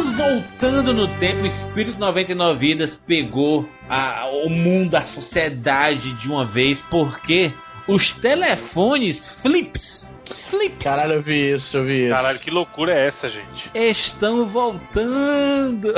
Estamos 0.00 0.16
voltando 0.16 0.94
no 0.94 1.06
tempo. 1.18 1.42
O 1.42 1.46
Espírito 1.46 1.98
99 1.98 2.58
Vidas 2.58 2.96
pegou 2.96 3.68
a, 3.86 4.26
o 4.44 4.48
mundo, 4.48 4.94
a 4.94 5.02
sociedade 5.02 6.14
de 6.14 6.26
uma 6.30 6.42
vez, 6.42 6.80
porque 6.80 7.52
os 7.86 8.10
telefones 8.10 9.42
flips. 9.42 10.08
Flips. 10.48 10.84
Caralho, 10.84 11.12
eu 11.14 11.22
vi 11.22 11.52
isso, 11.52 11.76
eu 11.76 11.84
vi 11.84 12.06
isso. 12.06 12.14
Caralho, 12.14 12.38
que 12.38 12.50
loucura 12.50 12.94
é 12.94 13.06
essa, 13.08 13.28
gente? 13.28 13.70
Estão 13.74 14.46
voltando. 14.46 15.92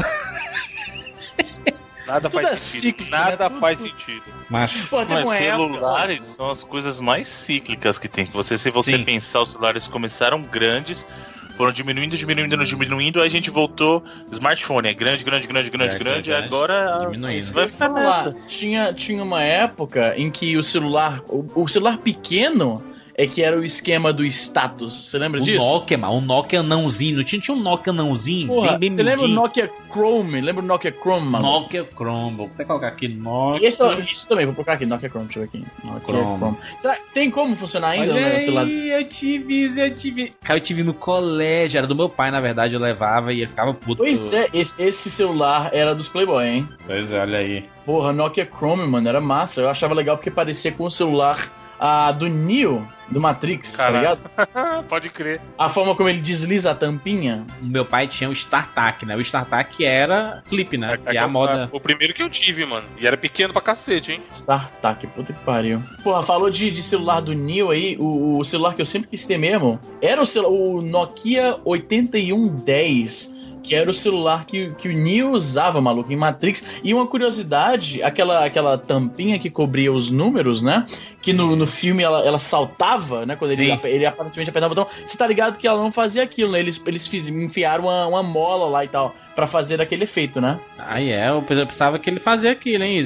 Nada 2.04 2.28
Tudo 2.28 2.42
faz 2.42 2.48
é 2.48 2.56
sentido. 2.56 2.80
cíclico, 2.82 3.10
Nada 3.12 3.30
né? 3.30 3.48
Tudo- 3.50 3.60
faz 3.60 3.78
sentido. 3.78 4.22
Macho. 4.50 4.88
Pô, 4.88 4.96
Mas 5.04 5.20
época- 5.30 5.36
celulares 5.38 6.24
são 6.24 6.50
as 6.50 6.64
coisas 6.64 6.98
mais 6.98 7.28
cíclicas 7.28 7.98
que 7.98 8.08
tem. 8.08 8.26
Que 8.26 8.32
você, 8.32 8.58
se 8.58 8.68
você 8.68 8.96
Sim. 8.96 9.04
pensar, 9.04 9.42
os 9.42 9.52
celulares 9.52 9.86
começaram 9.86 10.42
grandes, 10.42 11.06
foram 11.62 11.72
diminuindo, 11.72 12.16
diminuindo, 12.16 12.64
diminuindo, 12.64 13.20
aí 13.20 13.26
a 13.26 13.30
gente 13.30 13.48
voltou. 13.48 14.02
Smartphone 14.32 14.88
é 14.88 14.92
grande, 14.92 15.22
grande, 15.22 15.46
grande, 15.46 15.70
grande, 15.70 15.94
É, 15.94 15.98
grande, 15.98 16.30
grande. 16.30 16.46
agora 16.46 16.98
Diminuindo. 17.02 17.38
isso 17.38 17.52
vai 17.52 17.68
ficar 17.68 17.88
nessa. 17.88 18.34
tinha, 18.48 18.92
tinha 18.92 19.22
uma 19.22 19.40
época 19.44 20.12
em 20.16 20.28
que 20.28 20.56
o 20.56 20.62
celular, 20.62 21.22
o, 21.28 21.62
o 21.62 21.68
celular 21.68 21.98
pequeno 21.98 22.82
é 23.14 23.26
que 23.26 23.42
era 23.42 23.58
o 23.58 23.64
esquema 23.64 24.12
do 24.12 24.24
status. 24.24 25.06
Você 25.06 25.18
lembra 25.18 25.40
O 25.40 25.44
disso? 25.44 25.64
Nokia, 25.64 25.98
mano, 25.98 26.14
um 26.14 26.20
Nokia 26.20 26.60
anãozinho. 26.60 27.16
Não 27.16 27.24
tinha, 27.24 27.40
tinha 27.40 27.56
um 27.56 27.60
Nokia 27.60 27.92
anãozinho, 27.92 28.48
Porra, 28.48 28.78
bem, 28.78 28.90
bem 28.90 28.96
você 28.96 29.02
lembra 29.02 29.24
o. 29.26 29.28
Nokia 29.28 29.70
Chrome? 29.90 30.40
Lembra 30.40 30.62
o 30.62 30.66
Nokia 30.66 30.92
Chrome, 30.92 31.26
mano? 31.26 31.44
Nokia 31.44 31.88
Chrome. 31.94 32.36
Vou 32.36 32.46
até 32.46 32.64
colocar 32.64 32.88
aqui 32.88 33.08
Nokia. 33.08 33.64
E 33.64 33.68
esse, 33.68 33.82
isso 34.00 34.28
também, 34.28 34.46
vou 34.46 34.54
colocar 34.54 34.74
aqui, 34.74 34.86
Nokia 34.86 35.08
Chrome, 35.08 35.26
deixa 35.26 35.40
eu 35.40 35.42
ver 35.42 35.48
aqui. 35.48 35.66
Nokia 35.84 36.14
Chrome. 36.14 36.36
Chrome. 36.38 36.56
Será 36.80 36.96
que 36.96 37.10
tem 37.12 37.30
como 37.30 37.56
funcionar 37.56 37.88
ainda 37.90 38.14
Olha 38.14 38.38
celular? 38.38 38.64
aí, 38.64 38.90
eu 38.90 39.04
tive 39.04 39.62
eu 39.62 39.94
tive. 39.94 40.32
Cara, 40.42 40.58
eu 40.58 40.62
tive 40.62 40.82
no 40.82 40.94
colégio, 40.94 41.78
era 41.78 41.86
do 41.86 41.94
meu 41.94 42.08
pai, 42.08 42.30
na 42.30 42.40
verdade, 42.40 42.74
eu 42.74 42.80
levava 42.80 43.32
e 43.32 43.38
ele 43.38 43.46
ficava 43.46 43.74
puto. 43.74 43.98
Pois 43.98 44.32
é, 44.32 44.48
esse, 44.52 44.82
esse 44.82 45.10
celular 45.10 45.70
era 45.72 45.94
dos 45.94 46.08
Playboy, 46.08 46.44
hein? 46.46 46.68
Pois 46.86 47.12
é, 47.12 47.20
olha 47.20 47.38
aí. 47.38 47.64
Porra, 47.84 48.12
Nokia 48.12 48.46
Chrome, 48.46 48.86
mano, 48.86 49.08
era 49.08 49.20
massa. 49.20 49.60
Eu 49.60 49.68
achava 49.68 49.94
legal 49.94 50.16
porque 50.16 50.30
parecia 50.30 50.72
com 50.72 50.84
o 50.84 50.90
celular 50.90 51.50
ah, 51.84 52.12
do 52.12 52.28
Neo, 52.28 52.86
do 53.10 53.20
Matrix, 53.20 53.74
Caralho. 53.76 54.16
tá 54.16 54.46
ligado? 54.54 54.84
Pode 54.88 55.10
crer. 55.10 55.40
A 55.58 55.68
forma 55.68 55.94
como 55.96 56.08
ele 56.08 56.20
desliza 56.20 56.70
a 56.70 56.74
tampinha. 56.74 57.44
O 57.60 57.66
meu 57.66 57.84
pai 57.84 58.06
tinha 58.06 58.30
o 58.30 58.32
StarTAC, 58.32 59.04
né? 59.04 59.16
O 59.16 59.20
StarTAC 59.20 59.84
era 59.84 60.38
flip, 60.42 60.78
né? 60.78 60.96
Que 60.96 61.16
é 61.16 61.20
a 61.20 61.26
o- 61.26 61.30
moda. 61.30 61.68
O 61.72 61.80
primeiro 61.80 62.14
que 62.14 62.22
eu 62.22 62.30
tive, 62.30 62.64
mano. 62.64 62.86
E 62.98 63.06
era 63.06 63.16
pequeno 63.16 63.52
pra 63.52 63.60
cacete, 63.60 64.12
hein? 64.12 64.22
StarTAC, 64.32 65.06
puta 65.08 65.32
que 65.32 65.40
pariu. 65.40 65.82
Porra, 66.04 66.22
falou 66.22 66.48
de, 66.48 66.70
de 66.70 66.82
celular 66.82 67.20
do 67.20 67.34
Neo 67.34 67.70
aí, 67.70 67.96
o, 67.98 68.38
o 68.38 68.44
celular 68.44 68.74
que 68.74 68.80
eu 68.80 68.86
sempre 68.86 69.08
quis 69.10 69.26
ter 69.26 69.36
mesmo, 69.36 69.78
era 70.00 70.22
o, 70.22 70.26
celu- 70.26 70.48
o 70.78 70.80
Nokia 70.82 71.56
8110, 71.64 73.34
que 73.62 73.74
era 73.74 73.90
o 73.90 73.94
celular 73.94 74.44
que, 74.44 74.74
que 74.74 74.88
o 74.88 74.92
Neo 74.92 75.30
usava, 75.30 75.80
maluco, 75.80 76.12
em 76.12 76.16
Matrix. 76.16 76.64
E 76.82 76.92
uma 76.92 77.06
curiosidade, 77.06 78.02
aquela, 78.02 78.44
aquela 78.44 78.76
tampinha 78.76 79.38
que 79.38 79.48
cobria 79.48 79.92
os 79.92 80.10
números, 80.10 80.62
né? 80.62 80.86
Que 81.20 81.32
no, 81.32 81.54
no 81.54 81.66
filme 81.66 82.02
ela, 82.02 82.26
ela 82.26 82.38
saltava, 82.38 83.24
né? 83.24 83.36
Quando 83.36 83.52
ele, 83.52 83.70
ele 83.84 84.06
aparentemente 84.06 84.50
apertava 84.50 84.72
o 84.72 84.76
botão. 84.76 84.92
Você 85.06 85.16
tá 85.16 85.26
ligado 85.26 85.58
que 85.58 85.66
ela 85.66 85.80
não 85.80 85.92
fazia 85.92 86.22
aquilo, 86.22 86.52
né? 86.52 86.60
Eles, 86.60 86.82
eles 86.84 87.06
fiz, 87.06 87.28
enfiaram 87.28 87.84
uma, 87.84 88.06
uma 88.06 88.22
mola 88.22 88.68
lá 88.68 88.84
e 88.84 88.88
tal, 88.88 89.14
pra 89.34 89.46
fazer 89.46 89.80
aquele 89.80 90.04
efeito, 90.04 90.40
né? 90.40 90.58
Aí 90.78 91.10
é, 91.10 91.28
eu 91.28 91.42
pensava 91.42 91.98
que 91.98 92.08
ele 92.08 92.20
fazia 92.20 92.52
aquilo, 92.52 92.84
hein? 92.84 93.04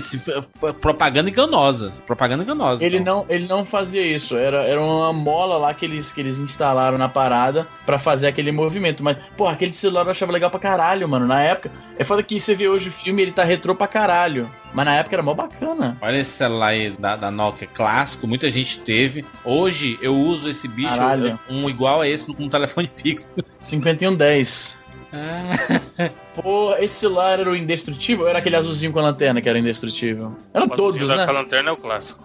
Propaganda 0.81 1.31
enganosa. 1.31 1.93
Propaganda 2.07 2.43
enganosa. 2.43 2.85
Ele 2.85 2.99
então. 2.99 3.19
não, 3.19 3.35
ele 3.35 3.47
não 3.47 3.65
fazia 3.65 4.03
isso. 4.03 4.37
Era, 4.37 4.65
era 4.65 4.81
uma 4.81 5.13
mola 5.13 5.57
lá 5.57 5.75
que 5.75 5.85
eles, 5.85 6.13
que 6.13 6.21
eles 6.21 6.39
instalaram 6.39 6.99
na 6.99 7.09
parada 7.09 7.67
pra 7.85 7.99
fazer 7.99 8.29
aquele 8.29 8.53
movimento. 8.53 9.03
Mas, 9.03 9.17
porra, 9.37 9.53
aquele 9.53 9.73
celular 9.73 10.05
eu 10.05 10.11
achava 10.11 10.33
legal 10.33 10.51
pra 10.51 10.61
caralho, 10.61 11.09
mano. 11.09 11.27
Na 11.27 11.41
época. 11.43 11.71
É 11.99 12.05
foda 12.05 12.23
que 12.23 12.39
você 12.39 12.55
vê 12.55 12.69
hoje 12.69 12.89
o 12.89 12.93
filme 12.93 13.23
ele 13.23 13.33
tá 13.33 13.45
retrô 13.45 13.75
pra 13.75 13.87
caralho. 13.87 14.51
Mas 14.75 14.85
na 14.85 14.97
época 14.97 15.17
era 15.17 15.23
mó 15.23 15.33
bacana. 15.33 15.97
Olha 16.01 16.19
esse 16.19 16.31
celular 16.33 16.69
aí 16.69 16.91
da, 16.91 17.17
da 17.17 17.31
Nokia 17.31 17.67
clássico, 17.67 18.27
muita 18.27 18.51
gente 18.51 18.81
teve. 18.81 19.25
Hoje 19.45 19.99
eu 20.03 20.15
uso 20.15 20.51
esse 20.51 20.69
bicho, 20.69 20.97
Caralho. 20.97 21.39
um 21.49 21.69
igual 21.71 22.03
a 22.03 22.09
esse, 22.09 22.27
com 22.27 22.43
um 22.45 22.49
telefone 22.49 22.91
fixo. 22.95 23.33
5110. 23.59 24.79
Ah, 25.13 26.11
Pô, 26.35 26.75
esse 26.79 26.95
celular 27.01 27.39
era 27.41 27.51
o 27.51 27.57
indestrutível 27.57 28.25
ou 28.25 28.29
era 28.31 28.39
aquele 28.39 28.57
azulzinho 28.57 28.93
com 28.93 28.99
a 28.99 29.03
lanterna 29.03 29.41
que 29.41 29.49
era 29.49 29.59
indestrutível? 29.59 30.37
Eram 30.53 30.69
todos, 30.69 30.97
azulzinho 30.97 31.19
né? 31.19 31.27
da 31.27 31.33
lanterna 31.33 31.71
é 31.71 31.73
o 31.73 31.77
clássico. 31.77 32.19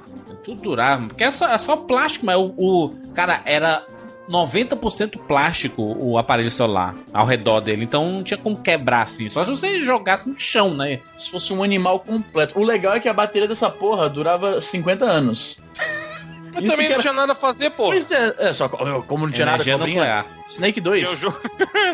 tudo 0.43 0.61
durava. 0.61 1.07
Porque 1.07 1.23
é 1.23 1.31
só, 1.31 1.47
é 1.49 1.57
só 1.57 1.77
plástico, 1.77 2.25
mas 2.25 2.35
o, 2.37 2.53
o- 2.57 2.91
Cara, 3.13 3.41
era 3.45 3.85
90% 4.29 5.17
plástico 5.27 5.95
o 5.99 6.17
aparelho 6.17 6.51
celular 6.51 6.95
ao 7.13 7.25
redor 7.25 7.59
dele. 7.61 7.83
Então 7.83 8.09
não 8.11 8.23
tinha 8.23 8.37
como 8.37 8.61
quebrar 8.61 9.01
assim. 9.03 9.27
Só 9.29 9.43
se 9.43 9.51
você 9.51 9.79
jogasse 9.79 10.27
no 10.27 10.39
chão, 10.39 10.73
né? 10.73 10.99
Se 11.17 11.29
fosse 11.29 11.53
um 11.53 11.63
animal 11.63 11.99
completo. 11.99 12.57
O 12.59 12.63
legal 12.63 12.93
é 12.95 12.99
que 12.99 13.09
a 13.09 13.13
bateria 13.13 13.47
dessa 13.47 13.69
porra 13.69 14.09
durava 14.09 14.59
50 14.61 15.05
anos. 15.05 15.57
Mas 16.53 16.63
Isso 16.65 16.71
também 16.73 16.87
não 16.87 16.93
era- 16.95 17.01
tinha 17.01 17.13
nada 17.13 17.31
a 17.33 17.35
fazer, 17.35 17.69
pô. 17.71 17.85
Pois 17.87 18.11
é, 18.11 18.35
é 18.39 18.53
só 18.53 18.67
como 18.69 19.25
não 19.25 19.31
tinha 19.31 19.45
nada 19.45 19.57
Energia 19.57 19.77
cobrinha. 19.77 19.95
nuclear. 20.01 20.25
Snake 20.47 20.81
2. 20.81 21.01
Tinha 21.03 21.11
o 21.13 21.15
jogo. 21.19 21.39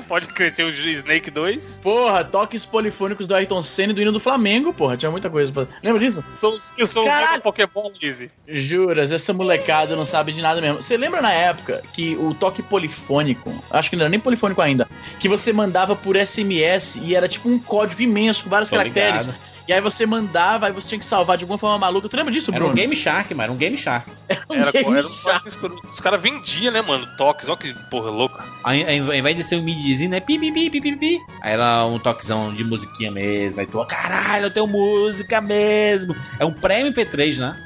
Pode 0.08 0.28
crer, 0.30 0.52
tinha 0.54 0.66
o 0.66 0.72
Snake 0.72 1.30
2. 1.30 1.60
Porra, 1.82 2.24
toques 2.24 2.66
polifônicos 2.66 3.28
do 3.28 3.36
Ayrton 3.36 3.62
Senna 3.62 3.92
e 3.92 3.96
do 3.96 4.02
hino 4.02 4.12
do 4.12 4.20
Flamengo, 4.20 4.74
porra. 4.74 4.98
Tinha 4.98 5.12
muita 5.12 5.30
coisa 5.30 5.52
pra... 5.52 5.68
Lembra 5.84 6.00
disso? 6.00 6.24
Sou, 6.40 6.58
eu 6.78 6.88
sou 6.88 7.06
Caralho. 7.06 7.40
o 7.40 7.42
Pokémon 7.42 7.92
Easy. 8.02 8.32
Juras, 8.48 9.12
essa 9.12 9.32
molecada 9.34 9.96
não 9.96 10.06
sabe 10.06 10.32
de 10.32 10.42
nada 10.42 10.60
mesmo. 10.60 10.82
Você 10.82 10.98
lembra 10.98 11.22
na 11.22 11.32
época 11.32 11.84
que 11.94 12.16
o 12.16 12.34
toque 12.34 12.64
polifônico, 12.64 13.54
acho 13.70 13.90
que 13.90 13.96
não 13.96 14.04
era 14.04 14.10
nem 14.10 14.20
polifônico 14.20 14.62
ainda, 14.62 14.88
que 15.20 15.30
você 15.30 15.54
mandava 15.54 15.96
por 15.96 16.16
SMS 16.16 16.96
e 17.04 17.16
era 17.16 17.28
tipo 17.28 17.48
um 17.48 17.60
código 17.60 18.02
imenso 18.02 18.46
com 18.46 18.50
vários 18.50 18.70
Tô 18.70 18.78
caracteres. 18.78 19.28
ligado. 19.28 19.57
E 19.68 19.74
aí 19.74 19.82
você 19.82 20.06
mandava, 20.06 20.68
aí 20.68 20.72
você 20.72 20.90
tinha 20.90 21.00
que 21.00 21.06
salvar 21.06 21.38
de 21.38 21.44
alguma 21.44 21.58
forma 21.58 21.78
maluca. 21.78 22.08
Tu 22.08 22.16
lembra 22.16 22.32
disso, 22.32 22.52
Era 22.52 22.60
Bruno? 22.60 22.72
um 22.72 22.76
Game 22.76 22.96
Shark, 22.96 23.34
mano. 23.34 23.44
Era 23.44 23.52
um 23.52 23.58
Game 23.58 23.78
Shark. 23.78 24.10
Um 24.50 24.56
Era, 24.56 24.72
game 24.72 24.98
era 24.98 25.06
um 25.06 25.10
chato. 25.10 25.82
Os 25.94 26.00
caras 26.00 26.22
vendiam, 26.22 26.72
né, 26.72 26.82
mano? 26.82 27.06
Toques. 27.18 27.50
Olha 27.50 27.58
que 27.58 27.74
porra 27.90 28.10
louca. 28.10 28.44
Aí, 28.64 28.84
aí, 28.86 29.00
ao 29.00 29.14
invés 29.14 29.36
de 29.36 29.44
ser 29.44 29.58
um 29.58 29.62
midzinho, 29.64 30.10
né? 30.10 30.20
Pi, 30.22 30.40
pi, 30.40 30.52
pi, 30.52 30.70
pi, 30.70 30.82
pi, 30.82 30.96
pi. 30.96 31.20
Aí 31.42 31.52
era 31.54 31.86
um 31.86 32.00
toquezão 32.00 32.54
de 32.54 32.64
musiquinha 32.64 33.12
mesmo. 33.12 33.60
Aí 33.60 33.66
tu, 33.66 33.84
caralho, 33.86 34.46
eu 34.46 34.52
tenho 34.52 34.68
música 34.68 35.42
mesmo. 35.42 36.16
É 36.40 36.46
um 36.46 36.54
pré-MP3, 36.54 37.38
né? 37.38 37.58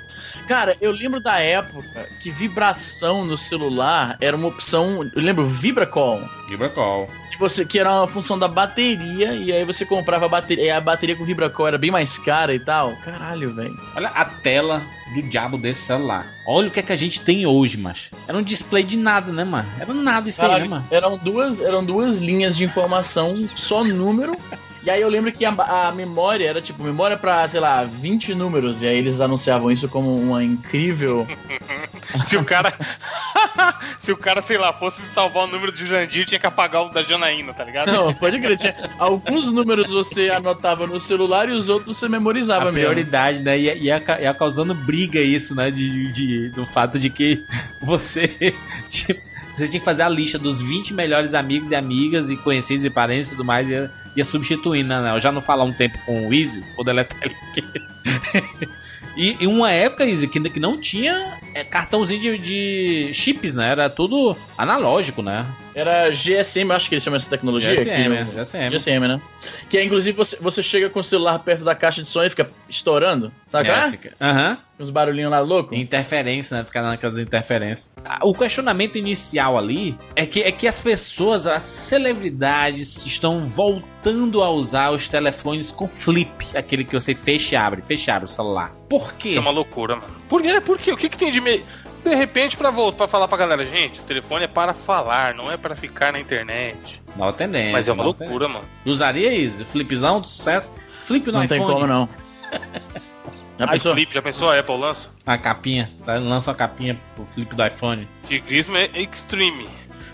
Cara, 0.48 0.76
eu 0.82 0.92
lembro 0.92 1.20
da 1.22 1.40
época 1.40 2.10
que 2.20 2.32
vibração 2.32 3.24
no 3.24 3.38
celular 3.38 4.18
era 4.20 4.36
uma 4.36 4.48
opção. 4.48 5.04
Eu 5.16 5.22
lembro 5.22 5.46
Vibracall. 5.46 6.22
Vibracall. 6.50 7.08
Que 7.42 7.50
você 7.50 7.66
que 7.66 7.80
era 7.80 7.92
uma 7.92 8.08
função 8.08 8.38
da 8.38 8.48
bateria 8.48 9.34
e 9.34 9.52
aí 9.52 9.66
você 9.66 9.84
comprava 9.84 10.26
a 10.26 10.30
bateria, 10.30 10.66
e 10.66 10.70
a 10.70 10.80
bateria 10.80 11.16
com 11.16 11.26
Vibracall 11.26 11.68
era 11.68 11.78
bem 11.78 11.90
mais 11.90 12.20
cara 12.20 12.54
e 12.54 12.60
tal. 12.60 12.96
Caralho, 12.98 13.54
velho. 13.54 13.76
Olha 13.96 14.10
a 14.10 14.26
tela 14.26 14.82
do 15.16 15.22
diabo 15.24 15.58
desse 15.58 15.82
celular. 15.82 16.32
Olha 16.46 16.68
o 16.68 16.72
que 16.72 16.80
é 16.80 16.84
que 16.84 16.94
a 16.94 16.96
gente 16.96 17.20
tem 17.22 17.46
hoje, 17.46 17.78
mas 17.78 18.12
Era 18.28 18.38
um 18.38 18.44
display 18.44 18.84
de 18.84 18.96
nada, 18.96 19.32
né, 19.32 19.44
mano? 19.44 19.68
Era 19.80 19.94
nada 19.94 20.30
isso 20.30 20.42
aí, 20.42 20.48
né, 20.48 20.54
Caralho, 20.54 20.70
mano? 20.70 20.86
eram 20.92 21.18
duas, 21.18 21.62
eram 21.62 21.84
duas 21.84 22.20
linhas 22.20 22.56
de 22.56 22.64
informação, 22.64 23.50
só 23.56 23.84
número. 23.84 24.38
E 24.84 24.90
aí 24.90 25.00
eu 25.02 25.10
lembro 25.10 25.32
que 25.32 25.46
a, 25.46 25.52
a 25.52 25.92
memória 25.92 26.48
era 26.50 26.60
tipo, 26.62 26.84
memória 26.84 27.16
pra, 27.16 27.48
sei 27.48 27.60
lá, 27.60 27.84
20 27.84 28.34
números. 28.34 28.82
E 28.82 28.88
aí 28.88 28.98
eles 28.98 29.22
anunciavam 29.22 29.70
isso 29.70 29.88
como 29.88 30.16
uma 30.18 30.44
incrível. 30.44 31.28
Se 32.28 32.36
o 32.36 32.44
cara. 32.44 32.74
Se 34.00 34.12
o 34.12 34.18
cara, 34.18 34.42
sei 34.42 34.58
lá, 34.58 34.74
fosse 34.74 35.00
salvar 35.14 35.44
o 35.44 35.48
número 35.48 35.72
de 35.72 35.86
Jandir, 35.86 36.26
tinha 36.26 36.40
que 36.40 36.48
apagar 36.48 36.84
o 36.84 36.90
da 36.90 37.04
Janaína, 37.04 37.54
tá 37.54 37.64
ligado? 37.64 37.92
Não, 37.92 38.14
pode 38.14 38.40
crer. 38.40 38.58
Tinha, 38.58 38.76
alguns 38.98 39.52
números 39.54 39.92
você 39.92 40.30
anotava 40.30 40.88
no 40.88 41.00
celular 41.00 41.48
e 41.48 41.52
os 41.52 41.70
outros 41.70 41.98
você 41.98 42.10
memorizava 42.10 42.70
A 42.70 42.72
mesmo. 42.72 42.80
prioridade, 42.90 43.40
né? 43.40 43.58
Ia, 43.60 43.76
ia, 43.76 44.00
ca- 44.00 44.20
ia 44.20 44.34
causando 44.34 44.74
briga 44.74 45.20
isso, 45.20 45.54
né? 45.56 45.70
De, 45.70 46.12
de- 46.12 46.50
do 46.50 46.66
fato 46.66 46.98
de 47.00 47.10
que 47.10 47.44
você. 47.82 48.54
tipo, 48.90 49.22
você 49.62 49.70
tinha 49.70 49.80
que 49.80 49.86
fazer 49.86 50.04
a 50.04 50.10
lista 50.10 50.38
dos 50.38 50.62
20 50.62 50.94
melhores 50.94 51.34
amigos 51.34 51.72
e 51.72 51.76
amigas 51.76 52.30
e 52.30 52.38
conhecidos 52.38 52.84
e 52.86 52.90
parentes 52.90 53.28
e 53.28 53.32
tudo 53.32 53.46
mais, 53.46 53.70
e 53.70 53.74
ia, 53.74 53.92
ia 54.16 54.26
substituindo, 54.26 54.90
né? 54.90 55.12
Eu 55.14 55.20
já 55.20 55.32
não 55.32 55.42
falar 55.42 55.64
um 55.64 55.74
tempo 55.74 55.98
com 56.06 56.28
o 56.28 56.34
Easy, 56.34 56.64
vou 56.76 56.84
deletar 56.84 57.18
ele 57.22 57.36
aqui. 57.50 58.72
E 59.16 59.36
em 59.42 59.48
uma 59.48 59.72
época, 59.72 60.06
Easy, 60.06 60.28
que, 60.28 60.40
que 60.50 60.60
não 60.60 60.78
tinha 60.78 61.38
é, 61.54 61.64
cartãozinho 61.64 62.22
de, 62.22 62.38
de 62.38 63.14
chips, 63.14 63.54
né? 63.54 63.70
Era 63.70 63.90
tudo 63.90 64.38
analógico, 64.58 65.22
né? 65.22 65.46
Era 65.76 66.10
GSM, 66.10 66.72
acho 66.72 66.90
que 66.90 66.96
eles 66.96 67.04
chamam 67.04 67.18
essa 67.18 67.30
tecnologia. 67.30 67.76
GSM, 67.76 68.10
né? 68.10 68.28
GSM. 68.34 68.70
GSM, 68.70 69.00
né? 69.08 69.22
Que 69.70 69.78
é, 69.78 69.84
inclusive, 69.84 70.16
você, 70.16 70.38
você 70.40 70.64
chega 70.64 70.90
com 70.90 71.00
o 71.00 71.04
celular 71.04 71.40
perto 71.40 71.64
da 71.64 71.76
caixa 71.76 72.02
de 72.02 72.10
som 72.10 72.24
e 72.24 72.30
fica 72.30 72.50
estourando, 72.70 73.32
qual 73.50 73.64
É, 73.64 73.92
fica. 73.92 74.14
Aham. 74.20 74.58
Uns 74.82 74.90
barulhinhos 74.90 75.30
lá 75.30 75.40
louco. 75.40 75.76
Interferência, 75.76 76.58
né? 76.58 76.64
Ficar 76.64 76.82
naquelas 76.82 77.18
interferências. 77.20 77.94
Ah, 78.04 78.20
O 78.24 78.34
questionamento 78.34 78.98
inicial 78.98 79.58
ali 79.58 79.96
é 80.16 80.26
que, 80.26 80.42
é 80.42 80.52
que 80.52 80.68
as 80.68 80.80
pessoas, 80.80 81.46
as 81.46 81.62
celebridades, 81.62 83.06
estão 83.06 83.48
voltando 83.48 84.42
a 84.44 84.50
usar 84.50 84.90
os 84.92 85.08
telefones 85.08 85.72
com 85.72 85.88
flip. 85.88 86.46
Aquele 86.56 86.84
que 86.84 86.94
você 86.94 87.14
fecha 87.14 87.56
e 87.56 87.58
abre. 87.58 87.82
Fechar 87.82 88.24
o 88.24 88.28
celular. 88.28 88.72
Por 88.90 89.14
quê? 89.14 89.30
Isso 89.30 89.38
é 89.38 89.42
uma 89.42 89.52
loucura, 89.52 89.96
mano. 89.98 90.08
Por 90.28 90.42
quê? 90.42 90.60
Por 90.60 90.78
quê? 90.80 90.92
O 90.92 90.98
que, 90.98 91.10
que 91.10 91.18
tem 91.18 91.32
de, 91.32 91.40
me... 91.40 91.64
de 92.04 92.16
repente, 92.16 92.58
pra 92.58 92.72
voltar 92.72 92.98
pra 92.98 93.08
falar 93.08 93.28
pra 93.28 93.38
galera, 93.38 93.64
gente, 93.66 94.00
o 94.00 94.04
telefone 94.04 94.46
é 94.46 94.48
para 94.48 94.74
falar, 94.74 95.36
não 95.36 95.52
é 95.52 95.58
para 95.58 95.76
ficar 95.76 96.12
na 96.12 96.20
internet. 96.20 97.02
Nova 97.16 97.34
tendência. 97.34 97.72
Mas 97.72 97.88
é 97.88 97.92
uma 97.92 98.04
loucura, 98.04 98.48
mano. 98.48 98.66
tendência. 98.66 98.92
Usaria 98.92 99.34
isso? 99.34 99.64
Flipzão 99.66 100.20
do 100.20 100.28
sucesso? 100.28 100.72
Flip 100.98 101.28
no 101.28 101.34
Não 101.34 101.44
iPhone. 101.44 101.60
tem 101.60 101.70
como, 101.70 101.86
não. 101.86 102.10
Já 103.58 103.66
A 103.66 103.68
pensou? 103.70 103.96
Já 104.12 104.22
pensou 104.22 104.50
a 104.50 104.60
Apple 104.60 104.78
lança? 104.78 105.10
A 105.26 105.38
capinha. 105.38 105.92
Lança 106.06 106.52
uma 106.52 106.56
capinha 106.58 107.00
pro 107.16 107.26
flip 107.26 107.54
do 107.56 107.66
iPhone. 107.66 108.08
Tigrismo 108.28 108.76
é 108.78 108.90
extreme. 108.96 109.68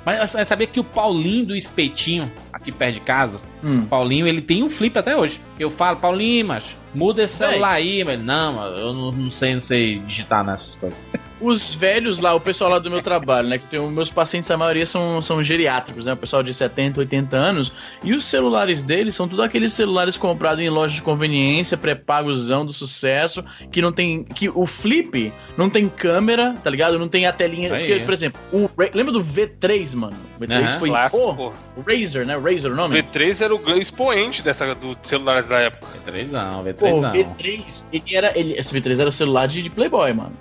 Mas 0.06 0.30
você 0.32 0.44
sabia 0.46 0.68
que 0.68 0.80
o 0.80 0.84
Paulinho 0.84 1.48
do 1.48 1.56
Espetinho, 1.56 2.32
aqui 2.54 2.72
perto 2.72 2.94
de 2.96 3.02
casa, 3.02 3.46
Hum. 3.64 3.80
o 3.80 3.88
Paulinho, 3.88 4.26
ele 4.28 4.40
tem 4.42 4.64
um 4.64 4.70
flip 4.70 4.98
até 4.98 5.16
hoje. 5.18 5.42
Eu 5.60 5.70
falo, 5.70 5.98
Paulinho, 5.98 6.46
mas 6.48 6.76
muda 6.96 7.24
esse 7.24 7.34
celular 7.36 7.72
aí, 7.74 8.04
mas 8.06 8.20
não, 8.20 8.54
mano, 8.54 8.78
eu 8.78 8.94
não, 8.94 9.12
não 9.12 9.30
sei, 9.30 9.54
não 9.56 9.62
sei 9.62 10.00
digitar 10.00 10.44
nessas 10.46 10.76
coisas. 10.76 10.98
Os 11.40 11.76
velhos 11.76 12.20
lá, 12.20 12.34
o 12.34 12.40
pessoal 12.40 12.72
lá 12.72 12.80
do 12.80 12.90
meu 12.90 13.02
trabalho, 13.02 13.48
né? 13.48 13.58
Que 13.60 13.66
tem, 13.68 13.80
meus 13.92 14.10
pacientes, 14.10 14.50
a 14.50 14.58
maioria 14.58 14.86
são, 14.86 15.22
são 15.22 15.44
geriátricos, 15.44 16.06
né? 16.08 16.14
O 16.14 16.18
pessoal 16.18 16.42
de 16.42 16.52
70, 16.54 17.00
80 17.00 17.38
anos. 17.38 17.72
E 18.04 18.14
os 18.14 18.24
celulares 18.26 18.82
deles 18.82 19.14
são 19.14 19.28
tudo 19.28 19.44
aqueles 19.44 19.72
celulares 19.72 20.18
comprados 20.18 20.64
em 20.64 20.70
loja 20.70 20.96
de 20.96 21.02
conveniência, 21.02 21.78
pré-pagozão 21.78 22.66
do 22.66 22.74
sucesso, 22.74 23.44
que 23.72 23.82
não 23.82 23.92
tem. 23.92 24.24
Que 24.24 24.50
o 24.50 24.66
flip 24.66 25.32
não 25.56 25.70
tem 25.70 25.88
câmera, 25.88 26.56
tá 26.64 26.70
ligado? 26.70 26.98
Não 26.98 27.08
tem 27.08 27.26
a 27.28 27.32
telinha. 27.32 27.72
Aí. 27.74 27.86
Porque, 27.88 28.00
por 28.04 28.14
exemplo, 28.14 28.42
o, 28.52 28.66
Ra- 28.66 28.90
lembra 28.94 29.14
do 29.14 29.24
V3, 29.24 29.96
mano? 29.96 30.18
O 30.40 30.44
V3 30.44 30.52
Aham. 30.58 30.80
foi. 30.80 30.90
Clássico, 30.90 31.36
Pô, 31.36 31.54
o 31.76 31.82
Razer, 31.88 32.26
né? 32.26 32.36
O 32.36 32.42
Razer 32.42 32.72
o 32.72 32.74
O 32.74 32.78
nome? 32.78 33.02
V3 33.04 33.42
era 33.42 33.54
o 33.54 33.60
grande 33.60 33.82
expoente 33.82 34.42
dessa, 34.42 34.74
do 34.74 34.98
celulares 35.04 35.46
da 35.46 35.60
época. 35.60 35.88
V3não, 36.06 36.64
Pô, 36.74 36.88
o 36.88 37.02
V3não. 37.02 37.12
V3, 37.14 37.88
ele 37.94 38.16
era. 38.16 38.38
Ele, 38.38 38.54
esse 38.54 38.74
V3 38.74 39.00
era 39.00 39.10
o 39.10 39.12
celular 39.12 39.48
de, 39.48 39.62
de 39.62 39.70
Playboy, 39.70 40.14
mano. 40.14 40.34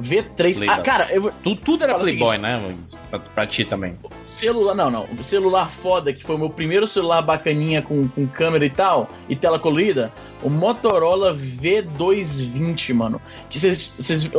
V3. 0.00 0.36
Playboy. 0.36 0.68
Ah, 0.68 0.78
cara, 0.82 1.08
eu, 1.12 1.30
Tu, 1.42 1.56
tudo 1.56 1.84
era 1.84 1.94
Playboy, 1.94 2.38
né? 2.38 2.56
Luiz? 2.56 2.94
Pra, 3.10 3.18
pra 3.18 3.46
ti 3.46 3.64
também. 3.64 3.98
Celular, 4.24 4.74
não, 4.74 4.90
não. 4.90 5.06
Celular 5.22 5.68
foda, 5.70 6.12
que 6.12 6.22
foi 6.24 6.36
o 6.36 6.38
meu 6.38 6.50
primeiro 6.50 6.86
celular 6.86 7.20
bacaninha 7.22 7.82
com, 7.82 8.06
com 8.08 8.26
câmera 8.26 8.64
e 8.64 8.70
tal, 8.70 9.08
e 9.28 9.36
tela 9.36 9.58
colorida, 9.58 10.12
o 10.42 10.48
Motorola 10.50 11.34
V220, 12.06 12.94
mano. 12.94 13.20
Que 13.50 13.58
vocês. 13.58 14.30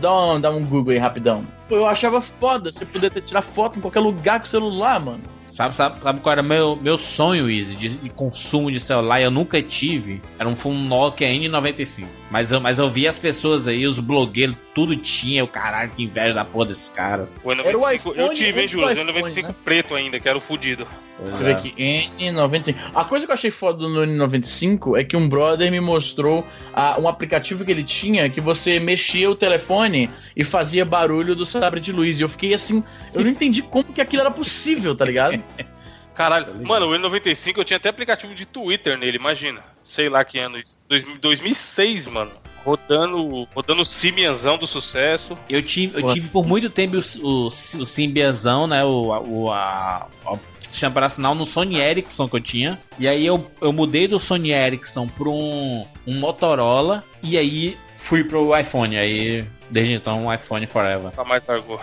Dá, 0.00 0.12
um- 0.14 0.40
dá 0.40 0.50
um 0.50 0.64
Google 0.64 0.92
aí 0.92 0.98
rapidão. 0.98 1.46
Pô, 1.68 1.76
eu 1.76 1.86
achava 1.86 2.20
foda 2.20 2.70
você 2.70 2.84
poder 2.84 3.10
tirar 3.22 3.42
foto 3.42 3.78
em 3.78 3.82
qualquer 3.82 4.00
lugar 4.00 4.38
com 4.38 4.46
o 4.46 4.48
celular, 4.48 5.00
mano. 5.00 5.20
Sabe, 5.54 5.76
sabe, 5.76 6.02
sabe 6.02 6.18
qual 6.18 6.32
era 6.32 6.42
meu, 6.42 6.74
meu 6.74 6.98
sonho, 6.98 7.48
Easy, 7.48 7.76
de, 7.76 7.90
de 7.90 8.10
consumo 8.10 8.72
de 8.72 8.80
celular? 8.80 9.22
Eu 9.22 9.30
nunca 9.30 9.62
tive. 9.62 10.20
Era 10.36 10.48
um, 10.48 10.54
um 10.64 10.84
Nokia 10.88 11.28
N95. 11.28 12.08
Mas 12.28 12.50
eu, 12.50 12.60
mas 12.60 12.80
eu 12.80 12.90
vi 12.90 13.06
as 13.06 13.20
pessoas 13.20 13.68
aí, 13.68 13.86
os 13.86 14.00
blogueiros, 14.00 14.56
tudo 14.74 14.96
tinha. 14.96 15.44
O 15.44 15.46
caralho, 15.46 15.92
que 15.92 16.02
inveja 16.02 16.34
da 16.34 16.44
porra 16.44 16.66
desses 16.66 16.88
caras. 16.88 17.28
O 17.44 17.52
Era 17.52 17.78
o 17.78 17.82
N95, 17.82 17.94
iPhone 17.94 18.18
eu 18.18 18.34
tive, 18.34 18.62
hein, 18.62 18.66
Júlio? 18.66 18.88
O 18.88 18.90
iPhone, 18.90 19.12
N95 19.12 19.42
né? 19.44 19.54
preto 19.64 19.94
ainda, 19.94 20.18
que 20.18 20.28
era 20.28 20.36
o 20.36 20.40
fudido. 20.40 20.88
Deixa 21.20 21.40
eu 21.42 21.46
ver 21.46 21.56
aqui. 21.56 21.72
N95. 22.20 22.74
A 22.94 23.04
coisa 23.04 23.24
que 23.24 23.30
eu 23.30 23.34
achei 23.34 23.50
foda 23.50 23.86
no 23.88 24.00
N95 24.04 24.98
é 24.98 25.04
que 25.04 25.16
um 25.16 25.28
brother 25.28 25.70
me 25.70 25.80
mostrou 25.80 26.44
ah, 26.72 26.96
um 26.98 27.06
aplicativo 27.08 27.64
que 27.64 27.70
ele 27.70 27.84
tinha 27.84 28.28
que 28.28 28.40
você 28.40 28.80
mexia 28.80 29.30
o 29.30 29.34
telefone 29.34 30.10
e 30.36 30.42
fazia 30.42 30.84
barulho 30.84 31.34
do 31.36 31.46
sabre 31.46 31.80
de 31.80 31.92
luz. 31.92 32.18
E 32.18 32.22
eu 32.22 32.28
fiquei 32.28 32.52
assim, 32.52 32.82
eu 33.12 33.22
não 33.22 33.30
entendi 33.30 33.62
como 33.62 33.84
que 33.84 34.00
aquilo 34.00 34.22
era 34.22 34.30
possível, 34.30 34.94
tá 34.94 35.04
ligado? 35.04 35.40
Caralho, 36.14 36.64
mano, 36.64 36.86
o 36.86 36.90
N95 36.94 37.58
eu 37.58 37.64
tinha 37.64 37.76
até 37.76 37.88
aplicativo 37.88 38.34
de 38.34 38.46
Twitter 38.46 38.96
nele, 38.96 39.16
imagina. 39.16 39.62
Sei 39.84 40.08
lá 40.08 40.24
que 40.24 40.38
ano 40.38 40.58
isso. 40.58 40.78
2000 40.88 41.18
2006, 41.18 42.06
mano. 42.06 42.30
Rodando, 42.64 43.46
rodando 43.54 43.82
o 43.82 43.84
Simianzão 43.84 44.56
do 44.56 44.66
sucesso. 44.66 45.36
Eu 45.48 45.60
tive, 45.62 46.00
eu 46.00 46.06
tive 46.08 46.28
por 46.30 46.46
muito 46.46 46.70
tempo 46.70 46.96
o, 46.96 47.26
o, 47.26 47.46
o 47.46 47.50
Symbianzão, 47.50 48.66
né? 48.66 48.84
O, 48.84 49.12
a- 49.12 49.20
o, 49.20 49.50
a, 49.52 50.06
a, 50.24 50.36
chama 50.78 50.92
operacional 50.92 51.34
no 51.34 51.44
Sony 51.44 51.80
Ericsson 51.80 52.28
que 52.28 52.36
eu 52.36 52.40
tinha. 52.40 52.78
E 52.98 53.06
aí 53.06 53.24
eu, 53.24 53.50
eu 53.60 53.72
mudei 53.72 54.08
do 54.08 54.18
Sony 54.18 54.52
Ericsson 54.52 55.06
pra 55.06 55.28
um, 55.28 55.84
um 56.06 56.18
Motorola. 56.18 57.02
E 57.22 57.36
aí 57.36 57.76
fui 57.96 58.24
pro 58.24 58.56
iPhone. 58.58 58.96
Aí, 58.96 59.44
desde 59.70 59.94
então, 59.94 60.24
um 60.24 60.32
iPhone 60.32 60.66
Forever. 60.66 61.04
Nunca 61.04 61.24
mais 61.24 61.42
largou. 61.46 61.80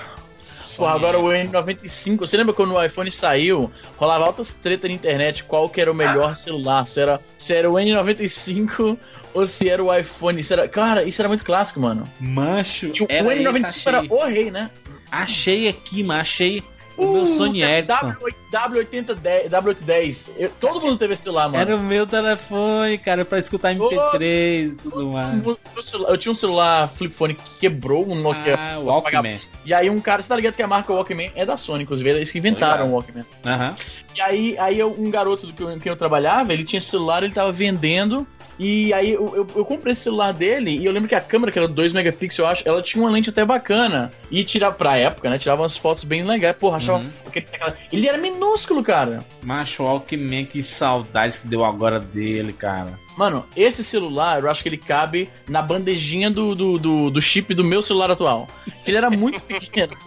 Pô, 0.77 0.85
agora 0.85 1.19
o 1.19 1.31
Ericsson. 1.31 1.61
N95, 1.61 2.17
você 2.19 2.37
lembra 2.37 2.53
quando 2.53 2.73
o 2.73 2.83
iPhone 2.83 3.11
saiu? 3.11 3.71
Rolava 3.97 4.25
altas 4.25 4.53
treta 4.53 4.87
na 4.87 4.93
internet 4.93 5.43
qual 5.43 5.69
que 5.69 5.81
era 5.81 5.91
o 5.91 5.95
melhor 5.95 6.35
celular. 6.35 6.87
Se 6.87 7.01
era, 7.01 7.19
se 7.37 7.53
era 7.53 7.69
o 7.69 7.73
N95 7.73 8.97
ou 9.33 9.45
se 9.45 9.69
era 9.69 9.83
o 9.83 9.93
iPhone. 9.93 10.39
Isso 10.39 10.53
era, 10.53 10.67
cara, 10.67 11.03
isso 11.03 11.21
era 11.21 11.27
muito 11.27 11.43
clássico, 11.43 11.79
mano. 11.79 12.07
Mancho, 12.19 12.91
E 12.93 13.01
o, 13.01 13.05
era 13.09 13.27
o 13.27 13.31
N95 13.31 13.63
esse, 13.63 13.87
era 13.87 14.01
o 14.01 14.25
rei, 14.25 14.51
né? 14.51 14.69
Achei 15.11 15.67
aqui, 15.67 16.03
mas 16.03 16.21
achei 16.21 16.63
o 17.03 17.13
meu 17.13 17.25
Sony 17.25 17.61
Ericsson. 17.61 18.13
W810, 18.51 19.49
W810. 19.49 20.29
Eu- 20.37 20.49
todo 20.59 20.81
mundo 20.81 20.97
teve 20.97 21.13
esse 21.13 21.23
celular, 21.23 21.49
mano. 21.49 21.57
Era 21.61 21.75
o 21.75 21.79
meu 21.79 22.05
telefone, 22.07 22.97
cara, 22.97 23.25
pra 23.25 23.39
escutar 23.39 23.73
MP3 23.75 24.73
e 24.73 24.75
tudo 24.75 25.07
mais. 25.07 25.43
Eu 26.07 26.17
tinha 26.17 26.31
um 26.31 26.35
celular 26.35 26.89
flip 26.89 27.13
phone 27.13 27.33
que 27.33 27.57
quebrou, 27.59 28.07
um 28.09 28.15
Nokia. 28.15 28.55
Ah, 28.57 28.79
Walkman. 28.79 29.39
E 29.63 29.73
aí 29.73 29.89
um 29.91 29.99
cara, 30.01 30.21
você 30.23 30.27
tá 30.29 30.35
ligado 30.35 30.55
que 30.55 30.63
a 30.63 30.67
marca 30.67 30.91
Walkman 30.91 31.31
é 31.35 31.45
da 31.45 31.55
Sony, 31.55 31.83
inclusive, 31.83 32.09
eles 32.09 32.31
que 32.31 32.39
inventaram 32.39 32.89
o 32.89 32.93
Walkman. 32.93 33.23
Aham. 33.45 33.75
E 34.15 34.21
aí, 34.21 34.57
aí 34.57 34.83
um 34.83 35.09
garoto 35.11 35.45
do 35.47 35.53
que 35.53 35.61
eu, 35.63 35.79
que 35.79 35.89
eu 35.89 35.95
trabalhava, 35.95 36.51
ele 36.51 36.63
tinha 36.63 36.81
celular, 36.81 37.23
ele 37.23 37.33
tava 37.33 37.51
vendendo. 37.51 38.25
E 38.63 38.93
aí 38.93 39.13
eu, 39.13 39.35
eu, 39.35 39.47
eu 39.55 39.65
comprei 39.65 39.91
esse 39.93 40.03
celular 40.03 40.31
dele 40.31 40.77
e 40.77 40.85
eu 40.85 40.91
lembro 40.91 41.09
que 41.09 41.15
a 41.15 41.19
câmera, 41.19 41.51
que 41.51 41.57
era 41.57 41.67
2 41.67 41.93
megapixels, 41.93 42.37
eu 42.37 42.45
acho, 42.47 42.63
ela 42.69 42.79
tinha 42.79 43.03
uma 43.03 43.09
lente 43.09 43.31
até 43.31 43.43
bacana. 43.43 44.11
E 44.29 44.43
tirava 44.43 44.75
pra 44.75 44.97
época, 44.97 45.31
né? 45.31 45.39
Tirava 45.39 45.63
umas 45.63 45.75
fotos 45.75 46.03
bem 46.03 46.23
legais. 46.23 46.55
Porra, 46.55 46.77
achava. 46.77 47.03
Uhum. 47.03 47.09
aquele- 47.25 47.47
aquela- 47.51 47.75
Ele 47.91 48.07
era 48.07 48.19
minúsculo, 48.19 48.83
cara. 48.83 49.25
Macho 49.41 49.81
Walkman, 49.83 50.45
que 50.45 50.61
saudades 50.61 51.39
que 51.39 51.47
deu 51.47 51.65
agora 51.65 51.99
dele, 51.99 52.53
cara. 52.53 52.93
Mano, 53.17 53.45
esse 53.57 53.83
celular, 53.83 54.43
eu 54.43 54.49
acho 54.51 54.61
que 54.61 54.69
ele 54.69 54.77
cabe 54.77 55.27
na 55.49 55.63
bandejinha 55.63 56.29
do, 56.29 56.53
do, 56.53 56.77
do, 56.77 57.09
do 57.09 57.21
chip 57.21 57.55
do 57.55 57.63
meu 57.63 57.81
celular 57.81 58.11
atual. 58.11 58.47
Ele 58.85 58.95
era 58.97 59.09
muito 59.09 59.41
pequeno. 59.43 59.97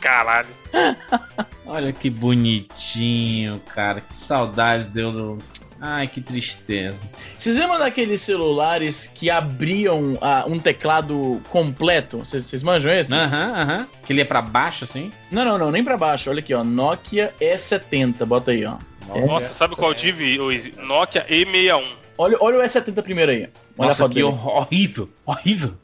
Caralho. 0.00 0.48
Olha 1.66 1.92
que 1.92 2.10
bonitinho, 2.10 3.58
cara. 3.74 4.00
Que 4.00 4.16
saudades 4.16 4.86
deu 4.88 5.10
do. 5.10 5.38
Ai, 5.86 6.06
que 6.08 6.18
tristeza. 6.18 6.96
Vocês 7.36 7.58
lembram 7.58 7.78
daqueles 7.78 8.22
celulares 8.22 9.10
que 9.14 9.28
abriam 9.28 10.16
ah, 10.22 10.44
um 10.46 10.58
teclado 10.58 11.42
completo? 11.50 12.20
Vocês 12.20 12.62
manjam 12.62 12.90
esses? 12.90 13.12
Aham, 13.12 13.52
aham. 13.54 13.86
Que 14.06 14.14
ele 14.14 14.22
é 14.22 14.24
pra 14.24 14.40
baixo, 14.40 14.84
assim? 14.84 15.12
Não, 15.30 15.44
não, 15.44 15.58
não, 15.58 15.70
nem 15.70 15.84
pra 15.84 15.98
baixo. 15.98 16.30
Olha 16.30 16.38
aqui, 16.40 16.54
ó. 16.54 16.64
Nokia 16.64 17.30
E70, 17.38 18.24
bota 18.24 18.50
aí, 18.52 18.64
ó. 18.64 18.76
É. 19.14 19.26
Nossa, 19.26 19.48
sabe 19.50 19.76
qual 19.76 19.90
eu 19.90 19.94
tive? 19.94 20.38
O 20.40 20.48
Nokia 20.86 21.26
E61. 21.28 21.84
Olha, 22.16 22.38
olha 22.40 22.58
o 22.60 22.62
E70 22.62 23.02
primeiro 23.02 23.30
aí. 23.32 23.42
Olha 23.42 23.50
a 23.78 23.86
Nossa, 23.88 24.04
foto 24.04 24.08
que 24.14 24.22
dele. 24.22 24.26
hor- 24.28 24.46
horrível. 24.56 25.10
Horrível. 25.26 25.74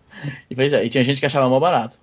E 0.49 0.55
pois 0.55 0.73
é, 0.73 0.83
e 0.83 0.89
tinha 0.89 1.05
gente 1.05 1.21
que 1.21 1.27
achava 1.27 1.47
mal 1.49 1.61
barato. 1.61 1.99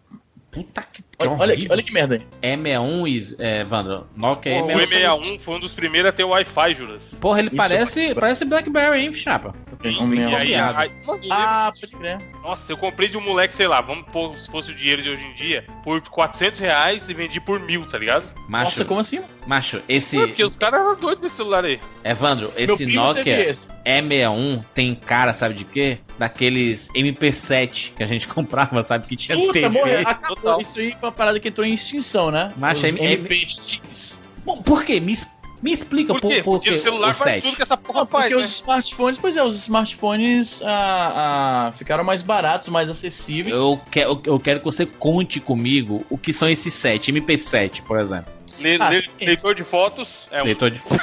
Puta 0.49 0.81
que, 0.81 1.01
que 1.03 1.07
Olha, 1.19 1.31
olha, 1.31 1.43
aqui, 1.43 1.51
horrível. 1.53 1.71
olha 1.73 1.83
que 1.83 1.91
merda 1.93 2.15
aí. 2.41 2.57
M61, 2.57 3.07
is- 3.07 3.35
é, 3.39 3.63
Vandro. 3.63 4.07
Nokia 4.15 4.53
O 4.63 4.67
M61. 4.67 5.21
E61 5.21 5.39
foi 5.39 5.55
um 5.55 5.59
dos 5.59 5.73
primeiros 5.73 6.09
a 6.09 6.11
ter 6.11 6.23
Wi-Fi, 6.23 6.73
Juras. 6.75 7.03
Porra, 7.19 7.39
ele 7.39 7.47
Isso, 7.49 7.55
parece, 7.57 8.07
pode- 8.07 8.19
parece 8.19 8.45
Blackberry, 8.45 9.01
hein, 9.01 9.11
chapa? 9.13 9.53
Um 9.83 10.05
E 10.13 10.17
mesmo. 10.17 10.35
aí, 10.35 10.55
aí- 10.55 10.91
Ah, 11.29 11.71
pode 11.79 11.91
crer. 11.95 12.17
Nossa, 12.41 12.71
eu 12.71 12.77
comprei 12.77 13.07
de 13.09 13.17
um 13.17 13.21
moleque, 13.21 13.53
sei 13.53 13.67
lá, 13.67 13.79
vamos 13.81 14.05
pôr 14.11 14.35
se 14.37 14.49
fosse 14.49 14.71
o 14.71 14.75
dinheiro 14.75 15.01
de 15.03 15.09
hoje 15.11 15.23
em 15.23 15.35
dia, 15.35 15.65
por 15.83 16.01
400 16.01 16.59
reais 16.59 17.07
e 17.09 17.13
vendi 17.13 17.39
por 17.39 17.59
mil, 17.59 17.85
tá 17.87 17.97
ligado? 17.99 18.25
Macho, 18.49 18.63
Nossa, 18.65 18.85
como 18.85 18.99
assim? 18.99 19.19
macho, 19.45 19.81
esse. 19.87 20.17
Ué, 20.17 20.27
porque 20.27 20.43
os 20.43 20.55
caras 20.55 20.79
eram 20.81 20.95
doidos 20.95 21.21
desse 21.23 21.35
celular 21.35 21.63
aí. 21.65 21.79
Evandro, 22.03 22.51
esse 22.57 22.85
Nokia 22.87 23.49
esse. 23.49 23.69
E61 23.85 24.63
tem 24.73 24.95
cara, 24.95 25.33
sabe 25.33 25.53
de 25.53 25.65
quê? 25.65 25.99
Daqueles 26.17 26.89
MP7 26.95 27.93
que 27.95 28.03
a 28.03 28.05
gente 28.07 28.27
comprava, 28.29 28.81
sabe? 28.83 29.07
Que 29.07 29.15
tinha 29.15 29.37
Puta, 29.37 29.53
TV. 29.53 29.69
morreu. 29.69 30.01
Acabou. 30.05 30.59
Isso 30.61 30.79
aí 30.79 30.91
foi 30.91 31.09
uma 31.09 31.11
parada 31.11 31.39
que 31.39 31.47
entrou 31.47 31.65
em 31.65 31.73
extinção, 31.73 32.31
né? 32.31 32.51
Mas 32.57 32.83
é- 32.83 32.89
é- 32.89 33.17
MP6. 33.17 34.21
Bom, 34.45 34.61
por 34.61 34.83
quê? 34.83 34.99
Me, 34.99 35.11
es- 35.11 35.27
me 35.61 35.71
explica 35.71 36.13
Por 36.13 36.21
por, 36.21 36.29
quê? 36.29 36.41
por, 36.43 36.51
Porque 36.59 36.71
o 36.71 36.79
celular 36.79 37.11
o 37.11 37.13
faz 37.15 37.31
7. 37.35 37.43
tudo 37.43 37.55
que 37.55 37.63
essa 37.63 37.75
porra 37.77 37.99
Não, 37.99 38.07
faz, 38.07 38.23
porque 38.25 38.35
né? 38.35 38.41
os 38.41 38.51
smartphones, 38.55 39.19
pois 39.19 39.37
é, 39.37 39.43
os 39.43 39.55
smartphones 39.55 40.61
ah, 40.63 41.67
ah, 41.67 41.71
ficaram 41.77 42.03
mais 42.03 42.21
baratos, 42.21 42.67
mais 42.69 42.89
acessíveis. 42.89 43.55
Eu, 43.55 43.79
que, 43.91 43.99
eu, 43.99 44.21
eu 44.25 44.39
quero 44.39 44.59
que 44.59 44.65
você 44.65 44.85
conte 44.85 45.39
comigo 45.39 46.05
o 46.09 46.17
que 46.17 46.31
são 46.31 46.49
esses 46.49 46.73
7, 46.73 47.11
MP7, 47.11 47.81
por 47.83 47.99
exemplo. 47.99 48.31
Le- 48.59 48.77
Ah, 48.79 48.89
le- 48.89 49.07
leitor 49.21 49.53
de 49.53 49.63
fotos 49.63 50.27
é 50.31 50.41
um. 50.41 50.45
Leitor 50.45 50.71
de 50.71 50.79
foto. 50.79 50.99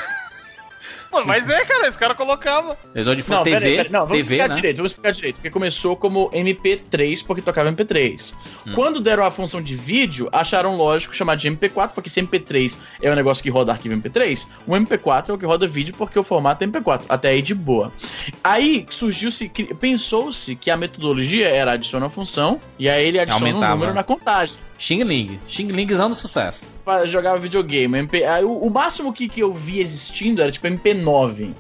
Mano, 1.15 1.27
mas 1.29 1.49
é, 1.49 1.65
cara, 1.65 1.87
esse 1.87 1.97
cara 1.97 2.13
colocava. 2.13 2.77
Televisor 2.93 3.15
de 3.15 3.23
fundo, 3.23 3.37
Não, 3.37 3.43
TV, 3.45 3.57
peraí, 3.57 3.77
peraí. 3.77 3.93
Não, 3.93 4.01
vamos 4.01 4.13
TV, 4.17 4.21
explicar 4.21 4.49
né? 4.49 4.55
direito, 4.57 4.77
vamos 4.79 4.93
explicar 4.93 5.13
direito. 5.13 5.37
Porque 5.37 5.51
começou 5.51 5.97
como 5.97 6.29
MP3, 6.31 7.25
porque 7.25 7.41
tocava 7.41 7.71
MP3. 7.71 8.35
Hum. 8.67 8.73
Quando 8.75 9.01
deram 9.01 9.25
a 9.25 9.31
função 9.31 9.63
de 9.63 9.77
vídeo, 9.77 10.29
acharam 10.33 10.77
lógico 10.77 11.15
chamar 11.15 11.37
de 11.37 11.49
MP4, 11.49 11.91
porque 11.95 12.11
se 12.11 12.21
MP3 12.21 12.77
é 13.01 13.11
um 13.13 13.15
negócio 13.15 13.45
que 13.45 13.49
roda 13.49 13.71
arquivo 13.71 13.95
MP3, 13.95 14.49
o 14.67 14.73
MP4 14.73 15.29
é 15.29 15.33
o 15.33 15.39
que 15.39 15.47
roda 15.47 15.69
vídeo 15.69 15.95
porque 15.97 16.19
o 16.19 16.25
formato 16.25 16.65
é 16.65 16.67
MP4. 16.67 17.03
Até 17.09 17.29
aí 17.29 17.41
de 17.41 17.55
boa. 17.55 17.93
Aí 18.43 18.85
surgiu-se, 18.91 19.49
pensou-se 19.79 20.57
que 20.57 20.69
a 20.69 20.77
metodologia 20.77 21.49
era 21.49 21.73
adiciona 21.73 22.07
uma 22.07 22.11
função 22.11 22.61
e 22.77 22.89
aí 22.89 23.07
ele 23.07 23.21
adiciona 23.21 23.51
Aumentava. 23.53 23.73
um 23.73 23.77
número 23.77 23.95
na 23.95 24.03
contagem. 24.03 24.57
Xing 24.79 25.05
Ling. 25.05 25.39
Xing 25.47 25.69
Lingzão 25.69 26.09
do 26.09 26.17
sucesso. 26.17 26.74
Jogar 27.07 27.37
videogame. 27.37 27.99
MP... 27.99 28.25
aí 28.25 28.45
o, 28.45 28.53
o 28.53 28.71
máximo 28.71 29.13
que, 29.13 29.29
que 29.29 29.41
eu 29.41 29.53
vi 29.53 29.81
existindo 29.81 30.43
era 30.43 30.51
tipo 30.51 30.67
MP9. 30.67 31.53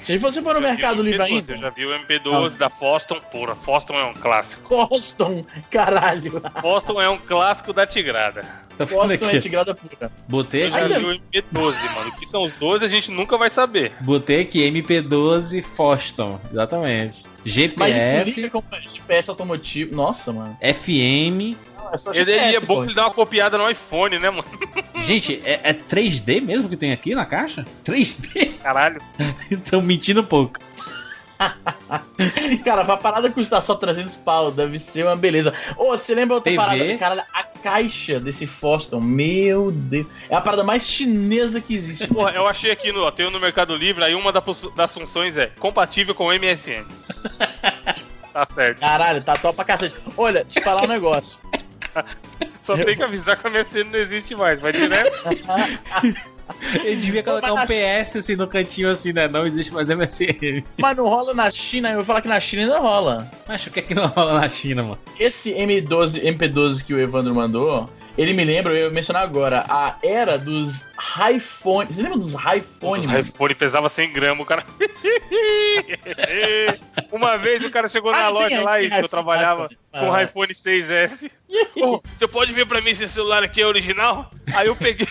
Se 0.00 0.16
você 0.18 0.40
for 0.40 0.54
no 0.54 0.62
já 0.62 0.68
Mercado 0.68 1.02
Livre 1.02 1.20
MP12, 1.20 1.26
ainda. 1.26 1.52
Eu 1.52 1.58
já 1.58 1.70
vi 1.70 1.84
o 1.86 1.90
MP12 1.90 2.50
da 2.56 2.70
Foston, 2.70 3.20
porra. 3.30 3.54
Foston 3.56 3.94
é 3.94 4.04
um 4.04 4.14
clássico. 4.14 4.68
Boston, 4.88 5.44
caralho. 5.70 6.42
Foston 6.60 7.00
é 7.00 7.08
um 7.10 7.18
clássico 7.18 7.72
da 7.72 7.86
Tigrada. 7.86 8.42
Falando 8.84 9.08
Boston 9.10 9.24
é 9.24 9.28
aqui. 9.28 9.40
tigrada 9.40 9.74
pura. 9.74 10.12
Botei 10.28 10.64
Eu 10.66 10.70
já 10.70 10.76
Ainda- 10.78 10.98
vi 10.98 11.04
o 11.06 11.10
MP12, 11.14 11.94
mano. 11.94 12.10
O 12.10 12.16
que 12.16 12.26
são 12.26 12.42
os 12.42 12.52
dois 12.54 12.82
a 12.82 12.88
gente 12.88 13.10
nunca 13.10 13.38
vai 13.38 13.48
saber. 13.48 13.92
Botei 14.00 14.42
aqui 14.42 14.60
MP12 14.70 15.62
Foston. 15.62 16.38
Exatamente. 16.52 17.24
Mas 17.42 17.54
GPS, 17.54 18.40
liga 18.40 18.50
com 18.50 18.62
GPS 18.82 19.30
automotivo. 19.30 19.94
Nossa, 19.94 20.32
mano. 20.32 20.56
FM. 20.60 21.56
É 21.92 22.20
Ele, 22.20 22.32
ele 22.32 22.56
é 22.56 22.60
bom 22.60 22.80
que 22.80 22.88
ele 22.88 22.94
dá 22.94 23.04
uma 23.06 23.14
copiada 23.14 23.58
no 23.58 23.68
iPhone, 23.70 24.18
né, 24.18 24.30
mano? 24.30 24.44
Gente, 25.00 25.40
é, 25.44 25.60
é 25.62 25.72
3D 25.74 26.40
mesmo 26.40 26.68
que 26.68 26.76
tem 26.76 26.92
aqui 26.92 27.14
na 27.14 27.24
caixa? 27.24 27.64
3D? 27.84 28.58
Caralho. 28.62 29.00
Estão 29.50 29.80
mentindo 29.80 30.20
um 30.20 30.24
pouco. 30.24 30.58
Cara, 32.64 32.84
pra 32.84 32.96
parada 32.96 33.30
custar 33.30 33.60
só 33.60 33.74
300 33.74 34.16
pau, 34.16 34.50
deve 34.50 34.78
ser 34.78 35.04
uma 35.04 35.16
beleza. 35.16 35.52
Ô, 35.76 35.88
você 35.88 36.14
lembra 36.14 36.36
outra 36.36 36.50
TV? 36.50 36.64
parada? 36.64 36.98
Cara, 36.98 37.26
a 37.32 37.44
caixa 37.44 38.18
desse 38.18 38.46
Foston, 38.46 39.00
meu 39.00 39.70
Deus. 39.70 40.06
É 40.30 40.34
a 40.34 40.40
parada 40.40 40.64
mais 40.64 40.88
chinesa 40.88 41.60
que 41.60 41.74
existe. 41.74 42.08
Porra, 42.08 42.30
eu 42.30 42.46
achei 42.46 42.70
aqui 42.70 42.90
no, 42.90 43.10
tem 43.12 43.26
um 43.26 43.30
no 43.30 43.40
Mercado 43.40 43.76
Livre, 43.76 44.02
aí 44.02 44.14
uma 44.14 44.32
das 44.32 44.92
funções 44.92 45.36
é 45.36 45.46
compatível 45.58 46.14
com 46.14 46.26
o 46.26 46.32
MSN. 46.32 46.84
tá 48.32 48.46
certo. 48.54 48.80
Caralho, 48.80 49.22
tá 49.22 49.34
top 49.34 49.56
pra 49.56 49.64
cacete. 49.64 49.94
Olha, 50.16 50.44
te 50.44 50.62
falar 50.62 50.84
um 50.84 50.88
negócio. 50.88 51.38
Só 52.62 52.76
tem 52.76 52.96
que 52.96 53.02
avisar 53.02 53.36
que 53.36 53.46
a 53.46 53.50
MSN 53.50 53.84
não 53.90 53.98
existe 53.98 54.34
mais. 54.34 54.60
Vai 54.60 54.72
direto. 54.72 55.12
Ele 56.84 56.96
devia 56.96 57.22
colocar 57.22 57.52
um 57.52 57.66
PS 57.66 58.16
assim 58.16 58.36
no 58.36 58.46
cantinho 58.46 58.88
assim, 58.90 59.12
né? 59.12 59.26
Não 59.26 59.44
existe 59.44 59.72
mais 59.72 59.88
MSN. 59.88 60.62
Mas 60.78 60.96
não 60.96 61.08
rola 61.08 61.34
na 61.34 61.50
China, 61.50 61.90
eu 61.90 61.96
vou 61.96 62.04
falar 62.04 62.20
que 62.20 62.28
na 62.28 62.38
China 62.38 62.62
ainda 62.62 62.78
rola. 62.78 63.30
Mas 63.48 63.66
o 63.66 63.70
que 63.70 63.80
é 63.80 63.82
que 63.82 63.94
não 63.94 64.06
rola 64.06 64.40
na 64.40 64.48
China, 64.48 64.82
mano? 64.82 64.98
Esse 65.18 65.52
M12, 65.52 66.22
MP12 66.22 66.84
que 66.84 66.94
o 66.94 67.00
Evandro 67.00 67.34
mandou, 67.34 67.90
ele 68.16 68.32
me 68.32 68.44
lembra, 68.44 68.72
eu 68.72 68.86
ia 68.86 68.90
mencionar 68.90 69.22
agora, 69.22 69.64
a 69.68 69.96
era 70.02 70.38
dos 70.38 70.86
iPhone. 71.30 71.92
Você 71.92 72.02
lembra 72.02 72.18
dos 72.18 72.32
iPhone? 72.32 73.06
O 73.06 73.08
mano? 73.08 73.20
iPhone 73.20 73.54
pesava 73.54 73.88
100 73.88 74.12
gramas, 74.12 74.44
o 74.44 74.46
cara. 74.46 74.64
Uma 77.12 77.36
vez 77.36 77.64
o 77.64 77.70
cara 77.70 77.88
chegou 77.88 78.12
na 78.12 78.28
loja 78.28 78.62
lá 78.62 78.80
e 78.80 78.90
eu 78.90 79.08
trabalhava 79.08 79.68
com 79.92 80.10
o 80.10 80.20
iPhone 80.20 80.52
6S. 80.52 81.30
Ô, 81.80 82.02
você 82.16 82.26
pode 82.26 82.52
ver 82.52 82.66
pra 82.66 82.80
mim 82.80 82.94
se 82.94 83.04
esse 83.04 83.14
celular 83.14 83.42
aqui 83.42 83.62
é 83.62 83.66
original? 83.66 84.30
Aí 84.54 84.66
eu 84.66 84.76
peguei. 84.76 85.08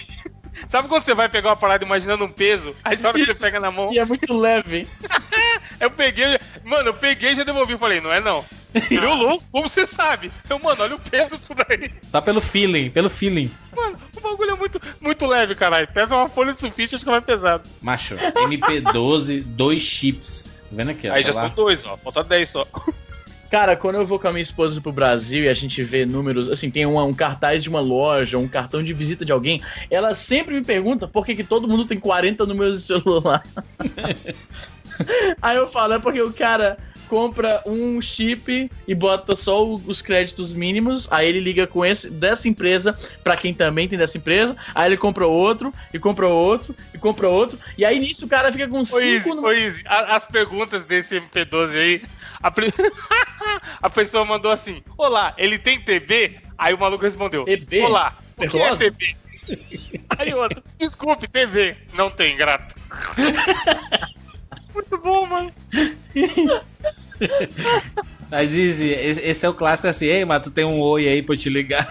Sabe 0.69 0.87
quando 0.87 1.03
você 1.03 1.13
vai 1.13 1.29
pegar 1.29 1.49
uma 1.49 1.55
parada 1.55 1.83
imaginando 1.83 2.23
um 2.25 2.31
peso? 2.31 2.75
Aí 2.83 2.97
na 2.97 3.09
hora 3.09 3.17
que 3.17 3.25
você 3.25 3.35
pega 3.45 3.59
na 3.59 3.71
mão, 3.71 3.91
E 3.91 3.99
é 3.99 4.05
muito 4.05 4.33
leve. 4.37 4.87
eu 5.79 5.91
peguei. 5.91 6.39
Mano, 6.63 6.89
eu 6.89 6.93
peguei 6.93 7.31
e 7.31 7.35
já 7.35 7.43
devolvi. 7.43 7.77
Falei, 7.77 8.01
não 8.01 8.11
é 8.11 8.19
não. 8.19 8.43
Ele 8.91 9.05
louco, 9.05 9.43
como 9.51 9.69
você 9.69 9.87
sabe? 9.87 10.31
Eu, 10.49 10.59
mano, 10.59 10.83
olha 10.83 10.95
o 10.95 10.99
peso 10.99 11.37
disso 11.37 11.53
daí. 11.55 11.91
Só 12.01 12.19
pelo 12.19 12.41
feeling, 12.41 12.89
pelo 12.89 13.09
feeling. 13.09 13.49
Mano, 13.75 13.97
o 14.17 14.19
bagulho 14.19 14.51
é 14.51 14.55
muito, 14.55 14.81
muito 14.99 15.25
leve, 15.25 15.55
caralho. 15.55 15.87
Pesa 15.87 16.15
uma 16.15 16.27
folha 16.27 16.53
de 16.53 16.59
sulfite, 16.59 16.95
acho 16.95 17.03
que 17.03 17.09
é 17.09 17.13
mais 17.13 17.23
pesado. 17.23 17.63
Macho, 17.81 18.15
MP12, 18.17 19.43
dois 19.43 19.81
chips. 19.81 20.55
Tá 20.61 20.69
vendo 20.71 20.91
aqui, 20.91 21.07
ó, 21.07 21.13
Aí 21.13 21.21
já 21.23 21.31
celular? 21.31 21.47
são 21.47 21.55
dois, 21.55 21.85
ó. 21.85 21.95
Falta 21.97 22.23
10 22.23 22.49
só. 22.49 22.67
Cara, 23.55 23.73
quando 23.77 23.95
eu 23.95 24.05
vou 24.05 24.19
com 24.19 24.27
a 24.27 24.31
minha 24.33 24.41
esposa 24.41 24.81
pro 24.81 24.91
Brasil 24.91 25.45
e 25.45 25.47
a 25.47 25.53
gente 25.53 25.81
vê 25.81 26.05
números, 26.05 26.49
assim, 26.49 26.69
tem 26.69 26.85
uma- 26.85 27.05
um 27.05 27.13
cartaz 27.13 27.63
de 27.63 27.69
uma 27.69 27.79
loja, 27.79 28.37
um 28.37 28.49
cartão 28.49 28.83
de 28.83 28.91
visita 28.91 29.23
de 29.23 29.31
alguém, 29.31 29.61
ela 29.89 30.13
sempre 30.13 30.55
me 30.55 30.61
pergunta 30.61 31.07
por 31.07 31.25
que, 31.25 31.33
que 31.33 31.43
todo 31.45 31.65
mundo 31.65 31.85
tem 31.85 31.97
40 31.97 32.45
números 32.45 32.81
de 32.81 32.87
celular. 32.87 33.41
Aí 35.41 35.55
eu 35.55 35.71
falo, 35.71 35.93
é 35.93 35.99
porque 35.99 36.21
o 36.21 36.33
cara 36.33 36.77
compra 37.07 37.61
um 37.65 38.01
chip 38.01 38.69
e 38.87 38.93
bota 38.95 39.35
só 39.37 39.65
os 39.65 40.01
créditos 40.01 40.51
mínimos, 40.51 41.07
aí 41.11 41.29
ele 41.29 41.39
liga 41.39 41.67
com 41.67 41.85
esse 41.85 42.09
dessa 42.09 42.49
empresa 42.49 42.97
pra 43.23 43.37
quem 43.37 43.53
também 43.53 43.87
tem 43.87 43.97
dessa 43.97 44.17
empresa, 44.17 44.55
aí 44.73 44.89
ele 44.89 44.97
compra 44.97 45.27
outro, 45.27 45.73
e 45.93 45.99
compra 45.99 46.27
outro, 46.27 46.75
e 46.93 46.97
compra 46.97 47.29
outro, 47.29 47.59
e 47.77 47.85
aí 47.85 47.99
nisso 47.99 48.25
o 48.25 48.29
cara 48.29 48.51
fica 48.51 48.67
com 48.67 48.79
Ô, 48.81 48.85
cinco 48.85 48.99
Izzy, 48.99 49.29
números. 49.29 49.45
ô, 49.45 49.51
Izzy, 49.67 49.83
as 49.85 50.25
perguntas 50.25 50.83
desse 50.85 51.15
MP12 51.15 51.77
aí, 51.77 52.01
a, 52.41 52.51
pri- 52.51 52.73
a 53.81 53.89
pessoa 53.89 54.25
mandou 54.25 54.51
assim: 54.51 54.83
Olá, 54.97 55.33
ele 55.37 55.57
tem 55.59 55.79
TB? 55.79 56.37
Aí 56.57 56.73
o 56.73 56.77
maluco 56.79 57.03
respondeu: 57.03 57.45
TB? 57.45 57.81
Olá, 57.81 58.17
o 58.37 58.47
que 58.47 58.57
é? 58.59 58.75
TB? 58.75 59.15
Aí 60.17 60.33
o 60.33 60.37
outro: 60.37 60.63
Desculpe, 60.79 61.27
TV. 61.27 61.75
Não 61.93 62.09
tem, 62.09 62.35
grato. 62.35 62.75
Muito 64.73 64.97
bom, 64.97 65.25
mano. 65.25 65.53
Mas, 68.29 68.51
Izzy, 68.51 68.89
esse 68.89 69.21
esse 69.21 69.45
é 69.45 69.49
o 69.49 69.53
clássico 69.53 69.87
assim, 69.87 70.05
ei, 70.05 70.25
mas 70.25 70.41
tu 70.41 70.51
tem 70.51 70.65
um 70.65 70.79
oi 70.81 71.07
aí 71.07 71.21
pra 71.21 71.35
eu 71.35 71.39
te 71.39 71.49
ligar. 71.49 71.87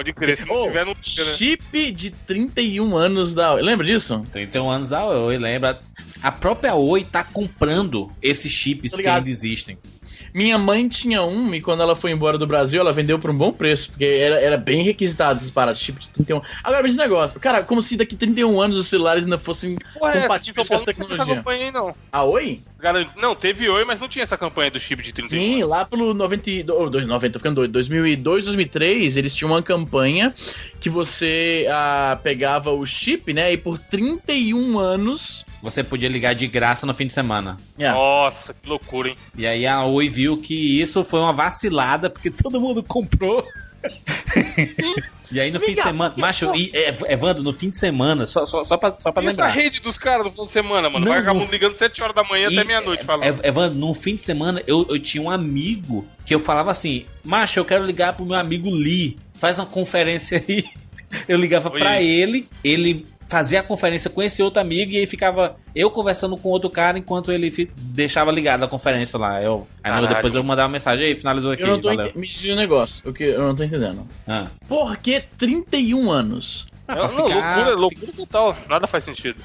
Pode 0.00 0.14
crer, 0.14 0.38
se 0.38 0.46
não 0.46 0.54
Ô, 0.54 0.66
tiver, 0.66 0.86
não 0.86 0.94
fica, 0.94 1.24
né? 1.24 1.30
chip 1.32 1.92
de 1.92 2.10
31 2.10 2.96
anos 2.96 3.34
da. 3.34 3.52
Lembra 3.52 3.84
disso? 3.86 4.24
31 4.32 4.70
anos 4.70 4.88
da 4.88 5.06
Oi, 5.06 5.36
lembra? 5.36 5.78
A 6.22 6.32
própria 6.32 6.74
Oi 6.74 7.04
tá 7.04 7.22
comprando 7.22 8.10
esses 8.22 8.50
chips 8.50 8.94
que 8.94 9.06
ainda 9.06 9.28
existem. 9.28 9.76
Minha 10.32 10.56
mãe 10.56 10.88
tinha 10.88 11.22
um 11.22 11.54
e 11.54 11.60
quando 11.60 11.82
ela 11.82 11.94
foi 11.94 12.12
embora 12.12 12.38
do 12.38 12.46
Brasil, 12.46 12.80
ela 12.80 12.94
vendeu 12.94 13.18
por 13.18 13.30
um 13.30 13.34
bom 13.36 13.52
preço, 13.52 13.90
porque 13.90 14.06
era, 14.06 14.40
era 14.40 14.56
bem 14.56 14.82
requisitado 14.82 15.38
esses 15.38 15.50
paradas, 15.50 15.78
chip 15.78 15.98
de 16.00 16.08
31. 16.08 16.40
Agora, 16.64 16.82
mas 16.82 16.92
esse 16.92 17.02
negócio, 17.02 17.38
cara, 17.38 17.62
como 17.62 17.82
se 17.82 17.98
daqui 17.98 18.16
31 18.16 18.58
anos 18.58 18.78
os 18.78 18.86
celulares 18.86 19.24
ainda 19.24 19.38
fossem 19.38 19.76
Porra, 19.98 20.14
é, 20.14 20.22
compatíveis 20.22 20.66
com 20.66 20.74
essa 20.74 20.84
não 20.86 20.92
essa 20.92 21.06
tecnologia. 21.26 21.42
aí, 21.46 21.70
não. 21.70 21.94
A 22.10 22.24
Oi? 22.24 22.62
Garan- 22.80 23.06
Não, 23.16 23.34
teve 23.34 23.68
oi, 23.68 23.84
mas 23.84 24.00
não 24.00 24.08
tinha 24.08 24.22
essa 24.22 24.36
campanha 24.36 24.70
do 24.70 24.80
chip 24.80 25.02
de 25.02 25.12
31 25.12 25.28
Sim, 25.28 25.62
lá 25.64 25.84
pelo 25.84 26.12
90, 26.14 26.50
e- 26.50 26.64
oh, 26.68 26.88
dois- 26.88 27.06
90, 27.06 27.32
tô 27.34 27.38
ficando 27.38 27.56
doido, 27.56 27.72
2002, 27.72 28.44
2003, 28.46 29.16
eles 29.16 29.34
tinham 29.34 29.50
uma 29.52 29.62
campanha 29.62 30.34
que 30.80 30.88
você 30.90 31.66
ah, 31.70 32.18
pegava 32.22 32.70
o 32.72 32.84
chip, 32.86 33.32
né, 33.32 33.52
e 33.52 33.56
por 33.56 33.78
31 33.78 34.78
anos... 34.78 35.44
Você 35.62 35.84
podia 35.84 36.08
ligar 36.08 36.34
de 36.34 36.46
graça 36.46 36.86
no 36.86 36.94
fim 36.94 37.06
de 37.06 37.12
semana. 37.12 37.56
é, 37.78 37.90
Nossa, 37.92 38.54
que 38.54 38.66
loucura, 38.68 39.10
hein? 39.10 39.16
E 39.36 39.46
aí 39.46 39.66
a 39.66 39.84
Oi 39.84 40.08
viu 40.08 40.38
que 40.38 40.80
isso 40.80 41.04
foi 41.04 41.20
uma 41.20 41.32
vacilada, 41.34 42.08
porque 42.08 42.30
todo 42.32 42.58
mundo 42.60 42.82
comprou. 42.82 43.46
E 45.32 45.38
aí 45.40 45.50
no 45.50 45.60
fim 45.60 45.74
de 45.74 45.82
semana, 45.82 46.12
macho, 46.16 46.52
e, 46.54 46.70
é, 46.74 46.94
Evandro, 47.12 47.42
no 47.42 47.52
fim 47.52 47.70
de 47.70 47.76
semana, 47.78 48.26
só, 48.26 48.44
só, 48.44 48.64
só 48.64 48.76
pra, 48.76 48.94
só 48.98 49.12
pra 49.12 49.22
E 49.22 49.26
essa 49.28 49.44
lembrar. 49.44 49.48
rede 49.60 49.80
dos 49.80 49.96
caras 49.96 50.24
no 50.24 50.30
final 50.32 50.46
de 50.46 50.52
semana, 50.52 50.90
mano? 50.90 51.04
Não, 51.04 51.12
Vai 51.12 51.20
acabar 51.20 51.48
ligando 51.50 51.76
7 51.76 52.02
horas 52.02 52.14
da 52.14 52.24
manhã 52.24 52.48
E, 52.50 52.58
até 52.58 52.64
meia-noite 52.66 53.02
é, 53.02 53.06
falando. 53.06 53.24
é, 53.44 53.48
Evandro, 53.48 53.78
no 53.78 53.94
fim 53.94 54.14
de 54.16 54.22
semana 54.22 54.62
eu, 54.66 54.86
eu 54.88 54.98
tinha 54.98 55.22
um 55.22 55.30
amigo 55.30 56.04
que 56.26 56.34
eu 56.34 56.40
falava 56.40 56.70
assim: 56.70 57.06
Macho, 57.24 57.60
eu 57.60 57.64
quero 57.64 57.84
ligar 57.84 58.14
pro 58.14 58.24
meu 58.26 58.36
amigo 58.36 58.70
Lee, 58.70 59.18
faz 59.34 59.58
uma 59.58 59.66
conferência 59.66 60.42
aí. 60.48 60.64
Eu 61.26 61.36
ligava 61.36 61.72
Oi. 61.72 61.78
pra 61.80 62.00
ele, 62.00 62.46
ele 62.62 63.04
fazia 63.30 63.60
a 63.60 63.62
conferência 63.62 64.10
com 64.10 64.20
esse 64.20 64.42
outro 64.42 64.60
amigo 64.60 64.90
e 64.92 64.96
aí 64.98 65.06
ficava 65.06 65.54
eu 65.74 65.88
conversando 65.90 66.36
com 66.36 66.48
outro 66.48 66.68
cara 66.68 66.98
enquanto 66.98 67.30
ele 67.30 67.50
fi- 67.50 67.70
deixava 67.76 68.30
ligado 68.32 68.64
a 68.64 68.68
conferência 68.68 69.18
lá. 69.18 69.40
Eu, 69.40 69.66
aí 69.84 70.08
depois 70.08 70.34
eu 70.34 70.42
mandava 70.42 70.66
uma 70.66 70.72
mensagem 70.72 71.06
aí, 71.06 71.14
finalizou 71.14 71.52
aqui, 71.52 71.62
eu 71.62 71.68
não 71.68 71.80
tô 71.80 71.90
Me 72.18 72.26
diz 72.26 72.52
um 72.52 72.56
negócio, 72.56 73.08
o 73.08 73.14
que 73.14 73.22
eu 73.24 73.40
não 73.40 73.54
tô 73.54 73.62
entendendo. 73.62 74.06
Ah. 74.26 74.48
Por 74.66 74.96
que 74.96 75.20
31 75.38 76.10
anos? 76.10 76.66
Ah, 76.90 76.98
É, 76.98 77.02
não, 77.02 77.08
ficar- 77.10 77.56
loucura, 77.56 77.74
loucura 77.76 78.12
total. 78.12 78.56
Nada 78.68 78.86
faz 78.86 79.04
sentido. 79.04 79.38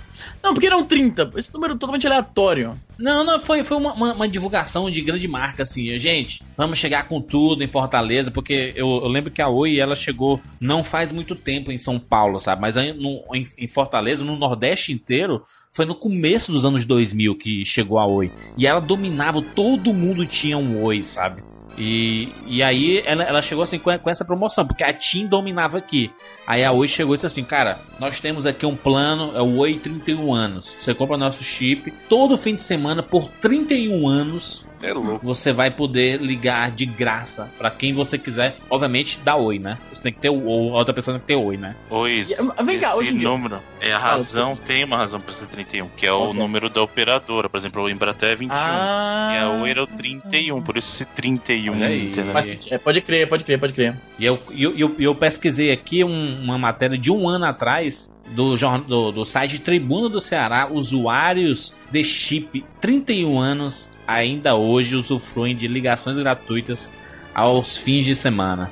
Não, 0.43 0.53
porque 0.53 0.67
eram 0.67 0.83
30. 0.83 1.31
Esse 1.35 1.53
número 1.53 1.73
é 1.73 1.77
totalmente 1.77 2.05
aleatório. 2.07 2.79
Não, 2.97 3.23
não, 3.23 3.39
foi, 3.39 3.63
foi 3.63 3.77
uma, 3.77 3.93
uma- 3.93 4.13
uma 4.13 4.27
divulgação 4.27 4.89
de 4.89 5.01
grande 5.01 5.27
marca, 5.27 5.63
assim. 5.63 5.97
Gente, 5.99 6.41
vamos 6.57 6.77
chegar 6.79 7.07
com 7.07 7.19
tudo 7.21 7.63
em 7.63 7.67
Fortaleza, 7.67 8.31
porque 8.31 8.73
eu, 8.75 8.87
eu 8.87 9.07
lembro 9.07 9.31
que 9.31 9.41
a 9.41 9.47
Oi, 9.49 9.79
ela 9.79 9.95
chegou 9.95 10.39
não 10.59 10.83
faz 10.83 11.11
muito 11.11 11.35
tempo 11.35 11.71
em 11.71 11.77
São 11.77 11.99
Paulo, 11.99 12.39
sabe? 12.39 12.61
Mas 12.61 12.77
aí 12.77 12.93
no- 12.93 13.23
em, 13.35 13.47
em 13.57 13.67
Fortaleza, 13.67 14.23
no 14.23 14.35
Nordeste 14.35 14.91
inteiro, 14.91 15.43
foi 15.73 15.85
no 15.85 15.93
começo 15.95 16.51
dos 16.51 16.65
anos 16.65 16.85
2000 16.85 17.35
que 17.37 17.65
chegou 17.65 17.99
a 17.99 18.05
Oi. 18.05 18.31
E 18.57 18.65
ela 18.65 18.79
dominava, 18.79 19.41
todo 19.41 19.93
mundo 19.93 20.25
tinha 20.25 20.57
um 20.57 20.81
Oi, 20.83 21.01
sabe? 21.03 21.43
E, 21.77 22.29
e 22.47 22.63
aí 22.63 23.03
ela, 23.05 23.23
ela 23.23 23.41
chegou 23.41 23.63
assim 23.63 23.77
com, 23.77 23.97
com 23.97 24.09
essa 24.09 24.23
promoção, 24.23 24.65
porque 24.65 24.83
a 24.83 24.93
TIM 24.93 25.27
dominava 25.27 25.77
aqui. 25.77 26.11
Aí 26.47 26.63
a 26.63 26.71
Oi 26.71 26.87
chegou 26.87 27.15
e 27.15 27.17
disse 27.17 27.25
assim: 27.25 27.43
Cara, 27.43 27.79
nós 27.99 28.19
temos 28.19 28.45
aqui 28.45 28.65
um 28.65 28.75
plano, 28.75 29.35
é 29.35 29.41
o 29.41 29.57
Oi 29.57 29.75
31 29.75 30.33
anos. 30.33 30.65
Você 30.65 30.93
compra 30.93 31.17
nosso 31.17 31.43
chip 31.43 31.91
todo 32.07 32.37
fim 32.37 32.55
de 32.55 32.61
semana 32.61 33.03
por 33.03 33.27
31 33.27 34.07
anos. 34.07 34.65
É 34.85 34.93
louco. 34.93 35.25
Você 35.25 35.51
vai 35.51 35.71
poder 35.71 36.21
ligar 36.21 36.71
de 36.71 36.85
graça 36.85 37.49
pra 37.57 37.71
quem 37.71 37.91
você 37.93 38.17
quiser. 38.17 38.57
Obviamente, 38.69 39.19
dá 39.23 39.35
Oi, 39.35 39.57
né? 39.59 39.77
Você 39.91 40.01
tem 40.01 40.13
que 40.13 40.19
ter 40.19 40.29
o. 40.29 40.43
ou 40.45 40.75
A 40.75 40.77
outra 40.79 40.93
pessoa 40.93 41.13
tem 41.17 41.21
que 41.21 41.27
ter 41.27 41.35
Oi, 41.35 41.57
né? 41.57 41.75
Pois, 41.89 42.29
E, 42.31 42.35
ah, 42.57 42.63
vem 42.63 42.79
cá, 42.79 42.89
esse 42.89 42.97
hoje 42.99 43.13
número 43.13 43.59
é 43.81 43.91
a 43.91 43.97
razão, 43.97 44.55
tem 44.55 44.83
uma 44.83 44.97
razão 44.97 45.19
pra 45.19 45.31
ser 45.33 45.47
31, 45.47 45.89
que 45.89 46.05
é 46.05 46.11
o 46.11 46.33
número 46.33 46.69
da 46.69 46.81
operadora. 46.81 47.49
Por 47.49 47.57
exemplo, 47.57 47.83
o 47.83 47.89
Embratel 47.89 48.29
é 48.29 48.35
21. 48.35 48.55
Ah, 48.55 49.31
E 49.35 49.37
a 49.39 49.49
Oi 49.51 49.69
era 49.69 49.83
o 49.83 49.87
31, 49.87 50.61
por 50.61 50.77
isso 50.77 50.93
esse 50.93 51.05
31, 51.05 51.73
Olha 51.73 51.87
aí. 51.87 52.09
entendeu? 52.11 52.31
faz 52.33 52.45
sentido. 52.45 52.73
É, 52.73 52.77
pode 52.77 53.01
crer, 53.01 53.27
pode 53.27 53.43
crer, 53.43 53.59
pode 53.59 53.73
crer. 53.73 53.95
E 54.19 54.25
eu, 54.25 54.39
eu, 54.51 54.77
eu, 54.77 54.95
eu 54.99 55.15
pesquisei 55.15 55.71
aqui 55.71 56.03
um- 56.03 56.41
uma 56.43 56.57
matéria 56.57 56.97
de 56.97 57.11
um 57.11 57.27
ano 57.27 57.45
atrás 57.45 58.14
do, 58.27 58.55
do, 58.87 59.11
do 59.11 59.25
site 59.25 59.59
Tribuna 59.59 60.09
do 60.09 60.19
Ceará. 60.19 60.67
Usuários 60.71 61.73
de 61.91 62.03
chip 62.03 62.65
31 62.81 63.39
anos 63.39 63.89
ainda 64.07 64.55
hoje 64.55 64.95
usufruem 64.95 65.55
de 65.55 65.67
ligações 65.67 66.17
gratuitas 66.17 66.91
aos 67.33 67.77
fins 67.77 68.05
de 68.05 68.15
semana. 68.15 68.71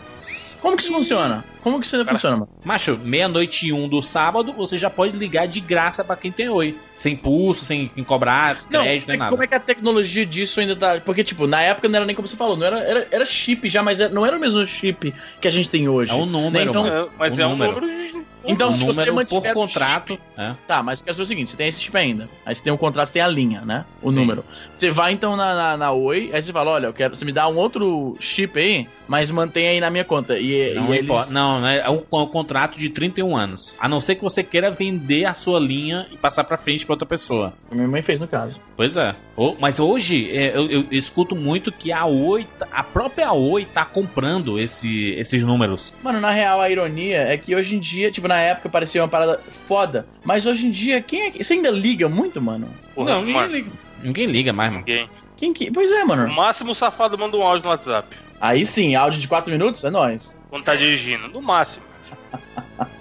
Como 0.61 0.77
que 0.77 0.83
isso 0.83 0.93
funciona? 0.93 1.43
Como 1.61 1.77
que 1.79 1.85
isso 1.85 1.95
ainda 1.97 2.05
Cara, 2.05 2.15
funciona, 2.15 2.37
mano? 2.37 2.49
Macho, 2.63 2.97
meia-noite 3.03 3.67
e 3.67 3.73
um 3.73 3.87
do 3.89 4.01
sábado, 4.01 4.53
você 4.53 4.77
já 4.77 4.89
pode 4.89 5.17
ligar 5.17 5.45
de 5.45 5.59
graça 5.59 6.05
pra 6.05 6.15
quem 6.15 6.31
tem 6.31 6.47
Oi. 6.47 6.73
Sem 6.97 7.17
pulso, 7.17 7.65
sem 7.65 7.89
cobrar 8.07 8.59
Não, 8.71 8.81
crédito, 8.81 9.07
nem 9.09 9.15
é- 9.15 9.19
nada. 9.19 9.29
como 9.31 9.43
é 9.43 9.47
que 9.47 9.55
a 9.55 9.59
tecnologia 9.59 10.25
disso 10.25 10.61
ainda 10.61 10.73
tá. 10.73 11.01
Porque, 11.01 11.21
tipo, 11.21 11.47
na 11.47 11.61
época 11.61 11.89
não 11.89 11.97
era 11.97 12.05
nem 12.05 12.15
como 12.15 12.25
você 12.29 12.37
falou, 12.37 12.55
não 12.55 12.65
era, 12.65 12.79
era, 12.79 13.07
era 13.11 13.25
chip 13.25 13.67
já, 13.67 13.83
mas 13.83 13.99
era- 13.99 14.13
não 14.13 14.25
era 14.25 14.37
o 14.37 14.39
mesmo 14.39 14.65
chip 14.65 15.13
que 15.41 15.47
a 15.47 15.51
gente 15.51 15.67
tem 15.67 15.89
hoje. 15.89 16.11
É 16.11 16.15
um 16.15 16.25
número, 16.25 16.69
Então- 16.69 16.83
mano. 16.83 16.95
É, 16.95 17.09
mas 17.19 17.37
O 17.37 17.41
é 17.41 17.45
um 17.45 17.49
número. 17.57 18.23
Então, 18.45 18.71
se 18.71 18.83
você 18.83 19.09
mantiver 19.11 19.53
por 19.53 19.59
o 19.59 19.61
contrato. 19.67 20.19
é. 20.37 20.53
Tá, 20.67 20.83
mas 20.83 21.01
quer 21.01 21.13
saber 21.13 21.23
o 21.23 21.25
seguinte: 21.25 21.51
você 21.51 21.57
tem 21.57 21.67
esse 21.67 21.81
chip 21.81 21.97
ainda. 21.97 22.27
Aí 22.45 22.53
você 22.53 22.63
tem 22.63 22.73
um 22.73 22.77
contrato, 22.77 23.07
você 23.07 23.13
tem 23.13 23.21
a 23.21 23.27
linha, 23.27 23.61
né? 23.61 23.85
O 24.01 24.09
Sim. 24.09 24.17
número. 24.17 24.43
Você 24.75 24.91
vai 24.91 25.13
então 25.13 25.35
na, 25.35 25.53
na, 25.55 25.77
na 25.77 25.91
Oi, 25.91 26.29
aí 26.33 26.41
você 26.41 26.51
fala: 26.51 26.71
olha, 26.71 26.87
eu 26.87 26.93
quero. 26.93 27.15
Você 27.15 27.25
me 27.25 27.31
dá 27.31 27.47
um 27.47 27.55
outro 27.57 28.15
chip 28.19 28.59
aí, 28.59 28.87
mas 29.07 29.31
mantém 29.31 29.67
aí 29.67 29.79
na 29.79 29.89
minha 29.89 30.03
conta. 30.03 30.37
E, 30.37 30.73
Não 30.73 30.93
e 30.93 30.99
importa. 30.99 31.31
Não, 31.31 31.61
né? 31.61 31.79
É 31.79 31.89
um, 31.89 32.01
é 32.11 32.15
um 32.17 32.27
contrato 32.27 32.77
de 32.77 32.89
31 32.89 33.35
anos. 33.35 33.75
A 33.79 33.87
não 33.87 33.99
ser 33.99 34.15
que 34.15 34.21
você 34.21 34.43
queira 34.43 34.69
vender 34.71 35.25
a 35.25 35.33
sua 35.33 35.59
linha 35.59 36.07
e 36.11 36.17
passar 36.17 36.43
pra 36.43 36.57
frente 36.57 36.85
pra 36.85 36.93
outra 36.93 37.05
pessoa. 37.07 37.53
Minha 37.71 37.87
mãe 37.87 38.01
fez 38.01 38.19
no 38.19 38.27
caso. 38.27 38.59
Pois 38.75 38.97
é. 38.97 39.15
Mas 39.59 39.79
hoje 39.79 40.29
é, 40.31 40.55
eu, 40.55 40.69
eu 40.69 40.85
escuto 40.91 41.35
muito 41.35 41.71
que 41.71 41.91
a 41.91 42.05
Oi, 42.05 42.45
tá- 42.59 42.67
a 42.71 42.83
própria 42.83 43.31
Oi 43.33 43.65
tá 43.65 43.83
comprando 43.85 44.59
esse, 44.59 45.11
esses 45.17 45.43
números. 45.43 45.93
Mano, 46.03 46.19
na 46.19 46.29
real, 46.29 46.61
a 46.61 46.69
ironia 46.69 47.17
é 47.23 47.37
que 47.37 47.55
hoje 47.55 47.75
em 47.75 47.79
dia, 47.79 48.11
tipo, 48.11 48.27
na 48.33 48.39
época 48.41 48.69
parecia 48.69 49.01
uma 49.01 49.07
parada 49.07 49.39
foda. 49.67 50.07
Mas 50.23 50.45
hoje 50.45 50.67
em 50.67 50.71
dia, 50.71 51.01
quem 51.01 51.21
é 51.23 51.31
que. 51.31 51.43
Você 51.43 51.53
ainda 51.53 51.69
liga 51.71 52.09
muito, 52.09 52.41
mano? 52.41 52.67
Porra, 52.95 53.11
não, 53.11 53.19
ninguém 53.19 53.33
mano, 53.35 53.51
liga. 53.53 53.71
Ninguém 54.01 54.25
liga 54.27 54.53
mais, 54.53 54.71
mano. 54.71 54.83
ninguém. 54.85 55.09
Quem 55.37 55.53
que. 55.53 55.71
Pois 55.71 55.91
é, 55.91 56.01
No 56.01 56.07
mano. 56.07 56.27
máximo 56.33 56.71
o 56.71 56.75
safado 56.75 57.17
manda 57.17 57.37
um 57.37 57.43
áudio 57.43 57.63
no 57.63 57.69
WhatsApp. 57.69 58.15
Aí 58.41 58.65
sim, 58.65 58.95
áudio 58.95 59.21
de 59.21 59.27
4 59.27 59.51
minutos 59.51 59.83
é 59.83 59.89
nóis. 59.89 60.35
Quando 60.49 60.63
tá 60.63 60.75
dirigindo. 60.75 61.27
No 61.29 61.41
máximo. 61.41 61.83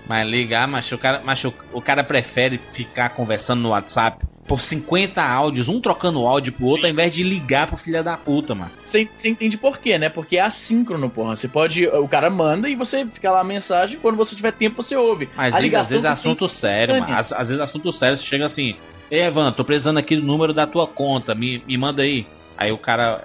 Mas 0.06 0.28
ligar, 0.28 0.68
mas 0.68 0.90
o 0.92 0.98
cara, 0.98 1.22
mas 1.24 1.42
o, 1.44 1.52
o 1.72 1.80
cara 1.80 2.04
prefere 2.04 2.58
ficar 2.70 3.10
conversando 3.10 3.60
no 3.62 3.70
WhatsApp 3.70 4.24
por 4.46 4.60
50 4.60 5.22
áudios, 5.22 5.68
um 5.68 5.80
trocando 5.80 6.26
áudio 6.26 6.52
pro 6.52 6.66
outro, 6.66 6.86
ao 6.86 6.92
invés 6.92 7.12
de 7.12 7.22
ligar 7.22 7.66
pro 7.66 7.76
filho 7.76 8.02
da 8.02 8.16
puta, 8.16 8.54
mano. 8.54 8.70
Você 8.84 9.08
entende 9.24 9.56
por 9.56 9.78
quê, 9.78 9.96
né? 9.98 10.08
Porque 10.08 10.36
é 10.36 10.40
assíncrono, 10.40 11.08
porra. 11.08 11.36
Você 11.36 11.48
pode. 11.48 11.86
O 11.86 12.08
cara 12.08 12.28
manda 12.28 12.68
e 12.68 12.74
você 12.74 13.06
fica 13.06 13.30
lá 13.30 13.40
a 13.40 13.44
mensagem. 13.44 13.98
Quando 14.00 14.16
você 14.16 14.34
tiver 14.34 14.52
tempo, 14.52 14.82
você 14.82 14.96
ouve. 14.96 15.28
Mas 15.36 15.54
às 15.54 15.54
vezes, 15.54 15.54
às 15.54 15.62
ligação 15.62 15.82
vezes 15.90 16.04
é 16.04 16.08
tem- 16.08 16.12
assunto 16.12 16.48
sério, 16.48 17.00
mano. 17.00 17.14
Às, 17.16 17.32
às 17.32 17.48
vezes 17.48 17.60
é 17.60 17.64
assunto 17.64 17.92
sério, 17.92 18.16
você 18.16 18.24
chega 18.24 18.44
assim, 18.44 18.76
Ei, 19.10 19.20
Evan, 19.20 19.52
tô 19.52 19.62
precisando 19.64 19.98
aqui 19.98 20.16
do 20.16 20.22
número 20.22 20.54
da 20.54 20.66
tua 20.66 20.86
conta, 20.86 21.34
me, 21.34 21.62
me 21.66 21.76
manda 21.76 22.02
aí. 22.02 22.26
Aí 22.62 22.72
o 22.72 22.78
cara, 22.78 23.24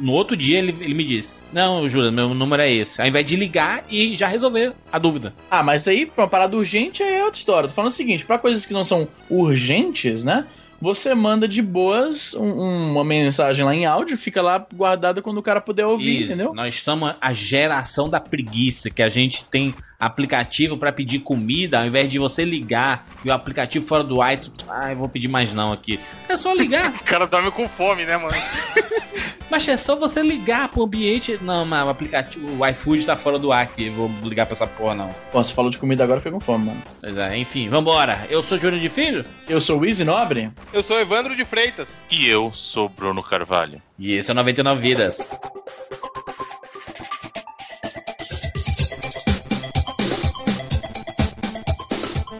no, 0.00 0.12
outro 0.12 0.36
dia 0.36 0.58
ele, 0.58 0.74
ele 0.80 0.94
me 0.94 1.04
diz, 1.04 1.34
não, 1.52 1.88
Júlia, 1.88 2.10
meu 2.10 2.32
número 2.34 2.62
é 2.62 2.72
esse. 2.72 3.00
Ao 3.00 3.06
invés 3.06 3.24
de 3.26 3.36
ligar 3.36 3.84
e 3.90 4.14
já 4.16 4.26
resolver 4.26 4.72
a 4.90 4.98
dúvida. 4.98 5.34
Ah, 5.50 5.62
mas 5.62 5.86
aí, 5.86 6.06
pra 6.06 6.24
uma 6.24 6.28
parada 6.30 6.56
urgente, 6.56 7.02
é 7.02 7.22
outra 7.24 7.38
história. 7.38 7.68
Tô 7.68 7.74
falando 7.74 7.90
o 7.90 7.94
seguinte: 7.94 8.24
pra 8.24 8.38
coisas 8.38 8.64
que 8.66 8.72
não 8.72 8.84
são 8.84 9.06
urgentes, 9.28 10.24
né? 10.24 10.46
Você 10.80 11.14
manda 11.14 11.46
de 11.46 11.62
boas 11.62 12.34
um- 12.34 12.90
uma 12.90 13.04
mensagem 13.04 13.64
lá 13.64 13.72
em 13.72 13.86
áudio, 13.86 14.16
fica 14.16 14.42
lá 14.42 14.66
guardada 14.74 15.22
quando 15.22 15.38
o 15.38 15.42
cara 15.42 15.60
puder 15.60 15.86
ouvir, 15.86 16.22
Isso, 16.22 16.32
entendeu? 16.32 16.52
Nós 16.52 16.74
estamos 16.74 17.14
a 17.20 17.32
geração 17.32 18.08
da 18.08 18.18
preguiça, 18.18 18.90
que 18.90 19.00
a 19.00 19.08
gente 19.08 19.44
tem 19.44 19.72
aplicativo 20.06 20.76
pra 20.76 20.90
pedir 20.90 21.20
comida, 21.20 21.78
ao 21.78 21.86
invés 21.86 22.10
de 22.10 22.18
você 22.18 22.44
ligar 22.44 23.06
e 23.24 23.28
o 23.28 23.32
aplicativo 23.32 23.86
fora 23.86 24.02
do 24.02 24.20
ar, 24.20 24.34
e 24.34 24.36
tu, 24.38 24.50
ah, 24.68 24.90
eu 24.90 24.96
vou 24.96 25.08
pedir 25.08 25.28
mais 25.28 25.52
não 25.52 25.72
aqui. 25.72 26.00
É 26.28 26.36
só 26.36 26.52
ligar. 26.52 26.92
O 27.02 27.04
cara 27.04 27.26
dorme 27.26 27.50
com 27.50 27.68
fome, 27.68 28.04
né, 28.06 28.16
mano? 28.16 28.34
Mas 29.50 29.68
é 29.68 29.76
só 29.76 29.94
você 29.94 30.22
ligar 30.22 30.68
pro 30.68 30.84
ambiente. 30.84 31.38
Não, 31.42 31.66
mas 31.66 31.86
o 31.86 31.90
aplicativo, 31.90 32.58
o 32.58 32.66
iFood 32.66 33.04
tá 33.04 33.14
fora 33.16 33.38
do 33.38 33.52
ar 33.52 33.64
aqui. 33.64 33.90
Vou 33.90 34.10
ligar 34.22 34.46
pra 34.46 34.54
essa 34.54 34.66
porra, 34.66 34.94
não. 34.94 35.08
Pô, 35.30 35.44
você 35.44 35.52
falou 35.52 35.70
de 35.70 35.76
comida 35.76 36.02
agora, 36.02 36.20
fica 36.20 36.30
com 36.32 36.40
fome, 36.40 36.66
mano. 36.66 36.82
Pois 37.02 37.18
é, 37.18 37.36
enfim, 37.36 37.68
vambora. 37.68 38.26
Eu 38.30 38.42
sou 38.42 38.56
Júnior 38.58 38.80
de 38.80 38.88
Filho 38.88 39.22
Eu 39.46 39.60
sou 39.60 39.80
o 39.80 39.84
Easy 39.84 40.04
Nobre. 40.04 40.50
Eu 40.72 40.82
sou 40.82 40.98
Evandro 40.98 41.36
de 41.36 41.44
Freitas. 41.44 41.86
E 42.10 42.26
eu 42.26 42.50
sou 42.54 42.88
Bruno 42.88 43.22
Carvalho. 43.22 43.82
e 43.98 44.14
esse 44.14 44.30
é 44.30 44.32
o 44.32 44.36
99 44.36 44.80
Vidas. 44.80 45.28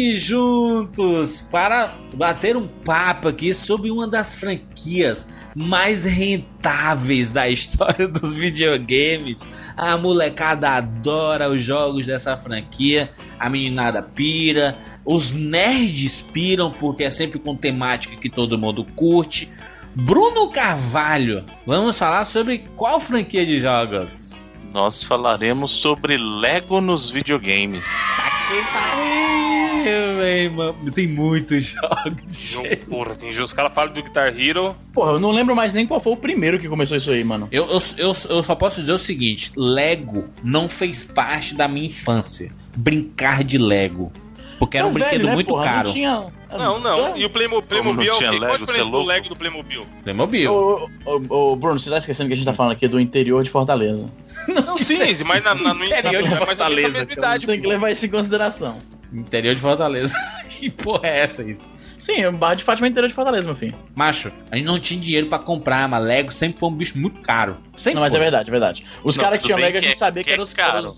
Aqui 0.00 0.16
juntos 0.16 1.46
para 1.50 1.94
bater 2.14 2.56
um 2.56 2.66
papo 2.66 3.28
aqui 3.28 3.52
sobre 3.52 3.90
uma 3.90 4.08
das 4.08 4.34
franquias 4.34 5.28
mais 5.54 6.04
rentáveis 6.04 7.28
da 7.28 7.50
história 7.50 8.08
dos 8.08 8.32
videogames. 8.32 9.46
A 9.76 9.98
molecada 9.98 10.70
adora 10.70 11.50
os 11.50 11.62
jogos 11.62 12.06
dessa 12.06 12.34
franquia, 12.34 13.10
a 13.38 13.50
meninada 13.50 14.02
pira, 14.02 14.78
os 15.04 15.32
nerds 15.32 16.22
piram 16.22 16.72
porque 16.72 17.04
é 17.04 17.10
sempre 17.10 17.38
com 17.38 17.54
temática 17.54 18.16
que 18.16 18.30
todo 18.30 18.58
mundo 18.58 18.86
curte. 18.96 19.50
Bruno 19.94 20.48
Carvalho, 20.48 21.44
vamos 21.66 21.98
falar 21.98 22.24
sobre 22.24 22.64
qual 22.74 22.98
franquia 22.98 23.44
de 23.44 23.60
jogos? 23.60 24.29
Nós 24.72 25.02
falaremos 25.02 25.72
sobre 25.72 26.16
Lego 26.16 26.80
nos 26.80 27.10
videogames. 27.10 27.86
Que 28.46 28.62
pariu, 28.72 30.22
irmão. 30.22 30.74
Tem 30.94 31.08
muitos 31.08 31.66
jogos. 31.66 32.38
Jogo, 32.38 32.76
porra, 32.88 33.14
tem 33.16 33.32
jogo. 33.32 33.44
Os 33.44 33.52
caras 33.52 33.74
falam 33.74 33.92
do 33.92 34.02
Guitar 34.02 34.38
Hero. 34.38 34.76
Porra, 34.92 35.12
eu 35.12 35.20
não 35.20 35.32
lembro 35.32 35.56
mais 35.56 35.72
nem 35.72 35.86
qual 35.86 35.98
foi 35.98 36.12
o 36.12 36.16
primeiro 36.16 36.58
que 36.58 36.68
começou 36.68 36.96
isso 36.96 37.10
aí, 37.10 37.24
mano. 37.24 37.48
Eu, 37.50 37.64
eu, 37.66 37.78
eu, 37.98 38.12
eu 38.28 38.42
só 38.42 38.54
posso 38.54 38.80
dizer 38.80 38.92
o 38.92 38.98
seguinte: 38.98 39.52
Lego 39.56 40.28
não 40.42 40.68
fez 40.68 41.02
parte 41.02 41.54
da 41.54 41.66
minha 41.66 41.86
infância. 41.86 42.52
Brincar 42.76 43.42
de 43.42 43.58
Lego. 43.58 44.12
Porque 44.58 44.78
era 44.78 44.86
um 44.86 44.92
velho, 44.92 45.04
brinquedo 45.04 45.26
né, 45.26 45.34
muito 45.34 45.48
porra? 45.48 45.64
caro. 45.64 45.88
Não 45.88 45.94
tinha. 45.94 46.39
Não, 46.58 46.78
não. 46.80 47.16
E 47.16 47.24
o 47.24 47.30
Playmo- 47.30 47.62
Playmobil 47.62 48.10
é 48.12 48.14
o 48.14 48.18
tinha 48.18 48.30
quê? 48.30 48.38
Qual 48.38 48.48
a 48.48 48.52
Lego, 48.52 48.64
diferença 48.66 48.88
é 48.88 48.92
do? 48.92 49.02
Lego 49.02 49.28
do 49.28 49.36
Playmobil? 49.36 49.86
Playmobil. 50.02 50.52
Ô, 50.52 50.88
ô, 51.04 51.22
ô, 51.52 51.56
Bruno, 51.56 51.78
você 51.78 51.90
tá 51.90 51.98
esquecendo 51.98 52.28
que 52.28 52.34
a 52.34 52.36
gente 52.36 52.44
tá 52.46 52.52
falando 52.54 52.72
aqui 52.72 52.86
do 52.88 52.98
interior 53.00 53.42
de 53.42 53.50
Fortaleza. 53.50 54.10
Não, 54.48 54.76
sim, 54.78 55.02
Izzy, 55.02 55.22
mas 55.24 55.42
na, 55.44 55.54
na, 55.54 55.74
no 55.74 55.84
Interior 55.84 56.22
de 56.22 56.34
Fortaleza. 56.36 57.06
Você 57.06 57.46
tem 57.46 57.60
que 57.60 57.66
levar 57.66 57.90
isso 57.90 58.06
em 58.06 58.08
consideração. 58.10 58.80
Interior 59.12 59.54
de 59.54 59.60
Fortaleza. 59.60 60.14
que 60.48 60.70
porra 60.70 61.06
é 61.08 61.18
essa 61.20 61.42
isso? 61.42 61.68
Sim, 61.98 62.24
o 62.24 62.32
Barra 62.32 62.54
de 62.54 62.64
Fátima 62.64 62.86
é 62.86 62.90
interior 62.90 63.08
de 63.08 63.14
Fortaleza, 63.14 63.46
meu 63.46 63.54
filho. 63.54 63.74
Macho, 63.94 64.32
a 64.50 64.56
gente 64.56 64.64
não 64.64 64.80
tinha 64.80 64.98
dinheiro 64.98 65.26
pra 65.26 65.38
comprar, 65.38 65.86
mas 65.86 66.02
Lego 66.02 66.32
sempre 66.32 66.58
foi 66.58 66.70
um 66.70 66.74
bicho 66.74 66.98
muito 66.98 67.20
caro. 67.20 67.58
Sempre 67.76 67.96
Não, 67.96 68.00
mas 68.00 68.14
é 68.14 68.18
verdade, 68.18 68.48
é 68.48 68.50
verdade. 68.50 68.84
Os 69.04 69.16
Não, 69.18 69.24
caras 69.24 69.38
que 69.38 69.44
tinham 69.44 69.58
Lego 69.58 69.76
a 69.76 69.80
gente 69.82 69.92
é- 69.92 69.96
sabia 69.96 70.22
que, 70.22 70.28
que 70.28 70.30
é 70.30 70.34
eram 70.34 70.42
os 70.42 70.54
caro. 70.54 70.88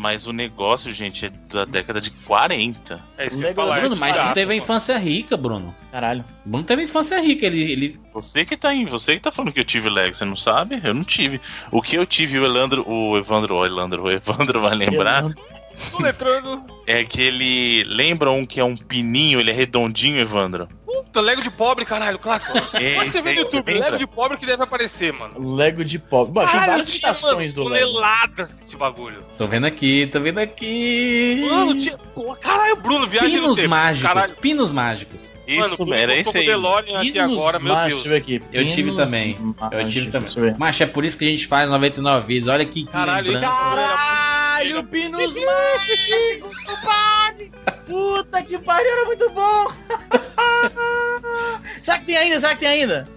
Mas 0.00 0.26
o 0.26 0.32
negócio, 0.32 0.90
gente, 0.90 1.26
é 1.26 1.30
da 1.52 1.66
década 1.66 2.00
de 2.00 2.10
40. 2.10 2.98
É 3.18 3.26
isso 3.26 3.36
que 3.36 3.44
eu 3.44 3.54
falar. 3.54 3.76
é 3.76 3.80
Bruno, 3.80 3.96
mas 3.96 4.16
tu 4.16 4.32
teve 4.32 4.54
a 4.54 4.56
infância 4.56 4.96
rica, 4.96 5.36
Bruno. 5.36 5.74
Caralho. 5.92 6.24
Bruno 6.42 6.64
teve 6.64 6.80
a 6.80 6.84
infância 6.86 7.20
rica. 7.20 7.44
Ele, 7.44 7.70
ele 7.70 8.00
Você 8.14 8.46
que 8.46 8.56
tá 8.56 8.70
aí, 8.70 8.86
você 8.86 9.14
que 9.14 9.20
tá 9.20 9.30
falando 9.30 9.52
que 9.52 9.60
eu 9.60 9.64
tive 9.64 9.90
Lego, 9.90 10.14
você 10.14 10.24
não 10.24 10.36
sabe? 10.36 10.80
Eu 10.82 10.94
não 10.94 11.04
tive. 11.04 11.38
O 11.70 11.82
que 11.82 11.98
eu 11.98 12.06
tive, 12.06 12.38
o 12.38 12.46
Elandro, 12.46 12.82
o 12.88 13.14
Evandro, 13.18 13.56
o 13.56 13.66
Elandro, 13.66 14.04
o 14.04 14.10
Evandro 14.10 14.62
vai 14.62 14.74
lembrar, 14.74 15.22
Tô 15.22 15.59
letrando. 16.00 16.62
é 16.86 17.04
que 17.04 17.20
ele 17.20 17.84
lembra 17.84 18.30
um 18.30 18.44
que 18.46 18.60
é 18.60 18.64
um 18.64 18.76
pininho, 18.76 19.40
ele 19.40 19.50
é 19.50 19.54
redondinho, 19.54 20.18
Evandro. 20.18 20.68
Puta, 20.84 21.20
Lego 21.20 21.40
de 21.42 21.50
pobre, 21.50 21.84
caralho, 21.84 22.18
clássico. 22.18 22.52
É, 22.80 22.94
Pode 22.96 23.10
você 23.12 23.18
esse 23.18 23.20
ver 23.22 23.34
no 23.36 23.44
você 23.44 23.56
YouTube? 23.56 23.78
Lego 23.80 23.98
de 23.98 24.06
pobre 24.06 24.36
que 24.36 24.46
deve 24.46 24.62
aparecer, 24.62 25.12
mano. 25.12 25.54
Lego 25.56 25.84
de 25.84 25.98
pobre. 25.98 26.32
Bom, 26.34 26.46
tem 26.46 26.60
várias 26.60 26.88
citações 26.88 27.54
mano, 27.54 27.68
do 27.68 27.74
Lego. 27.74 27.86
toneladas 27.92 28.50
desse 28.50 28.76
bagulho. 28.76 29.20
Tô 29.38 29.46
vendo 29.46 29.66
aqui, 29.66 30.08
tô 30.10 30.20
vendo 30.20 30.38
aqui. 30.38 31.46
Mano, 31.48 31.78
tinha. 31.78 31.98
Pô, 32.14 32.34
caralho, 32.36 32.76
Bruno, 32.76 33.06
viagem 33.06 33.36
no 33.36 33.42
Pinos 33.42 33.56
tempo. 33.56 33.70
mágicos, 33.70 34.02
Caralho. 34.08 34.36
pinos 34.36 34.72
mágicos. 34.72 35.36
Isso, 35.46 35.76
Bruno 35.78 35.94
era 35.94 36.14
esse 36.16 36.36
aí. 36.36 36.46
DeLorean 36.46 36.98
aqui 37.00 37.12
Pinos 37.12 37.38
agora, 37.38 37.58
meu 37.58 37.74
mágicos, 37.74 38.04
Deus. 38.04 38.20
Deixa 38.20 38.32
eu 38.32 38.38
ver 38.38 38.48
aqui. 38.50 38.56
Eu 38.56 38.68
tive 38.68 38.96
também. 38.96 39.54
Eu 39.72 39.88
tive 39.88 40.10
também. 40.10 40.54
Mas 40.58 40.80
é 40.80 40.86
por 40.86 41.04
isso 41.04 41.16
que 41.18 41.24
a 41.26 41.30
gente 41.30 41.46
faz 41.46 41.68
99 41.70 42.26
vezes. 42.26 42.48
Olha 42.48 42.64
que, 42.64 42.84
que 42.84 42.90
Caralho, 42.92 43.32
lembrança. 43.32 43.56
Caralho, 43.58 44.39
Pinos 44.90 45.34
mágicos, 45.36 46.64
compadre! 46.64 47.50
Puta 47.86 48.42
que 48.42 48.58
pariu, 48.58 48.90
era 48.92 49.04
muito 49.06 49.28
bom! 49.30 49.72
Será 51.82 51.98
que 51.98 52.04
tem 52.06 52.16
ainda? 52.16 52.40
Será 52.40 52.54
que 52.54 52.60
tem 52.60 52.68
ainda? 52.68 53.08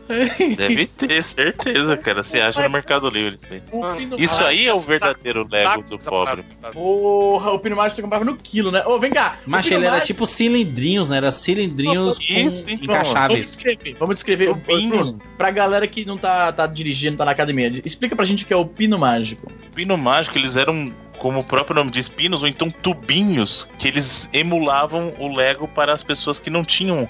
Deve 0.58 0.88
ter, 0.88 1.23
certeza, 1.23 1.97
cara. 1.97 2.23
Você 2.23 2.39
acha 2.39 2.63
no 2.63 2.69
Mercado 2.69 3.10
Livre 3.10 3.36
isso 3.36 3.51
aí. 3.53 3.62
Pino 3.97 4.19
Isso 4.19 4.43
aí 4.43 4.67
é 4.67 4.73
o 4.73 4.79
verdadeiro 4.79 5.47
Lego 5.49 5.69
Saco 5.69 5.84
do 5.84 5.99
pobre. 5.99 6.43
Porra, 6.71 7.51
o 7.51 7.60
Pino 7.60 7.75
Mágico 7.75 7.95
você 7.97 8.01
comprava 8.01 8.25
no 8.25 8.36
quilo, 8.38 8.71
né? 8.71 8.84
Ô, 8.86 8.97
vem 8.97 9.12
cá! 9.12 9.39
Mas 9.45 9.67
Pino 9.67 9.79
ele 9.79 9.88
era 9.88 10.01
tipo 10.01 10.25
cilindrinhos, 10.25 11.10
né? 11.10 11.17
Era 11.17 11.32
cilindrinhos 11.32 12.17
Isso, 12.19 12.65
com- 12.65 12.71
então. 12.71 12.86
Vamos 12.88 13.10
encaixáveis. 13.10 13.45
descrever, 13.47 13.95
vamos 13.99 14.15
descrever. 14.15 14.49
O. 14.49 14.56
Bruno, 14.56 15.19
pra 15.38 15.51
galera 15.51 15.88
que 15.88 16.06
não 16.06 16.17
tá, 16.17 16.51
tá 16.51 16.65
dirigindo, 16.67 17.17
tá 17.17 17.25
na 17.25 17.32
academia, 17.32 17.71
explica 17.86 18.15
pra 18.15 18.25
gente 18.25 18.43
o 18.43 18.47
que 18.47 18.53
é 18.53 18.58
o 18.58 18.65
Pino 18.65 18.97
Mágico. 18.97 19.51
Pino 19.75 19.97
mágico, 19.97 20.38
eles 20.38 20.56
eram, 20.56 20.93
como 21.17 21.39
o 21.39 21.43
próprio 21.43 21.76
nome 21.76 21.91
diz, 21.91 22.10
pinos 22.10 22.43
ou 22.43 22.47
então 22.47 22.69
tubinhos 22.69 23.69
que 23.78 23.88
eles 23.88 24.30
emulavam 24.34 25.13
o 25.19 25.34
Lego 25.34 25.67
para 25.67 25.93
as 25.93 26.04
pessoas 26.04 26.39
que 26.39 26.49
não 26.49 26.63
tinham 26.63 27.08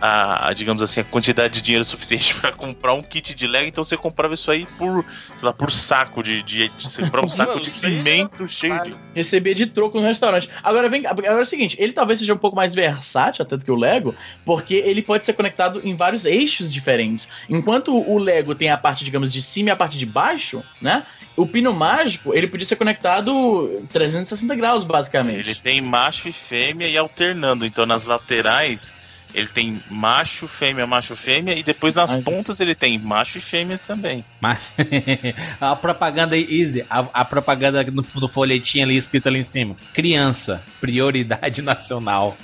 a, 0.00 0.48
a, 0.48 0.52
digamos 0.52 0.82
assim, 0.82 1.00
a 1.00 1.04
quantidade 1.04 1.54
de 1.54 1.62
dinheiro 1.62 1.84
suficiente 1.84 2.34
para 2.34 2.52
comprar 2.52 2.92
um 2.92 3.02
kit 3.02 3.34
de 3.34 3.46
Lego, 3.46 3.66
então 3.66 3.82
você 3.82 3.96
comprava 3.96 4.34
isso 4.34 4.50
aí 4.50 4.66
por, 4.78 5.04
sei 5.36 5.46
lá, 5.46 5.52
por 5.52 5.70
saco 5.70 6.22
de, 6.22 6.42
de, 6.42 6.68
de 6.68 6.90
você 6.90 7.02
comprava 7.02 7.26
um 7.26 7.30
saco 7.30 7.52
Mano, 7.52 7.62
de 7.62 7.70
cimento 7.70 8.48
cheio 8.48 8.82
de 8.84 8.94
Receber 9.14 9.54
de 9.54 9.66
troco 9.66 9.98
no 9.98 10.06
restaurante. 10.06 10.48
Agora 10.62 10.88
vem 10.88 11.06
agora 11.06 11.26
é 11.26 11.40
o 11.40 11.46
seguinte, 11.46 11.76
ele 11.80 11.92
talvez 11.92 12.18
seja 12.18 12.34
um 12.34 12.38
pouco 12.38 12.56
mais 12.56 12.74
versátil 12.74 13.42
até 13.42 13.56
do 13.56 13.64
que 13.64 13.70
o 13.70 13.76
Lego, 13.76 14.14
porque 14.44 14.74
ele 14.74 15.02
pode 15.02 15.24
ser 15.24 15.32
conectado 15.32 15.80
em 15.82 15.96
vários 15.96 16.26
eixos 16.26 16.72
diferentes. 16.72 17.28
Enquanto 17.48 17.96
o 17.96 18.18
Lego 18.18 18.54
tem 18.54 18.70
a 18.70 18.76
parte, 18.76 19.04
digamos, 19.04 19.32
de 19.32 19.40
cima 19.40 19.70
e 19.70 19.72
a 19.72 19.76
parte 19.76 19.98
de 19.98 20.06
baixo, 20.06 20.62
né? 20.80 21.04
O 21.36 21.46
pino 21.46 21.72
mágico, 21.72 22.34
ele 22.34 22.46
podia 22.46 22.66
ser 22.66 22.76
conectado 22.76 23.82
360 23.92 24.54
graus, 24.54 24.84
basicamente. 24.84 25.50
Ele 25.50 25.54
tem 25.54 25.80
macho 25.82 26.28
e 26.28 26.32
fêmea 26.32 26.88
e 26.88 26.96
alternando. 26.96 27.66
Então 27.66 27.84
nas 27.84 28.04
laterais 28.06 28.92
ele 29.36 29.48
tem 29.48 29.82
macho, 29.90 30.48
fêmea, 30.48 30.86
macho, 30.86 31.14
fêmea 31.14 31.54
e 31.54 31.62
depois 31.62 31.92
nas 31.92 32.14
Ai, 32.14 32.22
pontas 32.22 32.58
ele 32.58 32.74
tem 32.74 32.98
macho 32.98 33.36
e 33.36 33.40
fêmea 33.42 33.76
também. 33.76 34.24
Mas 34.40 34.72
a 35.60 35.76
propaganda 35.76 36.34
aí, 36.34 36.46
Easy, 36.50 36.86
a, 36.88 37.00
a 37.12 37.24
propaganda 37.24 37.84
no, 37.84 38.02
no 38.02 38.28
folhetinho 38.28 38.84
ali 38.84 38.96
escrito 38.96 39.28
ali 39.28 39.40
em 39.40 39.42
cima. 39.42 39.76
Criança, 39.92 40.62
prioridade 40.80 41.60
nacional. 41.62 42.34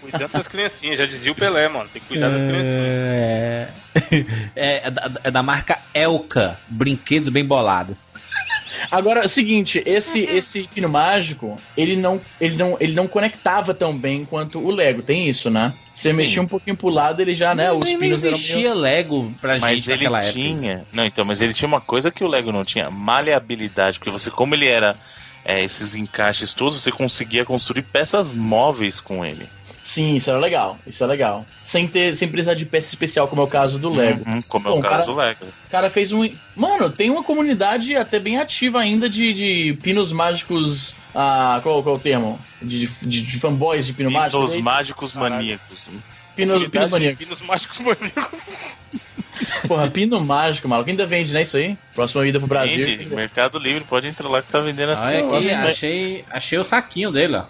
Cuidando 0.00 0.32
das 0.32 0.48
criancinhas, 0.48 0.98
já 0.98 1.04
dizia 1.04 1.30
o 1.30 1.34
Pelé, 1.34 1.68
mano. 1.68 1.90
Tem 1.92 2.00
que 2.00 2.08
cuidar 2.08 2.30
das 2.30 2.40
criancinhas. 2.40 2.90
É, 2.90 3.68
é, 4.56 4.86
é 4.86 4.90
da, 4.90 5.10
é 5.24 5.30
da 5.30 5.42
marca 5.42 5.78
Elka, 5.92 6.58
brinquedo 6.68 7.30
bem 7.30 7.44
bolado. 7.44 7.98
Agora, 8.90 9.20
é 9.20 9.24
o 9.24 9.28
seguinte, 9.28 9.82
esse 9.86 10.20
esse 10.20 10.68
pino 10.72 10.88
mágico, 10.88 11.56
ele 11.76 11.96
não, 11.96 12.20
ele 12.40 12.56
não 12.56 12.76
ele 12.80 12.94
não 12.94 13.06
conectava 13.06 13.74
tão 13.74 13.96
bem 13.96 14.24
quanto 14.24 14.58
o 14.58 14.70
Lego, 14.70 15.02
tem 15.02 15.28
isso, 15.28 15.50
né? 15.50 15.74
Você 15.92 16.10
Sim. 16.10 16.16
mexia 16.16 16.42
um 16.42 16.46
pouquinho 16.46 16.76
pro 16.76 16.88
lado, 16.88 17.20
ele 17.20 17.34
já, 17.34 17.54
né, 17.54 17.70
nem, 17.70 17.78
os 17.78 17.88
pinos 17.94 18.24
eram 18.24 18.34
existia 18.34 18.70
meio... 18.70 18.74
Lego 18.74 19.34
pra 19.40 19.58
Mas 19.58 19.76
gente 19.76 19.92
ele 19.92 19.96
naquela 20.04 20.18
época. 20.18 20.32
tinha. 20.32 20.86
Não, 20.92 21.04
então, 21.04 21.24
mas 21.24 21.40
ele 21.40 21.54
tinha 21.54 21.68
uma 21.68 21.80
coisa 21.80 22.10
que 22.10 22.24
o 22.24 22.28
Lego 22.28 22.50
não 22.50 22.64
tinha: 22.64 22.90
maleabilidade. 22.90 23.98
Porque 23.98 24.10
você, 24.10 24.30
como 24.30 24.54
ele 24.54 24.66
era 24.66 24.96
é, 25.44 25.62
esses 25.62 25.94
encaixes 25.94 26.52
todos, 26.52 26.82
você 26.82 26.90
conseguia 26.90 27.44
construir 27.44 27.82
peças 27.82 28.32
móveis 28.32 29.00
com 29.00 29.24
ele. 29.24 29.48
Sim, 29.84 30.14
isso 30.14 30.30
era 30.30 30.38
legal, 30.38 30.78
isso 30.86 31.04
é 31.04 31.06
legal. 31.06 31.44
Sem 31.62 31.86
ter, 31.86 32.16
sem 32.16 32.26
precisar 32.26 32.54
de 32.54 32.64
peça 32.64 32.88
especial, 32.88 33.28
como 33.28 33.42
é 33.42 33.44
o 33.44 33.48
caso 33.48 33.78
do 33.78 33.92
Lego. 33.92 34.26
Uhum, 34.26 34.40
como 34.48 34.66
é 34.66 34.70
Bom, 34.70 34.78
o 34.78 34.82
caso 34.82 34.94
cara- 34.94 35.04
do 35.04 35.14
Lego. 35.14 35.44
O 35.44 35.70
cara 35.70 35.90
fez 35.90 36.10
um. 36.10 36.26
Mano, 36.56 36.88
tem 36.88 37.10
uma 37.10 37.22
comunidade 37.22 37.94
até 37.94 38.18
bem 38.18 38.38
ativa 38.38 38.80
ainda 38.80 39.10
de, 39.10 39.34
de 39.34 39.78
pinos 39.82 40.10
mágicos. 40.10 40.96
Ah, 41.14 41.60
qual, 41.62 41.82
qual 41.82 41.96
é 41.96 41.98
o 41.98 42.00
termo? 42.00 42.38
De, 42.62 42.86
de, 42.86 43.20
de 43.20 43.38
fanboys 43.38 43.86
de 43.86 43.92
pino 43.92 44.10
mágico? 44.10 44.38
Pinos 44.38 44.56
né? 44.56 44.62
mágicos 44.62 45.12
maníacos. 45.12 45.78
Pinos, 46.34 46.66
pinos 46.66 46.88
maníacos. 46.88 47.26
Pinos 47.26 47.42
mágicos 47.42 47.78
maníacos. 47.80 48.40
Porra, 49.66 49.90
pino 49.90 50.20
mágico, 50.20 50.68
maluco. 50.68 50.88
Ainda 50.90 51.06
vende, 51.06 51.32
né? 51.32 51.42
Isso 51.42 51.56
aí? 51.56 51.76
Próxima 51.94 52.26
ida 52.26 52.38
pro 52.38 52.48
Brasil. 52.48 52.84
Gente, 52.84 53.06
Mercado 53.06 53.58
Livre, 53.58 53.84
pode 53.84 54.06
entrar 54.06 54.28
lá 54.28 54.42
que 54.42 54.48
tá 54.50 54.60
vendendo 54.60 54.92
até 54.92 55.22
Olha 55.22 55.38
aqui, 55.38 55.54
achei, 55.54 56.24
achei 56.30 56.58
o 56.58 56.64
saquinho 56.64 57.10
dele, 57.10 57.36
ó. 57.36 57.44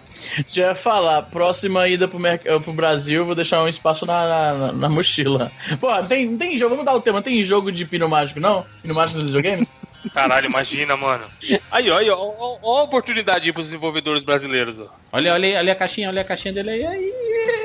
Já 0.46 0.68
ia 0.68 0.74
falar, 0.74 1.22
próxima 1.22 1.86
ida 1.88 2.06
pro, 2.08 2.24
eh, 2.26 2.38
pro 2.60 2.72
Brasil, 2.72 3.24
vou 3.24 3.34
deixar 3.34 3.62
um 3.62 3.68
espaço 3.68 4.06
na, 4.06 4.26
na, 4.54 4.72
na- 4.72 4.88
mochila. 4.88 5.50
Pô, 5.80 5.90
tem, 6.04 6.26
não 6.30 6.38
tem 6.38 6.56
jogo, 6.56 6.70
vamos 6.70 6.84
dar 6.84 6.94
o 6.94 7.00
tema, 7.00 7.20
tem 7.20 7.42
jogo 7.42 7.70
de 7.72 7.84
pino 7.84 8.08
mágico, 8.08 8.40
não? 8.40 8.64
Pino 8.80 8.94
mágico 8.94 9.18
nos 9.20 9.34
videogames? 9.34 9.72
Caralho, 10.12 10.46
imagina, 10.46 10.96
mano. 10.96 11.24
Aí, 11.70 11.90
ó, 11.90 11.98
aí, 11.98 12.10
ó, 12.10 12.16
ó, 12.18 12.58
ó 12.62 12.78
a 12.80 12.82
oportunidade 12.82 13.46
aí 13.46 13.52
pros 13.52 13.66
desenvolvedores 13.66 14.22
brasileiros, 14.22 14.78
ó. 14.78 14.88
Olha, 15.12 15.32
olha, 15.32 15.58
olha 15.58 15.72
a 15.72 15.76
caixinha, 15.76 16.08
olha 16.08 16.20
a 16.22 16.24
caixinha 16.24 16.52
dele 16.54 16.70
aí. 16.70 16.86
aí. 16.86 17.63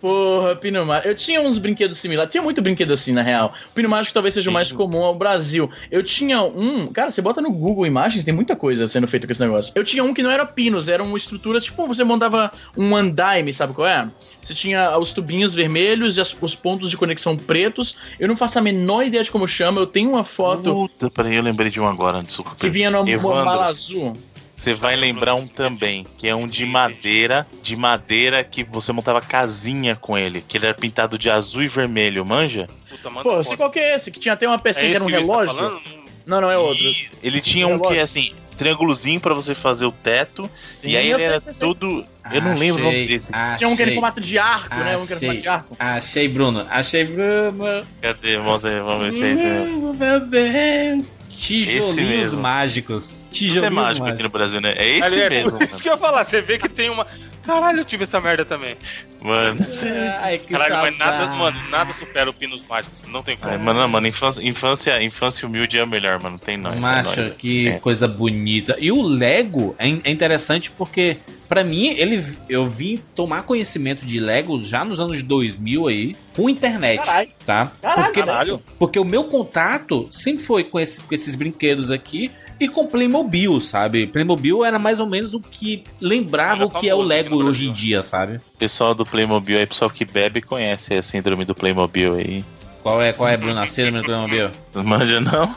Porra, 0.00 0.54
Pino 0.54 0.84
Mágico. 0.86 1.08
Eu 1.08 1.14
tinha 1.14 1.40
uns 1.40 1.58
brinquedos 1.58 1.98
similares. 1.98 2.30
Tinha 2.30 2.42
muito 2.42 2.62
brinquedo 2.62 2.92
assim, 2.92 3.12
na 3.12 3.22
real. 3.22 3.52
O 3.70 3.74
Pino 3.74 3.88
Mágico 3.88 4.14
talvez 4.14 4.34
seja 4.34 4.48
o 4.48 4.52
mais 4.52 4.70
comum 4.70 5.02
ao 5.02 5.14
Brasil. 5.14 5.68
Eu 5.90 6.02
tinha 6.02 6.40
um. 6.42 6.86
Cara, 6.92 7.10
você 7.10 7.20
bota 7.20 7.40
no 7.40 7.50
Google 7.50 7.86
Imagens, 7.86 8.24
tem 8.24 8.32
muita 8.32 8.54
coisa 8.54 8.86
sendo 8.86 9.08
feita 9.08 9.26
com 9.26 9.32
esse 9.32 9.40
negócio. 9.40 9.72
Eu 9.74 9.82
tinha 9.82 10.04
um 10.04 10.14
que 10.14 10.22
não 10.22 10.30
era 10.30 10.46
pinos, 10.46 10.88
eram 10.88 11.16
estruturas, 11.16 11.64
tipo, 11.64 11.86
você 11.86 12.04
montava 12.04 12.52
um 12.76 12.94
andaime, 12.94 13.52
sabe 13.52 13.72
qual 13.74 13.88
é? 13.88 14.08
Você 14.40 14.54
tinha 14.54 14.96
os 14.98 15.12
tubinhos 15.12 15.54
vermelhos 15.54 16.16
e 16.16 16.20
as- 16.20 16.36
os 16.40 16.54
pontos 16.54 16.90
de 16.90 16.96
conexão 16.96 17.36
pretos. 17.36 17.96
Eu 18.20 18.28
não 18.28 18.36
faço 18.36 18.58
a 18.58 18.62
menor 18.62 19.04
ideia 19.04 19.24
de 19.24 19.30
como 19.30 19.48
chama. 19.48 19.80
Eu 19.80 19.86
tenho 19.86 20.10
uma 20.10 20.24
foto 20.24 20.72
Puta, 20.72 21.10
peraí, 21.10 21.34
eu 21.36 21.42
lembrei 21.42 21.70
de 21.70 21.80
um 21.80 21.88
agora, 21.88 22.22
desculpa. 22.22 22.54
que 22.56 22.68
vinha 22.68 22.90
numa, 22.90 23.02
numa 23.02 23.12
Evandro. 23.12 23.44
mala 23.44 23.66
azul. 23.66 24.12
Você 24.58 24.74
vai 24.74 24.96
lembrar 24.96 25.36
um 25.36 25.46
também, 25.46 26.04
que 26.16 26.26
é 26.26 26.34
um 26.34 26.48
de 26.48 26.66
madeira, 26.66 27.46
de 27.62 27.76
madeira 27.76 28.42
que 28.42 28.64
você 28.64 28.90
montava 28.92 29.20
casinha 29.20 29.94
com 29.94 30.18
ele, 30.18 30.44
que 30.46 30.56
ele 30.58 30.66
era 30.66 30.74
pintado 30.74 31.16
de 31.16 31.30
azul 31.30 31.62
e 31.62 31.68
vermelho, 31.68 32.26
manja? 32.26 32.66
Puta, 32.90 33.08
Pô, 33.22 33.36
eu 33.36 33.44
sei 33.44 33.56
qual 33.56 33.70
que 33.70 33.78
é 33.78 33.94
esse, 33.94 34.10
que 34.10 34.18
tinha 34.18 34.34
até 34.34 34.48
uma 34.48 34.56
É 34.56 34.58
pecinha 34.58 34.90
que 34.90 34.96
esse 34.96 34.96
era 34.96 35.04
um 35.04 35.06
que 35.06 35.12
tá 35.12 35.20
relógio. 35.20 35.80
não, 36.26 36.40
não 36.40 36.50
é 36.50 36.58
outro. 36.58 36.82
E 36.82 37.08
ele 37.22 37.40
tinha 37.40 37.68
um 37.68 37.78
que 37.78 37.94
é 37.94 38.00
assim, 38.00 38.34
triângulozinho 38.56 39.20
pra 39.20 39.32
você 39.32 39.54
fazer 39.54 39.86
o 39.86 39.92
teto, 39.92 40.50
Sim, 40.76 40.88
e 40.88 40.96
aí 40.96 41.08
ele 41.08 41.18
sei, 41.18 41.26
era 41.28 41.40
sei, 41.40 41.52
todo. 41.54 42.04
Eu 42.32 42.42
não 42.42 42.54
lembro 42.54 42.82
o 42.82 42.84
nome 42.86 43.06
desse. 43.06 43.30
Tinha 43.56 43.68
um 43.68 43.76
que 43.76 43.82
era 43.82 43.90
em 43.90 43.92
achei. 43.92 43.94
formato 43.94 44.20
de 44.20 44.38
arco, 44.38 44.74
né? 44.74 44.96
Um 44.96 45.06
que 45.06 45.12
era 45.12 45.24
em 45.24 45.28
Achei. 45.28 45.28
formato 45.28 45.40
de 45.40 45.48
arco. 45.48 45.76
Achei, 45.78 46.28
Bruno. 46.28 46.66
Achei, 46.68 47.04
Bruno. 47.04 47.86
Cadê? 48.02 48.38
Mostra 48.38 48.70
aí, 48.70 48.80
vamos 48.80 49.04
ver 49.04 49.12
se 49.12 49.22
é 49.22 49.34
mesmo. 49.54 49.80
Bruno, 49.80 49.94
meu 49.94 50.20
Deus. 50.20 51.17
Tijolinhos 51.38 52.34
mágicos. 52.34 53.20
Tudo 53.22 53.28
é 53.30 53.34
Tijolinhos 53.34 53.74
mágico 53.74 53.92
aqui 53.94 54.00
mágicos. 54.02 54.24
no 54.24 54.30
Brasil, 54.30 54.60
né? 54.60 54.74
É 54.76 54.88
esse 54.88 55.06
Ali, 55.06 55.20
é, 55.20 55.30
mesmo. 55.30 55.62
Isso 55.62 55.80
que 55.80 55.88
eu 55.88 55.92
ia 55.92 55.98
falar, 55.98 56.24
você 56.24 56.40
vê 56.42 56.58
que 56.58 56.68
tem 56.68 56.90
uma. 56.90 57.06
Caralho, 57.48 57.80
eu 57.80 57.84
tive 57.86 58.04
essa 58.04 58.20
merda 58.20 58.44
também. 58.44 58.76
Mano. 59.22 59.58
Ai, 60.20 60.36
que 60.38 60.52
Caralho, 60.52 60.76
mas 60.76 60.98
nada, 60.98 61.26
mano, 61.28 61.58
nada 61.70 61.94
supera 61.94 62.28
o 62.28 62.34
Pinos 62.34 62.62
Mágicos. 62.68 63.00
Não 63.08 63.22
tem 63.22 63.38
como. 63.38 63.50
Ai, 63.50 63.56
mano, 63.58 63.80
não, 63.80 63.88
mano, 63.88 64.06
infância, 64.06 64.42
infância, 64.46 65.02
infância 65.02 65.48
humilde 65.48 65.78
é 65.78 65.80
a 65.80 65.86
melhor, 65.86 66.22
mano. 66.22 66.38
Tem 66.38 66.58
nós. 66.58 66.76
é 66.76 66.78
Macho, 66.78 67.20
nóis. 67.22 67.32
que 67.38 67.68
É. 67.68 67.78
coisa 67.78 68.06
bonita. 68.06 68.76
E 68.78 68.92
o 68.92 69.00
Lego 69.00 69.74
é, 69.78 69.88
é 69.88 70.10
interessante 70.10 70.70
porque, 70.70 71.16
pra 71.48 71.64
mim, 71.64 71.88
ele, 71.88 72.22
eu 72.50 72.66
vim 72.68 73.02
tomar 73.14 73.44
conhecimento 73.44 74.04
de 74.04 74.20
Lego 74.20 74.62
já 74.62 74.84
nos 74.84 75.00
anos 75.00 75.22
2000 75.22 75.88
aí, 75.88 76.16
com 76.36 76.50
internet, 76.50 77.02
Caralho. 77.02 77.28
tá? 77.46 77.72
Caralho, 77.80 78.04
porque, 78.04 78.22
caralho. 78.22 78.62
porque 78.78 78.98
o 78.98 79.04
meu 79.06 79.24
contato 79.24 80.06
sempre 80.10 80.44
foi 80.44 80.64
com, 80.64 80.78
esse- 80.78 81.00
com 81.00 81.14
esses 81.14 81.34
brinquedos 81.34 81.90
aqui 81.90 82.30
e 82.60 82.68
com 82.68 82.86
Playmobil, 82.86 83.60
sabe? 83.60 84.06
Playmobil 84.06 84.64
era 84.64 84.78
mais 84.78 85.00
ou 85.00 85.06
menos 85.06 85.34
o 85.34 85.40
que 85.40 85.84
lembrava 86.00 86.64
o 86.64 86.70
que 86.70 86.88
é 86.88 86.94
o 86.94 87.00
aqui 87.00 87.08
Lego 87.08 87.36
hoje 87.36 87.68
em 87.68 87.72
dia, 87.72 88.02
sabe? 88.02 88.40
Pessoal 88.58 88.94
do 88.94 89.04
Playmobil 89.06 89.58
aí, 89.58 89.66
pessoal 89.66 89.90
que 89.90 90.04
bebe 90.04 90.40
conhece 90.40 90.94
a 90.94 91.02
síndrome 91.02 91.44
do 91.44 91.54
Playmobil 91.54 92.14
aí. 92.14 92.44
Qual 92.82 93.02
é, 93.02 93.12
qual 93.12 93.28
é, 93.28 93.36
Bruno? 93.36 93.60
A 93.60 93.66
síndrome 93.66 93.98
do 93.98 94.04
Playmobil? 94.04 94.50
Não 94.74 94.84
manja 94.84 95.20
não? 95.20 95.54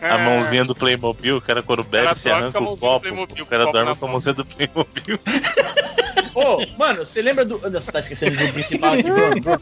A 0.00 0.18
mãozinha 0.18 0.64
do 0.64 0.74
Playmobil, 0.74 1.36
o 1.36 1.40
cara 1.40 1.62
quando 1.62 1.82
bebe 1.82 2.14
se 2.14 2.30
arranca 2.30 2.62
o 2.62 2.76
copo. 2.76 3.06
O 3.08 3.46
cara 3.46 3.64
dorme 3.70 3.94
com 3.96 4.04
a 4.04 4.08
mão. 4.08 4.12
mãozinha 4.12 4.34
do 4.34 4.44
Playmobil. 4.44 5.18
Ô, 6.34 6.64
mano, 6.78 7.04
você 7.04 7.20
lembra 7.20 7.44
do. 7.44 7.58
Você 7.58 7.90
tá 7.90 7.98
esquecendo 7.98 8.36
do 8.36 8.52
principal 8.52 8.92
aqui, 8.92 9.02
Bruno? 9.02 9.40
Bruno. 9.40 9.60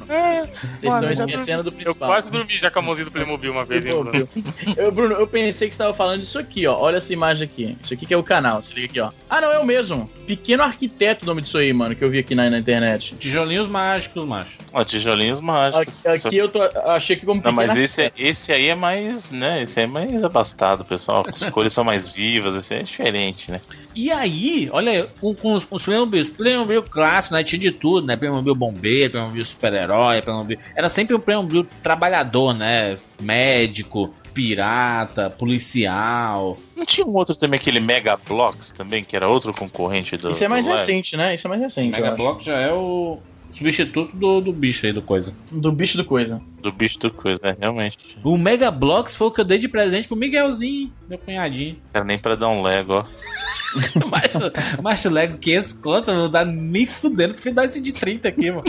Vocês 0.81 0.94
estão 0.94 1.11
esquecendo 1.11 1.62
do 1.62 1.71
Eu 1.71 1.73
principal. 1.73 2.09
quase 2.09 2.31
dormi 2.31 2.57
já 2.57 2.71
com 2.71 2.79
a 2.79 2.83
mãozinha 2.83 3.05
do 3.07 3.11
Playmobil 3.11 3.53
uma 3.53 3.64
vez, 3.64 3.85
hein, 3.85 3.92
Bruno? 3.92 4.29
Eu, 4.77 4.92
Bruno, 4.92 5.14
eu 5.14 5.27
pensei 5.27 5.68
que 5.68 5.75
você 5.75 5.83
tava 5.83 5.94
falando 5.94 6.21
disso 6.21 6.38
aqui, 6.38 6.66
ó. 6.66 6.79
Olha 6.79 6.99
essa 6.99 7.12
imagem 7.12 7.49
aqui. 7.49 7.77
Isso 7.83 7.94
aqui 7.94 8.07
que 8.07 8.14
é 8.14 8.16
o 8.16 8.23
canal. 8.23 8.62
Se 8.62 8.75
liga 8.75 8.87
aqui, 8.87 9.01
ó. 9.01 9.11
Ah, 9.31 9.40
não, 9.40 9.51
é 9.51 9.59
o 9.59 9.64
mesmo. 9.64 10.11
Pequeno 10.27 10.62
Arquiteto, 10.62 11.25
o 11.25 11.27
nome 11.27 11.40
disso 11.40 11.57
aí, 11.57 11.73
mano, 11.73 11.97
que 11.97 12.05
eu 12.05 12.11
vi 12.11 12.18
aqui 12.18 12.35
na, 12.35 12.51
na 12.51 12.59
internet. 12.59 13.16
Tijolinhos 13.16 13.66
mágicos, 13.66 14.25
macho. 14.27 14.59
Ó, 14.73 14.85
tijolinhos 14.85 15.40
mágicos. 15.40 16.07
Aqui, 16.07 16.27
aqui 16.27 16.37
eu 16.37 16.49
tô, 16.49 16.61
achei 16.99 17.17
que 17.17 17.25
como 17.25 17.41
Não, 17.43 17.53
mas 17.53 17.77
esse, 17.77 18.03
é- 18.03 18.13
esse 18.17 18.53
aí 18.53 18.69
é 18.69 18.75
mais, 18.75 19.33
né? 19.33 19.63
Esse 19.63 19.81
aí 19.81 19.85
é 19.85 19.89
mais 19.89 20.23
abastado, 20.23 20.85
pessoal. 20.85 21.25
As 21.27 21.45
cores 21.51 21.73
são 21.73 21.83
mais 21.83 22.09
vivas, 22.09 22.55
esse 22.55 22.75
aí 22.75 22.81
é 22.81 22.83
diferente, 22.83 23.51
né? 23.51 23.61
E 23.95 24.11
aí, 24.11 24.69
olha, 24.73 24.93
aí, 24.93 25.09
com, 25.21 25.35
com 25.35 25.55
os, 25.55 25.65
com 25.65 25.77
os 25.77 25.85
Playmobil, 25.85 26.31
Playmobil 26.31 26.83
clássico, 26.83 27.35
né? 27.35 27.43
Tinha 27.43 27.59
de 27.59 27.73
tudo, 27.73 28.07
né? 28.07 28.17
Playmobil 28.17 28.55
bombeiro, 28.55 29.13
Playmobil 29.13 29.45
super-herói, 29.45 30.23
Playmobil... 30.23 30.59
Era 30.77 30.89
sempre 30.89 31.17
um 31.17 31.21
Playmobil 31.21 31.67
trabalhador, 31.83 32.55
né? 32.55 32.99
Médico, 33.21 34.15
pirata, 34.39 35.29
policial. 35.31 36.57
Não 36.77 36.87
tinha 36.87 37.05
um 37.05 37.13
outro 37.15 37.35
também, 37.35 37.59
aquele 37.59 37.81
Mega 37.81 38.17
Blocks 38.17 38.71
também, 38.71 39.03
que 39.03 39.17
era 39.17 39.29
outro 39.29 39.53
concorrente 39.53 40.17
do. 40.17 40.31
Isso 40.31 40.45
é 40.45 40.49
mais 40.49 40.65
do 40.65 40.71
Lego? 40.71 40.81
recente, 40.81 41.17
né? 41.17 41.35
Isso 41.35 41.47
é 41.47 41.51
mais 41.51 41.61
recente. 41.61 42.01
Mega. 42.01 42.15
Block 42.15 42.45
já 42.45 42.57
é 42.57 42.73
o 42.73 43.19
substituto 43.51 44.17
do, 44.17 44.41
do 44.41 44.53
bicho 44.53 44.87
aí, 44.87 44.93
do 44.93 45.03
coisa. 45.03 45.35
Do 45.51 45.73
bicho 45.73 45.97
do 45.97 46.05
coisa. 46.05 46.41
Do 46.63 46.73
bicho 46.73 46.99
do 46.99 47.11
coisa, 47.11 47.41
né? 47.43 47.57
Realmente. 47.59 47.99
O 48.23 48.37
Mega 48.37 48.71
Blocks 48.71 49.15
foi 49.15 49.29
o 49.29 49.31
que 49.31 49.41
eu 49.41 49.45
dei 49.45 49.59
de 49.59 49.69
presente 49.69 50.07
pro 50.07 50.17
Miguelzinho, 50.17 50.93
meu 51.09 51.19
cunhadinho. 51.19 51.77
Cara, 51.93 52.05
nem 52.05 52.19
pra 52.19 52.35
dar 52.35 52.49
um 52.49 52.63
Lego, 52.63 52.95
ó. 52.95 53.05
Macho, 54.11 54.83
macho 54.83 55.11
Lego 55.11 55.37
500 55.37 55.73
conto, 55.75 56.11
não 56.11 56.31
dá 56.31 56.43
nem 56.43 56.87
fudendo 56.87 57.35
que 57.35 57.51
dá 57.51 57.67
esse 57.67 57.83
de 57.83 57.93
30 57.93 58.27
aqui, 58.27 58.51
mano. 58.51 58.65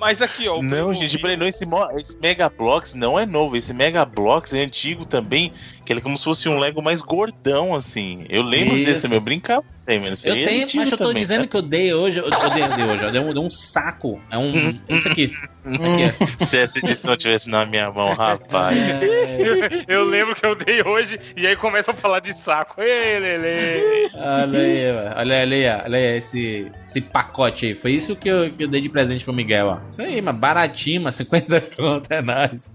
Mas 0.00 0.22
aqui, 0.22 0.48
ó. 0.48 0.58
o 0.58 0.62
Não, 0.62 0.94
gente, 0.94 1.18
peraí, 1.18 1.36
não, 1.36 1.46
esse, 1.46 1.64
esse 1.96 2.18
Mega 2.18 2.48
Blocks 2.48 2.94
não 2.94 3.18
é 3.18 3.26
novo. 3.26 3.56
Esse 3.56 3.74
Mega 3.74 4.04
Blocks 4.04 4.54
é 4.54 4.62
antigo 4.62 5.04
também, 5.04 5.52
que 5.84 5.92
ele 5.92 6.00
é 6.00 6.02
como 6.02 6.16
se 6.16 6.24
fosse 6.24 6.48
um 6.48 6.58
Lego 6.58 6.80
mais 6.80 7.02
gordão, 7.02 7.74
assim. 7.74 8.24
Eu 8.30 8.42
lembro 8.42 8.76
Isso. 8.76 8.86
desse 8.86 9.02
também, 9.02 9.18
eu 9.18 9.22
brincava 9.22 9.64
aí, 9.92 9.98
mano. 9.98 10.14
Eu 10.24 10.34
aí 10.34 10.42
é 10.42 10.46
tenho, 10.46 10.68
mas 10.74 10.92
eu 10.92 10.98
tô 10.98 11.04
também, 11.04 11.22
dizendo 11.22 11.38
cara. 11.38 11.48
que 11.48 11.56
eu 11.56 11.62
dei 11.62 11.94
hoje. 11.94 12.18
Eu, 12.18 12.24
eu 12.24 12.50
dei, 12.50 12.62
eu 12.62 12.68
dei 12.68 12.84
hoje, 12.84 13.04
eu 13.04 13.12
dei 13.12 13.20
um, 13.20 13.32
dei 13.32 13.42
um 13.42 13.50
saco. 13.50 14.20
É 14.30 14.38
um. 14.38 14.76
Isso 14.88 15.08
aqui. 15.08 15.32
Aqui, 15.64 16.24
ó. 16.24 16.26
Se 16.44 16.58
essa 16.58 16.78
edição 16.78 17.16
tivesse 17.16 17.48
na 17.48 17.66
minha 17.66 17.90
mão, 17.90 18.14
rapaz. 18.14 18.76
É, 18.76 19.84
Eu 19.88 20.04
lembro 20.04 20.34
que 20.34 20.44
eu 20.46 20.54
dei 20.54 20.82
hoje 20.82 21.18
e 21.36 21.46
aí 21.46 21.56
começa 21.56 21.90
a 21.90 21.94
falar 21.94 22.20
de 22.20 22.32
saco. 22.32 22.80
Ei, 22.80 23.18
Lele. 23.18 24.10
olha 24.14 24.58
aí, 24.58 24.92
mano. 24.92 25.14
olha 25.16 25.42
ali, 25.42 25.66
ó. 25.66 25.84
olha 25.84 25.98
aí 25.98 26.16
esse, 26.18 26.70
esse 26.84 27.00
pacote 27.00 27.66
aí. 27.66 27.74
Foi 27.74 27.92
isso 27.92 28.16
que 28.16 28.28
eu, 28.28 28.50
que 28.52 28.64
eu 28.64 28.68
dei 28.68 28.80
de 28.80 28.88
presente 28.88 29.24
pro 29.24 29.32
Miguel, 29.32 29.66
ó. 29.66 29.90
Isso 29.90 30.02
aí, 30.02 30.20
mas 30.22 30.36
baratinho, 30.36 31.02
mas 31.02 31.16
50 31.16 31.60
conto, 31.76 32.10
é 32.12 32.22
nóis. 32.22 32.72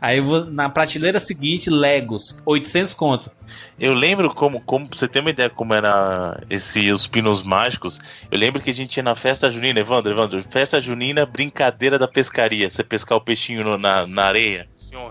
Aí 0.00 0.18
eu 0.18 0.24
vou, 0.24 0.44
na 0.46 0.68
prateleira 0.68 1.18
seguinte, 1.18 1.70
Legos, 1.70 2.40
800 2.44 2.94
conto. 2.94 3.30
Eu 3.78 3.94
lembro 3.94 4.32
como, 4.34 4.60
como 4.60 4.88
você 4.92 5.08
ter 5.08 5.20
uma 5.20 5.30
ideia 5.30 5.50
como 5.50 5.74
era 5.74 6.38
esse, 6.50 6.90
os 6.90 7.06
pinos 7.06 7.42
mágicos. 7.42 7.98
Eu 8.30 8.38
lembro 8.38 8.60
que 8.62 8.70
a 8.70 8.74
gente 8.74 8.96
ia 8.96 9.02
na 9.02 9.14
festa 9.16 9.50
junina, 9.50 9.80
Evandro, 9.80 10.12
Evandro, 10.12 10.42
festa 10.50 10.80
junina, 10.80 11.24
brincadeira 11.26 11.98
da 11.98 12.08
pescaria. 12.08 12.68
Você 12.70 12.84
pescar 12.84 13.16
o 13.18 13.20
peixinho 13.20 13.64
no- 13.64 13.78
na, 13.78 14.06
na 14.06 14.24
areia. 14.24 14.68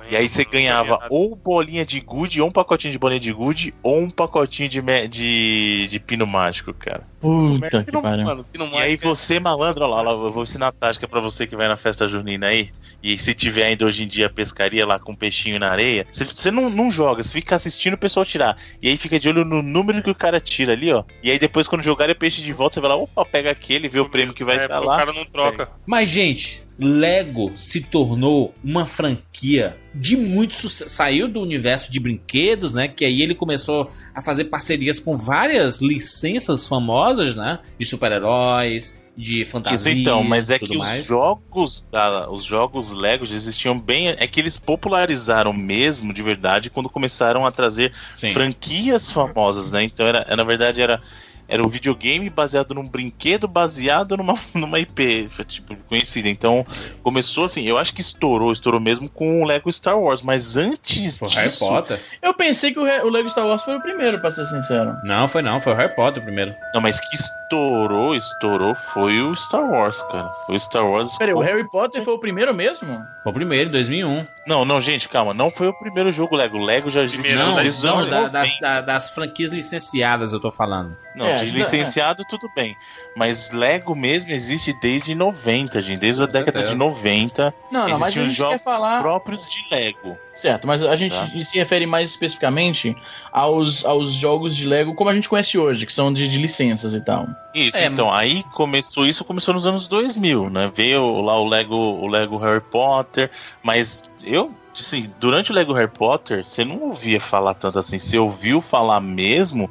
E 0.10 0.16
aí 0.16 0.28
você 0.28 0.44
ganhava 0.44 1.00
ou 1.10 1.36
bolinha 1.36 1.86
de 1.86 2.00
gude, 2.00 2.42
ou 2.42 2.48
um 2.50 2.52
pacotinho 2.52 2.92
de 2.92 3.00
bolinha 3.00 3.20
de 3.20 3.32
gude, 3.32 3.74
ou 3.84 4.00
um 4.00 4.10
pacotinho 4.10 4.68
de, 4.70 4.82
me- 4.82 5.08
de, 5.08 5.88
de 5.90 6.00
pino 6.00 6.26
mágico, 6.28 6.74
cara. 6.74 7.04
Puta 7.20 7.84
que 7.84 7.92
pariu. 8.02 8.26
E 8.74 8.78
aí 8.78 8.96
você, 8.98 9.40
malandro, 9.40 9.86
olha 9.86 10.02
lá, 10.04 10.12
eu 10.12 10.32
vou 10.32 10.44
ensinar 10.44 10.68
a 10.68 10.72
tática 10.72 11.08
pra 11.08 11.20
você 11.20 11.46
que 11.46 11.56
vai 11.56 11.68
na 11.68 11.78
festa 11.78 12.08
junina 12.08 12.48
aí. 12.48 12.70
E 13.04 13.18
se 13.18 13.34
tiver 13.34 13.66
ainda 13.66 13.86
hoje 13.86 14.04
em 14.04 14.08
dia 14.08 14.30
pescaria 14.30 14.86
lá 14.86 15.00
com 15.00 15.16
peixinho 15.16 15.60
na 15.60 15.70
areia, 15.70 16.06
você, 16.12 16.26
você 16.26 16.52
não, 16.52 16.70
não 16.70 16.90
joga, 16.92 17.24
você 17.24 17.32
fica 17.34 17.56
assistindo 17.56 17.94
o 17.94 17.98
pessoal 17.98 18.26
tirar. 18.26 18.58
E 18.82 18.90
aí 18.90 18.98
fica 18.98 19.20
de 19.20 19.30
olho 19.30 19.46
no 19.46 19.62
número 19.62 20.02
que 20.04 20.10
o 20.10 20.16
cara 20.16 20.40
tira 20.40 20.74
ali, 20.74 20.92
ó. 20.92 21.04
E 21.24 21.32
aí 21.32 21.40
depois 21.40 21.68
quando 21.68 21.84
jogar 21.84 22.10
o 22.10 22.16
peixe 22.16 22.42
de 22.42 22.52
volta, 22.54 22.76
você 22.76 22.82
vai 22.82 22.90
lá, 22.90 22.96
opa, 22.98 23.26
pega 23.26 23.52
aquele, 23.52 23.88
vê 23.90 24.00
o 24.00 24.10
prêmio 24.10 24.34
que 24.34 24.44
vai 24.44 24.58
é, 24.58 24.64
estar 24.64 24.82
O 24.82 24.86
lá. 24.86 24.98
cara 24.98 25.14
não 25.14 25.26
troca. 25.26 25.70
Mas, 25.86 26.10
gente, 26.10 26.64
Lego 26.80 27.52
se 27.56 27.82
tornou 27.82 28.54
uma 28.64 28.86
franquia 28.86 29.78
de 29.94 30.16
muito 30.16 30.54
sucesso. 30.54 30.90
Saiu 30.90 31.28
do 31.28 31.42
universo 31.42 31.92
de 31.92 32.00
brinquedos, 32.00 32.74
né? 32.74 32.88
Que 32.88 33.04
aí 33.04 33.22
ele 33.22 33.36
começou 33.36 33.92
a 34.16 34.22
fazer 34.22 34.46
parcerias 34.46 35.00
com 35.00 35.18
várias 35.18 35.80
licenças 35.80 36.68
famosas, 36.68 37.36
né? 37.36 37.60
De 37.78 37.86
super-heróis, 37.86 38.94
de 39.20 39.44
fantasia. 39.44 39.92
Isso 39.92 40.02
então, 40.02 40.24
mas 40.24 40.50
é 40.50 40.58
que 40.58 40.72
os 40.72 40.78
mais. 40.78 41.06
jogos 41.06 41.86
da, 41.92 42.30
os 42.30 42.46
jogos 42.46 42.94
Lego 42.94 43.26
já 43.26 43.36
existiam 43.36 43.78
bem, 43.78 44.08
é 44.08 44.26
que 44.26 44.40
eles 44.40 44.58
popularizaram 44.58 45.52
mesmo 45.52 46.14
de 46.14 46.24
verdade 46.24 46.70
quando 46.70 46.88
começaram 46.88 47.46
a 47.46 47.52
trazer 47.52 47.92
Sim. 48.16 48.32
franquias 48.32 49.12
famosas, 49.12 49.72
né? 49.72 49.84
Então 49.84 50.08
era, 50.08 50.26
na 50.34 50.44
verdade 50.46 50.82
era 50.82 51.02
era 51.50 51.64
um 51.64 51.68
videogame 51.68 52.30
baseado 52.30 52.74
num 52.74 52.88
brinquedo 52.88 53.48
baseado 53.48 54.16
numa, 54.16 54.36
numa 54.54 54.80
IP, 54.80 55.28
tipo, 55.48 55.76
conhecida. 55.88 56.30
Então, 56.30 56.66
começou 57.04 57.46
assim, 57.46 57.64
eu 57.64 57.78
acho 57.78 57.94
que 57.94 58.02
estourou, 58.02 58.52
estourou 58.52 58.80
mesmo 58.80 59.10
com 59.10 59.42
o 59.42 59.46
Lego 59.46 59.72
Star 59.72 60.00
Wars, 60.00 60.22
mas 60.22 60.56
antes 60.56 61.18
Foi 61.18 61.28
o 61.28 61.32
disso, 61.32 61.40
Harry 61.42 61.58
Potter. 61.60 62.00
Eu 62.22 62.34
pensei 62.34 62.72
que 62.72 62.80
o, 62.80 62.84
o 62.84 63.10
Lego 63.10 63.30
Star 63.30 63.46
Wars 63.48 63.64
foi 63.64 63.76
o 63.76 63.82
primeiro, 63.82 64.20
pra 64.22 64.30
ser 64.32 64.46
sincero. 64.46 64.96
Não, 65.04 65.28
foi 65.28 65.42
não, 65.42 65.60
foi 65.60 65.74
o 65.74 65.76
Harry 65.76 65.96
Potter 65.96 66.24
primeiro. 66.24 66.54
não, 66.74 66.80
mas 66.82 67.00
que 67.00 67.16
estourou, 67.16 68.16
estourou 68.16 68.76
foi 68.94 69.20
o 69.22 69.36
Star 69.36 69.64
Wars, 69.70 70.02
cara. 70.04 70.30
Foi 70.46 70.56
o 70.56 70.60
Star 70.60 70.86
Wars. 70.86 71.18
Peraí, 71.18 71.34
o 71.34 71.38
com- 71.38 71.44
Harry 71.44 71.68
Potter 71.70 72.04
foi 72.04 72.14
o 72.14 72.20
primeiro 72.20 72.54
mesmo? 72.54 73.02
Foi 73.24 73.32
o 73.32 73.34
primeiro, 73.36 73.70
em 73.70 73.72
2001. 73.72 74.28
Não, 74.50 74.66
não, 74.66 74.82
gente, 74.82 75.08
calma, 75.08 75.32
não 75.32 75.52
foi 75.52 75.68
o 75.68 75.74
primeiro 75.74 76.12
jogo 76.12 76.36
Lego. 76.36 76.58
O 76.58 76.66
Lego 76.66 76.90
já 76.90 77.04
existe 77.04 77.22
Primeiro, 77.22 77.50
Não, 77.50 77.56
desde 77.62 77.78
os 77.78 77.84
não 77.84 77.94
anos 78.00 78.10
da- 78.10 78.16
90. 78.22 78.32
das, 78.40 78.60
da- 78.60 78.82
das 78.82 79.10
franquias 79.12 79.52
licenciadas 79.52 80.34
eu 80.34 80.40
tô 80.40 80.50
falando. 80.52 80.98
Não, 81.16 81.28
É, 81.28 81.36
de 81.36 81.44
é. 81.46 81.50
licenciado 81.52 82.24
tudo 82.28 82.50
bem. 82.56 82.76
Mas 83.16 83.52
Lego 83.52 83.94
mesmo 83.96 84.32
existe 84.32 84.74
desde 84.82 85.14
90, 85.14 85.82
gente. 85.82 86.00
Desde 86.00 86.24
a 86.24 86.26
Com 86.28 86.32
década 86.34 86.58
certeza. 86.60 86.74
de 86.74 86.80
90. 86.80 87.54
Não, 87.72 87.88
não, 87.90 88.00
mas 88.00 88.08
a 88.10 88.12
gente 88.22 88.32
jogos 88.34 88.58
quer 88.58 88.64
falar. 88.64 89.02
próprios 89.02 89.46
de 89.46 89.60
Lego. 89.70 90.18
Certo, 90.34 90.66
mas 90.68 90.84
a 90.84 90.96
gente 90.96 91.14
Tá. 91.14 91.28
se 91.44 91.58
refere 91.58 91.86
mais 91.86 92.10
especificamente 92.10 92.96
aos, 93.32 93.84
aos 93.86 94.14
jogos 94.14 94.56
de 94.56 94.66
Lego 94.66 94.94
como 94.96 95.10
a 95.10 95.14
gente 95.14 95.28
conhece 95.28 95.58
hoje, 95.58 95.86
que 95.86 95.92
são 95.94 96.12
de, 96.14 96.28
de 96.28 96.38
licenças 96.38 96.94
e 96.94 97.02
tal. 97.02 97.28
Isso, 97.54 97.76
É, 97.76 97.86
então, 97.86 98.12
aí 98.14 98.44
começou, 98.54 99.06
isso 99.06 99.26
começou 99.26 99.54
nos 99.54 99.68
anos 99.68 99.88
2000, 99.88 100.50
né? 100.50 100.72
Veio 100.74 101.20
lá 101.22 101.38
o 101.38 101.46
Lego, 101.46 101.76
o 101.76 102.08
Lego 102.08 102.38
Harry 102.38 102.62
Potter, 102.62 103.30
mas 103.62 104.04
eu, 104.24 104.52
assim, 104.74 105.06
durante 105.20 105.52
o 105.52 105.56
Lego 105.56 105.74
Harry 105.74 105.90
Potter, 105.92 106.46
você 106.46 106.64
não 106.66 106.82
ouvia 106.84 107.20
falar 107.20 107.54
tanto 107.54 107.80
assim, 107.80 107.98
você 108.00 108.18
ouviu 108.18 108.62
falar 108.62 109.00
mesmo 109.00 109.70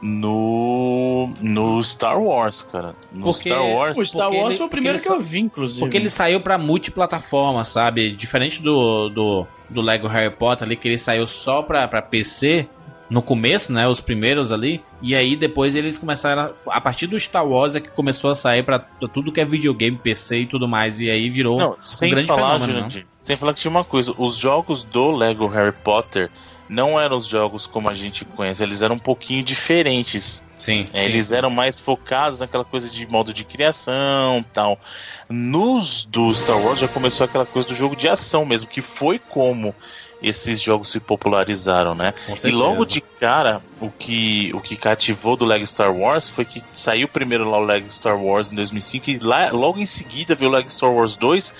no 0.00 1.30
no 1.40 1.82
Star 1.82 2.20
Wars, 2.20 2.62
cara. 2.70 2.94
No 3.12 3.22
Porque- 3.24 3.48
Star 3.48 3.64
Wars. 3.64 3.96
O 3.98 4.04
Star 4.04 4.30
Wars 4.32 4.48
ele- 4.50 4.56
foi 4.58 4.66
o 4.66 4.70
primeiro 4.70 4.98
que 5.00 5.08
ele 5.08 5.14
eu 5.14 5.20
vi, 5.20 5.38
inclusive. 5.40 5.80
Porque 5.80 5.96
ele 5.96 6.10
saiu 6.10 6.40
pra 6.40 6.58
multiplataforma, 6.58 7.64
sabe? 7.64 8.12
Diferente 8.12 8.60
do, 8.62 9.08
do, 9.08 9.46
do 9.70 9.80
Lego 9.80 10.08
Harry 10.08 10.34
Potter 10.34 10.66
ali, 10.66 10.76
que 10.76 10.88
ele 10.88 10.98
saiu 10.98 11.26
só 11.26 11.62
pra, 11.62 11.86
pra 11.86 12.02
PC 12.02 12.68
no 13.12 13.20
começo, 13.20 13.70
né? 13.74 13.86
Os 13.86 14.00
primeiros 14.00 14.52
ali. 14.52 14.82
E 15.02 15.14
aí 15.14 15.36
depois 15.36 15.76
eles 15.76 15.98
começaram. 15.98 16.54
A, 16.66 16.76
a 16.76 16.80
partir 16.80 17.06
do 17.06 17.20
Star 17.20 17.46
Wars 17.46 17.76
é 17.76 17.80
que 17.80 17.90
começou 17.90 18.30
a 18.30 18.34
sair 18.34 18.62
pra 18.62 18.78
tudo 18.78 19.30
que 19.30 19.38
é 19.38 19.44
videogame, 19.44 19.98
PC 19.98 20.38
e 20.38 20.46
tudo 20.46 20.66
mais. 20.66 20.98
E 20.98 21.10
aí 21.10 21.28
virou. 21.28 21.58
Não, 21.58 21.76
sem 21.78 22.10
grande 22.10 22.26
falar, 22.26 22.54
fenômeno, 22.54 22.72
Jurandir, 22.72 23.06
sem 23.20 23.36
falar 23.36 23.52
que 23.52 23.60
tinha 23.60 23.70
uma 23.70 23.84
coisa, 23.84 24.14
os 24.16 24.36
jogos 24.36 24.82
do 24.82 25.10
Lego 25.10 25.46
Harry 25.46 25.74
Potter 25.84 26.30
não 26.70 26.98
eram 26.98 27.18
os 27.18 27.26
jogos 27.26 27.66
como 27.66 27.90
a 27.90 27.92
gente 27.92 28.24
conhece, 28.24 28.62
eles 28.62 28.80
eram 28.80 28.94
um 28.94 28.98
pouquinho 28.98 29.42
diferentes. 29.42 30.42
Sim. 30.56 30.86
É, 30.94 31.00
sim, 31.00 31.04
eles 31.06 31.30
eram 31.30 31.50
mais 31.50 31.78
focados 31.78 32.40
naquela 32.40 32.64
coisa 32.64 32.88
de 32.88 33.06
modo 33.06 33.34
de 33.34 33.44
criação 33.44 34.42
tal. 34.54 34.80
Nos 35.28 36.06
do 36.06 36.34
Star 36.34 36.58
Wars 36.58 36.80
já 36.80 36.88
começou 36.88 37.26
aquela 37.26 37.44
coisa 37.44 37.68
do 37.68 37.74
jogo 37.74 37.94
de 37.94 38.08
ação 38.08 38.46
mesmo, 38.46 38.70
que 38.70 38.80
foi 38.80 39.18
como 39.18 39.74
esses 40.22 40.60
jogos 40.60 40.90
se 40.90 41.00
popularizaram, 41.00 41.94
né? 41.94 42.14
E 42.44 42.50
logo 42.50 42.84
de 42.84 43.00
cara, 43.00 43.60
o 43.80 43.90
que, 43.90 44.50
o 44.54 44.60
que 44.60 44.76
cativou 44.76 45.36
do 45.36 45.44
Lego 45.44 45.66
Star 45.66 45.94
Wars 45.94 46.28
foi 46.28 46.44
que 46.44 46.62
saiu 46.72 47.08
primeiro 47.08 47.48
lá 47.48 47.58
o 47.58 47.64
Lego 47.64 47.90
Star 47.90 48.16
Wars 48.16 48.52
em 48.52 48.54
2005 48.54 49.10
e 49.10 49.18
lá, 49.18 49.50
logo 49.50 49.78
em 49.78 49.86
seguida 49.86 50.34
veio 50.34 50.50
o 50.50 50.54
Lego 50.54 50.70
Star 50.70 50.90
Wars 50.90 51.16
2, 51.16 51.54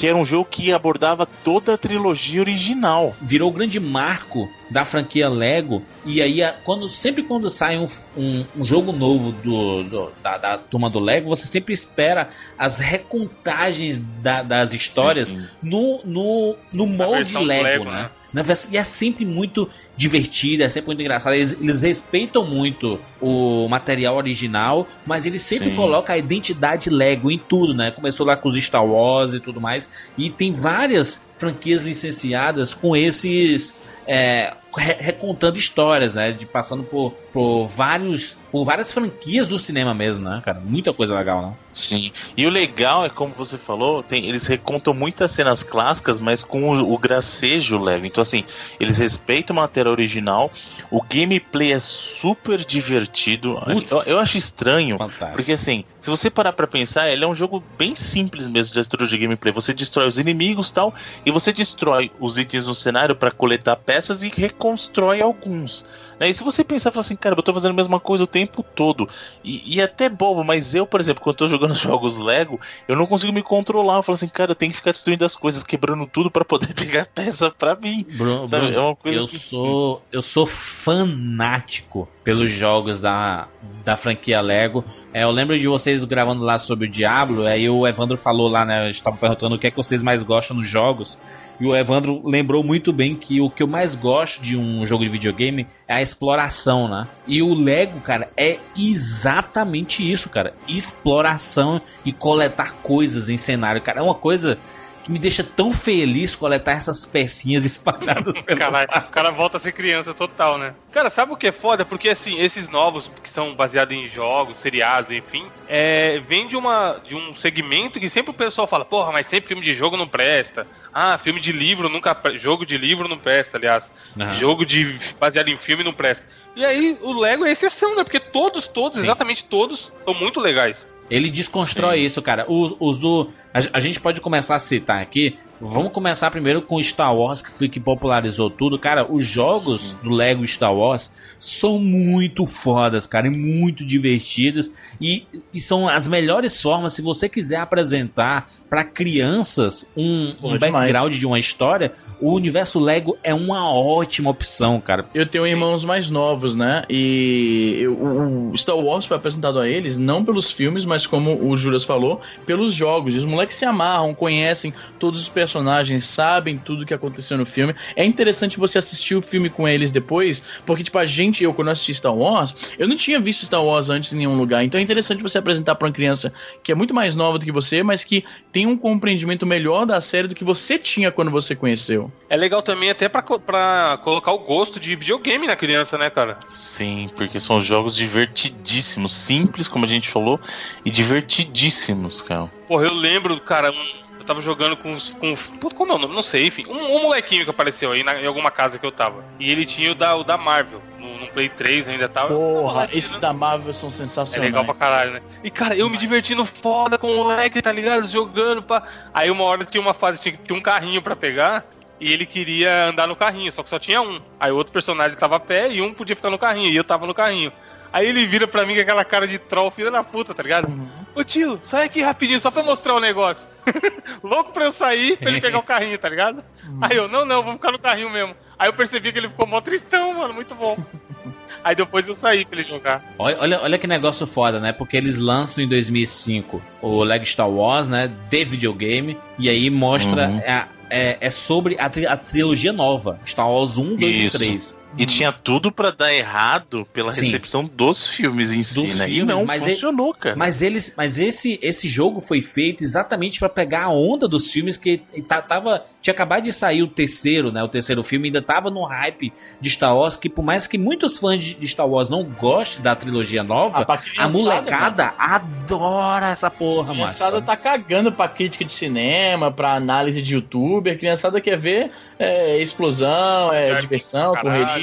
que 0.00 0.06
era 0.06 0.16
um 0.16 0.24
jogo 0.24 0.46
que 0.50 0.72
abordava 0.72 1.26
toda 1.44 1.74
a 1.74 1.78
trilogia 1.78 2.40
original. 2.40 3.14
virou 3.20 3.50
o 3.50 3.52
grande 3.52 3.78
marco 3.78 4.48
da 4.70 4.82
franquia 4.82 5.28
Lego. 5.28 5.82
E 6.06 6.22
aí, 6.22 6.40
quando, 6.64 6.88
sempre 6.88 7.22
quando 7.22 7.50
sai 7.50 7.76
um, 7.76 7.86
um- 8.16 8.46
um 8.56 8.64
jogo 8.64 8.92
novo 8.92 9.30
do, 9.30 9.82
do- 9.84 10.12
da, 10.22 10.38
da 10.38 10.56
turma 10.56 10.88
do 10.88 10.98
Lego, 10.98 11.28
você 11.28 11.46
sempre 11.46 11.74
espera 11.74 12.30
as 12.58 12.78
recontagens 12.78 14.00
da- 14.22 14.42
das 14.42 14.72
histórias 14.72 15.28
Sim. 15.28 15.46
no, 15.62 16.00
no, 16.04 16.56
no 16.72 16.86
molde 16.86 17.34
Lego, 17.36 17.44
Lego, 17.62 17.84
né? 17.84 17.90
né? 18.04 18.10
Na 18.32 18.42
vers- 18.42 18.68
E 18.70 18.76
é 18.76 18.84
sempre 18.84 19.24
muito 19.24 19.68
divertido, 19.96 20.62
é 20.62 20.68
sempre 20.68 20.88
muito 20.88 21.00
engraçado. 21.00 21.34
Eles, 21.34 21.56
eles 21.60 21.82
respeitam 21.82 22.46
muito 22.46 22.98
o 23.20 23.66
material 23.68 24.16
original, 24.16 24.86
mas 25.06 25.26
eles 25.26 25.42
sempre 25.42 25.70
Sim. 25.70 25.76
colocam 25.76 26.14
a 26.14 26.18
identidade 26.18 26.88
Lego 26.90 27.30
em 27.30 27.38
tudo, 27.38 27.74
né? 27.74 27.90
Começou 27.90 28.24
lá 28.26 28.36
com 28.36 28.48
os 28.48 28.56
Star 28.56 28.84
Wars 28.86 29.34
e 29.34 29.40
tudo 29.40 29.60
mais. 29.60 29.88
E 30.16 30.30
tem 30.30 30.52
várias 30.52 31.20
franquias 31.36 31.82
licenciadas 31.82 32.74
com 32.74 32.96
esses. 32.96 33.74
é, 34.06 34.54
re- 34.76 34.96
recontando 35.00 35.58
histórias, 35.58 36.14
né? 36.14 36.32
De 36.32 36.46
passando 36.46 36.82
por, 36.82 37.12
por 37.32 37.66
vários. 37.66 38.36
Por 38.50 38.64
várias 38.64 38.92
franquias 38.92 39.48
do 39.48 39.58
cinema 39.58 39.94
mesmo, 39.94 40.28
né, 40.28 40.42
cara? 40.44 40.60
Muita 40.60 40.92
coisa 40.92 41.16
legal, 41.16 41.42
né? 41.42 41.54
Sim. 41.72 42.10
E 42.36 42.46
o 42.46 42.50
legal 42.50 43.04
é, 43.04 43.08
como 43.08 43.32
você 43.36 43.56
falou, 43.56 44.02
tem, 44.02 44.26
eles 44.26 44.46
recontam 44.46 44.92
muitas 44.92 45.30
cenas 45.30 45.62
clássicas, 45.62 46.18
mas 46.18 46.42
com 46.42 46.70
o, 46.70 46.92
o 46.92 46.98
gracejo 46.98 47.78
leve. 47.78 48.08
Então, 48.08 48.22
assim, 48.22 48.44
eles 48.78 48.98
respeitam 48.98 49.56
a 49.56 49.62
matéria 49.62 49.90
original. 49.90 50.50
O 50.90 51.00
gameplay 51.02 51.72
é 51.72 51.80
super 51.80 52.64
divertido. 52.64 53.58
Eu, 53.90 54.02
eu 54.14 54.18
acho 54.18 54.36
estranho. 54.36 54.96
Fantástico. 54.98 55.36
Porque 55.36 55.52
assim, 55.52 55.84
se 56.00 56.10
você 56.10 56.30
parar 56.30 56.52
pra 56.52 56.66
pensar, 56.66 57.08
ele 57.10 57.24
é 57.24 57.28
um 57.28 57.34
jogo 57.34 57.62
bem 57.78 57.94
simples 57.94 58.46
mesmo 58.46 58.72
de 58.72 58.80
estrutura 58.80 59.08
de 59.08 59.18
gameplay. 59.18 59.52
Você 59.52 59.72
destrói 59.72 60.06
os 60.06 60.18
inimigos 60.18 60.70
tal, 60.70 60.94
e 61.24 61.30
você 61.30 61.52
destrói 61.52 62.10
os 62.18 62.38
itens 62.38 62.66
no 62.66 62.74
cenário 62.74 63.14
pra 63.14 63.30
coletar 63.30 63.76
peças 63.76 64.22
e 64.22 64.28
reconstrói 64.28 65.20
alguns. 65.20 65.84
Né? 66.20 66.28
E 66.28 66.34
se 66.34 66.44
você 66.44 66.62
pensar 66.62 66.92
fala 66.92 67.00
assim, 67.00 67.16
cara, 67.16 67.34
eu 67.36 67.42
tô 67.42 67.52
fazendo 67.54 67.70
a 67.70 67.74
mesma 67.74 67.98
coisa 67.98 68.24
o 68.24 68.26
tempo 68.26 68.62
todo. 68.62 69.08
E, 69.42 69.76
e 69.76 69.80
é 69.80 69.84
até 69.84 70.08
bobo, 70.08 70.44
mas 70.44 70.74
eu, 70.74 70.86
por 70.86 71.00
exemplo, 71.00 71.22
quando 71.22 71.36
tô 71.36 71.48
jogando 71.48 71.72
jogos 71.74 72.18
Lego, 72.18 72.60
eu 72.86 72.94
não 72.94 73.06
consigo 73.06 73.32
me 73.32 73.42
controlar. 73.42 73.96
Eu 73.96 74.02
falo 74.02 74.14
assim, 74.16 74.28
cara, 74.28 74.50
eu 74.50 74.54
tenho 74.54 74.70
que 74.70 74.76
ficar 74.76 74.92
destruindo 74.92 75.24
as 75.24 75.34
coisas, 75.34 75.64
quebrando 75.64 76.06
tudo 76.06 76.30
pra 76.30 76.44
poder 76.44 76.72
pegar 76.74 77.06
peça 77.06 77.50
pra 77.50 77.74
mim. 77.74 78.06
Bruno, 78.12 78.46
Sabe, 78.46 78.66
Bruno, 78.66 78.78
é 78.78 78.82
uma 78.82 78.96
coisa 78.96 79.18
eu 79.18 79.26
que- 79.26 79.38
sou 79.38 80.02
eu 80.12 80.20
sou 80.20 80.46
fanático 80.46 82.08
pelos 82.22 82.50
jogos 82.50 83.00
da, 83.00 83.48
da 83.84 83.96
franquia 83.96 84.40
Lego. 84.40 84.84
É, 85.12 85.22
eu 85.24 85.30
lembro 85.30 85.58
de 85.58 85.66
vocês 85.66 86.04
gravando 86.04 86.42
lá 86.42 86.58
sobre 86.58 86.86
o 86.86 86.90
Diablo, 86.90 87.46
aí 87.46 87.68
o 87.68 87.86
Evandro 87.86 88.16
falou 88.16 88.48
lá, 88.48 88.64
né? 88.64 88.90
Estavam 88.90 89.18
perguntando 89.18 89.54
o 89.54 89.58
que 89.58 89.66
é 89.66 89.70
que 89.70 89.76
vocês 89.76 90.02
mais 90.02 90.22
gostam 90.22 90.56
nos 90.58 90.68
jogos. 90.68 91.18
E 91.60 91.66
o 91.66 91.76
Evandro 91.76 92.22
lembrou 92.24 92.64
muito 92.64 92.90
bem 92.90 93.14
que 93.14 93.38
o 93.38 93.50
que 93.50 93.62
eu 93.62 93.66
mais 93.66 93.94
gosto 93.94 94.40
de 94.40 94.56
um 94.56 94.86
jogo 94.86 95.04
de 95.04 95.10
videogame 95.10 95.66
é 95.86 95.94
a 95.94 96.00
exploração, 96.02 96.88
né? 96.88 97.06
E 97.26 97.42
o 97.42 97.52
Lego, 97.52 98.00
cara, 98.00 98.30
é 98.34 98.58
exatamente 98.74 100.10
isso, 100.10 100.30
cara. 100.30 100.54
Exploração 100.66 101.82
e 102.02 102.12
coletar 102.12 102.72
coisas 102.76 103.28
em 103.28 103.36
cenário, 103.36 103.82
cara. 103.82 104.00
É 104.00 104.02
uma 104.02 104.14
coisa 104.14 104.58
que 105.02 105.10
me 105.10 105.18
deixa 105.18 105.42
tão 105.42 105.72
feliz 105.72 106.34
coletar 106.34 106.72
essas 106.72 107.04
pecinhas 107.04 107.64
espalhadas 107.66 108.40
pelo 108.42 108.58
Caralho, 108.58 108.88
o 108.88 109.10
cara 109.10 109.30
volta 109.30 109.56
a 109.56 109.60
ser 109.60 109.72
criança 109.72 110.12
total, 110.14 110.58
né? 110.58 110.74
Cara, 110.92 111.10
sabe 111.10 111.32
o 111.32 111.36
que 111.36 111.46
é 111.48 111.52
foda? 111.52 111.84
Porque 111.84 112.08
assim, 112.08 112.40
esses 112.40 112.68
novos 112.68 113.10
que 113.22 113.30
são 113.30 113.54
baseados 113.54 113.96
em 113.96 114.06
jogos, 114.06 114.58
seriados, 114.58 115.12
enfim, 115.12 115.46
é, 115.68 116.20
vem 116.28 116.46
de, 116.48 116.56
uma, 116.56 117.00
de 117.06 117.14
um 117.14 117.34
segmento 117.36 118.00
que 118.00 118.08
sempre 118.08 118.30
o 118.30 118.34
pessoal 118.34 118.66
fala, 118.66 118.84
porra, 118.84 119.12
mas 119.12 119.26
sempre 119.26 119.48
filme 119.48 119.62
de 119.62 119.74
jogo 119.74 119.96
não 119.96 120.08
presta. 120.08 120.66
Ah, 120.92 121.18
filme 121.18 121.40
de 121.40 121.52
livro 121.52 121.88
nunca. 121.88 122.16
Jogo 122.38 122.66
de 122.66 122.76
livro 122.76 123.08
não 123.08 123.18
presta, 123.18 123.56
aliás. 123.56 123.90
Aham. 124.18 124.34
Jogo 124.34 124.66
de 124.66 124.98
baseado 125.18 125.48
em 125.48 125.56
filme 125.56 125.84
não 125.84 125.92
presta. 125.92 126.24
E 126.56 126.64
aí 126.64 126.98
o 127.00 127.12
Lego 127.12 127.44
é 127.44 127.52
exceção, 127.52 127.94
né? 127.94 128.02
Porque 128.02 128.18
todos, 128.18 128.66
todos, 128.66 128.98
Sim. 128.98 129.04
exatamente 129.04 129.44
todos, 129.44 129.92
são 130.04 130.12
muito 130.14 130.40
legais. 130.40 130.84
Ele 131.10 131.30
desconstrói 131.30 131.98
Sim. 131.98 132.04
isso, 132.04 132.22
cara. 132.22 132.44
Os, 132.48 132.76
os 132.78 132.98
do. 132.98 133.30
A, 133.52 133.58
a 133.78 133.80
gente 133.80 134.00
pode 134.00 134.20
começar 134.20 134.54
a 134.56 134.58
citar 134.60 135.00
aqui. 135.02 135.34
Vamos 135.62 135.92
começar 135.92 136.30
primeiro 136.30 136.62
com 136.62 136.82
Star 136.82 137.14
Wars, 137.14 137.42
que 137.42 137.50
foi 137.50 137.68
que 137.68 137.78
popularizou 137.78 138.48
tudo. 138.48 138.78
Cara, 138.78 139.04
os 139.12 139.26
jogos 139.26 139.94
do 140.02 140.08
Lego 140.10 140.46
Star 140.46 140.74
Wars 140.74 141.12
são 141.38 141.78
muito 141.78 142.46
fodas, 142.46 143.06
cara, 143.06 143.26
e 143.26 143.30
muito 143.30 143.84
divertidos. 143.84 144.70
E, 144.98 145.26
e 145.52 145.60
são 145.60 145.86
as 145.86 146.08
melhores 146.08 146.62
formas, 146.62 146.94
se 146.94 147.02
você 147.02 147.28
quiser 147.28 147.56
apresentar 147.56 148.48
para 148.70 148.84
crianças 148.84 149.84
um, 149.94 150.34
um 150.42 150.52
background 150.58 151.14
de 151.18 151.26
uma 151.26 151.38
história, 151.38 151.92
o 152.22 152.32
universo 152.32 152.78
Lego 152.80 153.18
é 153.22 153.34
uma 153.34 153.70
ótima 153.70 154.30
opção, 154.30 154.80
cara. 154.80 155.04
Eu 155.14 155.26
tenho 155.26 155.46
irmãos 155.46 155.84
mais 155.84 156.08
novos, 156.10 156.54
né? 156.54 156.84
E 156.88 157.76
eu- 157.80 157.92
o 157.94 158.40
o 158.50 158.56
Star 158.58 158.76
Wars 158.76 159.04
foi 159.04 159.16
apresentado 159.16 159.58
a 159.60 159.68
eles 159.68 159.96
não 159.98 160.24
pelos 160.24 160.50
filmes, 160.50 160.84
mas 160.84 161.06
como 161.06 161.36
o 161.48 161.56
Juras 161.56 161.84
falou, 161.84 162.20
pelos 162.46 162.72
jogos. 162.72 163.14
E 163.14 163.18
os 163.18 163.24
moleques 163.40 163.56
se 163.56 163.64
amarram, 163.64 164.14
conhecem 164.14 164.74
todos 164.98 165.20
os 165.20 165.28
personagens, 165.28 166.04
sabem 166.04 166.58
tudo 166.58 166.84
que 166.84 166.92
aconteceu 166.92 167.38
no 167.38 167.46
filme. 167.46 167.74
É 167.96 168.04
interessante 168.04 168.58
você 168.58 168.78
assistir 168.78 169.14
o 169.14 169.22
filme 169.22 169.48
com 169.48 169.66
eles 169.66 169.90
depois, 169.90 170.42
porque, 170.66 170.84
tipo, 170.84 170.98
a 170.98 171.06
gente, 171.06 171.42
eu 171.42 171.54
quando 171.54 171.68
eu 171.68 171.72
assisti 171.72 171.94
Star 171.94 172.14
Wars, 172.14 172.54
eu 172.78 172.86
não 172.86 172.96
tinha 172.96 173.18
visto 173.18 173.46
Star 173.46 173.64
Wars 173.64 173.88
antes 173.88 174.12
em 174.12 174.18
nenhum 174.18 174.36
lugar. 174.36 174.62
Então 174.62 174.78
é 174.78 174.82
interessante 174.82 175.22
você 175.22 175.38
apresentar 175.38 175.74
pra 175.74 175.88
uma 175.88 175.92
criança 175.92 176.32
que 176.62 176.70
é 176.70 176.74
muito 176.74 176.92
mais 176.92 177.16
nova 177.16 177.38
do 177.38 177.44
que 177.44 177.52
você, 177.52 177.82
mas 177.82 178.04
que 178.04 178.24
tem 178.52 178.66
um 178.66 178.76
compreendimento 178.76 179.46
melhor 179.46 179.86
da 179.86 180.00
série 180.00 180.28
do 180.28 180.34
que 180.34 180.44
você 180.44 180.78
tinha 180.78 181.10
quando 181.10 181.30
você 181.30 181.56
conheceu. 181.56 182.12
É 182.28 182.36
legal 182.36 182.62
também 182.62 182.90
até 182.90 183.08
pra 183.08 183.22
colocar 183.22 184.32
o 184.32 184.38
gosto 184.38 184.78
de 184.78 184.94
videogame 184.94 185.46
na 185.46 185.56
criança, 185.56 185.96
né, 185.96 186.10
cara? 186.10 186.38
Sim, 186.46 187.08
porque 187.16 187.40
são 187.40 187.60
jogos 187.60 187.96
divertidíssimos, 187.96 189.12
simples, 189.12 189.66
como 189.66 189.84
a 189.84 189.88
gente 189.88 190.08
falou, 190.08 190.38
e 190.84 190.90
divertidíssimos, 190.90 192.20
cara. 192.22 192.59
Porra, 192.70 192.84
eu 192.86 192.94
lembro, 192.94 193.40
cara, 193.40 193.72
um- 193.72 194.00
eu 194.20 194.24
tava 194.24 194.40
jogando 194.40 194.76
com 194.76 194.92
os. 194.92 195.10
Com, 195.10 195.34
puta, 195.34 195.74
como 195.74 195.90
é 195.90 195.96
o 195.96 195.98
nome? 195.98 196.14
Não 196.14 196.22
sei, 196.22 196.46
enfim. 196.46 196.64
Um, 196.68 196.78
um 196.98 197.02
molequinho 197.02 197.42
que 197.42 197.50
apareceu 197.50 197.90
aí 197.90 198.04
na- 198.04 198.20
em 198.22 198.26
alguma 198.26 198.48
casa 198.48 198.78
que 198.78 198.86
eu 198.86 198.92
tava. 198.92 199.24
E 199.40 199.50
ele 199.50 199.64
tinha 199.64 199.90
o 199.90 199.94
da, 199.96 200.14
o 200.14 200.22
da 200.22 200.38
Marvel. 200.38 200.80
No, 201.00 201.18
no 201.18 201.26
Play 201.26 201.48
3 201.48 201.88
ainda 201.88 202.08
tava. 202.08 202.28
Porra, 202.32 202.88
esses 202.92 203.18
da 203.18 203.32
Marvel 203.32 203.72
são 203.72 203.88
É 203.88 203.90
sensacionais. 203.90 204.48
legal 204.52 204.64
pra 204.64 204.74
caralho, 204.76 205.14
né? 205.14 205.22
E 205.42 205.50
cara, 205.50 205.74
eu 205.74 205.90
me 205.90 205.96
divertindo 205.98 206.44
foda 206.44 206.96
com 206.96 207.08
o 207.10 207.16
moleque, 207.16 207.60
tá 207.60 207.72
ligado? 207.72 208.06
Jogando 208.06 208.62
pra. 208.62 208.84
Aí 209.12 209.28
uma 209.32 209.42
hora 209.42 209.64
tinha 209.64 209.80
uma 209.80 209.92
fase, 209.94 210.22
tinha, 210.22 210.36
tinha 210.36 210.56
um 210.56 210.62
carrinho 210.62 211.02
pra 211.02 211.16
pegar. 211.16 211.64
E 211.98 212.12
ele 212.12 212.24
queria 212.24 212.86
andar 212.86 213.08
no 213.08 213.16
carrinho, 213.16 213.50
só 213.50 213.64
que 213.64 213.68
só 213.68 213.80
tinha 213.80 214.00
um. 214.00 214.20
Aí 214.38 214.52
o 214.52 214.56
outro 214.56 214.72
personagem 214.72 215.18
tava 215.18 215.34
a 215.36 215.40
pé 215.40 215.72
e 215.72 215.82
um 215.82 215.92
podia 215.92 216.14
ficar 216.14 216.30
no 216.30 216.38
carrinho. 216.38 216.70
E 216.70 216.76
eu 216.76 216.84
tava 216.84 217.04
no 217.04 217.12
carrinho. 217.12 217.52
Aí 217.92 218.06
ele 218.06 218.24
vira 218.26 218.46
pra 218.46 218.64
mim 218.64 218.76
com 218.76 218.80
aquela 218.80 219.04
cara 219.04 219.26
de 219.26 219.36
troll, 219.38 219.72
filha 219.72 219.90
da 219.90 220.04
puta, 220.04 220.32
tá 220.32 220.42
ligado? 220.44 220.68
Ô 221.14 221.24
tio, 221.24 221.60
sai 221.64 221.86
aqui 221.86 222.00
rapidinho, 222.02 222.40
só 222.40 222.50
pra 222.50 222.62
mostrar 222.62 222.94
o 222.94 223.00
negócio. 223.00 223.48
Louco 224.22 224.52
pra 224.52 224.64
eu 224.64 224.72
sair 224.72 225.16
pra 225.16 225.30
ele 225.30 225.40
pegar 225.40 225.58
o 225.58 225.62
carrinho, 225.62 225.98
tá 225.98 226.08
ligado? 226.08 226.42
Aí 226.80 226.96
eu, 226.96 227.08
não, 227.08 227.24
não, 227.24 227.42
vou 227.42 227.52
ficar 227.54 227.72
no 227.72 227.78
carrinho 227.78 228.10
mesmo. 228.10 228.34
Aí 228.58 228.68
eu 228.68 228.72
percebi 228.72 229.12
que 229.12 229.18
ele 229.18 229.28
ficou 229.28 229.46
mó 229.46 229.60
tristão, 229.60 230.14
mano, 230.14 230.34
muito 230.34 230.54
bom. 230.54 230.76
Aí 231.62 231.74
depois 231.74 232.08
eu 232.08 232.14
saí 232.14 232.46
pra 232.46 232.58
ele 232.60 232.68
jogar. 232.68 233.04
Olha, 233.18 233.36
olha, 233.38 233.60
olha 233.60 233.78
que 233.78 233.86
negócio 233.86 234.26
foda, 234.26 234.58
né? 234.58 234.72
Porque 234.72 234.96
eles 234.96 235.18
lançam 235.18 235.62
em 235.62 235.68
2005 235.68 236.62
o 236.80 237.04
Lego 237.04 237.26
Star 237.26 237.50
Wars, 237.50 237.86
né? 237.86 238.10
De 238.30 238.44
videogame. 238.46 239.18
E 239.38 239.46
aí 239.48 239.68
mostra. 239.68 240.28
Uhum. 240.28 240.38
É, 240.38 240.64
é, 240.88 241.18
é 241.20 241.28
sobre 241.30 241.76
a, 241.78 241.90
tri- 241.90 242.06
a 242.06 242.16
trilogia 242.16 242.72
nova: 242.72 243.20
Star 243.26 243.46
Wars 243.46 243.76
1, 243.76 243.94
2 243.96 244.16
Isso. 244.16 244.36
e 244.36 244.38
3. 244.38 244.76
E 244.98 245.06
tinha 245.06 245.30
tudo 245.30 245.70
pra 245.70 245.90
dar 245.90 246.12
errado 246.12 246.86
pela 246.92 247.14
Sim. 247.14 247.22
recepção 247.26 247.64
dos 247.64 248.08
filmes 248.08 248.50
em 248.52 248.62
si, 248.62 248.74
Dos 248.74 248.98
né? 248.98 249.08
e 249.08 249.14
filmes, 249.14 249.34
não 249.36 249.44
mas 249.46 249.64
funcionou, 249.64 250.12
cara. 250.12 250.34
Mas 250.36 250.60
eles, 250.62 250.92
mas 250.96 251.18
esse 251.18 251.58
esse 251.62 251.88
jogo 251.88 252.20
foi 252.20 252.42
feito 252.42 252.82
exatamente 252.82 253.38
pra 253.38 253.48
pegar 253.48 253.84
a 253.84 253.88
onda 253.90 254.26
dos 254.26 254.50
filmes 254.50 254.76
que 254.76 254.98
tava 255.46 255.84
tinha 256.02 256.12
acabado 256.12 256.42
de 256.42 256.52
sair 256.52 256.82
o 256.82 256.88
terceiro, 256.88 257.52
né? 257.52 257.62
O 257.62 257.68
terceiro 257.68 258.02
filme 258.02 258.28
ainda 258.28 258.42
tava 258.42 258.68
no 258.70 258.84
hype 258.84 259.32
de 259.60 259.70
Star 259.70 259.96
Wars, 259.96 260.16
que 260.16 260.28
por 260.28 260.42
mais 260.42 260.66
que 260.66 260.76
muitos 260.76 261.18
fãs 261.18 261.42
de 261.42 261.68
Star 261.68 261.86
Wars 261.86 262.08
não 262.08 262.24
gostem 262.24 262.82
da 262.82 262.94
trilogia 262.96 263.44
nova, 263.44 263.82
a 263.82 263.96
criançada, 263.96 264.32
molecada 264.32 265.14
adora 265.18 266.30
essa 266.30 266.50
porra, 266.50 266.90
A 266.90 266.94
mano. 266.94 267.06
criançada 267.06 267.40
tá 267.42 267.56
cagando 267.56 268.10
pra 268.10 268.26
crítica 268.28 268.64
de 268.64 268.72
cinema, 268.72 269.52
pra 269.52 269.74
análise 269.74 270.20
de 270.20 270.34
youtuber. 270.34 270.94
A 270.94 270.98
criançada 270.98 271.40
quer 271.40 271.56
ver 271.56 271.90
é, 272.18 272.58
explosão, 272.58 273.52
é, 273.52 273.68
Dark 273.70 273.82
diversão, 273.82 274.32
caralho. 274.34 274.60
Jar 274.66 274.79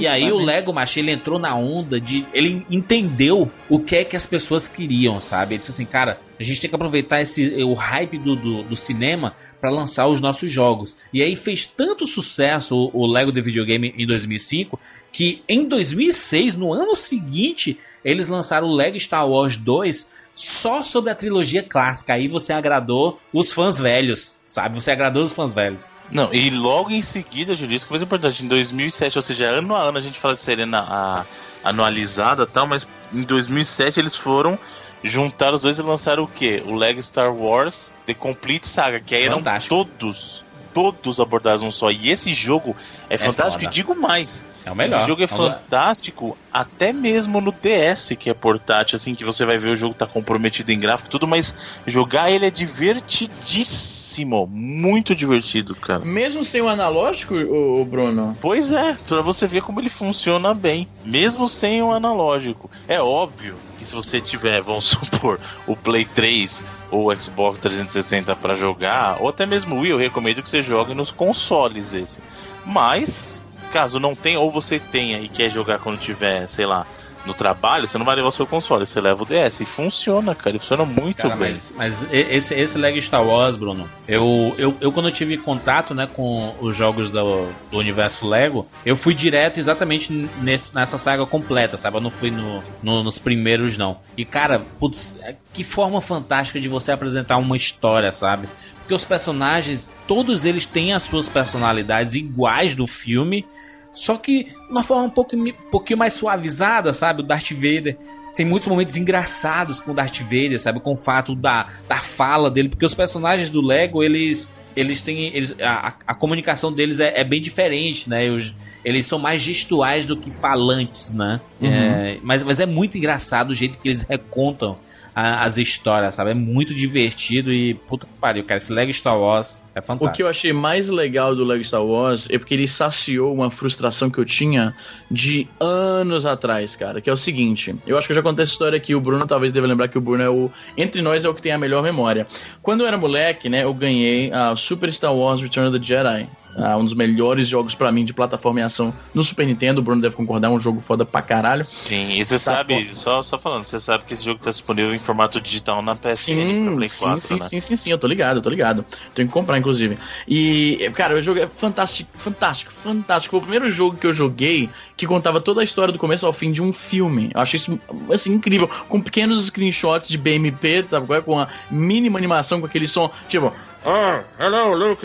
E 0.00 0.06
aí, 0.06 0.24
e 0.24 0.32
o 0.32 0.38
Lego, 0.38 0.72
macho, 0.72 0.98
ele 0.98 1.12
entrou 1.12 1.38
na 1.38 1.54
onda 1.54 2.00
de. 2.00 2.26
Ele 2.32 2.64
entendeu 2.70 3.50
o 3.68 3.78
que 3.78 3.96
é 3.96 4.04
que 4.04 4.16
as 4.16 4.26
pessoas 4.26 4.68
queriam, 4.68 5.20
sabe? 5.20 5.54
Ele 5.54 5.58
disse 5.58 5.70
assim, 5.70 5.84
cara, 5.84 6.20
a 6.38 6.42
gente 6.42 6.60
tem 6.60 6.68
que 6.68 6.76
aproveitar 6.76 7.20
esse, 7.20 7.62
o 7.62 7.74
hype 7.74 8.18
do, 8.18 8.34
do, 8.36 8.62
do 8.62 8.76
cinema 8.76 9.34
pra 9.60 9.70
lançar 9.70 10.06
os 10.08 10.20
nossos 10.20 10.50
jogos. 10.50 10.96
E 11.12 11.22
aí 11.22 11.36
fez 11.36 11.64
tanto 11.66 12.06
sucesso 12.06 12.76
o, 12.76 13.02
o 13.02 13.06
Lego 13.06 13.32
de 13.32 13.40
videogame 13.40 13.94
em 13.96 14.06
2005 14.06 14.78
que 15.12 15.42
em 15.48 15.68
2006, 15.68 16.54
no 16.56 16.72
ano 16.72 16.96
seguinte, 16.96 17.78
eles 18.04 18.28
lançaram 18.28 18.66
o 18.66 18.74
Lego 18.74 18.98
Star 18.98 19.28
Wars 19.28 19.56
2 19.56 20.24
só 20.34 20.82
sobre 20.82 21.10
a 21.10 21.14
trilogia 21.14 21.62
clássica. 21.62 22.14
Aí 22.14 22.26
você 22.26 22.52
agradou 22.52 23.18
os 23.32 23.52
fãs 23.52 23.78
velhos, 23.78 24.36
sabe? 24.42 24.80
Você 24.80 24.90
agradou 24.90 25.22
os 25.22 25.32
fãs 25.32 25.54
velhos. 25.54 25.92
Não, 26.10 26.32
e 26.32 26.50
logo 26.50 26.90
em 26.90 27.02
seguida, 27.02 27.54
Júlio, 27.54 27.74
isso 27.74 27.86
que 27.86 27.92
é 27.92 27.94
mais 27.94 28.02
importante, 28.02 28.44
em 28.44 28.48
2007, 28.48 29.16
ou 29.18 29.22
seja, 29.22 29.46
ano 29.46 29.74
a 29.74 29.80
ano 29.80 29.98
a 29.98 30.00
gente 30.00 30.18
fala 30.18 30.34
de 30.34 30.40
série 30.40 30.64
na- 30.66 30.80
a- 30.80 31.24
anualizada 31.68 32.42
e 32.44 32.46
tal, 32.46 32.66
mas 32.66 32.86
em 33.12 33.22
2007 33.22 33.98
eles 34.00 34.14
foram 34.14 34.58
juntar 35.02 35.52
os 35.52 35.62
dois 35.62 35.78
e 35.78 35.82
lançaram 35.82 36.22
o 36.24 36.28
quê? 36.28 36.62
O 36.66 36.74
Lego 36.74 37.02
Star 37.02 37.34
Wars 37.34 37.90
The 38.06 38.14
Complete 38.14 38.68
Saga, 38.68 39.00
que 39.00 39.14
aí 39.14 39.24
eram 39.24 39.38
Fantástico. 39.38 39.74
todos, 39.74 40.44
todos 40.72 41.20
abordados 41.20 41.62
um 41.62 41.70
só. 41.70 41.90
E 41.90 42.10
esse 42.10 42.32
jogo 42.34 42.76
é, 43.08 43.16
fantástico 43.18 43.64
foda. 43.64 43.72
e 43.72 43.74
digo 43.74 43.94
mais. 43.94 44.44
É 44.64 44.70
o 44.72 44.74
melhor. 44.74 44.98
Esse 44.98 45.06
jogo 45.06 45.20
é 45.20 45.24
É 45.24 45.28
fantástico, 45.28 46.38
até 46.52 46.92
mesmo 46.92 47.38
no 47.40 47.52
DS, 47.52 48.14
que 48.18 48.30
é 48.30 48.34
portátil, 48.34 48.96
assim, 48.96 49.14
que 49.14 49.24
você 49.24 49.44
vai 49.44 49.58
ver 49.58 49.70
o 49.70 49.76
jogo 49.76 49.94
tá 49.94 50.06
comprometido 50.06 50.72
em 50.72 50.80
gráfico 50.80 51.08
e 51.08 51.10
tudo, 51.10 51.26
mas 51.26 51.54
jogar 51.86 52.30
ele 52.30 52.46
é 52.46 52.50
divertidíssimo. 52.50 54.03
Muito 54.46 55.14
divertido, 55.14 55.74
cara. 55.74 56.04
Mesmo 56.04 56.44
sem 56.44 56.60
o 56.60 56.68
analógico, 56.68 57.34
o, 57.34 57.84
Bruno. 57.84 58.36
Pois 58.40 58.70
é, 58.70 58.96
pra 59.06 59.22
você 59.22 59.46
ver 59.46 59.62
como 59.62 59.80
ele 59.80 59.88
funciona 59.88 60.54
bem, 60.54 60.86
mesmo 61.04 61.48
sem 61.48 61.82
o 61.82 61.92
analógico. 61.92 62.70
É 62.86 63.00
óbvio 63.00 63.56
que 63.78 63.84
se 63.84 63.94
você 63.94 64.20
tiver, 64.20 64.62
vamos 64.62 64.84
supor, 64.86 65.40
o 65.66 65.74
Play 65.74 66.04
3 66.04 66.62
ou 66.90 67.10
o 67.10 67.18
Xbox 67.18 67.58
360 67.58 68.36
pra 68.36 68.54
jogar, 68.54 69.20
ou 69.20 69.28
até 69.28 69.46
mesmo 69.46 69.74
o 69.74 69.80
Wii, 69.80 69.90
eu 69.90 69.98
recomendo 69.98 70.42
que 70.42 70.50
você 70.50 70.62
jogue 70.62 70.94
nos 70.94 71.10
consoles 71.10 71.92
esse. 71.92 72.20
Mas, 72.64 73.44
caso 73.72 73.98
não 73.98 74.14
tenha, 74.14 74.38
ou 74.38 74.50
você 74.50 74.78
tenha 74.78 75.18
e 75.20 75.28
quer 75.28 75.50
jogar 75.50 75.78
quando 75.78 75.98
tiver, 75.98 76.46
sei 76.46 76.66
lá, 76.66 76.86
no 77.26 77.32
trabalho, 77.34 77.88
você 77.88 77.96
não 77.96 78.04
vai 78.04 78.16
levar 78.16 78.28
o 78.28 78.32
seu 78.32 78.46
console, 78.46 78.86
você 78.86 79.00
leva 79.00 79.22
o 79.22 79.26
DS. 79.26 79.60
E 79.60 79.64
funciona, 79.66 80.34
cara, 80.34 80.50
ele 80.50 80.58
funciona 80.58 80.84
muito 80.84 81.16
Cara, 81.22 81.36
bem. 81.36 81.50
mas, 81.50 81.72
mas 81.76 82.02
e- 82.12 82.16
esse, 82.30 82.54
esse 82.54 82.76
Lego 82.76 83.00
Star 83.00 83.24
Wars, 83.24 83.56
Bruno, 83.56 83.88
eu, 84.06 84.54
eu, 84.58 84.76
eu 84.80 84.92
quando 84.92 85.08
eu 85.08 85.12
tive 85.12 85.36
contato 85.38 85.94
né, 85.94 86.06
com 86.12 86.54
os 86.60 86.76
jogos 86.76 87.08
do, 87.10 87.48
do 87.70 87.78
universo 87.78 88.26
Lego, 88.28 88.66
eu 88.84 88.96
fui 88.96 89.14
direto 89.14 89.58
exatamente 89.58 90.12
nesse, 90.42 90.74
nessa 90.74 90.98
saga 90.98 91.24
completa, 91.24 91.76
sabe? 91.76 91.96
Eu 91.96 92.00
não 92.02 92.10
fui 92.10 92.30
no, 92.30 92.62
no- 92.82 93.02
nos 93.02 93.18
primeiros, 93.18 93.76
não. 93.78 93.98
E, 94.16 94.24
cara, 94.24 94.62
putz, 94.78 95.16
é- 95.22 95.34
que 95.52 95.64
forma 95.64 96.00
fantástica 96.00 96.60
de 96.60 96.68
você 96.68 96.92
apresentar 96.92 97.36
uma 97.38 97.56
história, 97.56 98.12
sabe? 98.12 98.48
Porque 98.80 98.92
os 98.92 99.04
personagens, 99.04 99.90
todos 100.06 100.44
eles 100.44 100.66
têm 100.66 100.92
as 100.92 101.04
suas 101.04 101.28
personalidades 101.28 102.14
iguais 102.14 102.74
do 102.74 102.86
filme, 102.86 103.46
só 103.94 104.16
que 104.16 104.44
de 104.44 104.56
uma 104.68 104.82
forma 104.82 105.04
um 105.04 105.10
pouco, 105.10 105.34
um 105.36 105.52
pouquinho 105.70 105.98
mais 105.98 106.12
suavizada, 106.14 106.92
sabe? 106.92 107.20
O 107.22 107.24
Darth 107.24 107.52
Vader 107.52 107.96
tem 108.36 108.44
muitos 108.44 108.66
momentos 108.68 108.96
engraçados 108.96 109.78
com 109.80 109.92
o 109.92 109.94
Darth 109.94 110.18
Vader, 110.20 110.60
sabe? 110.60 110.80
Com 110.80 110.92
o 110.92 110.96
fato 110.96 111.34
da, 111.36 111.68
da 111.88 111.98
fala 111.98 112.50
dele, 112.50 112.68
porque 112.68 112.84
os 112.84 112.94
personagens 112.94 113.48
do 113.48 113.62
Lego, 113.62 114.02
eles. 114.02 114.50
Eles 114.76 115.00
têm. 115.00 115.32
Eles, 115.32 115.54
a, 115.60 115.94
a- 116.04 116.14
comunicação 116.16 116.72
deles 116.72 116.98
é, 116.98 117.20
é 117.20 117.22
bem 117.22 117.40
diferente, 117.40 118.10
né? 118.10 118.28
Os- 118.28 118.52
eles 118.84 119.06
são 119.06 119.20
mais 119.20 119.40
gestuais 119.40 120.04
do 120.04 120.16
que 120.16 120.32
falantes, 120.32 121.14
né? 121.14 121.40
É, 121.62 122.18
mas, 122.24 122.42
mas 122.42 122.58
é 122.58 122.66
muito 122.66 122.98
engraçado 122.98 123.50
o 123.50 123.54
jeito 123.54 123.78
que 123.78 123.88
eles 123.88 124.02
recontam 124.02 124.76
a- 125.14 125.44
as 125.44 125.58
histórias, 125.58 126.16
sabe? 126.16 126.32
É 126.32 126.34
muito 126.34 126.74
divertido 126.74 127.52
e. 127.52 127.74
Puta 127.74 128.04
que 128.04 128.12
pariu, 128.20 128.42
cara. 128.42 128.58
Esse 128.58 128.72
Lego 128.72 128.92
Star 128.92 129.16
Wars 129.16 129.62
é 129.74 129.78
O 129.80 129.82
fantástico. 129.82 130.16
que 130.16 130.22
eu 130.22 130.28
achei 130.28 130.52
mais 130.52 130.88
legal 130.90 131.34
do 131.34 131.44
Lego 131.44 131.64
Star 131.64 131.84
Wars 131.84 132.28
é 132.30 132.38
porque 132.38 132.54
ele 132.54 132.68
saciou 132.68 133.34
uma 133.34 133.50
frustração 133.50 134.08
que 134.10 134.18
eu 134.18 134.24
tinha 134.24 134.74
de 135.10 135.48
anos 135.60 136.24
atrás, 136.26 136.76
cara. 136.76 137.00
Que 137.00 137.10
é 137.10 137.12
o 137.12 137.16
seguinte: 137.16 137.74
eu 137.86 137.98
acho 137.98 138.06
que 138.06 138.12
eu 138.12 138.16
já 138.16 138.22
contei 138.22 138.42
essa 138.42 138.52
história 138.52 138.76
aqui. 138.76 138.94
O 138.94 139.00
Bruno 139.00 139.26
talvez 139.26 139.52
deva 139.52 139.66
lembrar 139.66 139.88
que 139.88 139.98
o 139.98 140.00
Bruno 140.00 140.22
é 140.22 140.28
o. 140.30 140.50
Entre 140.76 141.02
nós 141.02 141.24
é 141.24 141.28
o 141.28 141.34
que 141.34 141.42
tem 141.42 141.52
a 141.52 141.58
melhor 141.58 141.82
memória. 141.82 142.26
Quando 142.62 142.82
eu 142.82 142.86
era 142.86 142.96
moleque, 142.96 143.48
né, 143.48 143.64
eu 143.64 143.74
ganhei 143.74 144.32
a 144.32 144.54
Super 144.56 144.92
Star 144.92 145.14
Wars 145.14 145.40
Return 145.42 145.68
of 145.68 145.78
the 145.78 145.84
Jedi. 145.84 146.28
ah, 146.56 146.76
um 146.76 146.84
dos 146.84 146.94
melhores 146.94 147.48
jogos 147.48 147.74
pra 147.74 147.90
mim 147.90 148.04
de 148.04 148.14
plataforma 148.14 148.60
e 148.60 148.62
ação 148.62 148.94
no 149.12 149.24
Super 149.24 149.44
Nintendo. 149.44 149.80
O 149.80 149.84
Bruno 149.84 150.00
deve 150.00 150.14
concordar, 150.14 150.46
é 150.46 150.50
um 150.52 150.60
jogo 150.60 150.80
foda 150.80 151.04
pra 151.04 151.20
caralho. 151.20 151.64
Sim, 151.66 152.10
e 152.12 152.24
você 152.24 152.34
Tá, 152.34 152.38
sabe, 152.38 152.86
só, 152.94 153.24
só 153.24 153.36
falando, 153.40 153.64
você 153.64 153.80
sabe 153.80 154.04
que 154.04 154.14
esse 154.14 154.24
jogo 154.24 154.38
tá 154.40 154.50
disponível 154.52 154.94
em 154.94 154.98
formato 155.00 155.40
digital 155.40 155.82
na 155.82 155.96
PSN 155.96 156.04
pra 156.04 156.14
Sim, 156.14 156.74
Play 156.76 156.88
sim, 156.88 157.04
4, 157.06 157.20
sim, 157.20 157.34
né? 157.34 157.40
sim, 157.40 157.58
sim, 157.60 157.74
sim, 157.76 157.90
eu 157.90 157.98
tô 157.98 158.06
ligado, 158.06 158.36
eu 158.36 158.42
tô 158.42 158.50
ligado. 158.50 158.84
Tenho 159.16 159.26
que 159.26 159.34
comprar, 159.34 159.58
inclusive. 159.64 159.96
E, 160.28 160.90
cara, 160.94 161.16
o 161.16 161.22
jogo 161.22 161.40
é 161.40 161.46
fantástico, 161.46 162.10
fantástico, 162.18 162.70
fantástico. 162.70 163.30
Foi 163.30 163.38
o 163.38 163.42
primeiro 163.42 163.70
jogo 163.70 163.96
que 163.96 164.06
eu 164.06 164.12
joguei 164.12 164.68
que 164.96 165.06
contava 165.06 165.40
toda 165.40 165.62
a 165.62 165.64
história 165.64 165.92
do 165.92 165.98
começo 165.98 166.26
ao 166.26 166.32
fim 166.32 166.52
de 166.52 166.62
um 166.62 166.72
filme. 166.72 167.30
Eu 167.34 167.40
achei 167.40 167.56
isso, 167.56 167.80
assim, 168.12 168.34
incrível. 168.34 168.68
Com 168.88 169.00
pequenos 169.00 169.46
screenshots 169.46 170.08
de 170.08 170.18
BMP, 170.18 170.84
sabe? 170.88 171.22
Com 171.22 171.40
a 171.40 171.48
mínima 171.70 172.18
animação, 172.18 172.60
com 172.60 172.66
aquele 172.66 172.86
som, 172.86 173.10
tipo... 173.28 173.52
Oh, 173.86 174.22
hello, 174.42 174.74
Luke, 174.74 175.02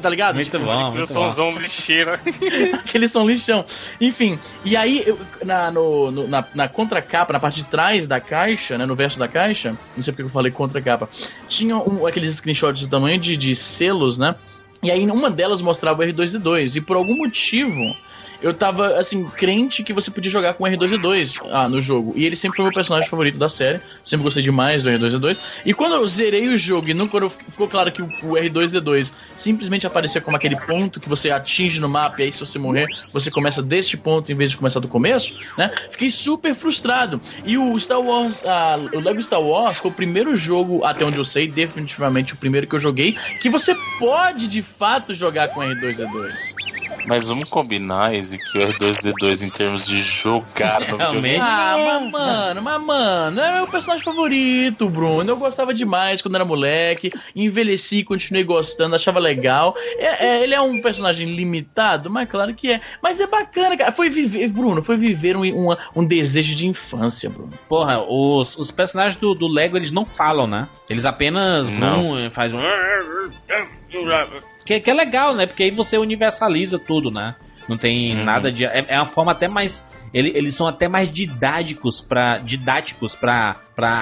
tá 0.00 0.08
ligado? 0.08 0.34
Muito 0.36 0.50
Tipo, 0.50 0.64
bom, 0.64 0.78
Meu 0.90 0.90
muito 0.92 1.12
bom. 1.12 1.28
somzão 1.28 1.58
lixeira. 1.58 2.18
aquele 2.72 3.06
som 3.06 3.26
lixão. 3.28 3.62
Enfim, 4.00 4.38
e 4.64 4.74
aí, 4.74 5.02
eu- 5.06 5.18
na, 5.44 5.70
no, 5.70 6.10
no- 6.10 6.26
na, 6.26 6.42
na 6.54 6.66
contracapa, 6.66 7.30
na 7.32 7.38
parte 7.38 7.56
de 7.56 7.64
trás 7.66 8.06
da 8.06 8.18
caixa, 8.18 8.78
né, 8.78 8.86
no 8.86 8.96
verso 8.96 9.18
da 9.18 9.28
caixa, 9.28 9.76
não 9.94 10.02
sei 10.02 10.14
porque 10.14 10.22
eu 10.22 10.30
falei 10.30 10.50
contracapa, 10.50 11.10
tinha 11.46 11.76
um- 11.76 12.06
aqueles 12.06 12.34
screenshots 12.36 12.86
do 12.86 12.90
tamanho 12.90 13.18
de, 13.18 13.36
de 13.36 13.54
selos, 13.54 14.16
né? 14.16 14.34
E 14.82 14.90
aí, 14.90 15.04
uma 15.10 15.30
delas 15.30 15.60
mostrava 15.60 16.00
o 16.02 16.06
R2D2, 16.06 16.76
e 16.76 16.80
por 16.80 16.96
algum 16.96 17.18
motivo. 17.18 17.94
Eu 18.42 18.54
tava, 18.54 18.94
assim, 18.94 19.28
crente 19.28 19.82
que 19.82 19.92
você 19.92 20.10
podia 20.10 20.30
jogar 20.30 20.54
com 20.54 20.64
R2D2 20.64 21.40
ah, 21.50 21.68
no 21.68 21.82
jogo. 21.82 22.12
E 22.16 22.24
ele 22.24 22.36
sempre 22.36 22.56
foi 22.56 22.64
meu 22.64 22.72
personagem 22.72 23.08
favorito 23.08 23.38
da 23.38 23.48
série. 23.48 23.80
Sempre 24.02 24.24
gostei 24.24 24.42
demais 24.42 24.82
do 24.82 24.90
R2D2. 24.90 25.40
E 25.64 25.74
quando 25.74 25.94
eu 25.94 26.06
zerei 26.06 26.48
o 26.48 26.56
jogo 26.56 26.88
e 26.88 27.08
quando 27.08 27.28
ficou 27.28 27.68
claro 27.68 27.92
que 27.92 28.02
o, 28.02 28.06
o 28.22 28.32
R2D2 28.32 29.12
simplesmente 29.36 29.86
aparecia 29.86 30.20
como 30.20 30.36
aquele 30.36 30.56
ponto 30.56 31.00
que 31.00 31.08
você 31.08 31.30
atinge 31.30 31.80
no 31.80 31.88
mapa, 31.88 32.20
e 32.20 32.24
aí 32.24 32.32
se 32.32 32.40
você 32.40 32.58
morrer, 32.58 32.86
você 33.12 33.30
começa 33.30 33.62
deste 33.62 33.96
ponto 33.96 34.30
em 34.30 34.34
vez 34.34 34.50
de 34.50 34.56
começar 34.56 34.80
do 34.80 34.88
começo, 34.88 35.36
né? 35.56 35.70
Fiquei 35.90 36.10
super 36.10 36.54
frustrado. 36.54 37.20
E 37.44 37.58
o 37.58 37.78
Star 37.78 38.00
Wars, 38.00 38.44
ah, 38.46 38.78
o 38.92 39.00
Lego 39.00 39.20
Star 39.22 39.40
Wars 39.40 39.78
foi 39.78 39.90
o 39.90 39.94
primeiro 39.94 40.34
jogo, 40.34 40.84
até 40.84 41.04
onde 41.04 41.18
eu 41.18 41.24
sei, 41.24 41.46
definitivamente 41.46 42.34
o 42.34 42.36
primeiro 42.36 42.66
que 42.66 42.74
eu 42.74 42.80
joguei, 42.80 43.16
que 43.40 43.48
você 43.48 43.74
pode 43.98 44.48
de 44.48 44.62
fato 44.62 45.12
jogar 45.14 45.48
com 45.48 45.60
R2D2. 45.60 46.70
Mas 47.10 47.26
vamos 47.26 47.48
combinar, 47.48 48.14
Izzy, 48.14 48.38
que 48.38 48.56
o 48.56 48.68
R2D2 48.68 49.42
em 49.42 49.50
termos 49.50 49.84
de 49.84 50.00
jogar 50.00 50.78
no. 50.88 50.96
Realmente. 50.96 51.40
Ah, 51.42 51.74
mas 51.76 52.10
mano, 52.12 52.62
mas 52.62 52.80
mano, 52.86 53.40
é 53.40 53.54
meu 53.56 53.66
personagem 53.66 54.04
favorito, 54.04 54.88
Bruno. 54.88 55.28
Eu 55.28 55.36
gostava 55.36 55.74
demais 55.74 56.22
quando 56.22 56.36
era 56.36 56.44
moleque. 56.44 57.10
Envelheci, 57.34 58.04
continuei 58.04 58.44
gostando, 58.44 58.94
achava 58.94 59.18
legal. 59.18 59.74
É- 59.98 60.24
é, 60.24 60.42
ele 60.44 60.54
é 60.54 60.60
um 60.60 60.80
personagem 60.80 61.34
limitado, 61.34 62.08
mas 62.08 62.28
claro 62.28 62.54
que 62.54 62.74
é. 62.74 62.80
Mas 63.02 63.18
é 63.18 63.26
bacana, 63.26 63.76
cara. 63.76 63.90
Foi 63.90 64.08
viver, 64.08 64.46
Bruno, 64.46 64.80
foi 64.80 64.96
viver 64.96 65.36
um, 65.36 65.42
uma- 65.64 65.78
um 65.96 66.04
desejo 66.04 66.54
de 66.54 66.68
infância, 66.68 67.28
Bruno. 67.28 67.50
Porra, 67.68 68.00
os, 68.00 68.56
os 68.56 68.70
personagens 68.70 69.16
do, 69.16 69.34
do 69.34 69.48
Lego, 69.48 69.76
eles 69.76 69.90
não 69.90 70.04
falam, 70.06 70.46
né? 70.46 70.68
Eles 70.88 71.04
apenas 71.04 71.68
Não. 71.70 72.12
vão, 72.14 72.30
faz 72.30 72.52
um... 72.54 72.58
Que, 74.70 74.78
que 74.78 74.88
é 74.88 74.94
legal, 74.94 75.34
né? 75.34 75.46
Porque 75.46 75.64
aí 75.64 75.70
você 75.72 75.98
universaliza 75.98 76.78
tudo, 76.78 77.10
né? 77.10 77.34
Não 77.68 77.76
tem 77.76 78.16
Uhum. 78.16 78.22
nada 78.22 78.52
de... 78.52 78.64
É, 78.64 78.84
é 78.86 78.96
uma 79.00 79.06
forma 79.06 79.32
até 79.32 79.48
mais... 79.48 79.84
ele- 80.12 80.32
eles 80.34 80.54
são 80.54 80.66
até 80.66 80.88
mais 80.88 81.08
didáticos 81.10 82.00
para 82.00 82.38
didáticos 82.38 83.14
para 83.14 83.56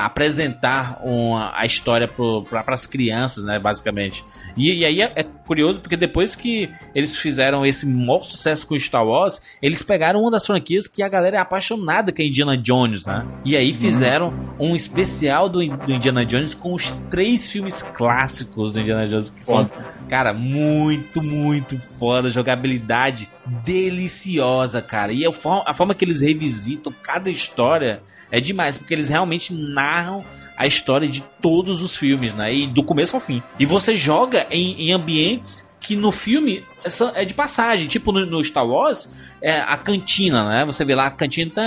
apresentar 0.05 1.01
uma, 1.05 1.53
a 1.55 1.65
história 1.67 2.09
para 2.09 2.75
as 2.75 2.87
crianças, 2.87 3.45
né? 3.45 3.59
Basicamente. 3.59 4.25
E, 4.57 4.73
e 4.81 4.85
aí 4.85 5.01
é, 5.03 5.13
é 5.17 5.23
curioso 5.23 5.81
porque 5.81 5.97
depois 5.97 6.35
que 6.35 6.69
eles 6.95 7.17
fizeram 7.17 7.65
esse 7.65 7.87
maior 7.87 8.23
sucesso 8.23 8.67
com 8.67 8.79
Star 8.79 9.07
Wars, 9.07 9.41
eles 9.63 9.83
pegaram 9.83 10.21
uma 10.21 10.31
das 10.31 10.47
franquias 10.47 10.87
que 10.89 11.03
a 11.03 11.09
galera 11.09 11.37
é 11.37 11.41
apaixonada, 11.41 12.11
que 12.13 12.23
é 12.23 12.27
Indiana 12.27 12.57
Jones, 12.57 13.07
né? 13.07 13.25
E 13.45 13.57
aí 13.57 13.73
fizeram 13.73 14.33
um 14.59 14.75
especial 14.75 15.49
do, 15.49 15.59
do 15.67 15.93
Indiana 15.93 16.25
Jones 16.27 16.55
com 16.55 16.75
os 16.75 16.91
três 17.11 17.51
filmes 17.51 17.83
clássicos 17.83 18.73
do 18.73 18.81
Indiana 18.81 19.07
Jones, 19.07 19.31
que 19.31 19.45
são, 19.45 19.71
cara, 20.09 20.33
muito, 20.33 21.23
muito 21.23 21.79
foda. 21.79 22.29
Jogabilidade 22.31 23.29
deliciosa, 23.65 24.83
cara. 24.83 25.13
E 25.13 25.25
a 25.25 25.33
forma, 25.33 25.63
a 25.67 25.75
forma 25.75 25.95
que 25.99 26.05
eles 26.05 26.21
revisitam 26.21 26.93
cada 27.03 27.31
história 27.31 28.03
é 28.31 28.41
demais, 28.41 28.79
porque 28.79 28.95
eles 28.95 29.09
realmente 29.09 29.53
narram 29.53 30.25
a 30.57 30.67
história 30.67 31.09
de 31.09 31.23
todos 31.41 31.83
os 31.83 31.97
filmes, 31.97 32.35
né? 32.35 32.55
E 32.55 32.67
do 32.67 32.83
começo 32.83 33.17
ao 33.17 33.21
fim. 33.21 33.43
E 33.59 33.67
você 33.67 33.97
joga 33.97 34.47
em, 34.51 34.89
em 34.89 34.93
ambientes 34.93 35.69
que 35.81 35.97
no 35.97 36.11
filme 36.11 36.65
é 36.85 37.23
é 37.23 37.25
de 37.25 37.35
passagem. 37.35 37.87
Tipo 37.89 38.13
no, 38.13 38.25
no 38.27 38.43
Star 38.45 38.67
Wars, 38.67 39.09
é 39.41 39.61
a 39.61 39.77
cantina, 39.77 40.49
né? 40.49 40.65
Você 40.65 40.85
vê 40.85 40.95
lá 40.95 41.07
a 41.07 41.11
cantina, 41.11 41.51
tá, 41.55 41.63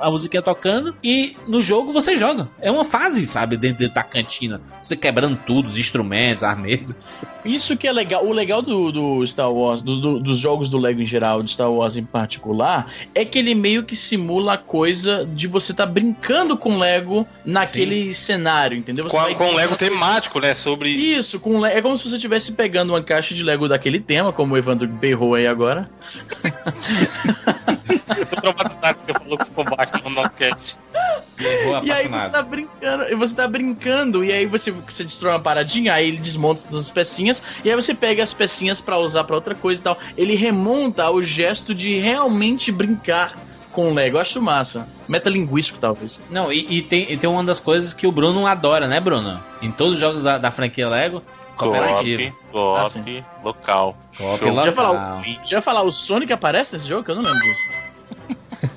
a, 0.00 0.06
a 0.06 0.10
musiquinha 0.10 0.42
tocando, 0.42 0.94
e 1.02 1.36
no 1.46 1.62
jogo 1.62 1.92
você 1.92 2.16
joga. 2.16 2.48
É 2.60 2.70
uma 2.70 2.84
fase, 2.84 3.26
sabe? 3.26 3.56
Dentro, 3.56 3.78
dentro 3.78 3.94
da 3.94 4.02
cantina. 4.02 4.60
Você 4.82 4.96
quebrando 4.96 5.38
tudo, 5.46 5.66
os 5.66 5.78
instrumentos, 5.78 6.42
as 6.44 6.58
mesas. 6.58 6.98
Isso 7.44 7.76
que 7.76 7.86
é 7.86 7.92
legal. 7.92 8.26
O 8.26 8.32
legal 8.32 8.60
do, 8.60 8.90
do 8.92 9.26
Star 9.26 9.50
Wars, 9.50 9.80
do- 9.80 10.00
do- 10.00 10.20
dos 10.20 10.38
jogos 10.38 10.68
do 10.68 10.76
Lego 10.76 11.00
em 11.00 11.06
geral, 11.06 11.42
de 11.42 11.50
Star 11.52 11.70
Wars 11.70 11.96
em 11.96 12.04
particular, 12.04 12.92
é 13.14 13.24
que 13.24 13.38
ele 13.38 13.54
meio 13.54 13.84
que 13.84 13.96
simula 13.96 14.54
a 14.54 14.58
coisa 14.58 15.24
de 15.24 15.46
você 15.46 15.72
tá 15.72 15.86
brincando 15.86 16.56
com 16.56 16.76
Lego 16.76 17.26
naquele 17.44 18.12
cenário, 18.14 18.76
entendeu? 18.76 19.04
Você 19.08 19.16
Com, 19.16 19.34
com 19.34 19.50
o 19.52 19.54
Lego 19.54 19.76
temático, 19.76 20.40
né? 20.40 20.54
Sobre. 20.54 20.90
Isso, 20.90 21.40
com 21.40 21.64
é 21.64 21.80
como 21.80 21.96
se 21.96 22.08
você 22.08 22.16
estivesse 22.16 22.52
pegando 22.52 22.90
uma 22.92 23.02
caixa 23.02 23.34
de 23.34 23.42
Lego 23.42 23.68
daquele 23.68 24.00
tema, 24.00 24.32
como 24.32 24.47
o 24.54 24.58
Evandro 24.58 24.88
berrou 24.88 25.34
aí 25.34 25.46
agora. 25.46 25.88
Eu 28.16 28.26
tô 28.26 28.36
traumatizado 28.36 28.98
que 28.98 29.12
você 29.12 29.18
falou 29.18 29.38
que 29.38 29.44
ficou 29.44 29.64
baixo 29.64 29.92
no 30.04 30.10
Nocast. 30.10 30.78
E 31.84 31.92
aí 31.92 32.08
você 32.08 32.28
tá 32.28 32.42
brincando, 32.42 33.04
e 33.04 33.14
você 33.14 33.34
tá 33.34 33.46
brincando, 33.46 34.24
e 34.24 34.32
aí 34.32 34.46
você, 34.46 34.72
você 34.72 35.04
destrói 35.04 35.32
uma 35.32 35.40
paradinha, 35.40 35.94
aí 35.94 36.08
ele 36.08 36.16
desmonta 36.16 36.62
todas 36.62 36.86
as 36.86 36.90
pecinhas, 36.90 37.42
e 37.64 37.70
aí 37.70 37.76
você 37.76 37.94
pega 37.94 38.22
as 38.22 38.32
pecinhas 38.32 38.80
pra 38.80 38.98
usar 38.98 39.24
pra 39.24 39.36
outra 39.36 39.54
coisa 39.54 39.80
e 39.80 39.84
tal. 39.84 39.98
Ele 40.16 40.34
remonta 40.34 41.08
o 41.10 41.22
gesto 41.22 41.74
de 41.74 41.98
realmente 41.98 42.72
brincar 42.72 43.36
com 43.70 43.90
o 43.90 43.94
Lego. 43.94 44.16
Eu 44.16 44.20
acho 44.20 44.42
massa. 44.42 44.88
Metalinguístico, 45.06 45.78
talvez. 45.78 46.20
Não, 46.30 46.52
e, 46.52 46.78
e 46.78 46.82
tem, 46.82 47.12
e 47.12 47.16
tem 47.16 47.30
uma 47.30 47.44
das 47.44 47.60
coisas 47.60 47.92
que 47.92 48.06
o 48.06 48.12
Bruno 48.12 48.46
adora, 48.46 48.88
né, 48.88 48.98
Bruno? 48.98 49.40
Em 49.62 49.70
todos 49.70 49.94
os 49.94 50.00
jogos 50.00 50.24
da, 50.24 50.38
da 50.38 50.50
franquia 50.50 50.88
Lego, 50.88 51.22
cooperativo. 51.58 52.36
Co-op, 52.52 52.78
Ah, 53.20 53.24
local. 53.44 53.96
Co-op 54.16 54.44
local. 54.44 54.64
Já 54.64 54.72
falar, 54.72 55.22
já 55.44 55.60
falar, 55.60 55.82
o 55.82 55.92
Sonic 55.92 56.32
aparece 56.32 56.72
nesse 56.72 56.88
jogo? 56.88 57.04
Que 57.04 57.10
eu 57.10 57.16
não 57.16 57.22
lembro 57.22 57.40
disso. 57.40 57.62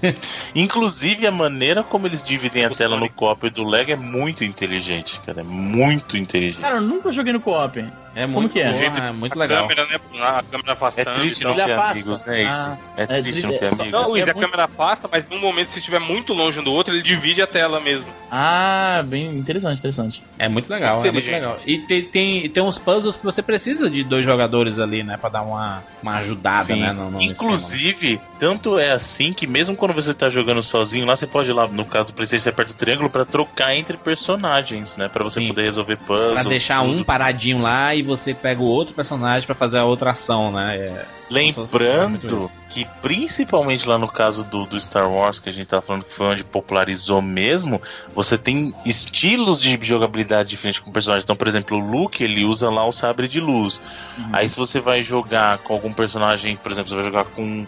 Inclusive, 0.55 1.25
a 1.27 1.31
maneira 1.31 1.83
como 1.83 2.07
eles 2.07 2.21
dividem 2.21 2.65
a 2.65 2.69
O 2.69 2.75
tela 2.75 2.97
no 2.97 3.09
co-op 3.09 3.49
do 3.49 3.63
Lego 3.63 3.91
é 3.91 3.95
muito 3.95 4.43
inteligente, 4.43 5.19
cara. 5.25 5.41
É 5.41 5.43
muito 5.43 6.17
inteligente. 6.17 6.61
Cara, 6.61 6.75
eu 6.75 6.81
nunca 6.81 7.11
joguei 7.11 7.33
no 7.33 7.39
co-op. 7.39 7.85
É 8.13 8.27
muito 8.27 8.51
que 8.51 8.59
é? 8.59 8.71
porra, 8.71 9.05
é 9.07 9.11
muito 9.11 9.33
a 9.37 9.39
legal. 9.39 9.67
câmera, 9.67 9.85
né? 9.87 9.99
A 10.21 10.43
câmera 10.43 10.69
É 10.69 10.73
afastando. 10.73 11.11
triste 11.19 11.41
e 11.41 11.43
não 11.45 11.55
ter 11.55 11.61
afasta. 11.61 11.91
amigos, 11.91 12.25
né? 12.25 12.45
Ah, 12.45 12.77
é 12.97 13.03
é 13.03 13.05
triste 13.07 13.41
não 13.43 13.49
triste. 13.49 13.59
ter 13.59 13.67
amigos. 13.67 13.91
Não, 13.91 14.09
Luiz, 14.09 14.27
É 14.27 14.31
a 14.31 14.33
muito- 14.33 14.45
câmera 14.45 14.63
afasta, 14.65 15.09
mas 15.11 15.29
no 15.29 15.39
momento, 15.39 15.69
se 15.71 15.79
estiver 15.79 15.99
muito 15.99 16.33
longe 16.33 16.59
um 16.59 16.63
do 16.63 16.73
outro, 16.73 16.93
ele 16.93 17.01
divide 17.01 17.41
a 17.41 17.47
tela 17.47 17.79
mesmo. 17.79 18.05
Ah, 18.29 19.01
bem 19.05 19.27
interessante, 19.37 19.79
interessante. 19.79 20.23
É 20.37 20.47
muito 20.49 20.69
legal, 20.71 21.05
é 21.05 21.11
muito 21.11 21.29
legal. 21.29 21.57
E 21.65 21.77
tem, 21.79 22.03
tem, 22.05 22.49
tem 22.49 22.63
uns 22.63 22.77
puzzles 22.77 23.15
que 23.17 23.23
você 23.23 23.41
precisa 23.41 23.89
de 23.89 24.03
dois 24.03 24.25
jogadores 24.25 24.79
ali, 24.79 25.03
né? 25.03 25.17
Pra 25.17 25.29
dar 25.29 25.41
uma, 25.43 25.83
uma 26.03 26.17
ajudada, 26.17 26.65
Sim. 26.65 26.79
né? 26.81 26.91
No, 26.91 27.11
no 27.11 27.17
esquema. 27.19 27.31
Inclusive, 27.31 28.19
tanto 28.39 28.77
é 28.77 28.91
assim 28.91 29.33
que 29.33 29.47
mesmo 29.47 29.75
quando 29.75 29.93
você 29.93 30.13
tá 30.13 30.29
jogando 30.29 30.61
sozinho, 30.61 31.05
lá 31.05 31.15
você 31.15 31.27
pode 31.27 31.49
ir 31.49 31.53
lá, 31.53 31.67
no 31.67 31.85
caso 31.85 32.07
do 32.09 32.13
Playstation, 32.13 32.43
você 32.43 32.49
aperta 32.49 32.71
o 32.71 32.75
triângulo 32.75 33.09
pra 33.09 33.25
trocar 33.25 33.75
entre 33.75 33.97
personagens, 33.97 34.95
né? 34.95 35.07
Pra 35.07 35.23
você 35.23 35.39
Sim. 35.41 35.47
poder 35.47 35.63
resolver 35.63 35.95
puzzles. 35.97 36.33
Pra 36.33 36.43
deixar 36.43 36.81
tudo. 36.81 36.93
um 36.93 37.03
paradinho 37.03 37.61
lá 37.61 37.93
e 37.93 38.00
você 38.01 38.33
pega 38.33 38.61
o 38.61 38.65
outro 38.65 38.93
personagem 38.93 39.45
pra 39.45 39.55
fazer 39.55 39.79
a 39.79 39.85
outra 39.85 40.11
ação, 40.11 40.51
né? 40.51 40.85
É, 40.85 41.05
Lembrando 41.29 42.51
que, 42.69 42.85
principalmente 43.01 43.87
lá 43.87 43.97
no 43.97 44.07
caso 44.07 44.43
do, 44.43 44.65
do 44.65 44.79
Star 44.79 45.09
Wars, 45.11 45.39
que 45.39 45.49
a 45.49 45.51
gente 45.51 45.67
tá 45.67 45.81
falando 45.81 46.03
que 46.05 46.13
foi 46.13 46.27
onde 46.27 46.43
popularizou 46.43 47.21
mesmo, 47.21 47.81
você 48.13 48.37
tem 48.37 48.73
estilos 48.85 49.61
de 49.61 49.77
jogabilidade 49.81 50.49
diferentes 50.49 50.79
com 50.79 50.91
personagens. 50.91 51.23
Então, 51.23 51.35
por 51.35 51.47
exemplo, 51.47 51.77
o 51.77 51.79
Luke, 51.79 52.23
ele 52.23 52.43
usa 52.45 52.69
lá 52.69 52.85
o 52.85 52.91
sabre 52.91 53.27
de 53.27 53.39
luz. 53.39 53.81
Uhum. 54.17 54.29
Aí, 54.33 54.47
se 54.49 54.57
você 54.57 54.79
vai 54.79 55.01
jogar 55.03 55.59
com 55.59 55.73
algum 55.73 55.93
personagem, 55.93 56.55
por 56.57 56.71
exemplo, 56.71 56.89
você 56.89 56.95
vai 56.95 57.05
jogar 57.05 57.25
com 57.25 57.65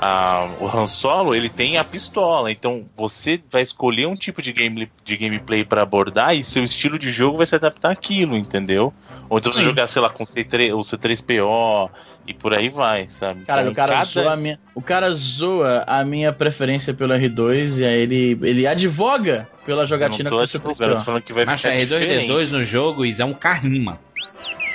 a- 0.00 0.48
o 0.60 0.66
Han 0.68 0.86
Solo, 0.86 1.34
ele 1.34 1.48
tem 1.48 1.76
a 1.76 1.84
pistola. 1.84 2.50
Então, 2.52 2.84
você 2.96 3.40
vai 3.50 3.62
escolher 3.62 4.06
um 4.06 4.14
tipo 4.14 4.40
de, 4.40 4.52
game, 4.52 4.90
de 5.04 5.16
gameplay 5.16 5.64
pra 5.64 5.82
abordar 5.82 6.36
e 6.36 6.44
seu 6.44 6.62
estilo 6.62 6.98
de 6.98 7.10
jogo 7.10 7.38
vai 7.38 7.46
se 7.46 7.54
adaptar 7.54 7.90
àquilo, 7.90 8.36
entendeu? 8.36 8.92
Ou 9.30 9.38
então 9.38 9.52
você 9.52 9.58
Sim. 9.58 9.64
jogar, 9.66 9.86
sei 9.86 10.00
lá, 10.00 10.08
com 10.08 10.24
C3, 10.24 10.72
o 10.74 10.78
C3PO 10.80 11.90
e 12.26 12.32
por 12.34 12.54
aí 12.54 12.68
vai, 12.68 13.06
sabe? 13.10 13.44
Cara, 13.44 13.60
Então, 13.62 13.72
o 13.72 13.74
cara 13.74 13.92
cada- 13.92 14.04
zoa 14.04 14.32
a 14.32 14.36
minha, 14.36 14.58
o 14.74 14.82
cara 14.82 15.12
zoa 15.12 15.84
a 15.86 16.04
minha 16.04 16.32
preferência 16.32 16.94
pelo 16.94 17.12
R2 17.14 17.80
e 17.80 17.84
aí 17.84 18.00
ele, 18.00 18.38
ele 18.42 18.66
advoga 18.66 19.48
pela 19.66 19.78
Eu 19.78 19.82
não 19.82 19.86
jogatina 19.86 20.30
tô 20.30 20.36
com 20.38 20.42
o 20.42 20.46
seu 20.46 20.58
advogando, 20.60 20.82
eu 20.82 20.88
tô 20.88 20.94
principal. 20.94 21.04
falando 21.04 21.22
que 21.22 21.32
vai 21.32 21.44
Mas 21.44 21.60
ficar 21.60 21.76
diferente. 21.76 22.26
R2D2 22.30 22.50
no 22.50 22.62
jogo, 22.64 23.04
isso 23.04 23.20
é 23.20 23.24
um 23.24 23.34
carrinho, 23.34 23.82
mano. 23.84 23.98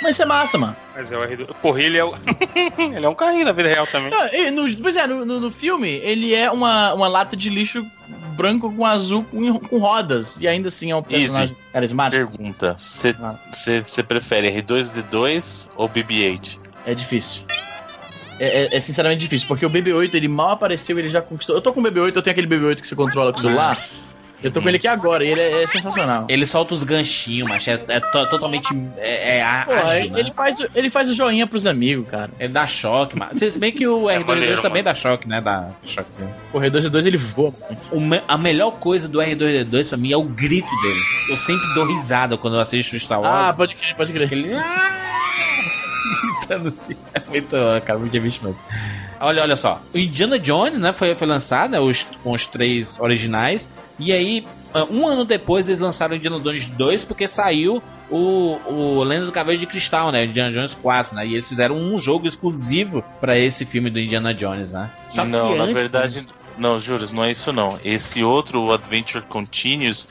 Mas 0.01 0.15
isso 0.15 0.21
é 0.23 0.25
massa, 0.25 0.57
mano. 0.57 0.75
Mas 0.95 1.11
é 1.11 1.17
o 1.17 1.21
R2. 1.21 1.47
Porra, 1.61 1.81
ele 1.81 1.97
é 1.97 2.03
o. 2.03 2.13
ele 2.95 3.05
é 3.05 3.09
um 3.09 3.15
carrinho 3.15 3.45
na 3.45 3.51
vida 3.51 3.69
real 3.69 3.87
também. 3.87 4.11
Não, 4.11 4.27
e 4.33 4.51
no- 4.51 4.75
pois 4.81 4.95
é, 4.95 5.07
no, 5.07 5.25
no- 5.25 5.39
no 5.39 5.51
filme 5.51 5.89
ele 6.03 6.33
é 6.33 6.51
uma, 6.51 6.93
uma 6.93 7.07
lata 7.07 7.35
de 7.35 7.49
lixo 7.49 7.85
branco 8.35 8.71
com 8.73 8.85
azul 8.85 9.23
com, 9.25 9.59
com 9.59 9.77
rodas 9.77 10.41
e 10.41 10.47
ainda 10.47 10.67
assim 10.67 10.91
é 10.91 10.95
um 10.95 11.03
personagem 11.03 11.55
carismático. 11.71 12.31
Pergunta: 12.31 12.75
você 12.77 13.15
Ah. 13.21 14.03
prefere 14.07 14.49
R2D2 14.61 15.69
ou 15.75 15.87
BB-8? 15.89 16.59
É 16.85 16.93
difícil. 16.93 17.43
É, 18.39 18.63
é- 18.63 18.75
é 18.75 18.79
sinceramente 18.79 19.19
difícil, 19.21 19.47
porque 19.47 19.65
o 19.65 19.69
BB-8 19.69 20.15
ele 20.15 20.27
mal 20.27 20.49
apareceu, 20.51 20.97
ele 20.97 21.07
já 21.07 21.21
conquistou. 21.21 21.55
Eu 21.55 21.61
tô 21.61 21.71
com 21.71 21.79
o 21.79 21.83
BB-8, 21.83 22.15
eu 22.15 22.21
tenho 22.21 22.31
aquele 22.31 22.47
BB-8 22.47 22.81
que 22.81 22.87
você 22.87 22.95
controla 22.95 23.31
com 23.31 23.37
o 23.37 23.41
celular. 23.41 23.77
Eu 24.43 24.51
tô 24.51 24.61
com 24.61 24.67
ele 24.67 24.77
aqui 24.77 24.87
agora 24.87 25.23
e 25.23 25.29
ele 25.29 25.41
é, 25.41 25.63
é 25.63 25.67
sensacional. 25.67 26.25
Ele 26.29 26.45
solta 26.45 26.73
os 26.73 26.83
ganchinhos, 26.83 27.47
mas 27.47 27.67
é, 27.67 27.73
é 27.87 27.99
to- 27.99 28.29
totalmente. 28.29 28.67
É, 28.97 29.37
é 29.39 29.63
Pô, 29.65 29.71
ágil, 29.71 29.93
ele, 29.95 30.09
né? 30.09 30.19
ele 30.19 30.31
faz, 30.33 30.59
o- 30.59 30.67
ele 30.75 30.89
faz 30.89 31.09
o 31.09 31.13
joinha 31.13 31.47
pros 31.47 31.65
amigos, 31.65 32.07
cara. 32.09 32.29
Ele 32.39 32.51
dá 32.51 32.67
choque, 32.67 33.17
mas. 33.17 33.37
Se 33.39 33.57
bem 33.59 33.71
que 33.71 33.87
o 33.87 34.09
É 34.09 34.17
R2D2 34.19 34.25
maneiro, 34.27 34.55
também 34.61 34.83
mano. 34.83 34.83
dá 34.83 34.95
choque, 34.95 35.27
né? 35.27 35.39
Dá 35.41 35.69
choquezinho. 35.83 36.29
O 36.51 36.59
R2D2 36.59 37.05
ele 37.05 37.17
voa. 37.17 37.53
mano. 37.61 37.77
O 37.91 37.99
me- 37.99 38.21
a 38.27 38.37
melhor 38.37 38.71
coisa 38.71 39.07
do 39.07 39.19
R2D2 39.19 39.89
pra 39.89 39.97
mim 39.97 40.11
é 40.11 40.17
o 40.17 40.23
grito 40.23 40.69
dele. 40.81 40.99
Eu 41.29 41.37
sempre 41.37 41.65
dou 41.73 41.85
risada 41.87 42.37
quando 42.37 42.55
eu 42.55 42.59
assisto 42.59 42.95
o 42.95 42.99
Star 42.99 43.21
Wars. 43.21 43.49
Ah, 43.49 43.53
pode 43.53 43.75
crer, 43.75 43.95
pode 43.95 44.11
crer. 44.11 44.25
Aquele. 44.25 44.49
Gritando 46.39 46.69
assim. 46.69 46.95
É 47.13 47.21
muito, 47.29 47.55
cara, 47.85 47.99
muito 47.99 48.15
investimento. 48.17 48.57
Olha, 49.23 49.41
olha 49.41 49.55
só. 49.55 49.81
O 49.93 49.97
Indiana 49.97 50.37
Jones, 50.37 50.77
né? 50.77 50.91
Foi, 50.91 51.15
foi 51.15 51.25
lançado, 51.25 51.71
né, 51.71 51.79
os, 51.79 52.03
com 52.21 52.33
os 52.33 52.45
três 52.45 52.99
originais. 52.99 53.69
E 53.97 54.11
aí, 54.11 54.45
ah, 54.73 54.85
um 54.91 55.07
ano 55.07 55.23
depois, 55.23 55.69
eles 55.69 55.79
lançaram 55.79 56.13
o 56.13 56.17
Indiana 56.17 56.37
Jones 56.41 56.67
2, 56.67 57.05
porque 57.05 57.25
saiu 57.25 57.81
o, 58.11 58.59
o 58.65 59.03
Lenda 59.03 59.25
do 59.25 59.31
Cavaleiro 59.31 59.61
de 59.61 59.67
Cristal, 59.67 60.11
né? 60.11 60.25
Indiana 60.25 60.51
Jones 60.51 60.75
4, 60.75 61.15
né? 61.15 61.25
E 61.25 61.31
eles 61.31 61.47
fizeram 61.47 61.77
um 61.77 61.97
jogo 61.97 62.27
exclusivo 62.27 63.01
pra 63.21 63.37
esse 63.37 63.65
filme 63.65 63.89
do 63.89 63.97
Indiana 63.97 64.33
Jones, 64.33 64.73
né? 64.73 64.91
Só 65.07 65.23
não, 65.23 65.51
que 65.51 65.57
na 65.57 65.63
antes, 65.63 65.73
verdade, 65.73 66.27
não, 66.57 66.77
Júlio, 66.77 67.07
não 67.13 67.23
é 67.23 67.31
isso 67.31 67.53
não. 67.53 67.79
Esse 67.81 68.23
outro, 68.25 68.61
o 68.61 68.73
Adventure 68.73 69.23
Continues, 69.23 70.05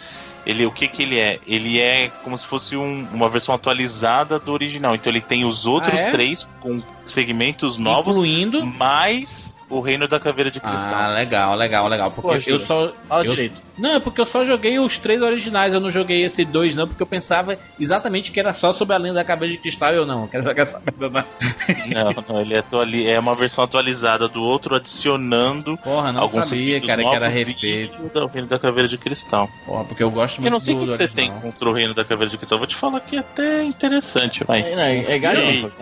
ele, 0.46 0.66
o 0.66 0.70
que 0.72 0.88
que 0.88 1.02
ele 1.02 1.18
é? 1.18 1.38
Ele 1.46 1.78
é 1.80 2.10
como 2.24 2.36
se 2.36 2.46
fosse 2.46 2.76
um- 2.76 3.06
uma 3.12 3.28
versão 3.28 3.54
atualizada 3.54 4.38
do 4.38 4.52
original. 4.52 4.94
Então 4.94 5.10
ele 5.12 5.20
tem 5.20 5.44
os 5.44 5.66
outros 5.66 6.02
Ah, 6.02 6.08
é? 6.08 6.10
três 6.10 6.48
com 6.60 6.82
segmentos 7.06 7.78
novos, 7.78 8.14
incluindo. 8.14 8.64
mais 8.66 9.54
o 9.76 9.80
Reino 9.80 10.06
da 10.08 10.18
Caveira 10.20 10.50
de 10.50 10.60
Cristal. 10.60 10.90
Ah, 10.94 11.08
legal, 11.08 11.54
legal, 11.56 11.88
legal. 11.88 12.10
Porque 12.10 12.28
Pô, 12.44 12.50
eu 12.50 12.58
só. 12.58 12.92
fala 13.08 13.24
eu- 13.24 13.34
direito. 13.34 13.60
Não, 13.78 13.94
é 13.94 14.00
porque 14.00 14.20
eu 14.20 14.26
só 14.26 14.44
joguei 14.44 14.78
os 14.78 14.98
três 14.98 15.22
originais, 15.22 15.72
eu 15.72 15.80
não 15.80 15.90
joguei 15.90 16.22
esse 16.24 16.44
dois, 16.44 16.76
não, 16.76 16.86
porque 16.86 17.02
eu 17.02 17.06
pensava 17.06 17.58
exatamente 17.80 18.30
que 18.30 18.38
era 18.38 18.52
só 18.52 18.70
sobre 18.70 18.94
a 18.94 18.98
lenda 18.98 19.14
da 19.14 19.24
cabeça 19.24 19.52
de 19.52 19.58
cristal 19.58 19.94
e 19.94 19.96
eu 19.96 20.04
não. 20.04 20.26
Quero 20.28 20.42
jogar 20.44 20.62
essa 20.62 20.80
merda. 21.00 21.24
Não. 21.94 22.04
Não, 22.12 22.24
não, 22.28 22.40
ele 22.42 22.52
é, 22.54 22.58
atuali- 22.58 23.08
é 23.08 23.18
uma 23.18 23.34
versão 23.34 23.64
atualizada 23.64 24.28
do 24.28 24.42
outro, 24.42 24.74
adicionando 24.74 25.76
Porra, 25.78 26.12
não 26.12 26.20
alguns 26.22 26.46
sabia, 26.48 26.80
cara, 26.82 27.02
que 27.02 27.14
era 27.14 27.28
refeito. 27.28 28.06
o 28.14 28.26
Reino 28.26 28.46
da 28.48 28.58
Caveira 28.58 28.86
de 28.88 28.98
Cristal. 28.98 29.48
Porra, 29.64 29.84
porque 29.84 30.02
eu 30.02 30.10
gosto 30.10 30.36
muito 30.36 30.48
Eu 30.48 30.52
não 30.52 30.60
sei 30.60 30.74
o 30.74 30.80
que 30.80 30.86
do 30.86 30.92
você 30.92 31.08
tem 31.08 31.30
contra 31.40 31.68
o 31.68 31.72
Reino 31.72 31.94
da 31.94 32.04
Caveira 32.04 32.30
de 32.30 32.36
Cristal. 32.36 32.58
Vou 32.58 32.66
te 32.66 32.76
falar 32.76 33.00
que 33.00 33.16
é 33.16 33.20
até 33.20 33.62
interessante, 33.64 34.44
vai. 34.44 34.60
É, 34.60 34.98
é, 34.98 35.12
é 35.14 35.18
galhofa. 35.18 35.72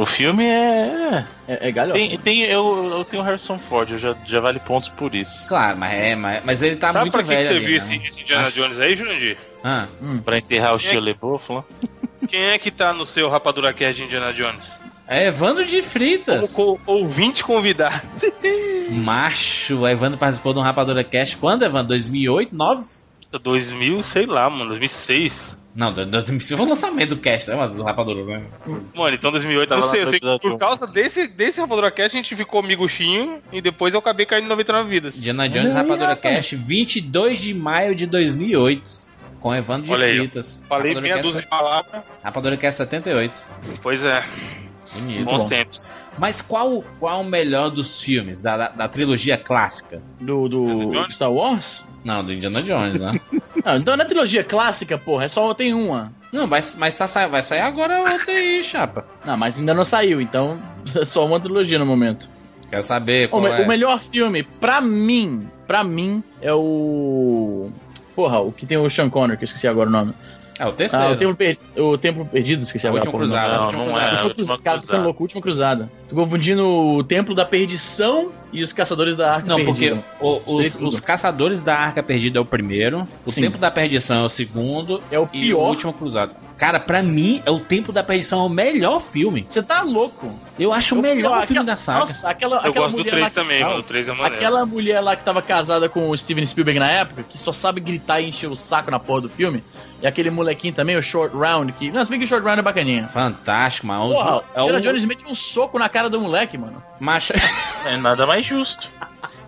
O 0.00 0.06
filme 0.06 0.44
é. 0.44 1.24
É, 1.46 1.68
é 1.68 1.72
galhofa. 1.72 1.98
Tem, 1.98 2.16
tem, 2.18 2.40
eu, 2.42 2.90
eu 2.90 3.04
tenho 3.04 3.22
o 3.22 3.26
Harrison 3.26 3.58
Ford, 3.58 3.90
eu 3.92 3.98
já, 3.98 4.16
já 4.24 4.40
vale 4.40 4.58
pontos 4.58 4.88
por 4.88 5.14
isso. 5.14 5.46
Claro, 5.46 5.76
mas 5.76 5.92
é, 5.92 6.14
mas, 6.16 6.42
mas 6.44 6.62
ele 6.62 6.76
tá 6.76 6.86
Sabe 6.92 7.00
muito 7.00 7.12
pra 7.12 7.22
que, 7.22 7.28
que 7.28 7.34
velho 7.34 7.46
você 7.48 7.54
ali, 7.54 7.64
viu 7.66 7.78
né? 7.78 7.84
esse, 7.96 8.06
esse 8.06 8.20
Indiana 8.22 8.46
Acho- 8.48 8.56
Jones 8.56 8.78
aí, 8.78 8.96
Jurandir? 8.96 9.36
Ah, 9.62 9.86
Pra 10.24 10.38
enterrar 10.38 10.72
o 10.72 10.76
É. 10.76 10.78
Shia 10.78 11.00
lá. 11.00 11.64
Quem 12.28 12.40
é 12.44 12.58
que 12.58 12.70
tá 12.70 12.92
no 12.94 13.04
seu 13.04 13.28
Rapadura 13.28 13.72
Cast 13.74 13.96
de 13.96 14.04
Indiana 14.04 14.32
Jones? 14.32 14.66
é 15.06 15.26
Evandro 15.26 15.64
de 15.66 15.82
Fritas. 15.82 16.54
Como 16.54 16.78
co- 16.78 16.92
ouvinte 16.92 17.44
convidado. 17.44 18.00
Macho, 18.90 19.80
o 19.80 19.88
Evandro 19.88 20.18
participou 20.18 20.52
de 20.52 20.60
um 20.60 20.62
Rapadura 20.62 21.04
Cast 21.04 21.36
quando, 21.36 21.62
Evandro? 21.62 21.88
2008, 21.88 22.54
9? 22.56 22.84
2000, 23.42 24.02
sei 24.02 24.24
lá, 24.26 24.48
mano, 24.48 24.70
2006. 24.70 25.56
Não, 25.74 25.92
2005 25.92 26.56
foi 26.58 26.66
o 26.66 26.68
lançamento 26.68 27.10
do 27.10 27.16
cast, 27.18 27.48
né, 27.48 27.54
mano? 27.56 27.74
Do 27.74 27.82
Rapadura, 27.84 28.24
né? 28.24 28.42
Mano, 28.94 29.14
então 29.14 29.30
2008, 29.30 29.62
eu 29.62 29.66
Tava 29.68 29.80
não 29.82 29.88
sei, 29.90 30.02
eu 30.02 30.06
sei 30.08 30.18
que 30.20 30.38
por 30.40 30.58
causa 30.58 30.84
desse, 30.86 31.28
desse 31.28 31.60
Rapadura 31.60 31.90
Cast 31.92 32.16
a 32.16 32.20
gente 32.20 32.34
ficou 32.34 32.58
amiguchinho 32.60 33.38
e 33.52 33.60
depois 33.60 33.94
eu 33.94 34.00
acabei 34.00 34.26
caindo 34.26 34.46
em 34.46 34.48
99 34.48 34.88
vidas. 34.90 35.16
Indiana 35.16 35.48
Jones 35.48 35.72
Rapadura. 35.72 36.16
Cast, 36.16 36.56
22 36.56 37.38
de 37.38 37.54
maio 37.54 37.94
de 37.94 38.06
2008. 38.06 39.08
Com 39.38 39.54
Evandro 39.54 39.86
de 39.86 39.92
Olha. 39.94 40.12
Fritas. 40.14 40.62
Falei 40.68 40.88
Rapadura 40.94 41.00
meia 41.02 41.14
Cast- 41.14 41.26
dúzia 41.26 41.40
de 41.42 41.46
palavras. 41.46 42.02
Rapadura 42.22 42.56
Cast 42.56 42.76
78. 42.78 43.42
Pois 43.82 44.04
é, 44.04 44.24
Bonito. 44.94 45.24
bons 45.24 45.38
bom. 45.38 45.48
tempos. 45.48 45.90
Mas 46.18 46.42
qual, 46.42 46.84
qual 46.98 47.20
o 47.20 47.24
melhor 47.24 47.70
dos 47.70 48.02
filmes? 48.02 48.40
Da, 48.42 48.56
da, 48.56 48.68
da 48.68 48.88
trilogia 48.88 49.38
clássica? 49.38 50.02
Do, 50.20 50.48
do? 50.48 51.10
Star 51.10 51.32
Wars? 51.32 51.86
Não, 52.04 52.24
do 52.24 52.32
Indiana 52.32 52.62
Jones, 52.62 53.00
né? 53.00 53.12
Não, 53.64 53.76
então 53.76 53.96
na 53.96 54.04
trilogia 54.04 54.42
clássica, 54.44 54.96
porra, 54.98 55.24
é 55.24 55.28
só 55.28 55.52
tem 55.54 55.72
uma. 55.74 56.12
Não, 56.32 56.46
mas, 56.46 56.74
mas 56.78 56.94
tá, 56.94 57.06
sa- 57.06 57.26
vai 57.26 57.42
sair 57.42 57.60
agora 57.60 57.98
outra 58.00 58.32
aí, 58.32 58.62
chapa. 58.64 59.04
Não, 59.24 59.36
mas 59.36 59.58
ainda 59.58 59.74
não 59.74 59.84
saiu, 59.84 60.20
então 60.20 60.60
é 60.96 61.04
só 61.04 61.26
uma 61.26 61.40
trilogia 61.40 61.78
no 61.78 61.86
momento. 61.86 62.28
Quero 62.68 62.82
saber 62.82 63.26
O, 63.26 63.30
qual 63.30 63.42
me- 63.42 63.48
é. 63.50 63.62
o 63.64 63.68
melhor 63.68 64.00
filme, 64.00 64.42
pra 64.44 64.80
mim, 64.80 65.48
pra 65.66 65.82
mim, 65.82 66.22
é 66.40 66.52
o. 66.52 67.70
Porra, 68.14 68.40
o 68.40 68.52
que 68.52 68.64
tem 68.66 68.76
o 68.78 68.88
Sean 68.90 69.08
Connery, 69.10 69.36
que 69.38 69.44
eu 69.44 69.46
esqueci 69.46 69.66
agora 69.66 69.88
o 69.88 69.92
nome. 69.92 70.14
É 70.60 70.66
o 70.66 70.72
terceiro. 70.72 71.04
Ah, 71.06 71.10
o 71.12 71.16
Templo, 71.16 71.34
Per- 71.36 71.58
o 71.78 71.98
Templo 71.98 72.26
Perdido, 72.26 72.62
esqueci 72.62 72.86
O 72.86 72.90
agora. 72.90 73.00
Último 73.04 73.16
o. 73.16 73.18
Cruzado. 73.18 73.52
Não, 73.54 73.64
Última 73.64 73.78
não 73.84 73.90
Cruzada. 73.92 74.06
é. 74.06 74.10
Última 74.12 74.34
Cruzada. 74.34 74.62
Cara, 74.62 74.76
ficando 74.76 74.86
Cruzada. 74.88 75.04
louco, 75.04 75.22
Última 75.22 75.40
Cruzada. 75.42 75.92
Tô 76.08 76.14
confundindo 76.16 76.66
o 76.66 77.02
Templo 77.04 77.34
da 77.34 77.44
Perdição 77.44 78.30
e 78.52 78.62
os 78.62 78.72
Caçadores 78.72 79.16
da 79.16 79.34
Arca 79.34 79.48
Não, 79.48 79.64
porque 79.64 79.88
Perdida. 79.90 80.04
o- 80.20 80.34
Misturei 80.34 80.66
os, 80.66 80.72
tudo. 80.74 80.88
os 80.88 81.00
Caçadores 81.00 81.62
da 81.62 81.74
Arca 81.76 82.02
Perdida 82.02 82.38
é 82.38 82.42
o 82.42 82.44
primeiro, 82.44 83.06
o 83.24 83.32
Sim. 83.32 83.42
Tempo 83.42 83.58
da 83.58 83.70
Perdição 83.70 84.22
é 84.22 84.24
o 84.24 84.28
segundo 84.28 85.02
É 85.10 85.18
o 85.18 85.22
e 85.22 85.24
o 85.24 85.28
pior. 85.56 85.68
Último 85.70 85.92
Cruzado. 85.92 86.32
Cara, 86.60 86.78
pra 86.78 87.02
mim, 87.02 87.42
é 87.46 87.50
o 87.50 87.58
Tempo 87.58 87.90
da 87.90 88.04
Perdição 88.04 88.40
é 88.42 88.44
o 88.44 88.48
melhor 88.50 89.00
filme. 89.00 89.46
Você 89.48 89.62
tá 89.62 89.80
louco. 89.80 90.38
Eu 90.58 90.74
acho 90.74 90.94
o 90.94 91.00
melhor 91.00 91.30
aquela- 91.32 91.46
filme 91.46 91.64
da 91.64 91.76
saga. 91.78 92.00
Nossa, 92.00 92.28
aquela, 92.28 92.56
Eu 92.56 92.58
aquela 92.70 92.74
gosto 92.74 92.90
do 92.90 92.98
mulher 92.98 93.10
3 93.12 93.22
lá 93.22 93.28
que- 93.30 93.34
também, 93.34 93.64
mano. 93.64 93.78
O 93.78 93.82
3 93.82 94.06
é 94.08 94.12
maneiro. 94.12 94.34
Aquela 94.36 94.66
mulher 94.66 95.00
lá 95.00 95.16
que 95.16 95.24
tava 95.24 95.40
casada 95.40 95.88
com 95.88 96.10
o 96.10 96.16
Steven 96.18 96.44
Spielberg 96.44 96.78
na 96.78 96.90
época, 96.90 97.22
que 97.26 97.38
só 97.38 97.50
sabe 97.50 97.80
gritar 97.80 98.20
e 98.20 98.28
encher 98.28 98.50
o 98.50 98.54
saco 98.54 98.90
na 98.90 98.98
porra 98.98 99.22
do 99.22 99.28
filme. 99.30 99.64
E 100.02 100.06
aquele 100.06 100.28
molequinho 100.28 100.74
também, 100.74 100.98
o 100.98 101.02
Short 101.02 101.34
Round, 101.34 101.72
que. 101.72 101.90
Não, 101.90 102.04
se 102.04 102.10
bem 102.10 102.18
que 102.18 102.26
o 102.26 102.28
Short 102.28 102.44
Round 102.44 102.58
é 102.60 102.62
bacaninha. 102.62 103.04
Fantástico, 103.04 103.86
mano. 103.86 104.12
Porra, 104.12 104.42
é 104.54 104.62
o 104.62 104.80
Jones 104.80 105.06
mete 105.06 105.24
um 105.26 105.34
soco 105.34 105.78
na 105.78 105.88
cara 105.88 106.10
do 106.10 106.20
moleque, 106.20 106.58
mano. 106.58 106.82
macho. 107.00 107.32
É 107.86 107.96
nada 107.96 108.26
mais 108.26 108.44
justo. 108.44 108.90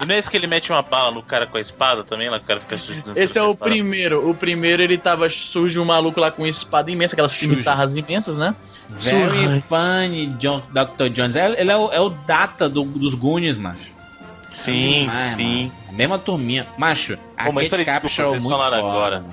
E 0.01 0.07
não 0.07 0.15
é 0.15 0.19
esse 0.19 0.29
que 0.31 0.37
ele 0.39 0.47
mete 0.47 0.73
uma 0.73 0.81
bala 0.83 1.11
no 1.13 1.23
cara 1.23 1.47
com 1.47 1.59
a 1.59 1.61
espada 1.61 2.03
também, 2.03 2.29
lá 2.31 2.39
que 2.39 2.45
o 2.47 2.49
cara 2.49 2.61
fica 2.61 2.77
Esse 3.15 3.39
é 3.39 3.43
o 3.43 3.55
primeiro. 3.55 4.29
O 4.29 4.35
primeiro 4.35 4.83
ele 4.83 4.97
tava 4.97 5.29
sujo, 5.29 5.81
um 5.83 5.85
maluco 5.85 6.19
lá 6.19 6.31
com 6.31 6.47
espada 6.47 6.91
imensa, 7.03 7.15
aquelas 7.15 7.33
cimitarras 7.33 7.97
imensas, 7.97 8.39
né? 8.39 8.55
Very 8.89 9.31
Surra. 9.31 9.61
funny, 9.63 10.27
John, 10.39 10.63
Dr. 10.71 11.09
Jones. 11.13 11.37
É- 11.37 11.61
Ele 11.61 11.71
é 11.71 11.77
o, 11.77 11.91
é 11.93 12.01
o 12.01 12.11
data 12.11 12.69
do- 12.69 12.85
dos 12.85 13.15
Goonies, 13.15 13.57
macho. 13.57 13.91
Sim, 14.51 15.01
Demais, 15.01 15.27
sim. 15.29 15.73
mano. 15.87 15.97
Mesma 15.97 16.19
turminha. 16.19 16.67
Macho, 16.77 17.19
a 17.37 17.45
Pô, 17.45 17.53
mas 17.53 17.69
peraí, 17.69 17.85
desculpa, 17.87 18.01
Capshaw 18.03 18.29
vocês 18.31 18.43
muito 18.43 18.55
falaram 18.55 18.81
foda, 18.83 18.93
agora. 18.93 19.25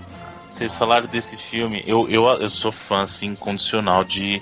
Vocês 0.49 0.75
falaram 0.77 1.07
desse 1.07 1.35
filme. 1.37 1.83
Eu, 1.85 2.09
eu, 2.09 2.25
eu 2.25 2.49
sou 2.49 2.71
fã, 2.71 3.03
assim, 3.03 3.27
incondicional 3.27 4.03
de, 4.03 4.41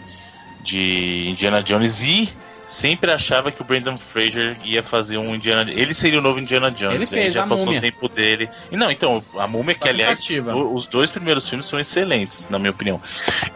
de 0.63 1.27
Indiana 1.29 1.63
Jones 1.63 2.03
e 2.03 2.29
sempre 2.67 3.09
achava 3.11 3.51
que 3.51 3.61
o 3.61 3.65
Brandon 3.65 3.97
Fraser 3.97 4.55
ia 4.63 4.83
fazer 4.83 5.17
um 5.17 5.33
Indiana 5.33 5.71
Ele 5.71 5.93
seria 5.93 6.19
o 6.19 6.21
novo 6.21 6.39
Indiana 6.39 6.69
Jones. 6.69 6.95
Ele 6.95 7.05
fez 7.07 7.33
já 7.33 7.43
a 7.45 7.47
passou 7.47 7.65
Múmia. 7.65 7.79
o 7.79 7.81
tempo 7.81 8.07
dele. 8.09 8.49
E 8.71 8.77
não, 8.77 8.91
então, 8.91 9.23
a 9.37 9.47
Múmia, 9.47 9.73
que 9.73 9.87
aliás, 9.87 10.19
tentativa. 10.21 10.55
o- 10.55 10.73
os 10.73 10.85
dois 10.85 11.09
primeiros 11.09 11.47
filmes 11.47 11.65
são 11.65 11.79
excelentes, 11.79 12.47
na 12.49 12.59
minha 12.59 12.71
opinião. 12.71 13.01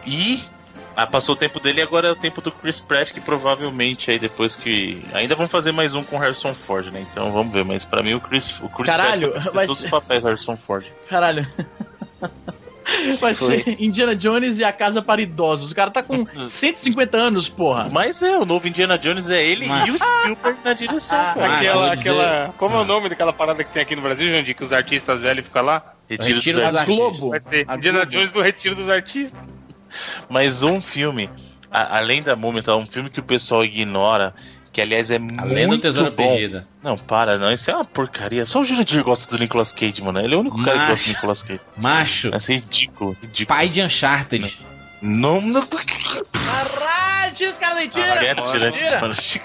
E. 0.06 0.40
ah, 0.96 1.06
passou 1.06 1.34
o 1.34 1.38
tempo 1.38 1.58
dele 1.60 1.80
e 1.80 1.82
agora 1.82 2.08
é 2.08 2.10
o 2.10 2.16
tempo 2.16 2.40
do 2.40 2.50
Chris 2.50 2.80
Pratt, 2.80 3.12
que 3.12 3.20
provavelmente 3.20 4.10
aí 4.10 4.18
depois 4.18 4.56
que. 4.56 5.02
Ainda 5.14 5.34
vão 5.34 5.48
fazer 5.48 5.72
mais 5.72 5.94
um 5.94 6.02
com 6.02 6.18
Harrison 6.18 6.54
Ford, 6.54 6.86
né? 6.92 7.04
Então 7.10 7.30
vamos 7.32 7.52
ver. 7.52 7.64
Mas 7.64 7.84
pra 7.84 8.02
mim 8.02 8.14
o 8.14 8.20
Chris, 8.20 8.60
o 8.60 8.68
Chris 8.68 8.86
Caralho, 8.90 9.30
Pratt 9.32 9.54
mas- 9.54 9.66
todos 9.68 9.84
os 9.84 9.90
papéis 9.90 10.22
do 10.22 10.26
Harrison 10.28 10.56
Ford. 10.56 10.86
Caralho. 11.08 11.46
Vai 13.20 13.34
Foi. 13.34 13.62
ser 13.62 13.76
Indiana 13.80 14.14
Jones 14.16 14.58
e 14.58 14.64
a 14.64 14.72
Casa 14.72 15.00
para 15.02 15.22
Idosos. 15.22 15.70
O 15.72 15.74
cara 15.74 15.90
tá 15.90 16.02
com 16.02 16.26
150 16.46 17.16
anos, 17.16 17.48
porra. 17.48 17.88
Mas 17.90 18.22
é, 18.22 18.36
o 18.38 18.44
novo 18.44 18.66
Indiana 18.66 18.98
Jones 18.98 19.30
é 19.30 19.44
ele 19.44 19.66
Mas- 19.66 19.88
e 19.88 19.90
o 19.92 19.98
Spielberg 19.98 20.58
na 20.64 20.72
direção, 20.72 21.18
Ah, 21.18 21.34
cara. 21.36 21.56
Aquela, 21.58 21.92
aquela. 21.92 22.54
Como 22.58 22.74
é 22.74 22.78
Ah. 22.78 22.82
o 22.82 22.84
nome 22.84 23.08
daquela 23.08 23.32
parada 23.32 23.62
que 23.64 23.72
tem 23.72 23.82
aqui 23.82 23.94
no 23.96 24.02
Brasil, 24.02 24.30
Jandir? 24.30 24.54
Que 24.56 24.64
os 24.64 24.72
artistas 24.72 25.20
velhos 25.20 25.44
ficam 25.44 25.62
lá? 25.62 25.94
Retiro 26.08 26.34
Retiro 26.34 26.56
dos 26.60 26.70
dos 26.70 26.80
Artistas. 26.80 26.96
Globo. 26.96 27.30
Vai 27.30 27.40
ser 27.40 27.64
A 27.68 27.76
Indiana 27.76 27.98
Globo. 28.00 28.10
Jones 28.12 28.30
do 28.30 28.42
Retiro 28.42 28.74
dos 28.74 28.88
Artistas. 28.88 29.40
Mas 30.28 30.62
um 30.62 30.80
filme, 30.80 31.30
a- 31.70 31.98
além 31.98 32.22
da 32.22 32.34
Múmia, 32.36 32.62
tá? 32.62 32.76
um 32.76 32.86
filme 32.86 33.08
que 33.10 33.20
o 33.20 33.22
pessoal 33.22 33.64
ignora, 33.64 34.34
que 34.72 34.80
aliás 34.80 35.10
é 35.10 35.18
Além 35.36 35.66
muito 35.66 35.80
do 35.80 35.82
Tesouro 35.82 36.10
bom. 36.10 36.16
Perdida. 36.28 36.66
Não, 36.82 36.96
para, 36.96 37.36
não, 37.36 37.52
isso 37.52 37.70
é 37.70 37.74
uma 37.74 37.84
porcaria. 37.84 38.46
Só 38.46 38.60
o 38.60 38.64
Jurandir 38.64 39.04
gosta 39.04 39.36
do 39.36 39.40
Nicolas 39.40 39.72
Cage, 39.72 40.02
mano. 40.02 40.18
Ele 40.18 40.34
é 40.34 40.36
o 40.36 40.40
único 40.40 40.62
cara 40.64 40.78
que 40.78 40.86
gosta 40.88 41.04
do 41.04 41.08
Macho. 41.08 41.08
Nicolas 41.14 41.42
Cage. 41.42 41.60
Macho, 41.76 42.30
Isso 42.36 42.50
é 42.52 42.54
ridículo, 42.54 43.16
ridículo. 43.20 43.58
pai 43.58 43.68
de 43.68 43.82
Uncharted. 43.82 44.42
Não, 44.42 44.71
não... 45.02 45.40
Caralho, 46.32 47.32
tira 47.34 47.50
esse 47.50 47.60
cara 47.60 47.74
daí, 47.74 47.88
tira! 47.88 48.16
Quieto, 48.18 48.42
tira! 48.52 48.72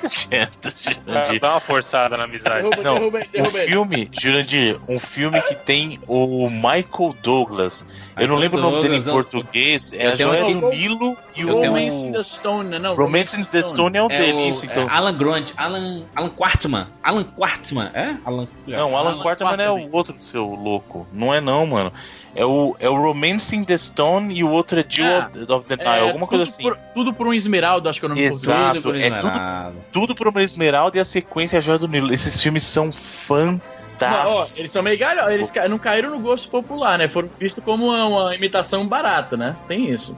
quieto, 0.10 0.76
Jurandir. 1.05 1.39
Dá 1.39 1.51
uma 1.51 1.60
forçada 1.60 2.18
na 2.18 2.24
amizade. 2.26 2.70
Derruba, 2.70 2.84
Não, 2.84 2.95
derruba 2.95 3.20
Um 3.20 3.32
derruba 3.32 3.58
ele. 3.60 3.68
filme, 3.68 4.10
Jurandir, 4.12 4.80
um 4.88 4.99
filme 4.99 5.41
que 5.41 5.55
tem 5.55 5.99
o 6.08 6.49
Michael 6.49 7.16
Douglas. 7.22 7.86
Eu 8.18 8.28
não 8.28 8.36
lembro 8.36 8.60
o 8.60 8.62
nome 8.62 8.82
dele 8.82 8.97
em 8.97 9.03
português. 9.03 9.93
É 9.93 10.08
a 10.08 10.16
Joia 10.16 10.53
do 10.53 10.70
Nilo 10.70 11.18
e 11.36 11.45
o 11.45 11.53
Romance 11.62 12.08
in 12.08 12.12
the 12.12 12.24
Stone, 12.24 12.80
não? 12.80 12.95
Romance 12.95 13.39
in 13.39 13.43
the 13.43 13.64
Stone 13.64 13.97
é 13.97 14.03
o 14.03 14.12
É 14.12 14.18
dele, 14.18 14.34
o 14.34 14.49
isso, 14.49 14.66
então. 14.66 14.84
é 14.84 14.89
Alan 14.91 15.14
Grant, 15.16 15.51
Alan, 15.58 16.03
Alan 16.16 16.30
Quartman. 16.30 16.88
Alan 17.03 17.24
Quartman, 17.24 17.91
é? 17.93 18.18
Alan, 18.26 18.47
Não, 18.68 18.95
Alan 18.97 19.12
Alan 19.12 19.22
Quarterman 19.22 19.53
é 19.53 19.58
Quarterman. 19.68 19.89
o 19.89 19.95
outro 19.95 20.16
seu 20.20 20.45
louco. 20.45 21.08
Não 21.14 21.34
é 21.34 21.39
não, 21.39 21.66
mano. 21.66 21.91
É 22.38 22.46
o, 22.46 22.76
é 22.80 22.88
o 22.88 22.96
Romance 22.96 23.56
in 23.56 23.64
the 23.64 23.76
Stone 23.78 24.32
e 24.34 24.44
o 24.44 24.50
outro 24.52 24.80
é 24.80 24.86
Jill 24.88 25.06
Ah, 25.06 25.30
of, 25.56 25.66
the 25.66 25.76
Nile, 25.76 25.90
É, 25.90 26.00
alguma 26.02 26.28
coisa 26.28 26.44
assim. 26.44 26.62
Por, 26.62 26.78
tudo 26.94 27.12
por 27.12 27.26
um 27.28 27.34
esmeralda, 27.34 27.90
acho 27.90 28.00
que 28.00 28.06
é 28.06 28.08
o 28.08 28.10
nome 28.10 28.22
Exato. 28.22 28.76
Tudo 28.82 28.84
por 28.94 28.96
é 28.96 29.10
tudo-. 29.20 29.76
Tudo 29.92 30.16
por 30.16 30.28
uma 30.28 30.44
esmeralda 30.44 30.98
e 30.98 31.00
a 31.02 31.06
sequência 31.06 31.56
é 31.56 31.60
a 31.60 31.62
Joia 31.62 31.80
do 31.80 31.88
Nilo. 31.88 32.14
Esses 32.14 32.40
filmes 32.42 32.62
são 32.64 32.86
Não, 32.86 32.92
ó, 32.92 32.94
fantásticos. 32.94 34.60
eles 34.60 34.72
são 34.72 34.84
meio 34.84 35.00
galhos, 35.00 35.28
eles 35.34 35.50
ca- 35.50 35.68
não 35.68 35.80
caíram 35.80 36.12
no 36.12 36.20
gosto 36.20 36.48
popular, 36.50 36.98
né? 37.00 37.08
Foram 37.08 37.28
vistos 37.40 37.64
como 37.64 37.88
uma, 37.88 38.06
uma 38.06 38.36
imitação 38.36 38.88
barata, 38.88 39.36
né? 39.36 39.56
Tem 39.68 39.90
isso. 39.90 40.16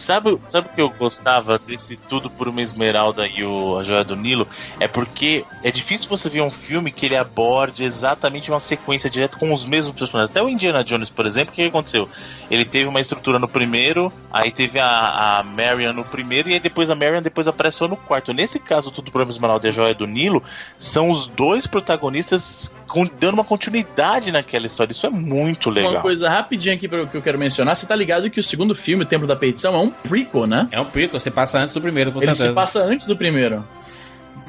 Sabe, 0.00 0.38
sabe 0.48 0.68
o 0.68 0.74
que 0.74 0.80
eu 0.80 0.90
gostava 0.90 1.58
desse 1.58 1.96
Tudo 1.96 2.30
por 2.30 2.48
uma 2.48 2.62
Esmeralda 2.62 3.26
e 3.26 3.44
o 3.44 3.78
A 3.78 3.82
Joia 3.82 4.02
do 4.02 4.16
Nilo? 4.16 4.48
É 4.78 4.88
porque 4.88 5.44
é 5.62 5.70
difícil 5.70 6.08
você 6.08 6.28
ver 6.28 6.40
um 6.40 6.50
filme 6.50 6.90
que 6.90 7.06
ele 7.06 7.16
aborde 7.16 7.84
exatamente 7.84 8.50
uma 8.50 8.60
sequência 8.60 9.10
direta 9.10 9.36
com 9.36 9.52
os 9.52 9.64
mesmos 9.64 9.94
personagens. 9.94 10.30
Até 10.30 10.42
o 10.42 10.48
Indiana 10.48 10.82
Jones, 10.82 11.10
por 11.10 11.26
exemplo, 11.26 11.52
o 11.52 11.54
que 11.54 11.62
aconteceu? 11.62 12.08
Ele 12.50 12.64
teve 12.64 12.88
uma 12.88 13.00
estrutura 13.00 13.38
no 13.38 13.46
primeiro, 13.46 14.12
aí 14.32 14.50
teve 14.50 14.80
a, 14.80 15.38
a 15.38 15.42
Marion 15.42 15.92
no 15.92 16.04
primeiro, 16.04 16.48
e 16.48 16.54
aí 16.54 16.60
depois 16.60 16.90
a 16.90 16.94
Marion 16.94 17.22
depois 17.22 17.46
apareceu 17.46 17.86
no 17.86 17.96
quarto. 17.96 18.32
Nesse 18.32 18.58
caso, 18.58 18.90
Tudo 18.90 19.10
por 19.10 19.20
uma 19.20 19.30
Esmeralda 19.30 19.66
e 19.66 19.68
a 19.68 19.72
Joia 19.72 19.94
do 19.94 20.06
Nilo, 20.06 20.42
são 20.78 21.10
os 21.10 21.26
dois 21.26 21.66
protagonistas 21.66 22.72
dando 23.18 23.34
uma 23.34 23.44
continuidade 23.44 24.32
naquela 24.32 24.66
história. 24.66 24.90
Isso 24.90 25.06
é 25.06 25.10
muito 25.10 25.68
Uma 25.68 25.74
legal. 25.74 26.02
coisa 26.02 26.28
rapidinha 26.28 26.74
aqui 26.74 26.88
que 26.88 27.16
eu 27.16 27.22
quero 27.22 27.38
mencionar. 27.38 27.76
Você 27.76 27.86
tá 27.86 27.94
ligado 27.94 28.28
que 28.30 28.40
o 28.40 28.42
segundo 28.42 28.74
filme, 28.74 29.04
O 29.04 29.06
Templo 29.06 29.26
da 29.26 29.36
Perdição, 29.36 29.74
é 29.74 29.78
um 29.78 29.89
prequel, 29.90 30.46
né? 30.46 30.68
É 30.70 30.80
um 30.80 30.84
prequel, 30.84 31.18
você 31.18 31.30
passa 31.30 31.58
antes 31.58 31.74
do 31.74 31.80
primeiro, 31.80 32.12
com 32.12 32.18
Ele 32.18 32.26
certeza. 32.26 32.48
se 32.48 32.54
passa 32.54 32.82
antes 32.82 33.06
do 33.06 33.16
primeiro. 33.16 33.64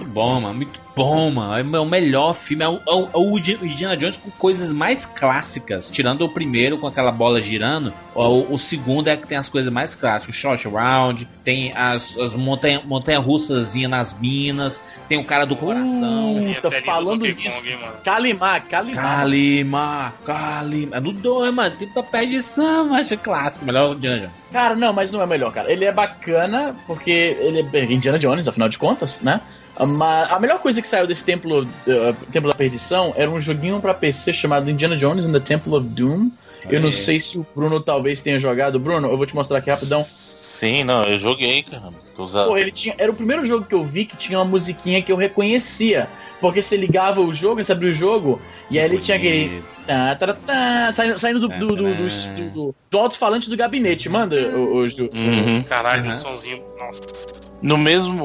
Muito 0.01 0.13
bom, 0.13 0.41
mano. 0.41 0.53
Muito 0.55 0.79
bom, 0.95 1.31
mano. 1.31 1.75
É 1.77 1.79
o 1.79 1.85
melhor 1.85 2.33
filme. 2.33 2.63
É 2.63 2.67
o, 2.69 2.79
é 2.87 2.91
o- 2.93 3.05
é 3.13 3.17
o 3.17 3.37
Indiana 3.37 3.95
Jones 3.95 4.17
com 4.17 4.29
coisas 4.31 4.73
mais 4.73 5.05
clássicas. 5.05 5.89
Tirando 5.89 6.23
o 6.25 6.29
primeiro 6.29 6.77
com 6.77 6.87
aquela 6.87 7.11
bola 7.11 7.39
girando. 7.39 7.93
O, 8.15 8.53
o 8.53 8.57
segundo 8.57 9.07
é 9.07 9.15
que 9.15 9.25
tem 9.27 9.37
as 9.37 9.47
coisas 9.47 9.71
mais 9.71 9.95
clássicas. 9.95 10.35
O 10.35 10.37
short 10.37 10.67
round. 10.67 11.27
Tem 11.43 11.71
as, 11.75 12.17
as 12.17 12.33
montanha, 12.35 12.81
montanha 12.83 13.19
russazinha 13.19 13.87
nas 13.87 14.19
minas. 14.19 14.81
Tem 15.07 15.17
o 15.17 15.23
cara 15.23 15.45
do 15.45 15.55
coração. 15.55 16.35
Uh, 16.35 16.41
Minha 16.41 16.61
tá 16.61 16.71
falando 16.83 17.31
disso. 17.33 17.63
Mano. 17.65 17.93
Kalimar, 18.03 18.65
Kalimar. 18.67 19.03
Kalima, 19.03 20.13
Kalima. 20.25 20.97
É 20.97 20.99
no 20.99 21.13
2, 21.13 21.53
mano. 21.53 21.75
Tipo 21.77 21.93
da 21.95 22.03
perdição, 22.03 22.87
macho. 22.89 23.17
Clássico. 23.17 23.65
Melhor 23.65 23.95
Indiana 23.95 24.17
Jones. 24.19 24.31
Cara, 24.51 24.75
não, 24.75 24.91
mas 24.91 25.09
não 25.11 25.21
é 25.21 25.25
melhor, 25.25 25.53
cara. 25.53 25.71
Ele 25.71 25.85
é 25.85 25.91
bacana 25.93 26.75
porque 26.85 27.37
ele 27.39 27.65
é 27.73 27.83
Indiana 27.85 28.19
Jones, 28.19 28.47
afinal 28.49 28.67
de 28.67 28.77
contas, 28.77 29.21
né? 29.21 29.39
Mas 29.79 30.29
a 30.31 30.39
melhor 30.39 30.59
coisa 30.59 30.81
que 30.81 30.87
saiu 30.87 31.07
desse 31.07 31.23
templo, 31.23 31.63
uh, 31.63 32.13
templo 32.31 32.49
da 32.51 32.55
perdição 32.55 33.13
era 33.15 33.29
um 33.29 33.39
joguinho 33.39 33.79
pra 33.81 33.93
PC 33.93 34.33
chamado 34.33 34.69
Indiana 34.69 34.95
Jones 34.97 35.25
and 35.27 35.31
the 35.31 35.39
Temple 35.39 35.73
of 35.75 35.87
Doom. 35.87 36.29
Eu 36.69 36.79
não 36.79 36.91
sei 36.91 37.19
se 37.19 37.39
o 37.39 37.47
Bruno 37.55 37.79
talvez 37.79 38.21
tenha 38.21 38.37
jogado. 38.37 38.79
Bruno, 38.79 39.07
eu 39.09 39.17
vou 39.17 39.25
te 39.25 39.33
mostrar 39.33 39.57
aqui 39.57 39.71
rapidão. 39.71 40.03
Sim, 40.07 40.83
não, 40.83 41.03
eu 41.05 41.17
joguei, 41.17 41.63
cara. 41.63 41.89
Tô 42.13 42.21
usando. 42.21 42.49
Pô, 42.49 42.57
ele 42.57 42.69
tinha, 42.71 42.93
era 42.99 43.11
o 43.11 43.15
primeiro 43.15 43.43
jogo 43.43 43.65
que 43.65 43.73
eu 43.73 43.83
vi 43.83 44.05
que 44.05 44.15
tinha 44.15 44.37
uma 44.37 44.45
musiquinha 44.45 45.01
que 45.01 45.11
eu 45.11 45.15
reconhecia. 45.15 46.07
Porque 46.39 46.61
você 46.61 46.75
ligava 46.77 47.21
o 47.21 47.31
jogo, 47.33 47.63
você 47.63 47.71
abria 47.71 47.89
o 47.91 47.93
jogo, 47.93 48.41
e 48.69 48.77
aí 48.79 48.85
ele 48.85 48.97
tinha 48.99 49.15
aquele. 49.17 49.47
Bonito. 49.47 49.65
Tá, 49.87 50.15
tá, 50.15 50.33
tá, 50.33 50.93
saindo, 50.93 51.17
saindo 51.19 51.39
do, 51.39 51.47
do, 51.47 51.67
do, 51.67 51.75
do, 51.75 51.93
do, 51.95 52.49
do- 52.51 52.75
do 52.91 52.97
alto-falante 52.99 53.49
do 53.49 53.55
gabinete. 53.57 54.07
Manda, 54.09 54.35
o, 54.35 54.75
o, 54.77 54.87
Ju. 54.89 55.09
Uhum. 55.13 55.63
Caralho, 55.63 56.03
Uhum. 56.09 56.17
o 56.17 56.21
somzinho. 56.21 56.63
Nossa. 56.79 57.40
No 57.61 57.77
mesmo, 57.77 58.23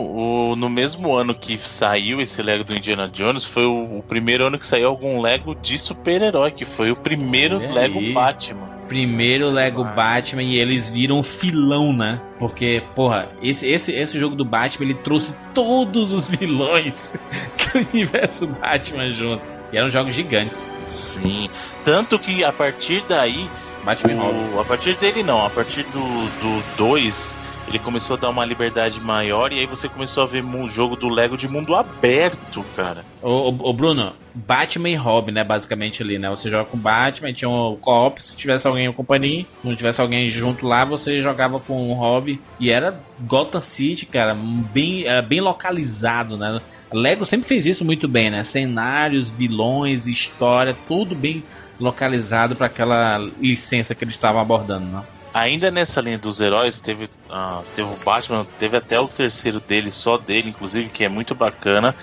o- 0.52 0.56
no 0.56 0.70
mesmo 0.70 1.14
ano 1.14 1.34
que 1.34 1.58
saiu 1.58 2.20
esse 2.22 2.40
Lego 2.42 2.64
do 2.64 2.74
Indiana 2.74 3.06
Jones, 3.08 3.44
foi 3.44 3.66
o, 3.66 3.98
o 3.98 4.04
primeiro 4.08 4.46
ano 4.46 4.58
que 4.58 4.66
saiu 4.66 4.88
algum 4.88 5.20
Lego 5.20 5.54
de 5.54 5.78
super-herói, 5.78 6.50
que 6.50 6.64
foi 6.64 6.90
o 6.90 6.96
primeiro 6.96 7.56
Olha 7.58 7.72
Lego 7.72 7.98
aí. 7.98 8.14
Batman. 8.14 8.66
primeiro 8.88 9.50
Lego 9.50 9.84
Batman 9.84 10.42
e 10.42 10.56
eles 10.56 10.88
viram 10.88 11.22
filão, 11.22 11.92
né? 11.92 12.18
Porque, 12.38 12.82
porra, 12.94 13.28
esse, 13.42 13.66
esse, 13.68 13.92
esse 13.92 14.18
jogo 14.18 14.34
do 14.34 14.44
Batman 14.44 14.86
ele 14.86 14.94
trouxe 14.94 15.34
todos 15.52 16.12
os 16.12 16.28
vilões 16.28 17.12
do 17.74 17.80
universo 17.92 18.46
Batman 18.46 19.10
juntos. 19.10 19.50
E 19.70 19.76
eram 19.76 19.90
jogos 19.90 20.14
gigantes. 20.14 20.66
Sim. 20.86 21.50
Tanto 21.84 22.18
que 22.18 22.42
a 22.42 22.52
partir 22.52 23.04
daí. 23.06 23.50
Batman 23.84 24.14
o, 24.24 24.60
a 24.60 24.64
partir 24.64 24.94
dele 24.96 25.22
não, 25.22 25.44
a 25.46 25.50
partir 25.50 25.84
do 25.84 26.62
2 26.76 27.36
ele 27.68 27.78
começou 27.78 28.16
a 28.16 28.20
dar 28.20 28.30
uma 28.30 28.44
liberdade 28.44 29.00
maior 29.00 29.52
e 29.52 29.58
aí 29.58 29.66
você 29.66 29.88
começou 29.88 30.22
a 30.22 30.26
ver 30.26 30.44
um 30.44 30.68
jogo 30.68 30.96
do 30.96 31.08
Lego 31.08 31.36
de 31.36 31.48
mundo 31.48 31.74
aberto, 31.74 32.64
cara. 32.76 33.04
Ô, 33.20 33.50
ô, 33.50 33.70
ô 33.70 33.72
Bruno, 33.72 34.12
Batman 34.34 34.90
e 34.90 34.94
Robin, 34.94 35.32
né, 35.32 35.42
basicamente 35.42 36.02
ali, 36.02 36.18
né? 36.18 36.30
Você 36.30 36.48
joga 36.48 36.64
com 36.64 36.76
Batman, 36.76 37.32
tinha 37.32 37.48
um 37.48 37.76
co-op, 37.76 38.22
se 38.22 38.36
tivesse 38.36 38.66
alguém 38.66 38.86
em 38.86 38.92
companhia, 38.92 39.44
não 39.64 39.74
tivesse 39.74 40.00
alguém 40.00 40.28
junto 40.28 40.66
lá, 40.66 40.84
você 40.84 41.20
jogava 41.20 41.58
com 41.58 41.90
o 41.90 41.94
Robin 41.94 42.38
e 42.60 42.70
era 42.70 43.00
Gotham 43.20 43.60
City, 43.60 44.06
cara, 44.06 44.34
bem, 44.34 45.04
bem 45.26 45.40
localizado, 45.40 46.36
né? 46.36 46.60
Lego 46.92 47.24
sempre 47.24 47.48
fez 47.48 47.66
isso 47.66 47.84
muito 47.84 48.06
bem, 48.06 48.30
né? 48.30 48.44
Cenários, 48.44 49.28
vilões, 49.28 50.06
história, 50.06 50.76
tudo 50.86 51.14
bem 51.14 51.42
localizado 51.80 52.54
para 52.54 52.66
aquela 52.66 53.18
licença 53.40 53.94
que 53.94 54.04
eles 54.04 54.14
estavam 54.14 54.40
abordando, 54.40 54.86
né? 54.86 55.02
Ainda 55.36 55.70
nessa 55.70 56.00
linha 56.00 56.16
dos 56.16 56.40
heróis, 56.40 56.80
teve, 56.80 57.10
uh, 57.28 57.62
teve 57.74 57.92
o 57.92 57.96
Batman, 58.02 58.46
teve 58.58 58.74
até 58.74 58.98
o 58.98 59.06
terceiro 59.06 59.60
dele, 59.60 59.90
só 59.90 60.16
dele, 60.16 60.48
inclusive, 60.48 60.88
que 60.88 61.04
é 61.04 61.10
muito 61.10 61.34
bacana. 61.34 61.94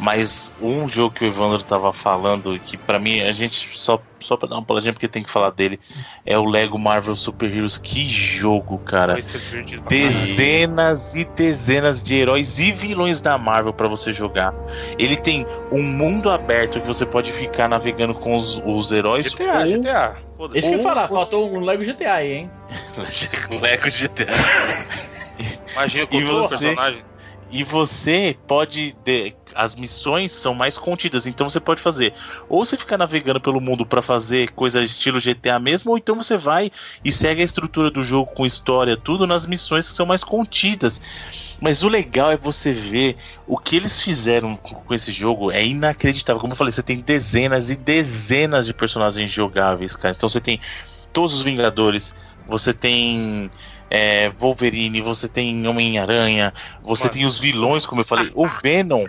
Mas 0.00 0.50
um 0.60 0.88
jogo 0.88 1.14
que 1.14 1.24
o 1.24 1.28
Evandro 1.28 1.62
tava 1.62 1.92
falando, 1.92 2.58
que 2.58 2.76
para 2.76 2.98
mim 2.98 3.20
a 3.20 3.30
gente 3.30 3.78
só 3.78 4.02
só 4.22 4.36
para 4.36 4.48
dar 4.48 4.56
uma 4.56 4.64
paladinha 4.64 4.92
porque 4.92 5.08
tem 5.08 5.22
que 5.22 5.30
falar 5.30 5.50
dele, 5.50 5.78
é 6.24 6.38
o 6.38 6.44
Lego 6.44 6.78
Marvel 6.78 7.14
Super 7.14 7.54
Heroes. 7.54 7.78
Que 7.78 8.04
jogo, 8.06 8.78
cara! 8.78 9.18
Dezenas 9.88 11.14
e 11.14 11.24
dezenas 11.24 12.02
de 12.02 12.16
heróis 12.16 12.58
e 12.58 12.72
vilões 12.72 13.20
da 13.20 13.36
Marvel 13.36 13.72
para 13.72 13.88
você 13.88 14.12
jogar. 14.12 14.54
Ele 14.98 15.16
tem 15.16 15.46
um 15.70 15.82
mundo 15.82 16.30
aberto 16.30 16.80
que 16.80 16.86
você 16.86 17.04
pode 17.04 17.32
ficar 17.32 17.68
navegando 17.68 18.14
com 18.14 18.36
os, 18.36 18.60
os 18.64 18.90
heróis. 18.90 19.32
GTA, 19.34 19.58
ou... 19.58 19.66
GTA. 19.66 20.31
Isso 20.54 20.68
que 20.68 20.74
eu 20.74 20.78
ia 20.78 20.82
falar, 20.82 21.08
faltou 21.08 21.52
um 21.52 21.60
Lego 21.60 21.84
GTA 21.84 22.14
aí, 22.14 22.32
hein? 22.32 22.50
Lego 23.60 23.90
GTA. 23.90 24.26
Imagina 25.72 26.06
com 26.06 26.16
o 26.18 26.48
personagem. 26.48 27.04
E 27.52 27.62
você 27.62 28.34
pode. 28.48 28.96
As 29.54 29.76
missões 29.76 30.32
são 30.32 30.54
mais 30.54 30.78
contidas, 30.78 31.26
então 31.26 31.50
você 31.50 31.60
pode 31.60 31.82
fazer. 31.82 32.14
Ou 32.48 32.64
você 32.64 32.78
fica 32.78 32.96
navegando 32.96 33.38
pelo 33.38 33.60
mundo 33.60 33.84
para 33.84 34.00
fazer 34.00 34.50
coisas 34.52 34.90
estilo 34.90 35.20
GTA 35.20 35.58
mesmo, 35.58 35.90
ou 35.90 35.98
então 35.98 36.16
você 36.16 36.38
vai 36.38 36.72
e 37.04 37.12
segue 37.12 37.42
a 37.42 37.44
estrutura 37.44 37.90
do 37.90 38.02
jogo 38.02 38.32
com 38.32 38.46
história, 38.46 38.96
tudo 38.96 39.26
nas 39.26 39.46
missões 39.46 39.90
que 39.90 39.96
são 39.96 40.06
mais 40.06 40.24
contidas. 40.24 41.02
Mas 41.60 41.82
o 41.82 41.88
legal 41.88 42.30
é 42.32 42.36
você 42.38 42.72
ver 42.72 43.16
o 43.46 43.58
que 43.58 43.76
eles 43.76 44.00
fizeram 44.00 44.56
com 44.56 44.94
esse 44.94 45.12
jogo 45.12 45.50
é 45.50 45.62
inacreditável. 45.62 46.40
Como 46.40 46.54
eu 46.54 46.56
falei, 46.56 46.72
você 46.72 46.82
tem 46.82 47.00
dezenas 47.00 47.68
e 47.68 47.76
dezenas 47.76 48.66
de 48.66 48.72
personagens 48.72 49.30
jogáveis, 49.30 49.94
cara. 49.94 50.14
Então 50.16 50.30
você 50.30 50.40
tem 50.40 50.58
todos 51.12 51.34
os 51.34 51.42
Vingadores, 51.42 52.14
você 52.48 52.72
tem 52.72 53.50
é, 53.94 54.30
Wolverine, 54.38 55.02
você 55.02 55.28
tem 55.28 55.68
Homem-Aranha, 55.68 56.54
você 56.82 57.04
Mano. 57.04 57.12
tem 57.12 57.26
os 57.26 57.38
vilões, 57.38 57.84
como 57.84 58.00
eu 58.00 58.06
falei. 58.06 58.32
O 58.34 58.46
Venom, 58.46 59.04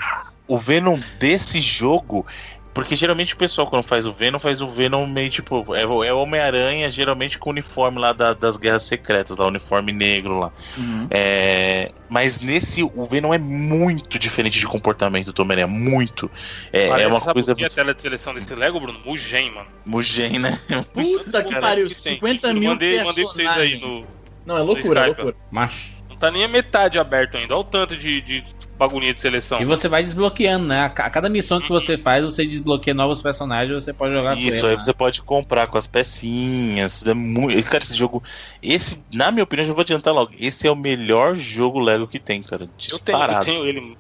o 0.46 0.58
Venom 0.58 1.00
desse 1.18 1.62
jogo 1.62 2.26
porque 2.74 2.96
geralmente 2.96 3.36
o 3.36 3.38
pessoal, 3.38 3.68
quando 3.68 3.84
faz 3.84 4.06
o 4.06 4.12
Venom, 4.12 4.40
faz 4.40 4.60
o 4.60 4.68
Venom 4.68 5.06
meio 5.06 5.30
tipo. 5.30 5.64
É, 5.76 5.84
é 5.84 6.12
Homem-Aranha, 6.14 6.90
geralmente 6.90 7.38
com 7.38 7.50
o 7.50 7.54
uniforme 7.54 8.00
lá 8.00 8.12
da, 8.12 8.34
das 8.34 8.58
Guerras 8.58 8.84
Secretas, 8.84 9.38
lá, 9.38 9.46
o 9.46 9.50
uniforme 9.50 9.94
negro 9.94 10.40
lá. 10.40 10.52
Uhum. 10.76 11.08
É, 11.12 11.92
mas 12.10 12.42
nesse, 12.42 12.82
o 12.84 13.06
Venom 13.06 13.32
é 13.32 13.38
muito 13.38 14.18
diferente 14.18 14.60
de 14.60 14.66
comportamento 14.66 15.32
do 15.32 15.44
Homem-Aranha. 15.44 15.68
Muito. 15.68 16.30
É, 16.74 16.88
é 16.88 17.08
uma 17.08 17.22
coisa. 17.22 17.54
que 17.54 17.64
a 17.64 17.70
tela 17.70 17.94
de 17.94 18.02
seleção 18.02 18.34
desse 18.34 18.56
Lego, 18.56 18.80
Bruno? 18.80 19.00
Mugen, 19.06 19.52
mano. 19.52 19.68
Mugen, 19.86 20.40
né? 20.40 20.60
Puta 20.92 21.44
que 21.44 21.56
pariu, 21.56 21.88
50 21.88 22.54
mil 22.56 22.72
mandei, 22.72 23.04
mandei 23.04 23.24
pra 23.24 23.34
vocês 23.34 23.50
aí 23.50 23.80
no. 23.80 24.23
Não, 24.46 24.58
é 24.58 24.62
loucura, 24.62 25.02
é 25.02 25.08
loucura. 25.08 25.36
Macho. 25.52 25.92
Não 26.10 26.16
tá 26.18 26.30
nem 26.30 26.44
a 26.44 26.48
metade 26.48 27.00
aberto 27.00 27.38
ainda. 27.38 27.54
Olha 27.54 27.62
o 27.62 27.64
tanto 27.64 27.96
de, 27.96 28.22
de 28.22 28.44
bagulhinha 28.78 29.14
de 29.14 29.22
seleção. 29.22 29.62
E 29.62 29.66
você 29.66 29.88
vai 29.88 30.04
desbloqueando, 30.04 30.68
né? 30.68 30.86
A 30.86 30.90
cada 30.90 31.30
missão 31.30 31.60
que 31.60 31.70
você 31.70 31.98
faz, 31.98 32.24
você 32.24 32.46
desbloqueia 32.46 32.94
novos 32.94 33.22
personagens, 33.22 33.84
você 33.84 33.94
pode 33.94 34.14
jogar 34.14 34.34
Isso, 34.34 34.42
com 34.42 34.48
Isso, 34.48 34.66
aí 34.66 34.72
né? 34.74 34.78
você 34.78 34.94
pode 34.94 35.22
comprar 35.22 35.68
com 35.68 35.78
as 35.78 35.88
pecinhas. 35.88 37.06
É 37.06 37.14
muito... 37.14 37.64
Cara, 37.64 37.84
esse 37.84 37.96
jogo. 37.96 38.22
Esse, 38.62 39.02
na 39.14 39.32
minha 39.32 39.44
opinião, 39.44 39.66
já 39.66 39.74
vou 39.74 39.82
adiantar 39.82 40.14
logo. 40.14 40.32
Esse 40.40 40.68
é 40.68 40.72
o 40.72 40.76
melhor 40.76 41.36
jogo 41.36 41.80
Lego 41.80 42.08
que 42.08 42.20
tem, 42.20 42.42
cara. 42.44 42.70
Disparado. 42.78 43.42
Eu 43.42 43.46
tenho, 43.46 43.58
eu 43.58 43.64
tenho 43.64 43.84
ele 43.84 43.94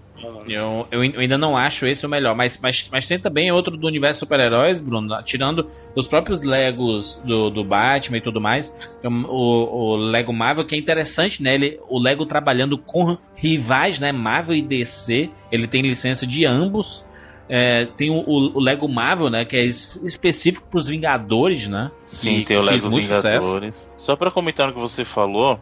eu, 0.47 0.87
eu, 0.91 1.01
ainda 1.01 1.37
não 1.37 1.55
acho 1.57 1.85
esse 1.85 2.05
o 2.05 2.09
melhor, 2.09 2.35
mas, 2.35 2.57
mas, 2.61 2.89
mas 2.91 3.07
tem 3.07 3.19
também 3.19 3.51
outro 3.51 3.75
do 3.75 3.87
universo 3.87 4.21
super-heróis, 4.21 4.79
Bruno, 4.79 5.21
tirando 5.23 5.67
os 5.95 6.07
próprios 6.07 6.41
Legos 6.41 7.21
do, 7.23 7.49
do 7.49 7.63
Batman 7.63 8.17
e 8.17 8.21
tudo 8.21 8.41
mais, 8.41 8.73
é 9.03 9.07
o, 9.07 9.11
o 9.11 9.95
Lego 9.95 10.33
Marvel, 10.33 10.65
que 10.65 10.75
é 10.75 10.77
interessante, 10.77 11.41
né? 11.41 11.53
Ele, 11.53 11.79
o 11.87 11.99
Lego 11.99 12.25
trabalhando 12.25 12.77
com 12.77 13.17
rivais, 13.35 13.99
né? 13.99 14.11
Marvel 14.11 14.55
e 14.55 14.61
DC, 14.61 15.29
ele 15.51 15.67
tem 15.67 15.81
licença 15.81 16.25
de 16.25 16.45
ambos. 16.45 17.05
É, 17.49 17.85
tem 17.85 18.09
o, 18.09 18.23
o, 18.25 18.59
Lego 18.59 18.87
Marvel, 18.87 19.29
né? 19.29 19.45
Que 19.45 19.57
é 19.57 19.65
específico 19.65 20.67
para 20.67 20.77
os 20.77 20.87
Vingadores, 20.87 21.67
né? 21.67 21.91
Sim, 22.05 22.39
que, 22.39 22.45
tem 22.45 22.57
o 22.57 22.61
Lego 22.61 22.89
Vingadores. 22.89 23.75
Sucesso. 23.75 23.87
Só 23.97 24.15
para 24.15 24.31
comentar 24.31 24.67
no 24.67 24.73
que 24.73 24.79
você 24.79 25.03
falou, 25.03 25.59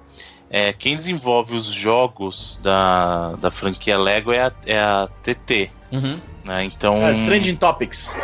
é, 0.51 0.73
quem 0.73 0.97
desenvolve 0.97 1.55
os 1.55 1.67
jogos 1.67 2.59
da, 2.61 3.35
da 3.37 3.49
franquia 3.49 3.97
Lego 3.97 4.33
é 4.33 4.41
a, 4.41 4.51
é 4.65 4.77
a 4.77 5.07
TT. 5.23 5.71
Uhum. 5.93 6.19
Né? 6.43 6.65
Então. 6.65 7.07
É, 7.07 7.25
Trending 7.25 7.55
Topics. 7.55 8.17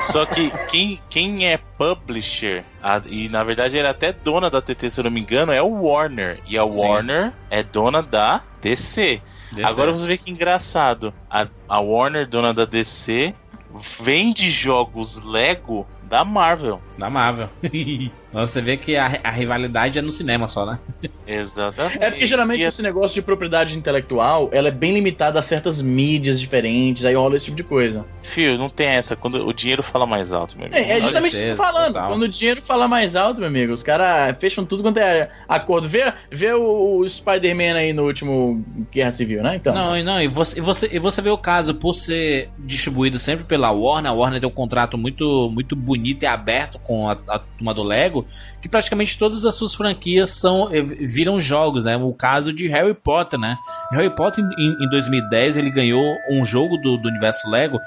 Só 0.00 0.24
que 0.24 0.50
quem, 0.68 1.00
quem 1.10 1.46
é 1.46 1.58
publisher, 1.76 2.64
a, 2.82 3.02
e 3.04 3.28
na 3.28 3.42
verdade 3.42 3.76
ele 3.76 3.86
é 3.86 3.90
até 3.90 4.12
dona 4.12 4.48
da 4.48 4.62
TT, 4.62 4.90
se 4.90 5.00
eu 5.00 5.04
não 5.04 5.10
me 5.10 5.20
engano, 5.20 5.52
é 5.52 5.60
o 5.60 5.82
Warner. 5.82 6.40
E 6.46 6.56
a 6.56 6.62
Sim. 6.62 6.78
Warner 6.78 7.32
é 7.50 7.62
dona 7.62 8.00
da 8.00 8.40
DC. 8.62 9.20
DC. 9.50 9.64
Agora 9.64 9.92
você 9.92 10.06
vê 10.06 10.16
que 10.16 10.30
engraçado. 10.30 11.12
A, 11.28 11.48
a 11.68 11.80
Warner, 11.80 12.28
dona 12.28 12.54
da 12.54 12.64
DC, 12.64 13.34
vende 14.00 14.50
jogos 14.50 15.22
Lego 15.22 15.86
da 16.04 16.24
Marvel. 16.24 16.80
Da 16.96 17.10
Marvel. 17.10 17.50
Você 18.32 18.60
vê 18.60 18.76
que 18.76 18.96
a, 18.96 19.20
a, 19.24 19.30
rivalidade 19.30 19.98
é 19.98 20.02
no 20.02 20.10
cinema 20.10 20.46
só, 20.46 20.66
né? 20.66 20.78
Exatamente. 21.26 21.98
É 22.02 22.10
porque 22.10 22.26
geralmente 22.26 22.60
e 22.60 22.64
esse 22.64 22.82
negócio 22.82 23.14
de 23.14 23.22
propriedade 23.22 23.76
intelectual, 23.76 24.50
ela 24.52 24.68
é 24.68 24.70
bem 24.70 24.92
limitada 24.92 25.38
a 25.38 25.42
certas 25.42 25.80
mídias 25.80 26.38
diferentes, 26.38 27.04
aí 27.04 27.14
rola 27.14 27.36
esse 27.36 27.46
tipo 27.46 27.56
de 27.56 27.64
coisa. 27.64 28.04
Fio, 28.22 28.58
não 28.58 28.68
tem 28.68 28.88
essa, 28.88 29.16
quando 29.16 29.46
o 29.46 29.52
dinheiro 29.52 29.82
fala 29.82 30.06
mais 30.06 30.32
alto, 30.32 30.56
meu 30.58 30.66
amigo. 30.66 30.78
É, 30.78 30.98
é 30.98 31.02
justamente 31.02 31.34
isso 31.34 31.42
que 31.42 31.50
eu 31.50 31.56
tô 31.56 31.62
falando. 31.62 31.94
Total. 31.94 32.10
Quando 32.10 32.22
o 32.22 32.28
dinheiro 32.28 32.62
fala 32.62 32.86
mais 32.86 33.16
alto, 33.16 33.40
meu 33.40 33.48
amigo, 33.48 33.72
os 33.72 33.82
caras 33.82 34.36
fecham 34.38 34.64
tudo 34.64 34.82
quanto 34.82 34.98
é 34.98 35.30
acordo. 35.48 35.88
Vê, 35.88 36.12
vê 36.30 36.52
o, 36.52 36.98
o 36.98 37.08
Spider-Man 37.08 37.78
aí 37.78 37.92
no 37.92 38.04
último 38.04 38.64
Guerra 38.92 39.12
Civil, 39.12 39.42
né? 39.42 39.56
Então. 39.56 39.74
Não, 39.74 40.02
não, 40.02 40.20
e 40.20 40.28
você, 40.28 40.58
e 40.58 40.60
você, 40.60 40.88
e 40.92 40.98
você 40.98 41.22
vê 41.22 41.30
o 41.30 41.38
caso, 41.38 41.74
por 41.74 41.94
ser 41.94 42.50
distribuído 42.58 43.18
sempre 43.18 43.44
pela 43.44 43.70
Warner, 43.70 44.10
a 44.10 44.14
Warner 44.14 44.40
tem 44.40 44.48
um 44.48 44.52
contrato 44.52 44.98
muito, 44.98 45.50
muito 45.52 45.74
bonito 45.74 46.22
e 46.22 46.26
aberto 46.26 46.78
com 46.78 47.08
a, 47.08 47.16
a 47.28 47.38
turma 47.38 47.72
do 47.72 47.82
Lego, 47.82 48.17
que 48.60 48.68
praticamente 48.68 49.18
todas 49.18 49.44
as 49.44 49.54
suas 49.54 49.74
franquias 49.74 50.30
são 50.30 50.68
eh, 50.72 50.82
viram 50.82 51.40
jogos, 51.40 51.84
né? 51.84 51.96
O 51.96 52.12
caso 52.12 52.52
de 52.52 52.68
Harry 52.68 52.94
Potter, 52.94 53.38
né? 53.38 53.56
Harry 53.90 54.14
Potter 54.14 54.44
em, 54.58 54.84
em 54.84 54.88
2010 54.88 55.56
ele 55.56 55.70
ganhou 55.70 56.16
um 56.30 56.44
jogo 56.44 56.76
do, 56.78 56.96
do 56.96 57.08
universo 57.08 57.48
Lego 57.50 57.78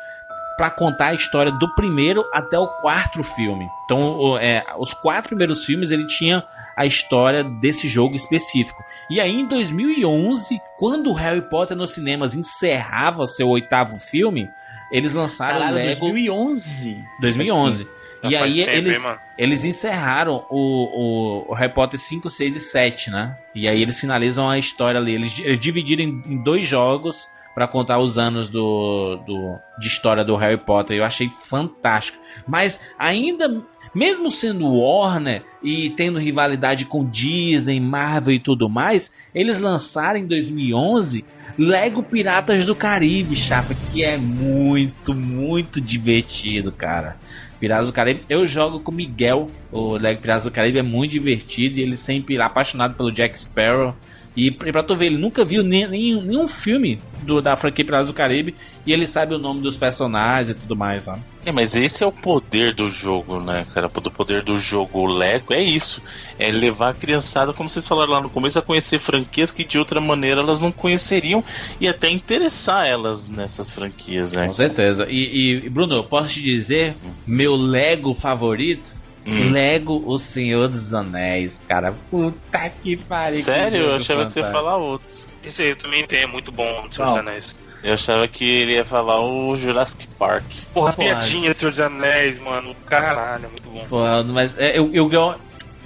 para 0.62 0.70
contar 0.70 1.08
a 1.08 1.14
história 1.16 1.52
do 1.52 1.74
primeiro 1.74 2.24
até 2.32 2.58
o 2.60 2.68
quarto 2.68 3.24
filme. 3.24 3.68
Então, 3.86 4.38
é, 4.38 4.64
os 4.78 4.94
quatro 4.94 5.30
primeiros 5.30 5.66
filmes 5.66 5.90
ele 5.90 6.06
tinha 6.06 6.44
a 6.78 6.86
história 6.86 7.44
desse 7.44 7.88
jogo 7.88 8.16
específico. 8.16 8.84
E 9.10 9.20
aí, 9.20 9.40
em 9.40 9.48
2011, 9.48 10.62
quando 10.78 11.10
o 11.10 11.14
Harry 11.14 11.42
Potter 11.42 11.76
nos 11.76 11.96
cinemas 11.96 12.36
encerrava 12.36 13.26
seu 13.26 13.50
oitavo 13.50 13.98
filme, 13.98 14.48
eles 14.92 15.14
lançaram 15.14 15.62
Caralho, 15.62 15.76
Lego. 15.76 16.00
2011. 16.02 17.06
2011. 17.20 17.88
E 18.24 18.36
aí 18.36 18.62
eles, 18.62 19.04
eles 19.38 19.64
encerraram 19.64 20.46
o, 20.50 21.46
o, 21.46 21.52
o 21.52 21.54
Harry 21.54 21.74
Potter 21.74 22.00
5, 22.00 22.30
6 22.30 22.56
e 22.56 22.60
7, 22.60 23.10
né? 23.10 23.38
E 23.56 23.68
aí 23.68 23.82
eles 23.82 24.00
finalizam 24.00 24.50
a 24.50 24.58
história 24.58 25.00
ali. 25.00 25.14
Eles, 25.14 25.40
eles 25.40 25.60
dividiram 25.60 26.04
em, 26.04 26.24
em 26.26 26.44
dois 26.44 26.68
jogos 26.68 27.28
para 27.54 27.68
contar 27.68 28.00
os 28.00 28.18
anos 28.18 28.50
do, 28.50 29.18
do, 29.26 29.56
de 29.80 29.88
história 29.88 30.24
do 30.24 30.36
Harry 30.36 30.58
Potter. 30.58 30.98
Eu 30.98 31.04
achei 31.04 31.30
fantástico. 31.30 32.18
Mas 32.48 32.80
ainda, 32.98 33.62
mesmo 33.94 34.32
sendo 34.32 34.72
Warner 34.72 35.44
e 35.62 35.90
tendo 35.90 36.20
rivalidade 36.20 36.86
com 36.86 37.10
Disney, 37.10 37.80
Marvel 37.80 38.36
e 38.36 38.40
tudo 38.40 38.70
mais, 38.70 39.12
eles 39.34 39.60
lançaram 39.60 40.20
em 40.20 40.28
2011 40.28 41.26
Lego 41.58 42.02
Piratas 42.02 42.66
do 42.66 42.76
Caribe, 42.76 43.36
chapa, 43.36 43.74
que 43.74 44.04
é 44.04 44.18
muito, 44.18 45.14
muito 45.14 45.82
divertido, 45.82 46.72
cara. 46.72 47.18
Piratas 47.62 47.86
do 47.86 47.94
Caribe. 47.94 48.24
Eu 48.28 48.48
jogo 48.48 48.80
com 48.80 48.92
Miguel. 48.92 49.48
O 49.72 49.94
Lego 49.94 50.20
Piratas 50.20 50.46
do 50.46 50.52
Caribe 50.52 50.80
é 50.80 50.82
muito 50.82 51.12
divertido 51.12 51.78
e 51.78 51.82
ele 51.84 51.96
sempre 51.96 52.36
é 52.36 52.42
apaixonado 52.42 52.96
pelo 52.96 53.12
Jack 53.12 53.40
Sparrow. 53.40 53.96
E, 54.36 54.48
e 54.48 54.72
pra 54.72 54.82
tu 54.82 54.96
ver, 54.96 55.08
ele 55.08 55.18
nunca 55.18 55.44
viu 55.44 55.62
nem, 55.64 55.88
nenhum, 55.88 56.22
nenhum 56.22 56.48
filme 56.48 57.00
do, 57.24 57.42
da 57.42 57.56
franquia 57.56 57.84
Piratas 57.84 58.08
do 58.08 58.14
Caribe 58.14 58.56
e 58.86 58.94
ele 58.94 59.06
sabe 59.06 59.36
o 59.36 59.38
nome 59.38 59.62
dos 59.62 59.78
personagens 59.78 60.50
e 60.50 60.54
tudo 60.54 60.76
mais, 60.76 61.08
ó. 61.08 61.18
É, 61.46 61.52
mas 61.52 61.76
esse 61.76 62.04
é 62.04 62.08
o 62.08 62.12
poder 62.12 62.74
do 62.74 62.90
jogo, 62.90 63.42
né, 63.42 63.66
cara? 63.74 63.90
Do 63.90 64.12
poder 64.12 64.44
do 64.44 64.58
jogo 64.58 65.06
Lego 65.06 65.54
é 65.54 65.62
isso. 65.62 66.02
É 66.38 66.52
levar 66.52 66.90
a 66.90 66.94
criançada, 66.94 67.52
como 67.52 67.70
vocês 67.70 67.88
falaram 67.88 68.14
lá 68.14 68.22
no 68.22 68.30
começo, 68.30 68.58
a 68.60 68.62
conhecer 68.62 69.00
franquias 69.00 69.52
que 69.52 69.64
de 69.64 69.78
outra 69.78 70.00
maneira 70.00 70.42
elas 70.42 70.62
não 70.62 70.72
conheceriam 70.72 71.44
e 71.80 71.88
até 71.88 72.10
interessar 72.10 72.88
elas 72.88 73.28
nessas 73.28 73.72
franquias, 73.72 74.32
né? 74.32 74.48
Com 74.48 74.54
certeza. 74.54 75.08
E, 75.10 75.64
e 75.66 75.70
Bruno, 75.70 75.96
eu 75.96 76.04
posso 76.04 76.34
te 76.34 76.42
dizer, 76.42 76.96
meu 77.26 77.56
Lego 77.56 78.14
favorito? 78.14 79.01
Hum. 79.26 79.52
Lego 79.52 80.02
O 80.06 80.18
Senhor 80.18 80.68
dos 80.68 80.94
Anéis, 80.94 81.62
cara. 81.68 81.94
Puta 82.10 82.70
que 82.70 82.98
pariu. 82.98 83.42
Sério? 83.42 83.80
Eu 83.82 83.96
achava 83.96 84.22
fantástico. 84.22 84.28
que 84.28 84.34
você 84.34 84.40
ia 84.40 84.52
falar 84.52 84.78
outro. 84.78 85.16
Esse 85.44 85.62
aí 85.62 85.70
eu 85.70 85.76
também 85.76 86.06
tenho, 86.06 86.24
é 86.24 86.28
muito 86.28 86.52
bom, 86.52 86.88
Senhor 86.92 87.10
dos 87.10 87.18
Anéis. 87.18 87.56
Eu 87.84 87.94
achava 87.94 88.28
que 88.28 88.46
ele 88.46 88.74
ia 88.74 88.86
falar 88.86 89.22
o 89.22 89.56
Jurassic 89.56 90.08
Park. 90.20 90.46
Porra, 90.74 90.94
Porra 90.94 90.94
piadinha 90.94 91.54
do 91.54 91.60
Senhor 91.60 91.72
dos 91.72 91.80
Anéis, 91.80 92.38
mano. 92.38 92.76
Caralho, 92.86 93.46
é 93.46 93.50
muito 93.50 93.70
bom. 93.70 93.86
Porra, 93.88 94.24
mas 94.24 94.58
é, 94.58 94.78
eu, 94.78 94.92
eu, 94.94 95.12
eu, 95.12 95.36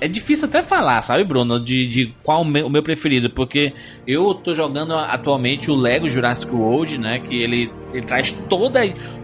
é 0.02 0.08
difícil 0.08 0.48
até 0.48 0.62
falar, 0.62 1.02
sabe, 1.02 1.24
Bruno, 1.24 1.60
de, 1.60 1.88
de 1.88 2.14
qual 2.22 2.42
o 2.42 2.46
meu, 2.46 2.68
o 2.68 2.70
meu, 2.70 2.84
preferido, 2.84 3.30
porque 3.30 3.74
eu 4.06 4.34
tô 4.34 4.54
jogando 4.54 4.94
atualmente 4.94 5.72
o 5.72 5.76
Lego 5.76 6.08
Jurassic 6.10 6.54
World, 6.54 6.98
né, 6.98 7.20
que 7.20 7.42
ele, 7.42 7.72
ele 7.94 8.06
traz 8.06 8.32
toda, 8.32 8.82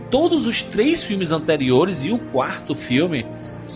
todos 0.10 0.46
os 0.46 0.62
três 0.64 1.04
filmes 1.04 1.32
anteriores 1.32 2.06
e 2.06 2.12
o 2.12 2.18
quarto 2.18 2.74
filme, 2.74 3.26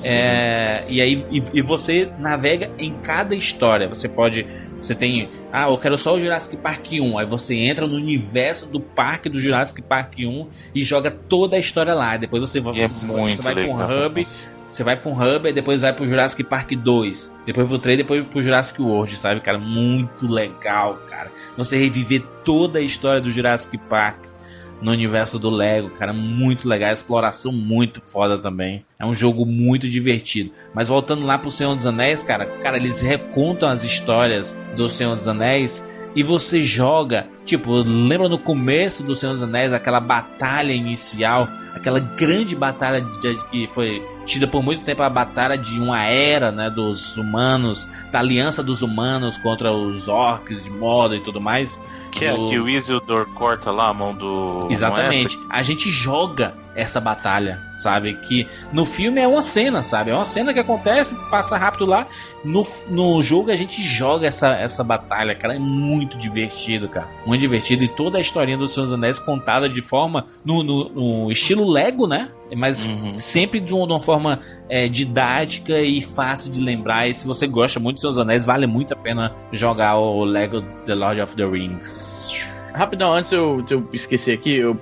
é, 0.03 0.83
e 0.87 1.01
aí 1.01 1.23
e, 1.31 1.43
e 1.53 1.61
você 1.61 2.09
navega 2.19 2.71
em 2.77 2.93
cada 3.01 3.35
história, 3.35 3.87
você 3.87 4.09
pode 4.09 4.45
você 4.85 4.93
tem, 4.93 5.29
ah, 5.51 5.67
eu 5.67 5.77
quero 5.77 5.97
só 5.97 6.15
o 6.15 6.19
Jurassic 6.19 6.57
Park 6.57 6.91
1. 6.91 7.17
Aí 7.17 7.25
você 7.25 7.55
entra 7.55 7.87
no 7.87 7.95
universo 7.95 8.67
do 8.67 8.79
parque 8.79 9.27
do 9.27 9.39
Jurassic 9.39 9.81
Park 9.81 10.19
1 10.19 10.47
e 10.75 10.83
joga 10.83 11.09
toda 11.09 11.55
a 11.55 11.59
história 11.59 11.93
lá. 11.95 12.17
Depois 12.17 12.41
você, 12.41 12.59
vai, 12.59 12.79
é 12.79 12.87
você, 12.87 13.07
você 13.07 13.41
vai 13.41 13.55
para 13.55 13.65
um 13.65 14.05
hub, 14.05 14.23
você 14.69 14.83
vai 14.83 14.95
pra 14.95 15.11
um 15.11 15.13
hub 15.13 15.49
e 15.49 15.53
depois 15.53 15.81
vai 15.81 15.91
pro 15.91 16.05
Jurassic 16.05 16.43
Park 16.43 16.73
2. 16.73 17.35
Depois 17.47 17.67
pro 17.67 17.79
3, 17.79 17.97
depois 17.97 18.25
pro 18.27 18.41
Jurassic 18.41 18.79
World, 18.79 19.17
sabe, 19.17 19.41
cara? 19.41 19.57
Muito 19.57 20.31
legal, 20.31 20.99
cara. 21.07 21.31
Você 21.57 21.77
reviver 21.77 22.21
toda 22.43 22.77
a 22.77 22.81
história 22.81 23.19
do 23.19 23.31
Jurassic 23.31 23.77
Park 23.77 24.34
no 24.81 24.91
universo 24.91 25.39
do 25.39 25.49
Lego, 25.49 25.89
cara, 25.89 26.13
muito 26.13 26.67
legal, 26.67 26.91
exploração 26.91 27.51
muito 27.51 28.01
foda 28.01 28.37
também. 28.37 28.85
É 28.99 29.05
um 29.05 29.13
jogo 29.13 29.45
muito 29.45 29.89
divertido. 29.89 30.51
Mas 30.73 30.87
voltando 30.87 31.25
lá 31.25 31.37
pro 31.37 31.51
Senhor 31.51 31.75
dos 31.75 31.87
Anéis, 31.87 32.23
cara, 32.23 32.45
cara, 32.59 32.77
eles 32.77 33.01
recontam 33.01 33.69
as 33.69 33.83
histórias 33.83 34.55
do 34.75 34.87
Senhor 34.89 35.15
dos 35.15 35.27
Anéis 35.27 35.83
e 36.15 36.23
você 36.23 36.61
joga, 36.61 37.27
tipo, 37.45 37.75
lembra 37.75 38.27
no 38.27 38.39
começo 38.39 39.03
do 39.03 39.13
Senhor 39.13 39.33
dos 39.33 39.43
Anéis, 39.43 39.71
aquela 39.71 39.99
batalha 39.99 40.73
inicial, 40.73 41.47
aquela 41.73 41.99
grande 41.99 42.55
batalha 42.55 43.01
de, 43.01 43.37
que 43.45 43.67
foi 43.67 44.03
tida 44.25 44.47
por 44.47 44.63
muito 44.63 44.83
tempo 44.83 45.03
a 45.03 45.09
batalha 45.09 45.57
de 45.57 45.79
uma 45.79 46.03
era, 46.03 46.51
né, 46.51 46.69
dos 46.69 47.15
humanos, 47.15 47.87
da 48.11 48.19
aliança 48.19 48.63
dos 48.63 48.81
humanos 48.81 49.37
contra 49.37 49.71
os 49.71 50.09
orcs 50.09 50.61
de 50.61 50.71
moda 50.71 51.15
e 51.15 51.21
tudo 51.21 51.39
mais. 51.39 51.79
Que 52.11 52.25
é 52.25 52.33
que 52.33 52.59
o 52.59 52.67
Isildur 52.67 53.27
corta 53.33 53.71
lá 53.71 53.89
a 53.89 53.93
mão 53.93 54.15
do. 54.15 54.67
É 54.69 54.73
Exatamente. 54.73 55.37
A 55.49 55.61
gente 55.61 55.91
joga 55.91 56.55
essa 56.75 56.99
batalha, 56.99 57.61
sabe? 57.73 58.13
Que 58.15 58.47
no 58.71 58.85
filme 58.85 59.21
é 59.21 59.27
uma 59.27 59.41
cena, 59.41 59.83
sabe? 59.83 60.11
É 60.11 60.15
uma 60.15 60.25
cena 60.25 60.53
que 60.53 60.59
acontece, 60.59 61.15
passa 61.29 61.57
rápido 61.57 61.85
lá. 61.85 62.05
No, 62.43 62.67
no 62.89 63.21
jogo 63.21 63.49
a 63.49 63.55
gente 63.55 63.81
joga 63.81 64.27
essa, 64.27 64.49
essa 64.55 64.83
batalha, 64.83 65.33
cara. 65.35 65.55
É 65.55 65.59
muito 65.59 66.17
divertido, 66.17 66.89
cara. 66.89 67.07
Muito 67.25 67.34
divertido. 67.37 67.83
E 67.83 67.87
toda 67.87 68.17
a 68.17 68.21
historinha 68.21 68.57
do 68.57 68.67
Senhor 68.67 68.85
dos 68.85 68.93
Anéis 68.93 69.19
contada 69.19 69.67
de 69.69 69.81
forma. 69.81 70.25
No, 70.43 70.63
no, 70.63 70.89
no 70.89 71.31
estilo 71.31 71.67
Lego, 71.67 72.07
né? 72.07 72.29
Mas 72.55 72.85
uhum. 72.85 73.17
sempre 73.17 73.59
de 73.59 73.73
uma, 73.73 73.87
de 73.87 73.93
uma 73.93 73.99
forma 73.99 74.39
é, 74.69 74.87
didática 74.87 75.79
e 75.79 76.01
fácil 76.01 76.51
de 76.51 76.61
lembrar. 76.61 77.07
E 77.07 77.13
se 77.13 77.25
você 77.25 77.47
gosta 77.47 77.79
muito 77.79 77.95
dos 77.95 78.01
Seus 78.01 78.17
Anéis, 78.17 78.45
vale 78.45 78.67
muito 78.67 78.93
a 78.93 78.97
pena 78.97 79.33
jogar 79.51 79.97
o 79.97 80.23
Lego 80.23 80.61
The 80.85 80.95
Lord 80.95 81.21
of 81.21 81.35
the 81.35 81.45
Rings. 81.45 82.54
Rapidão, 82.75 83.13
antes 83.13 83.31
eu, 83.31 83.61
de 83.61 83.73
eu 83.73 83.87
esquecer 83.93 84.33
aqui, 84.33 84.57
eu, 84.57 84.77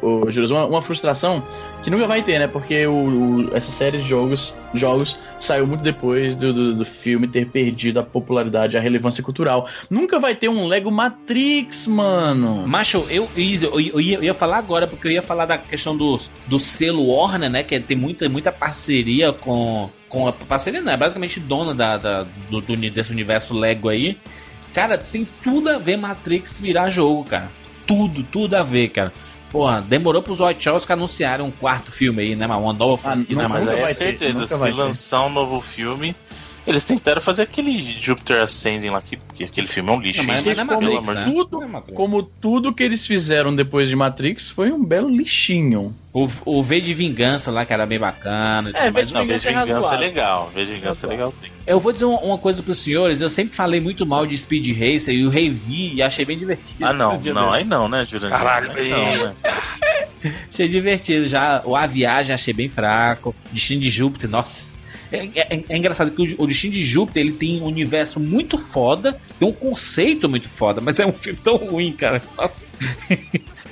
uma, 0.49 0.65
uma, 0.65 0.81
frustração 0.81 1.45
que 1.83 1.91
nunca 1.91 2.07
vai 2.07 2.23
ter, 2.23 2.39
né? 2.39 2.47
Porque 2.47 2.87
o, 2.87 2.91
o, 2.91 3.55
essa 3.55 3.71
série 3.71 3.99
de 3.99 4.07
jogos, 4.07 4.57
jogos 4.73 5.19
saiu 5.39 5.67
muito 5.67 5.81
depois 5.81 6.35
do, 6.35 6.51
do, 6.51 6.73
do, 6.73 6.85
filme 6.85 7.27
ter 7.27 7.45
perdido 7.45 7.99
a 7.99 8.03
popularidade, 8.03 8.75
a 8.75 8.81
relevância 8.81 9.23
cultural. 9.23 9.67
Nunca 9.91 10.19
vai 10.19 10.33
ter 10.33 10.49
um 10.49 10.65
Lego 10.65 10.89
Matrix, 10.91 11.85
mano. 11.85 12.65
Macho, 12.67 13.05
eu, 13.09 13.29
eu, 13.35 13.79
eu, 13.79 14.01
ia, 14.01 14.15
eu 14.15 14.23
ia 14.23 14.33
falar 14.33 14.57
agora, 14.57 14.87
porque 14.87 15.07
eu 15.07 15.11
ia 15.11 15.21
falar 15.21 15.45
da 15.45 15.57
questão 15.59 15.95
do, 15.95 16.19
do 16.47 16.59
selo 16.59 17.07
Warner, 17.07 17.49
né? 17.49 17.63
Que 17.63 17.79
tem 17.79 17.95
muita, 17.95 18.27
muita 18.27 18.51
parceria 18.51 19.31
com. 19.31 19.89
Com 20.09 20.27
a 20.27 20.31
parceria, 20.31 20.79
né? 20.79 20.95
Basicamente 20.95 21.39
dona 21.39 21.73
da, 21.73 21.97
da 21.97 22.25
do, 22.47 22.61
do, 22.61 22.75
desse 22.77 23.11
universo 23.11 23.53
Lego 23.53 23.89
aí. 23.89 24.15
Cara, 24.71 24.95
tem 24.95 25.27
tudo 25.43 25.69
a 25.69 25.79
ver 25.79 25.97
Matrix 25.97 26.59
virar 26.59 26.89
jogo, 26.89 27.23
cara 27.23 27.49
tudo, 27.85 28.23
tudo 28.23 28.55
a 28.55 28.63
ver, 28.63 28.89
cara. 28.89 29.13
Porra, 29.51 29.81
demorou 29.81 30.23
pros 30.23 30.39
Wachowski 30.39 30.91
anunciarem 30.91 31.45
um 31.45 31.51
quarto 31.51 31.91
filme 31.91 32.23
aí, 32.23 32.35
né? 32.35 32.47
Uma 32.47 32.73
nova 32.73 32.97
franquia. 32.97 33.37
Ah, 33.39 33.47
mas 33.47 33.67
aí 33.67 33.81
é 33.81 33.93
certeza, 33.93 34.47
se 34.47 34.71
lançar 34.71 35.27
um 35.27 35.29
novo 35.29 35.61
filme, 35.61 36.15
eles 36.65 36.85
tentaram 36.85 37.21
fazer 37.21 37.43
aquele 37.43 37.97
Jupiter 37.99 38.41
Ascending 38.41 38.89
lá, 38.89 39.01
que, 39.01 39.17
que 39.33 39.43
aquele 39.43 39.67
filme 39.67 39.89
é 39.89 39.93
um 39.93 39.99
lixo. 39.99 40.19
Não, 40.19 40.27
mas, 40.27 40.45
mas 40.45 40.57
é 40.57 40.63
Matrix, 40.63 40.95
como, 40.95 41.13
né? 41.13 41.23
tudo, 41.25 41.63
é 41.63 41.93
como 41.93 42.23
tudo 42.23 42.73
que 42.73 42.83
eles 42.83 43.05
fizeram 43.05 43.53
depois 43.53 43.89
de 43.89 43.95
Matrix 43.95 44.51
foi 44.51 44.71
um 44.71 44.83
belo 44.83 45.09
lixinho. 45.09 45.93
O, 46.13 46.29
o 46.45 46.63
V 46.63 46.79
de 46.79 46.93
Vingança 46.93 47.51
lá, 47.51 47.65
que 47.65 47.73
era 47.73 47.85
bem 47.85 47.99
bacana. 47.99 48.71
É, 48.75 48.89
V 48.89 49.03
de 49.03 49.13
Vingança, 49.13 49.49
é, 49.49 49.65
vingança 49.65 49.95
é, 49.95 49.97
legal. 49.97 50.51
V 50.53 50.65
de 50.65 50.73
Vingança 50.73 51.05
é, 51.05 51.09
legal. 51.09 51.33
Eu 51.67 51.79
vou 51.79 51.91
dizer 51.91 52.05
uma, 52.05 52.19
uma, 52.19 52.37
coisa 52.37 52.63
pros 52.63 52.77
senhores. 52.77 53.19
Eu 53.19 53.29
sempre 53.29 53.55
falei 53.55 53.81
muito 53.81 54.05
mal 54.05 54.25
de 54.25 54.37
Speed 54.37 54.77
Racer 54.77 55.13
e 55.13 55.25
o 55.25 55.29
revi 55.29 55.95
e 55.95 56.01
achei 56.01 56.23
bem 56.23 56.37
divertido. 56.37 56.85
Ah, 56.85 56.93
não. 56.93 57.19
Não, 57.33 57.51
aí 57.51 57.63
não, 57.63 57.89
né, 57.89 58.05
Jurandir? 58.05 58.37
Caralho, 58.37 58.71
aí 58.71 58.89
não, 58.89 59.25
né? 59.25 59.35
achei 60.49 60.67
divertido. 60.67 61.25
Já 61.25 61.61
o 61.65 61.75
A 61.75 61.87
Viagem 61.87 62.33
achei 62.33 62.53
bem 62.53 62.69
fraco. 62.69 63.35
Destino 63.51 63.81
de 63.81 63.89
Júpiter, 63.89 64.29
nossa 64.29 64.72
é, 65.13 65.29
é, 65.35 65.63
é, 65.69 65.77
engraçado 65.77 66.09
que 66.11 66.21
o, 66.21 66.43
o 66.43 66.47
Destino 66.47 66.73
de 66.73 66.83
Júpiter 66.83 67.21
ele 67.21 67.33
tem 67.33 67.61
um 67.61 67.65
universo 67.65 68.19
muito 68.19 68.57
foda, 68.57 69.19
tem 69.39 69.47
um 69.47 69.51
conceito 69.53 70.27
muito 70.27 70.49
foda, 70.49 70.81
mas 70.81 70.99
é 70.99 71.05
um 71.05 71.13
filme 71.13 71.39
tão 71.41 71.55
ruim, 71.57 71.91
cara. 71.91 72.21
Nossa. 72.35 72.63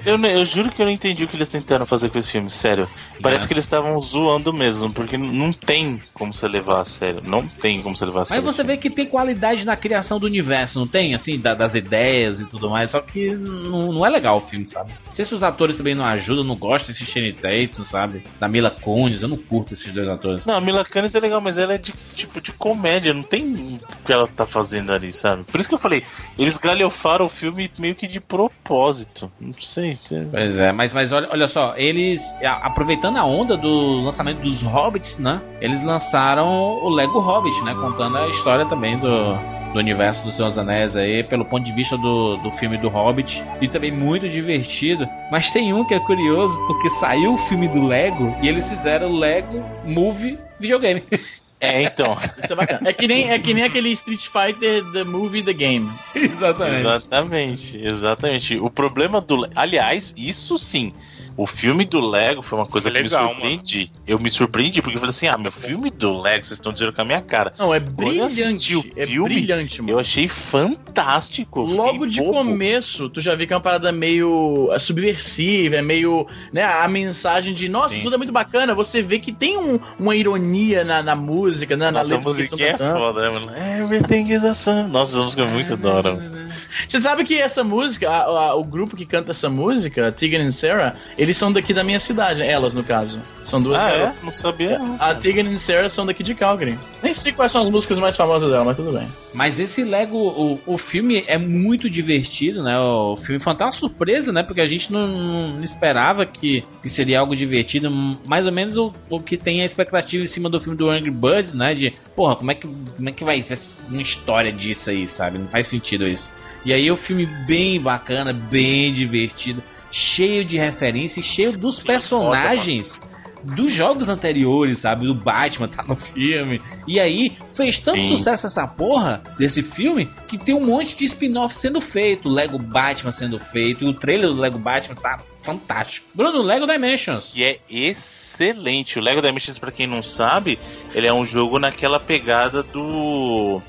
Eu, 0.05 0.19
eu, 0.25 0.43
juro 0.43 0.71
que 0.71 0.81
eu 0.81 0.85
não 0.85 0.91
entendi 0.91 1.23
o 1.23 1.27
que 1.27 1.35
eles 1.35 1.47
tentaram 1.47 1.85
fazer 1.85 2.09
com 2.09 2.17
esse 2.17 2.31
filme, 2.31 2.49
sério. 2.49 2.89
Parece 3.21 3.43
é. 3.43 3.47
que 3.47 3.53
eles 3.53 3.65
estavam 3.65 3.99
zoando 3.99 4.51
mesmo, 4.51 4.91
porque 4.91 5.15
não 5.15 5.53
tem 5.53 6.01
como 6.13 6.33
você 6.33 6.47
levar 6.47 6.81
a 6.81 6.85
sério. 6.85 7.21
Não 7.23 7.47
tem 7.47 7.81
como 7.83 7.95
você 7.95 8.05
levar 8.05 8.23
a 8.23 8.25
sério. 8.25 8.43
Mas 8.43 8.55
você 8.55 8.63
vê 8.63 8.77
que 8.77 8.89
tem 8.89 9.05
qualidade 9.05 9.63
na 9.63 9.75
criação 9.75 10.19
do 10.19 10.25
universo, 10.25 10.79
não 10.79 10.87
tem? 10.87 11.13
Assim, 11.13 11.39
da, 11.39 11.53
das 11.53 11.75
ideias 11.75 12.41
e 12.41 12.47
tudo 12.47 12.69
mais. 12.69 12.91
Só 12.91 12.99
que 12.99 13.29
não, 13.29 13.91
não 13.91 14.05
é 14.05 14.09
legal 14.09 14.37
o 14.37 14.41
filme, 14.41 14.65
sabe? 14.65 14.91
Não 15.05 15.13
sei 15.13 15.23
se 15.23 15.35
os 15.35 15.43
atores 15.43 15.77
também 15.77 15.93
não 15.93 16.05
ajudam, 16.05 16.43
não 16.43 16.55
gostam 16.55 16.91
desse 16.91 17.05
Shane 17.05 17.33
Tatum, 17.33 17.83
sabe? 17.83 18.23
Da 18.39 18.47
Mila 18.47 18.71
Kunis, 18.71 19.21
eu 19.21 19.27
não 19.27 19.37
curto 19.37 19.75
esses 19.75 19.91
dois 19.91 20.07
atores. 20.07 20.47
Não, 20.47 20.55
a 20.55 20.61
Mila 20.61 20.83
Kunis 20.83 21.13
é 21.13 21.19
legal, 21.19 21.39
mas 21.39 21.59
ela 21.59 21.75
é 21.75 21.77
de 21.77 21.93
tipo 22.15 22.41
de 22.41 22.51
comédia, 22.53 23.13
não 23.13 23.23
tem 23.23 23.79
o 23.79 24.05
que 24.05 24.11
ela 24.11 24.27
tá 24.27 24.47
fazendo 24.47 24.91
ali, 24.91 25.11
sabe? 25.11 25.43
Por 25.43 25.59
isso 25.59 25.69
que 25.69 25.75
eu 25.75 25.79
falei, 25.79 26.03
eles 26.39 26.57
galhofaram 26.57 27.25
o 27.25 27.29
filme 27.29 27.71
meio 27.77 27.93
que 27.93 28.07
de 28.07 28.19
propósito. 28.19 29.00
Não 29.39 29.53
sei. 29.59 29.99
Pois 30.31 30.59
é, 30.59 30.71
mas, 30.71 30.93
mas 30.93 31.11
olha, 31.11 31.27
olha 31.31 31.47
só, 31.47 31.73
eles, 31.75 32.35
aproveitando 32.43 33.17
a 33.17 33.25
onda 33.25 33.57
do 33.57 34.01
lançamento 34.01 34.41
dos 34.41 34.61
Hobbits, 34.61 35.17
né? 35.17 35.41
Eles 35.59 35.81
lançaram 35.83 36.47
o 36.47 36.89
Lego 36.89 37.19
Hobbit, 37.19 37.63
né? 37.63 37.73
Contando 37.73 38.17
a 38.17 38.27
história 38.27 38.65
também 38.65 38.97
do, 38.97 39.33
do 39.73 39.79
universo 39.79 40.23
dos 40.23 40.35
Seus 40.35 40.57
Anéis 40.57 40.95
aí, 40.95 41.23
pelo 41.23 41.45
ponto 41.45 41.63
de 41.63 41.71
vista 41.71 41.97
do, 41.97 42.37
do 42.37 42.51
filme 42.51 42.77
do 42.77 42.89
Hobbit. 42.89 43.43
E 43.59 43.67
também 43.67 43.91
muito 43.91 44.27
divertido. 44.29 45.07
Mas 45.31 45.51
tem 45.51 45.73
um 45.73 45.85
que 45.85 45.93
é 45.93 45.99
curioso, 45.99 46.57
porque 46.67 46.89
saiu 46.89 47.33
o 47.33 47.37
filme 47.37 47.67
do 47.67 47.85
Lego 47.85 48.35
e 48.41 48.47
eles 48.47 48.69
fizeram 48.69 49.11
o 49.11 49.17
Lego 49.17 49.63
Movie 49.85 50.37
videogame. 50.59 51.03
É, 51.61 51.83
então. 51.83 52.17
Isso 52.43 52.51
é 52.51 52.55
bacana. 52.55 52.89
É 52.89 52.91
que 52.91 53.07
nem, 53.07 53.29
é 53.29 53.37
que 53.37 53.53
nem 53.53 53.63
aquele 53.63 53.91
Street 53.91 54.27
Fighter 54.27 54.83
The 54.91 55.03
Movie 55.03 55.43
The 55.43 55.53
Game. 55.53 55.91
Exatamente. 56.15 56.79
Exatamente, 56.79 57.77
exatamente. 57.77 58.57
O 58.57 58.69
problema 58.69 59.21
do. 59.21 59.47
Aliás, 59.55 60.11
isso 60.17 60.57
sim. 60.57 60.91
O 61.37 61.47
filme 61.47 61.85
do 61.85 61.99
Lego 61.99 62.41
foi 62.41 62.59
uma 62.59 62.65
coisa 62.67 62.91
que 62.91 63.01
legal, 63.01 63.29
me 63.29 63.33
surpreendi. 63.33 63.91
Eu 64.05 64.19
me 64.19 64.29
surpreendi 64.29 64.81
porque 64.81 64.95
eu 64.97 64.99
falei 64.99 65.11
assim: 65.11 65.27
ah, 65.27 65.37
meu 65.37 65.51
filme 65.51 65.89
do 65.89 66.19
Lego, 66.21 66.43
vocês 66.45 66.57
estão 66.59 66.71
dizendo 66.73 66.91
com 66.93 67.01
a 67.01 67.05
minha 67.05 67.21
cara. 67.21 67.53
Não, 67.57 67.73
é 67.73 67.79
brilhante. 67.79 68.75
o 68.75 68.83
É 68.95 69.07
filme, 69.07 69.29
brilhante, 69.35 69.81
mano. 69.81 69.93
Eu 69.93 69.99
achei 69.99 70.27
fantástico. 70.27 71.61
eu 71.61 71.65
Logo 71.65 72.05
de 72.05 72.19
bobo. 72.19 72.33
começo, 72.33 73.09
tu 73.09 73.19
já 73.21 73.33
vê 73.35 73.47
que 73.47 73.53
é 73.53 73.55
uma 73.55 73.61
parada 73.61 73.91
meio 73.91 74.69
é, 74.71 74.79
subversiva, 74.79 75.77
é 75.77 75.81
meio. 75.81 76.27
né, 76.51 76.63
a 76.63 76.87
mensagem 76.87 77.53
de, 77.53 77.67
nossa, 77.69 77.95
Sim. 77.95 78.01
tudo 78.01 78.15
é 78.15 78.17
muito 78.17 78.33
bacana. 78.33 78.75
Você 78.75 79.01
vê 79.01 79.17
que 79.19 79.31
tem 79.31 79.57
um- 79.57 79.79
uma 79.97 80.15
ironia 80.15 80.83
na, 80.83 81.01
na 81.01 81.15
música, 81.15 81.75
né, 81.77 81.85
na 81.85 81.99
Nossa, 81.99 82.15
a 82.15 82.17
letra 82.17 82.33
que 82.33 82.39
eles 82.39 82.51
música 82.51 82.69
é 82.69 82.77
foda, 82.77 83.21
né, 83.21 83.29
mano? 83.29 83.51
Everything 83.83 84.31
is 84.33 84.43
awesome. 84.43 84.89
Nossa, 84.89 85.15
essa 85.15 85.23
música 85.23 85.41
é 85.43 85.45
muito 85.47 85.77
da 85.77 85.93
hora. 85.93 86.50
Você 86.87 87.01
sabe 87.01 87.23
que 87.23 87.35
essa 87.37 87.63
música, 87.63 88.09
a- 88.09 88.23
a- 88.23 88.55
o 88.55 88.63
grupo 88.63 88.95
que 88.95 89.05
canta 89.05 89.31
essa 89.31 89.49
música, 89.49 90.11
Tegan 90.11 90.43
e 90.43 90.51
Sarah, 90.51 90.95
eles 91.17 91.35
são 91.37 91.51
daqui 91.51 91.73
da 91.73 91.83
minha 91.83 91.99
cidade, 91.99 92.41
elas 92.43 92.73
no 92.73 92.83
caso. 92.83 93.21
São 93.43 93.61
duas 93.61 93.81
Ah, 93.81 93.89
garotas. 93.89 94.21
é? 94.21 94.25
Não 94.25 94.31
sabia. 94.33 94.79
não, 94.79 94.95
A. 94.99 95.15
Tegan 95.15 95.49
e 95.49 95.57
Sarah 95.59 95.89
são 95.89 96.05
daqui 96.05 96.23
de 96.23 96.35
Calgary. 96.35 96.77
Nem 97.01 97.13
sei 97.13 97.31
quais 97.31 97.51
são 97.51 97.61
as 97.63 97.69
músicas 97.69 97.99
mais 97.99 98.15
famosas 98.15 98.49
dela, 98.49 98.63
mas 98.63 98.75
tudo 98.77 98.91
bem. 98.91 99.07
Mas 99.33 99.59
esse 99.59 99.83
Lego, 99.83 100.17
o, 100.17 100.59
o 100.65 100.77
filme 100.77 101.23
é 101.27 101.37
muito 101.37 101.89
divertido, 101.89 102.63
né? 102.63 102.77
O 102.79 103.15
filme 103.17 103.39
foi 103.39 103.53
até 103.53 103.63
uma 103.65 103.71
surpresa, 103.71 104.31
né? 104.31 104.43
Porque 104.43 104.61
a 104.61 104.65
gente 104.65 104.91
não, 104.91 105.07
não 105.49 105.63
esperava 105.63 106.25
que, 106.25 106.63
que 106.83 106.89
seria 106.89 107.19
algo 107.19 107.35
divertido. 107.35 107.89
Mais 108.27 108.45
ou 108.45 108.51
menos 108.51 108.77
o, 108.77 108.93
o 109.09 109.19
que 109.19 109.37
tem 109.37 109.61
a 109.61 109.65
expectativa 109.65 110.23
em 110.23 110.27
cima 110.27 110.49
do 110.49 110.59
filme 110.59 110.77
do 110.77 110.89
Angry 110.89 111.11
Birds, 111.11 111.53
né? 111.53 111.73
De, 111.73 111.93
porra, 112.15 112.35
como 112.35 112.51
é 112.51 112.55
que, 112.55 112.67
como 112.67 113.09
é 113.09 113.11
que 113.11 113.23
vai 113.23 113.41
ser 113.41 113.57
uma 113.89 114.01
história 114.01 114.51
disso 114.51 114.89
aí, 114.89 115.07
sabe? 115.07 115.37
Não 115.37 115.47
faz 115.47 115.67
sentido 115.67 116.07
isso. 116.07 116.29
E 116.63 116.73
aí 116.73 116.91
o 116.91 116.97
filme 116.97 117.25
bem 117.25 117.79
bacana, 117.81 118.31
bem 118.31 118.93
divertido, 118.93 119.63
cheio 119.89 120.45
de 120.45 120.57
referências, 120.57 121.25
cheio 121.25 121.57
dos 121.57 121.79
personagens 121.79 123.01
dos 123.43 123.71
jogos 123.73 124.09
anteriores, 124.09 124.79
sabe? 124.79 125.07
Do 125.07 125.15
Batman 125.15 125.67
tá 125.67 125.83
no 125.83 125.95
filme. 125.95 126.61
E 126.87 126.99
aí 126.99 127.35
fez 127.47 127.77
tanto 127.79 128.01
Sim. 128.03 128.09
sucesso 128.09 128.47
essa 128.47 128.67
porra 128.67 129.21
desse 129.37 129.61
filme 129.61 130.09
que 130.27 130.37
tem 130.37 130.55
um 130.55 130.65
monte 130.65 130.95
de 130.95 131.05
spin-off 131.05 131.55
sendo 131.55 131.81
feito. 131.81 132.29
Lego 132.29 132.57
Batman 132.57 133.11
sendo 133.11 133.39
feito. 133.39 133.83
E 133.83 133.87
o 133.87 133.93
trailer 133.93 134.29
do 134.29 134.39
Lego 134.39 134.59
Batman 134.59 134.95
tá 134.95 135.19
fantástico. 135.41 136.07
Bruno, 136.13 136.41
Lego 136.41 136.67
Dimensions. 136.67 137.31
Que 137.33 137.43
é 137.43 137.59
excelente. 137.69 138.99
O 138.99 139.01
Lego 139.01 139.21
Dimensions, 139.21 139.59
pra 139.59 139.71
quem 139.71 139.87
não 139.87 140.03
sabe, 140.03 140.59
ele 140.93 141.07
é 141.07 141.13
um 141.13 141.25
jogo 141.25 141.59
naquela 141.59 141.99
pegada 141.99 142.63
do 142.63 143.61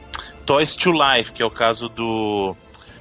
Toys 0.44 0.76
to 0.76 0.92
Life, 0.92 1.32
que 1.32 1.42
é 1.42 1.46
o 1.46 1.50
caso 1.50 1.88
do 1.88 2.54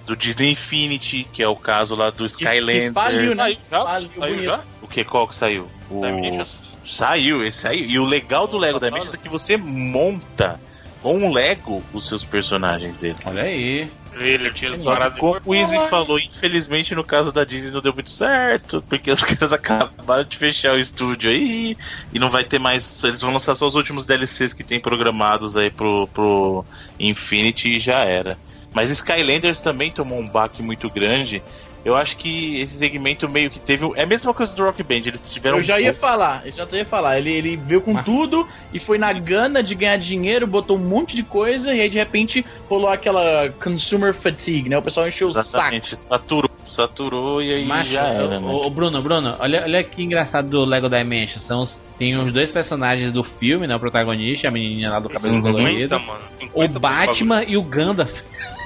do 0.05 0.15
Disney 0.15 0.51
Infinity, 0.51 1.27
que 1.31 1.43
é 1.43 1.47
o 1.47 1.55
caso 1.55 1.95
lá 1.95 2.09
do 2.09 2.27
Que, 2.27 2.37
que 2.37 2.43
Skylanders. 2.43 2.93
faliu, 2.93 3.35
né? 3.35 3.35
Saiu 3.35 3.57
já? 3.69 3.83
Faliu 3.83 4.11
Saiu 4.19 4.41
já? 4.41 4.63
O 4.81 4.87
que? 4.87 5.03
Qual 5.03 5.27
que 5.27 5.35
saiu? 5.35 5.67
O... 5.89 6.01
Dimensions? 6.05 6.59
Saiu, 6.83 7.45
esse 7.45 7.59
saiu. 7.59 7.85
E 7.85 7.99
o 7.99 8.05
legal 8.05 8.47
do 8.47 8.57
Lego 8.57 8.79
Dimensions 8.79 9.13
é 9.13 9.17
que 9.17 9.29
você 9.29 9.55
monta 9.57 10.59
com 11.01 11.17
um 11.17 11.31
Lego 11.31 11.83
os 11.93 12.07
seus 12.07 12.23
personagens 12.23 12.97
dele. 12.97 13.17
Olha 13.25 13.43
aí. 13.43 13.89
Trailer, 14.11 14.53
tinha 14.53 14.77
Só 14.79 15.09
que, 15.09 15.19
como 15.19 15.39
o 15.45 15.55
Easy 15.55 15.79
falou, 15.87 16.19
infelizmente 16.19 16.93
no 16.93 17.03
caso 17.03 17.31
da 17.31 17.45
Disney 17.45 17.71
não 17.71 17.81
deu 17.81 17.93
muito 17.93 18.09
certo, 18.09 18.83
porque 18.87 19.09
os 19.09 19.23
caras 19.23 19.53
acabaram 19.53 20.25
de 20.25 20.37
fechar 20.37 20.73
o 20.73 20.79
estúdio 20.79 21.29
aí 21.29 21.77
e 22.13 22.19
não 22.19 22.29
vai 22.29 22.43
ter 22.43 22.59
mais. 22.59 23.03
Eles 23.03 23.21
vão 23.21 23.31
lançar 23.31 23.55
só 23.55 23.65
os 23.65 23.75
últimos 23.75 24.05
DLCs 24.05 24.53
que 24.53 24.63
tem 24.63 24.79
programados 24.79 25.55
aí 25.55 25.69
pro, 25.71 26.07
pro 26.13 26.65
Infinity 26.99 27.77
e 27.77 27.79
já 27.79 27.99
era. 28.03 28.37
Mas 28.73 28.89
Skylanders 28.89 29.59
também 29.59 29.91
tomou 29.91 30.19
um 30.19 30.27
baque 30.27 30.63
muito 30.63 30.89
grande. 30.89 31.43
Eu 31.83 31.95
acho 31.95 32.15
que 32.15 32.59
esse 32.61 32.77
segmento 32.77 33.27
meio 33.27 33.49
que 33.49 33.59
teve. 33.59 33.89
É 33.95 34.03
a 34.03 34.05
mesma 34.05 34.31
coisa 34.35 34.55
do 34.55 34.63
Rock 34.63 34.83
Band, 34.83 34.97
eles 34.97 35.19
tiveram. 35.25 35.57
Eu 35.57 35.63
já 35.63 35.79
ia 35.79 35.93
falar, 35.93 36.43
eu 36.45 36.51
já 36.51 36.67
ia 36.73 36.85
falar. 36.85 37.17
Ele, 37.17 37.31
ele 37.31 37.57
veio 37.57 37.81
com 37.81 37.93
Mas- 37.93 38.05
tudo 38.05 38.47
e 38.71 38.77
foi 38.77 38.99
na 38.99 39.11
gana 39.11 39.63
de 39.63 39.73
ganhar 39.73 39.97
dinheiro, 39.97 40.45
botou 40.45 40.77
um 40.77 40.79
monte 40.79 41.15
de 41.15 41.23
coisa 41.23 41.73
e 41.73 41.81
aí 41.81 41.89
de 41.89 41.97
repente 41.97 42.45
rolou 42.69 42.87
aquela 42.87 43.49
consumer 43.63 44.13
fatigue, 44.13 44.69
né? 44.69 44.77
O 44.77 44.81
pessoal 44.81 45.07
encheu 45.07 45.29
o 45.29 45.31
saco. 45.31 45.47
Exatamente, 45.47 45.97
saturou, 46.07 46.51
saturou 46.67 47.41
e 47.41 47.51
aí 47.51 47.65
Macho, 47.65 47.93
já 47.93 48.03
era, 48.07 48.37
ô, 48.37 48.39
né? 48.39 48.47
ô, 48.63 48.69
Bruno, 48.69 49.01
Bruno, 49.01 49.35
olha, 49.39 49.63
olha 49.63 49.83
que 49.83 50.03
engraçado 50.03 50.49
do 50.49 50.63
Lego 50.63 50.87
Dimensions. 50.87 51.43
São 51.43 51.63
os, 51.63 51.81
tem 51.97 52.15
os 52.15 52.31
dois 52.31 52.51
personagens 52.51 53.11
do 53.11 53.23
filme, 53.23 53.65
né? 53.65 53.75
O 53.75 53.79
protagonista, 53.79 54.47
a 54.47 54.51
menininha 54.51 54.91
lá 54.91 54.99
do 54.99 55.09
cabelo 55.09 55.41
colorido. 55.41 55.95
50, 55.95 55.99
mano. 55.99 56.21
50 56.39 56.77
O 56.77 56.79
Batman 56.79 57.43
e 57.43 57.57
o 57.57 57.63
Gandalf. 57.63 58.21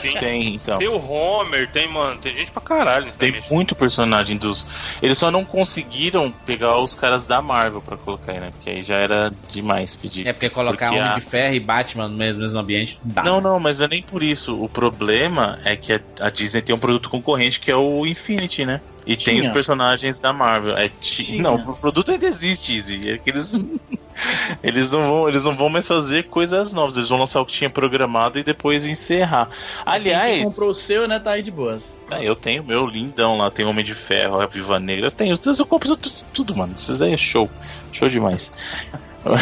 Tem, 0.00 0.14
Tem, 0.16 0.54
então. 0.54 0.78
tem 0.78 0.88
o 0.88 0.96
Homer, 0.96 1.70
tem, 1.70 1.88
mano, 1.88 2.20
tem 2.20 2.34
gente 2.34 2.50
pra 2.50 2.60
caralho. 2.62 3.10
Tem 3.18 3.34
muito 3.50 3.74
personagem 3.74 4.36
dos. 4.36 4.66
Eles 5.02 5.18
só 5.18 5.30
não 5.30 5.44
conseguiram 5.44 6.30
pegar 6.46 6.76
os 6.78 6.94
caras 6.94 7.26
da 7.26 7.40
Marvel 7.42 7.80
pra 7.80 7.96
colocar 7.96 8.32
aí, 8.32 8.40
né? 8.40 8.50
Porque 8.50 8.70
aí 8.70 8.82
já 8.82 8.96
era 8.96 9.32
demais 9.50 9.94
pedir. 9.96 10.26
É 10.26 10.32
porque 10.32 10.48
colocar 10.50 10.86
Porque 10.86 10.98
Homem 11.00 11.10
a- 11.10 11.14
de 11.14 11.20
Ferro 11.20 11.54
e 11.54 11.60
Batman 11.60 12.08
no 12.08 12.16
mesmo, 12.16 12.40
mesmo 12.42 12.58
ambiente 12.58 12.98
não 13.04 13.12
dá. 13.14 13.22
Não, 13.22 13.40
não, 13.40 13.60
mas 13.60 13.80
é 13.80 13.88
nem 13.88 14.02
por 14.02 14.22
isso. 14.22 14.60
O 14.62 14.68
problema 14.68 15.58
é 15.64 15.76
que 15.76 15.92
a, 15.92 16.00
a 16.20 16.30
Disney 16.30 16.62
tem 16.62 16.74
um 16.74 16.78
produto 16.78 17.08
concorrente 17.10 17.60
que 17.60 17.70
é 17.70 17.76
o 17.76 18.06
Infinity, 18.06 18.64
né? 18.64 18.80
E 19.08 19.16
tem 19.16 19.36
Tinha. 19.36 19.48
os 19.48 19.54
personagens 19.54 20.18
da 20.18 20.34
Marvel. 20.34 20.76
É 20.76 20.90
ti-. 21.00 21.40
Não, 21.40 21.54
o 21.54 21.74
produto 21.74 22.10
ainda 22.10 22.26
existe, 22.26 22.74
Izzy. 22.74 23.10
É 23.10 23.16
que 23.16 23.30
eles. 23.30 23.58
eles, 24.62 24.92
não 24.92 25.08
vão, 25.08 25.28
eles 25.30 25.44
não 25.44 25.56
vão 25.56 25.70
mais 25.70 25.86
fazer 25.86 26.24
coisas 26.24 26.74
novas. 26.74 26.94
Eles 26.98 27.08
vão 27.08 27.18
lançar 27.18 27.40
o 27.40 27.46
que 27.46 27.54
tinha 27.54 27.70
programado 27.70 28.38
e 28.38 28.42
depois 28.42 28.84
encerrar. 28.84 29.46
Quem 29.46 29.82
Aliás. 29.86 30.44
comprou 30.44 30.68
o 30.68 30.74
seu, 30.74 31.08
né, 31.08 31.18
tá 31.18 31.30
aí 31.30 31.42
de 31.42 31.50
boas. 31.50 31.90
Ah, 32.10 32.22
eu 32.22 32.36
tenho 32.36 32.62
o 32.62 32.66
meu 32.66 32.86
lindão 32.86 33.38
lá, 33.38 33.50
tem 33.50 33.64
Homem 33.64 33.82
de 33.82 33.94
Ferro, 33.94 34.42
a 34.42 34.46
Viva 34.46 34.78
Negra, 34.78 35.06
eu 35.06 35.10
tenho, 35.10 35.38
eu 35.42 35.66
compro 35.66 35.96
tudo, 35.96 36.14
tudo, 36.34 36.54
mano. 36.54 36.74
Isso 36.76 37.02
aí 37.02 37.14
é 37.14 37.16
show. 37.16 37.50
Show 37.92 38.10
demais. 38.10 38.52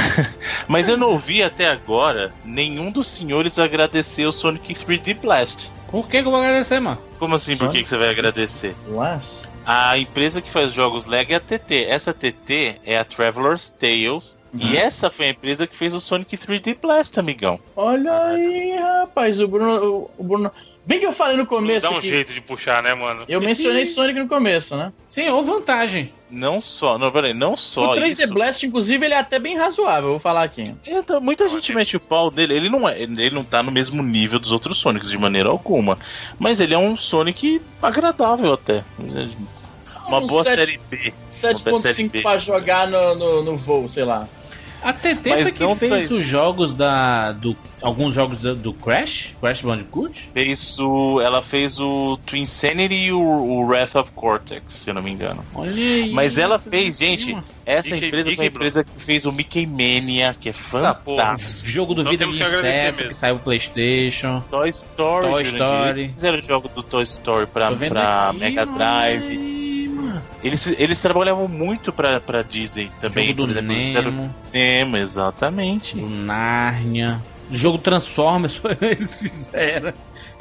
Mas 0.69 0.89
eu 0.89 0.97
não 0.97 1.11
ouvi 1.11 1.43
até 1.43 1.69
agora 1.69 2.33
nenhum 2.45 2.93
dos 2.93 3.09
senhores 3.09 3.59
agradecer 3.59 4.27
o 4.27 4.33
Sonic 4.33 4.75
3D 4.75 5.21
Blast. 5.21 5.73
Por 5.89 6.09
que, 6.09 6.23
que 6.23 6.29
eu 6.29 6.31
vou 6.31 6.41
agradecer, 6.41 6.79
mano? 6.79 6.99
Como 7.19 7.35
assim? 7.35 7.57
Por 7.57 7.71
que, 7.71 7.83
que 7.83 7.89
você 7.89 7.97
vai 7.97 8.11
agradecer? 8.11 8.77
Mas... 8.89 9.43
A 9.67 9.99
empresa 9.99 10.41
que 10.41 10.49
faz 10.51 10.73
jogos 10.73 11.07
Lego 11.07 11.33
é 11.33 11.37
a 11.37 11.41
TT. 11.41 11.87
Essa 11.89 12.15
TT 12.15 12.77
é 12.85 12.99
a 12.99 13.05
Traveler's 13.05 13.69
Tales. 13.69 14.39
E 14.55 14.77
essa 14.77 15.11
foi 15.11 15.27
a 15.27 15.31
empresa 15.31 15.67
que 15.67 15.77
fez 15.77 15.93
o 15.93 16.01
Sonic 16.01 16.35
3D 16.37 16.79
Blast, 16.81 17.19
amigão. 17.19 17.59
Olha 17.77 18.17
aí, 18.29 18.75
rapaz, 18.79 19.41
o 19.43 19.49
Bruno, 19.49 19.85
o- 19.85 20.11
o 20.17 20.25
Bruno... 20.25 20.51
Bem 20.87 21.01
que 21.01 21.05
eu 21.07 21.11
falei 21.13 21.37
no 21.37 21.45
começo 21.45 21.85
Dá 21.91 21.91
um 21.97 22.01
que 22.01 22.09
jeito 22.09 22.33
de 22.33 22.41
puxar, 22.41 22.81
né, 22.81 22.95
mano? 22.95 23.25
eu 23.29 23.41
mencionei 23.41 23.85
Sonic 23.85 24.21
no 24.21 24.29
começo, 24.29 24.77
né? 24.77 24.93
Sim, 25.09 25.29
ou 25.31 25.43
vantagem. 25.45 26.13
Não 26.31 26.61
só, 26.61 26.97
não, 26.97 27.11
peraí, 27.11 27.35
não 27.35 27.55
o 27.55 27.57
só 27.57 27.93
3D 27.97 28.23
isso. 28.23 28.33
Blast, 28.33 28.65
inclusive, 28.65 29.05
ele 29.05 29.15
é 29.15 29.19
até 29.19 29.41
bem 29.41 29.57
razoável, 29.57 30.11
vou 30.11 30.19
falar 30.21 30.45
aqui. 30.45 30.73
Então, 30.87 31.21
muita 31.21 31.49
gente 31.49 31.75
mete 31.75 31.97
o 31.97 32.01
pau 32.01 32.31
dele. 32.31 32.55
Ele 32.55 32.69
não 32.69 32.89
é, 32.89 33.01
ele 33.03 33.31
não 33.31 33.43
tá 33.43 33.65
no 33.65 33.73
mesmo 33.73 34.01
nível 34.01 34.39
dos 34.39 34.53
outros 34.53 34.79
Sonics 34.79 35.11
de 35.11 35.19
maneira 35.19 35.49
alguma. 35.49 35.99
Mas 36.39 36.61
ele 36.61 36.73
é 36.73 36.79
um 36.79 36.97
Sonic 36.97 37.61
agradável 37.83 38.53
até. 38.53 38.85
Uma 40.07 40.19
Um 40.19 40.27
boa 40.27 40.45
sete- 40.45 40.57
série 40.67 40.81
B. 40.91 41.13
série 41.31 41.55
7.5 41.59 42.11
B. 42.11 42.23
pra 42.23 42.39
jogar 42.39 42.87
no, 42.89 43.15
no, 43.15 43.43
no 43.45 43.57
voo, 43.57 43.89
sei 43.89 44.05
lá. 44.05 44.29
A 44.83 44.93
TT 44.93 45.31
Mas 45.31 45.43
foi 45.49 45.53
que 45.53 45.75
fez 45.89 46.11
os 46.11 46.23
jogos 46.25 46.73
da. 46.75 47.33
Do, 47.33 47.57
alguns 47.83 48.15
jogos 48.15 48.39
do, 48.39 48.55
do 48.55 48.73
Crash? 48.75 49.35
Crash 49.41 49.63
Bandicoot? 49.63 50.31
Fez 50.33 50.79
o, 50.79 51.19
ela 51.21 51.43
fez 51.43 51.81
o 51.81 52.17
Twin 52.25 52.43
Insanity 52.43 52.95
e 52.95 53.13
o, 53.13 53.19
o 53.19 53.67
Wrath 53.67 53.97
of 53.97 54.11
Cortex, 54.13 54.75
se 54.75 54.91
eu 54.91 54.95
não 54.95 55.03
me 55.03 55.11
engano. 55.11 55.43
Olha 55.55 55.73
aí. 55.73 56.11
Mas 56.13 56.37
ela 56.39 56.59
fez, 56.59 56.99
gente, 56.99 57.37
essa 57.65 57.95
Mickey- 57.95 58.07
empresa 58.07 58.25
foi 58.27 58.33
a 58.35 58.37
Mickey, 58.45 58.47
empresa 58.57 58.85
que 58.85 59.03
fez 59.03 59.25
o 59.25 59.33
Mickey 59.33 59.67
Mania, 59.67 60.37
que 60.39 60.51
é 60.51 60.53
porra. 60.53 60.95
fantástico. 61.05 61.69
Jogo 61.69 61.95
do 61.95 62.03
Então 62.03 62.13
Vida 62.13 62.27
de 62.27 62.39
Inseto 62.41 63.09
que 63.09 63.15
saiu 63.15 63.37
pro 63.37 63.45
PlayStation. 63.45 64.45
Toy 64.51 64.69
Story, 64.69 65.27
Toy. 65.27 65.43
Story. 65.43 66.01
Eles 66.01 66.13
fizeram 66.13 66.39
o 66.39 66.43
jogo 66.43 66.69
do 66.69 66.83
Toy 66.83 67.03
Story 67.03 67.47
pra, 67.47 67.73
pra 67.75 68.29
aqui, 68.29 68.39
Mega 68.39 68.67
Drive. 68.67 69.66
Eles, 70.43 70.67
eles 70.79 71.01
trabalhavam 71.01 71.49
muito 71.49 71.93
pra, 71.93 72.21
pra 72.21 72.43
Disney 72.43 72.91
também. 73.01 73.29
Jogo 73.29 73.37
por 73.43 73.47
do 73.47 73.53
exemplo, 73.53 73.75
Nemo, 73.75 74.35
Nemo, 74.53 74.97
exatamente. 74.97 75.97
do. 75.97 77.19
O 77.51 77.55
jogo 77.55 77.79
Transformers, 77.79 78.61
eles 78.81 79.15
fizeram. 79.15 79.93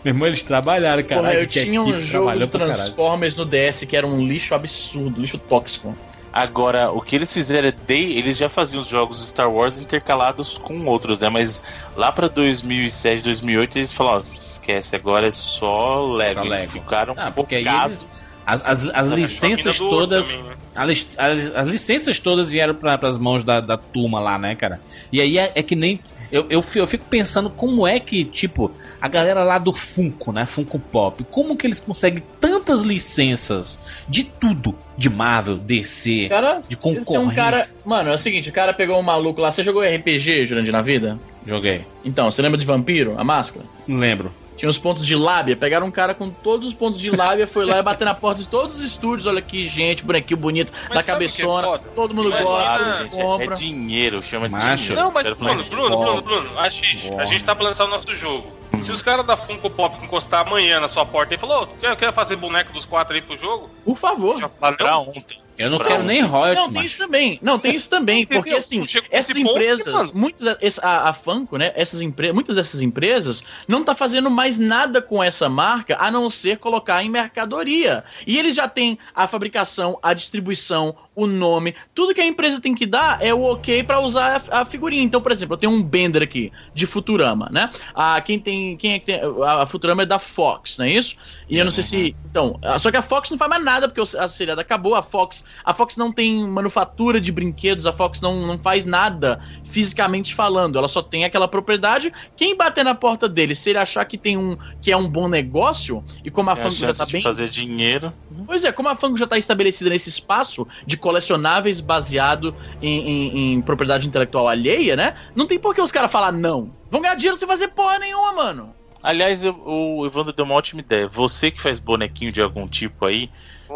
Meu 0.03 0.13
irmão, 0.13 0.27
eles 0.27 0.43
trabalharam, 0.43 1.03
cara. 1.03 1.21
Porra, 1.21 1.33
eu 1.33 1.47
tinha 1.47 1.81
um 1.81 1.97
jogo 1.97 2.47
Transformers 2.47 3.35
no 3.35 3.45
DS 3.45 3.83
que 3.87 3.95
era 3.95 4.05
um 4.07 4.25
lixo 4.25 4.53
absurdo, 4.55 5.19
lixo 5.21 5.37
tóxico. 5.37 5.95
Agora, 6.31 6.91
o 6.91 6.99
que 7.01 7.15
eles 7.15 7.33
fizeram 7.33 7.69
é 7.69 7.71
de, 7.71 8.17
eles 8.17 8.35
já 8.37 8.49
faziam 8.49 8.81
os 8.81 8.87
jogos 8.87 9.25
Star 9.29 9.49
Wars 9.49 9.79
intercalados 9.79 10.57
com 10.57 10.85
outros, 10.85 11.21
né? 11.21 11.29
Mas 11.29 11.61
lá 11.95 12.11
pra 12.11 12.27
2007, 12.27 13.23
2008 13.23 13.77
eles 13.77 13.91
falaram, 13.93 14.25
ó, 14.29 14.35
esquece, 14.35 14.95
agora 14.97 15.27
é 15.27 15.31
só 15.31 16.05
Lego. 16.05 16.41
Só 16.43 16.45
Lego. 16.49 16.71
Ficaram 16.73 17.13
Ah, 17.17 17.31
porque 17.31 17.55
eles- 17.55 18.24
As, 18.45 18.61
as, 18.65 18.89
as 18.93 19.09
licenças 19.09 19.77
todas. 19.77 20.33
também, 20.33 20.49
né? 20.49 20.55
a 20.75 20.85
lis- 20.85 21.07
as, 21.17 21.55
as 21.55 21.67
licenças 21.67 22.19
todas 22.19 22.49
vieram 22.51 22.75
para 22.75 22.99
as 23.07 23.17
mãos 23.17 23.43
da, 23.43 23.59
da 23.59 23.77
turma 23.77 24.19
lá, 24.19 24.37
né, 24.37 24.53
cara? 24.55 24.79
E 25.11 25.19
aí 25.19 25.37
é, 25.37 25.51
é 25.55 25.63
que 25.63 25.75
nem. 25.75 25.99
Eu, 26.31 26.45
eu, 26.49 26.63
eu 26.75 26.87
fico 26.87 27.05
pensando 27.05 27.49
como 27.49 27.87
é 27.87 27.99
que, 27.99 28.25
tipo, 28.25 28.71
a 28.99 29.07
galera 29.07 29.43
lá 29.43 29.57
do 29.57 29.71
Funko, 29.71 30.31
né? 30.31 30.45
Funko 30.45 30.77
Pop, 30.79 31.23
como 31.31 31.55
que 31.55 31.65
eles 31.65 31.79
conseguem 31.79 32.21
tantas 32.39 32.81
licenças 32.81 33.79
de 34.09 34.23
tudo? 34.25 34.75
De 34.97 35.09
Marvel, 35.09 35.57
DC, 35.57 36.27
Cara, 36.29 36.59
de 36.59 36.75
têm 36.75 36.91
um 36.93 36.95
concorrência. 37.03 37.35
cara. 37.35 37.67
Mano, 37.83 38.11
é 38.11 38.15
o 38.15 38.17
seguinte, 38.17 38.49
o 38.49 38.53
cara 38.53 38.73
pegou 38.73 38.97
um 38.97 39.01
maluco 39.03 39.41
lá. 39.41 39.51
Você 39.51 39.61
jogou 39.63 39.81
RPG, 39.83 40.45
Jurandir, 40.45 40.71
na 40.71 40.81
vida? 40.81 41.19
Joguei. 41.45 41.85
Então, 42.03 42.31
você 42.31 42.41
lembra 42.41 42.57
de 42.57 42.65
Vampiro, 42.65 43.13
a 43.17 43.23
máscara? 43.23 43.65
Não 43.87 43.97
lembro. 43.97 44.33
Tinha 44.55 44.69
os 44.69 44.77
pontos 44.77 45.05
de 45.05 45.15
lábia, 45.15 45.55
pegaram 45.55 45.85
um 45.87 45.91
cara 45.91 46.13
com 46.13 46.29
todos 46.29 46.69
os 46.69 46.73
pontos 46.73 46.97
de 46.99 47.11
lábia, 47.11 47.45
foi 47.45 47.65
lá 47.65 47.77
e 47.77 47.83
bateu 47.83 48.05
na 48.05 48.13
porta 48.13 48.41
de 48.41 48.47
todos 48.47 48.75
os 48.77 48.81
estúdios. 48.83 49.27
Olha 49.27 49.39
aqui, 49.39 49.67
gente, 49.67 50.03
bonequinho 50.03 50.39
bonito, 50.39 50.71
Mas 50.87 50.89
da 50.97 51.03
que 51.03 51.11
é 51.11 51.13
cabeçona. 51.13 51.67
foda? 51.67 51.83
todo 51.93 52.13
mundo 52.15 52.29
Imagina- 52.29 52.49
gosta, 52.49 52.65
Claro, 52.69 52.83
todo 52.83 52.93
mundo 52.95 53.03
gente, 53.03 53.17
é, 53.17 53.19
é 53.19 53.23
compra. 53.23 53.55
dinheiro, 53.55 54.23
chama 54.23 54.47
de 54.47 54.53
Macho. 54.55 54.77
dinheiro. 54.83 55.01
Não, 55.03 55.11
mas 55.11 55.29
Bruno, 55.29 55.63
Bruno, 55.65 55.97
Bruno. 55.97 56.21
Bruno, 56.21 56.59
a 56.59 56.69
gente, 56.69 57.13
a 57.13 57.25
gente 57.25 57.43
tá 57.43 57.53
pra 57.55 57.65
lançar 57.65 57.83
o 57.85 57.87
nosso 57.89 58.15
jogo. 58.15 58.53
Se 58.83 58.91
os 58.91 59.01
caras 59.01 59.25
da 59.25 59.35
Funko 59.35 59.69
Pop 59.69 60.03
encostar 60.03 60.45
amanhã 60.45 60.79
na 60.79 60.87
sua 60.87 61.05
porta 61.05 61.33
e 61.33 61.37
falou, 61.37 61.63
"Ô, 61.63 61.67
quer, 61.67 61.95
quer 61.95 62.13
fazer 62.13 62.35
boneco 62.35 62.71
dos 62.71 62.85
quatro 62.85 63.15
aí 63.15 63.21
pro 63.21 63.35
jogo? 63.37 63.69
Por 63.83 63.97
favor. 63.97 64.37
Já 64.39 64.47
pra 64.49 64.97
ontem. 64.99 65.39
Eu 65.57 65.69
não 65.69 65.77
Pra 65.77 65.87
quero 65.87 66.03
nem 66.03 66.21
royalties, 66.21 66.65
Não, 66.67 66.73
tem 66.73 66.85
isso 66.85 66.97
também. 66.97 67.39
Não, 67.41 67.59
tem 67.59 67.75
isso 67.75 67.89
também, 67.89 68.25
porque 68.25 68.49
assim, 68.51 68.85
essas 69.09 69.35
que, 69.37 69.41
empresas, 69.41 69.93
mano- 69.93 70.11
muitas 70.13 70.57
essa- 70.61 70.81
a, 70.85 71.09
a 71.09 71.13
Funko, 71.13 71.57
né, 71.57 71.71
essas 71.75 72.01
empresas, 72.01 72.33
muitas 72.33 72.55
dessas 72.55 72.81
empresas 72.81 73.43
não 73.67 73.83
tá 73.83 73.95
fazendo 73.95 74.29
mais 74.29 74.57
nada 74.57 75.01
com 75.01 75.23
essa 75.23 75.47
marca 75.49 75.97
a 75.99 76.11
não 76.11 76.29
ser 76.29 76.57
colocar 76.57 77.03
em 77.03 77.09
mercadoria. 77.09 78.03
E 78.27 78.37
eles 78.37 78.55
já 78.55 78.67
têm 78.67 78.97
a 79.15 79.27
fabricação, 79.27 79.97
a 80.03 80.13
distribuição, 80.13 80.95
o 81.15 81.27
nome, 81.27 81.75
tudo 81.93 82.13
que 82.13 82.21
a 82.21 82.25
empresa 82.25 82.59
tem 82.59 82.73
que 82.73 82.85
dar 82.85 83.23
é 83.23 83.33
o 83.33 83.43
OK 83.43 83.83
pra 83.83 83.99
usar 83.99 84.41
a, 84.49 84.61
a 84.61 84.65
figurinha. 84.65 85.03
Então, 85.03 85.21
por 85.21 85.31
exemplo, 85.31 85.53
eu 85.53 85.57
tenho 85.57 85.71
um 85.71 85.83
Bender 85.83 86.23
aqui 86.23 86.51
de 86.73 86.85
Futurama, 86.87 87.49
né? 87.51 87.69
Ah, 87.93 88.19
quem 88.19 88.39
tem, 88.39 88.75
quem 88.75 88.93
é 88.93 88.99
que 88.99 89.05
tem, 89.05 89.21
a, 89.45 89.65
Futurama 89.65 90.03
é 90.03 90.05
da 90.05 90.19
Fox, 90.19 90.77
não 90.77 90.85
é 90.85 90.89
isso? 90.89 91.15
E 91.47 91.57
eu 91.57 91.63
não 91.63 91.71
sei 91.71 91.83
se, 91.83 92.15
então, 92.29 92.59
ah, 92.63 92.79
só 92.79 92.89
que 92.89 92.97
a 92.97 93.01
Fox 93.01 93.29
não 93.29 93.37
faz 93.37 93.49
mais 93.49 93.63
nada 93.63 93.87
porque 93.87 94.01
a 94.17 94.27
seriada 94.27 94.61
acabou, 94.61 94.95
a 94.95 95.03
Fox, 95.03 95.45
a 95.63 95.73
Fox 95.73 95.95
não 95.95 96.11
tem 96.11 96.47
manufatura 96.47 97.21
de 97.21 97.31
brinquedos, 97.31 97.85
a 97.85 97.93
Fox 97.93 98.19
não, 98.19 98.47
não 98.47 98.57
faz 98.57 98.85
nada 98.85 99.39
fisicamente 99.63 100.33
falando, 100.33 100.77
ela 100.77 100.87
só 100.87 101.01
tem 101.01 101.23
aquela 101.23 101.47
propriedade. 101.47 102.11
Quem 102.35 102.55
bater 102.57 102.83
na 102.83 102.95
porta 102.95 103.29
dele, 103.29 103.55
se 103.55 103.69
ele 103.69 103.79
achar 103.79 104.03
que 104.05 104.17
tem 104.17 104.37
um 104.37 104.57
que 104.81 104.91
é 104.91 104.97
um 104.97 105.07
bom 105.07 105.27
negócio 105.27 106.03
e 106.23 106.31
como 106.31 106.49
a 106.49 106.55
a 106.55 106.55
Funko 106.55 106.75
já 106.75 106.93
tá 106.93 107.05
bem 107.05 107.21
fazer 107.21 107.49
dinheiro. 107.49 108.13
Pois 108.45 108.63
é, 108.63 108.71
como 108.71 108.89
a 108.89 108.95
Funko 108.95 109.17
já 109.17 109.25
está 109.25 109.37
estabelecida 109.37 109.89
nesse 109.89 110.09
espaço 110.09 110.67
de 110.85 110.97
colecionáveis 111.05 111.79
baseado 111.79 112.55
em, 112.81 112.97
em- 113.09 113.53
em 113.53 113.61
propriedade 113.61 114.07
intelectual 114.07 114.47
alheia, 114.47 114.95
né? 114.95 115.13
Não 115.35 115.45
tem 115.45 115.59
por 115.59 115.75
que 115.75 115.79
os 115.81 115.91
caras 115.91 116.11
falar 116.11 116.31
não. 116.31 116.71
Vão 116.89 116.99
ganhar 116.99 117.13
dinheiro 117.13 117.37
sem 117.37 117.47
fazer 117.47 117.67
porra 117.67 117.99
nenhuma, 117.99 118.33
mano. 118.33 118.75
Aliás, 119.03 119.43
eu- 119.43 119.61
o 119.63 120.03
Evandro 120.03 120.33
deu 120.33 120.43
uma 120.45 120.55
ótima 120.55 120.81
ideia. 120.81 121.07
Você 121.07 121.51
que 121.51 121.61
faz 121.61 121.77
bonequinho 121.77 122.31
de 122.31 122.41
algum 122.41 122.67
tipo 122.67 123.05
aí, 123.05 123.29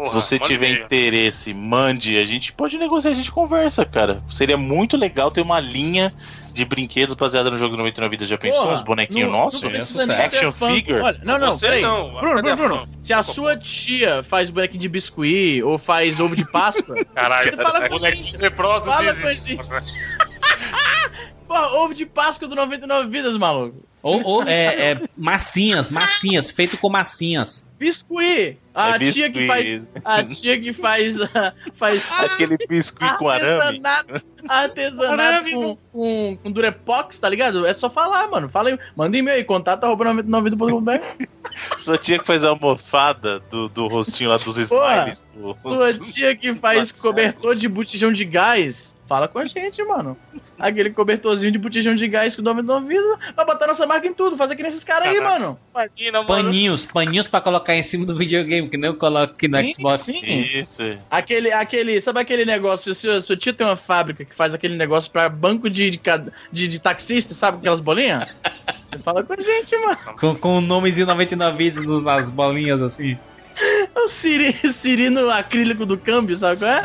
se 0.04 0.10
Porra, 0.10 0.20
você 0.20 0.34
manda 0.36 0.46
tiver 0.46 0.68
e-mail. 0.70 0.84
interesse, 0.84 1.54
mande. 1.54 2.16
A 2.18 2.24
gente 2.24 2.52
pode 2.52 2.76
negociar, 2.78 3.10
a 3.10 3.14
gente 3.14 3.30
conversa, 3.30 3.84
cara. 3.84 4.22
Seria 4.28 4.56
muito 4.56 4.96
legal 4.96 5.30
ter 5.30 5.40
uma 5.40 5.60
linha 5.60 6.12
de 6.52 6.64
brinquedos 6.64 7.14
baseada 7.14 7.50
no 7.50 7.56
jogo 7.56 7.76
99 7.76 8.10
Vidas. 8.10 8.28
Já 8.28 8.36
pensou? 8.36 8.62
Porra, 8.62 8.74
uns 8.74 8.82
bonequinhos 8.82 9.30
não- 9.30 9.38
nossos? 9.38 9.62
não 9.62 9.70
é 9.70 9.72
precisa 9.74 10.04
ser 10.06 10.12
Action 10.12 10.52
figure? 10.52 11.00
Olha, 11.00 11.20
não, 11.22 11.38
não, 11.38 11.52
Você 11.52 11.66
peraí. 11.66 11.82
não, 11.82 12.14
Bruno, 12.14 12.42
Bruno, 12.42 12.56
Bruno, 12.56 12.88
se 13.00 13.12
a 13.12 13.22
sua 13.22 13.56
tia 13.56 14.22
faz 14.22 14.50
bonequinho 14.50 14.80
de 14.80 14.88
biscuit 14.88 15.62
ou 15.62 15.78
faz 15.78 16.18
ovo 16.18 16.34
de 16.34 16.44
Páscoa, 16.50 16.96
Caralho, 17.14 17.56
Fala 17.56 17.88
com 17.88 18.04
a 18.04 18.10
gente. 18.10 18.36
leproso 18.36 18.84
Fala 18.86 19.14
com 19.14 19.28
a 19.28 19.82
porra, 21.46 21.66
ovo 21.82 21.94
de 21.94 22.06
Páscoa 22.06 22.48
do 22.48 22.54
99 22.54 23.08
vidas, 23.08 23.36
maluco. 23.36 23.89
Ou, 24.02 24.22
ou 24.24 24.42
é, 24.44 24.92
é 24.92 25.00
massinhas, 25.16 25.90
massinhas, 25.90 26.50
feito 26.50 26.78
com 26.78 26.88
massinhas. 26.88 27.68
Biscuit. 27.78 28.58
A 28.74 28.96
É 28.96 28.98
tia 28.98 29.30
que 29.30 29.46
faz, 29.46 29.88
a 30.04 30.22
tia 30.24 30.58
que 30.60 30.72
faz, 30.72 31.16
faz 31.74 32.10
Aquele 32.20 32.56
biscuit 32.68 33.14
com 33.18 33.28
arame. 33.28 33.82
Artesanato, 34.48 35.50
com, 35.52 35.76
com, 35.92 36.38
com 36.42 36.50
Durepox, 36.52 37.18
tá 37.20 37.28
ligado? 37.28 37.66
É 37.66 37.72
só 37.74 37.88
falar, 37.90 38.28
mano. 38.28 38.48
Fala 38.48 38.70
aí, 38.70 38.78
manda 38.96 39.16
e-mail 39.16 39.36
aí, 39.36 39.44
contato 39.44 39.84
arroba 39.84 40.04
99.com.br. 40.06 41.26
Sua 41.78 41.98
tia 41.98 42.18
que 42.18 42.26
faz 42.26 42.44
a 42.44 42.48
almofada 42.50 43.40
do, 43.50 43.68
do 43.68 43.86
rostinho 43.88 44.30
lá 44.30 44.36
dos 44.36 44.68
Porra, 44.68 44.96
smiles. 45.10 45.24
do- 45.34 45.54
Sua 45.56 45.92
tia 45.94 46.34
que 46.36 46.54
faz 46.54 46.90
Nossa. 46.92 47.02
cobertor 47.02 47.54
de 47.54 47.68
botijão 47.68 48.12
de 48.12 48.24
gás, 48.24 48.94
fala 49.10 49.26
com 49.26 49.40
a 49.40 49.44
gente, 49.44 49.82
mano. 49.82 50.16
Aquele 50.56 50.90
cobertorzinho 50.90 51.50
de 51.50 51.58
botijão 51.58 51.96
de 51.96 52.06
gás 52.06 52.36
com 52.36 52.42
o 52.42 52.44
nome 52.44 52.62
do 52.62 52.80
vida, 52.82 53.18
vai 53.34 53.44
botar 53.44 53.66
nossa 53.66 53.84
marca 53.84 54.06
em 54.06 54.14
tudo, 54.14 54.36
fazer 54.36 54.54
que 54.54 54.62
nem 54.62 54.70
esses 54.70 54.84
caras 54.84 55.08
aí, 55.08 55.20
mano. 55.20 55.58
Imagina, 55.74 56.22
mano. 56.22 56.28
Paninhos, 56.28 56.86
paninhos 56.86 57.26
pra 57.26 57.40
colocar 57.40 57.74
em 57.74 57.82
cima 57.82 58.06
do 58.06 58.16
videogame, 58.16 58.68
que 58.68 58.76
nem 58.76 58.88
eu 58.88 58.94
coloco 58.94 59.34
aqui 59.34 59.48
no 59.48 59.58
Sim, 59.58 59.72
Xbox. 59.72 60.00
sim. 60.02 60.42
Isso. 60.42 60.96
Aquele, 61.10 61.52
aquele, 61.52 62.00
sabe 62.00 62.20
aquele 62.20 62.44
negócio, 62.44 62.94
se 62.94 63.00
sua, 63.00 63.20
sua 63.20 63.36
tia 63.36 63.52
tem 63.52 63.66
uma 63.66 63.74
fábrica 63.74 64.24
que 64.24 64.32
faz 64.34 64.54
aquele 64.54 64.76
negócio 64.76 65.10
pra 65.10 65.28
banco 65.28 65.68
de, 65.68 65.90
de, 65.90 66.00
de, 66.52 66.68
de 66.68 66.80
taxista, 66.80 67.34
sabe 67.34 67.58
aquelas 67.58 67.80
bolinhas? 67.80 68.32
Você 68.86 68.98
fala 68.98 69.24
com 69.24 69.32
a 69.32 69.40
gente, 69.40 69.76
mano. 69.78 70.16
Com, 70.20 70.36
com 70.36 70.58
o 70.58 70.60
nomezinho 70.60 71.06
99 71.08 71.56
vídeos 71.58 72.02
nas 72.04 72.30
bolinhas 72.30 72.80
assim. 72.80 73.18
O 73.96 74.06
Siri, 74.06 74.52
Siri 74.72 75.10
no 75.10 75.28
acrílico 75.30 75.84
do 75.84 75.98
câmbio, 75.98 76.36
sabe 76.36 76.60
qual 76.60 76.70
é? 76.70 76.80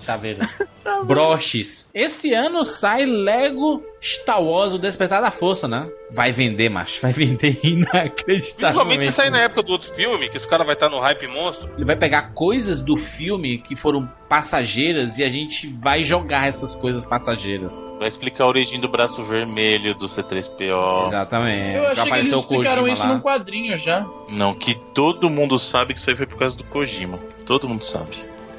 Chaveiros. 0.00 0.46
Chaveiros. 0.82 1.06
Broches. 1.06 1.90
Esse 1.94 2.32
ano 2.32 2.64
sai 2.64 3.04
Lego 3.04 3.82
Star 4.02 4.42
Wars, 4.42 4.72
o 4.72 4.78
Despertar 4.78 5.20
da 5.20 5.30
Força, 5.30 5.68
né? 5.68 5.88
Vai 6.10 6.32
vender, 6.32 6.68
macho. 6.70 7.00
Vai 7.02 7.12
vender 7.12 7.58
inacreditavelmente. 7.62 8.54
Principalmente 8.56 9.04
se 9.06 9.12
sair 9.12 9.30
na 9.30 9.42
época 9.42 9.62
do 9.62 9.72
outro 9.72 9.94
filme, 9.94 10.28
que 10.28 10.36
os 10.36 10.46
caras 10.46 10.66
vai 10.66 10.74
estar 10.74 10.88
no 10.88 10.98
hype 10.98 11.26
monstro. 11.28 11.70
Ele 11.76 11.84
vai 11.84 11.96
pegar 11.96 12.30
coisas 12.32 12.80
do 12.80 12.96
filme 12.96 13.58
que 13.58 13.76
foram 13.76 14.10
passageiras 14.28 15.18
e 15.18 15.24
a 15.24 15.28
gente 15.28 15.66
vai 15.66 16.02
jogar 16.02 16.48
essas 16.48 16.74
coisas 16.74 17.04
passageiras. 17.04 17.84
Vai 17.98 18.08
explicar 18.08 18.44
a 18.44 18.46
origem 18.46 18.80
do 18.80 18.88
braço 18.88 19.22
vermelho 19.24 19.94
do 19.94 20.06
C3PO. 20.06 21.06
Exatamente. 21.06 21.76
Eu 21.76 21.82
já 21.82 21.90
achei 21.90 21.94
que 21.94 22.00
eles 22.00 22.32
apareceu 22.32 22.38
o 22.38 22.40
explicaram 22.40 22.82
Kojima 22.82 22.92
isso 22.94 23.02
lá. 23.06 23.14
num 23.14 23.20
quadrinho 23.20 23.76
já. 23.76 24.06
Não, 24.28 24.54
que 24.54 24.74
todo 24.94 25.28
mundo 25.28 25.58
sabe 25.58 25.92
que 25.94 26.00
isso 26.00 26.08
aí 26.08 26.16
foi 26.16 26.26
por 26.26 26.38
causa 26.38 26.56
do 26.56 26.64
Kojima. 26.64 27.18
Todo 27.44 27.68
mundo 27.68 27.84
sabe. 27.84 28.10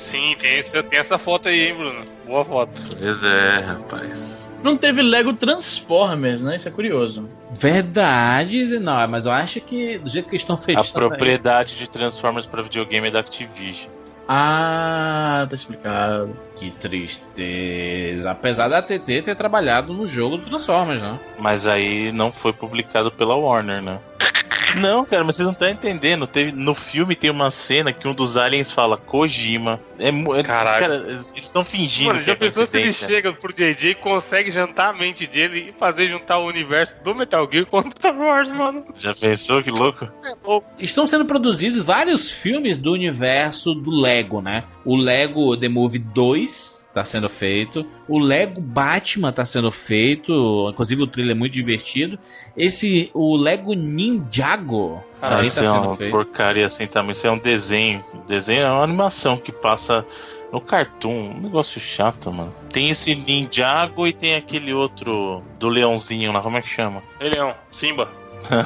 Sim, 0.01 0.35
tem, 0.39 0.57
esse, 0.57 0.81
tem 0.83 0.99
essa 0.99 1.17
foto 1.17 1.47
aí, 1.47 1.67
hein, 1.67 1.75
Bruno? 1.75 2.05
Boa 2.25 2.43
foto. 2.43 2.71
Pois 2.99 3.23
é, 3.23 3.59
rapaz. 3.59 4.47
Não 4.63 4.75
teve 4.75 5.01
Lego 5.01 5.31
Transformers, 5.33 6.41
né? 6.41 6.55
Isso 6.55 6.67
é 6.67 6.71
curioso. 6.71 7.29
Verdade, 7.57 8.79
não, 8.79 9.07
mas 9.07 9.25
eu 9.25 9.31
acho 9.31 9.61
que 9.61 9.97
do 9.99 10.09
jeito 10.09 10.25
que 10.25 10.31
eles 10.31 10.41
estão 10.41 10.55
A 10.55 10.59
fechando. 10.59 10.85
aí- 10.85 10.91
propriedade 10.93 11.77
de 11.77 11.87
Transformers 11.89 12.45
para 12.47 12.61
videogame 12.63 13.07
é 13.07 13.11
da 13.11 13.19
Activision. 13.19 13.89
Ah, 14.27 15.45
tá 15.49 15.55
explicado. 15.55 16.35
Que 16.61 16.69
tristeza. 16.69 18.29
Apesar 18.29 18.67
da 18.67 18.83
TT 18.83 19.23
ter 19.23 19.35
trabalhado 19.35 19.93
no 19.93 20.05
jogo 20.05 20.37
do 20.37 20.45
Transformers, 20.45 21.01
né? 21.01 21.19
Mas 21.39 21.65
aí 21.65 22.11
não 22.11 22.31
foi 22.31 22.53
publicado 22.53 23.11
pela 23.11 23.35
Warner, 23.35 23.81
né? 23.81 23.99
Não, 24.75 25.03
cara, 25.03 25.23
mas 25.23 25.35
vocês 25.35 25.45
não 25.45 25.53
estão 25.53 25.69
entendendo. 25.69 26.25
Teve, 26.25 26.51
no 26.51 26.73
filme 26.73 27.15
tem 27.15 27.29
uma 27.29 27.51
cena 27.51 27.91
que 27.91 28.07
um 28.07 28.13
dos 28.13 28.37
aliens 28.37 28.71
fala 28.71 28.97
Kojima. 28.97 29.79
É, 29.99 30.09
é, 30.09 30.43
Caralho. 30.43 30.79
cara, 30.79 30.95
eles 31.09 31.33
estão 31.35 31.65
fingindo 31.65 32.07
Mano, 32.07 32.19
que 32.19 32.25
já 32.25 32.33
é 32.33 32.35
pensou 32.35 32.65
se 32.65 32.77
ele 32.79 32.93
chega 32.93 33.33
pro 33.33 33.53
JJ 33.53 33.91
e 33.91 33.95
consegue 33.95 34.49
jantar 34.49 34.89
a 34.89 34.93
mente 34.93 35.27
dele 35.27 35.69
e 35.69 35.79
fazer 35.79 36.09
juntar 36.09 36.39
o 36.39 36.47
universo 36.47 36.95
do 37.03 37.13
Metal 37.13 37.47
Gear 37.51 37.65
com 37.65 37.79
o 37.79 37.91
Star 37.91 38.17
Wars, 38.17 38.49
mano? 38.49 38.85
Já 38.95 39.13
pensou 39.13 39.61
que 39.61 39.69
louco? 39.69 40.05
É 40.23 40.33
louco. 40.43 40.67
Estão 40.79 41.05
sendo 41.05 41.25
produzidos 41.25 41.83
vários 41.83 42.31
filmes 42.31 42.79
do 42.79 42.93
universo 42.93 43.73
do 43.75 43.91
Lego, 43.91 44.41
né? 44.41 44.63
O 44.85 44.95
Lego 44.95 45.57
The 45.57 45.69
Movie 45.69 45.99
2 45.99 46.50
tá 46.93 47.03
sendo 47.03 47.29
feito. 47.29 47.85
O 48.07 48.19
Lego 48.19 48.59
Batman 48.59 49.31
tá 49.31 49.45
sendo 49.45 49.71
feito. 49.71 50.67
Inclusive 50.71 51.03
o 51.03 51.07
trailer 51.07 51.35
é 51.35 51.39
muito 51.39 51.53
divertido. 51.53 52.19
Esse, 52.55 53.09
o 53.13 53.35
Lego 53.37 53.73
Ninjago 53.73 55.03
Ah, 55.21 55.29
também 55.29 55.45
isso 55.45 55.55
tá 55.61 55.65
é 55.65 55.71
sendo 55.71 55.87
uma 55.87 55.97
feito. 55.97 56.11
porcaria 56.11 56.65
assim 56.65 56.87
também. 56.87 57.11
Isso 57.11 57.25
é 57.25 57.31
um 57.31 57.37
desenho. 57.37 58.03
Desenho 58.27 58.63
é 58.63 58.71
uma 58.71 58.83
animação 58.83 59.37
que 59.37 59.51
passa 59.51 60.05
no 60.51 60.59
Cartoon. 60.59 61.31
Um 61.37 61.41
negócio 61.41 61.79
chato, 61.79 62.31
mano. 62.31 62.53
Tem 62.73 62.89
esse 62.89 63.15
Ninjago 63.15 64.05
e 64.05 64.11
tem 64.13 64.35
aquele 64.35 64.73
outro 64.73 65.41
do 65.59 65.69
leãozinho 65.69 66.31
lá. 66.33 66.41
Como 66.41 66.57
é 66.57 66.61
que 66.61 66.69
chama? 66.69 67.01
Leão, 67.21 67.53
Simba. 67.71 68.09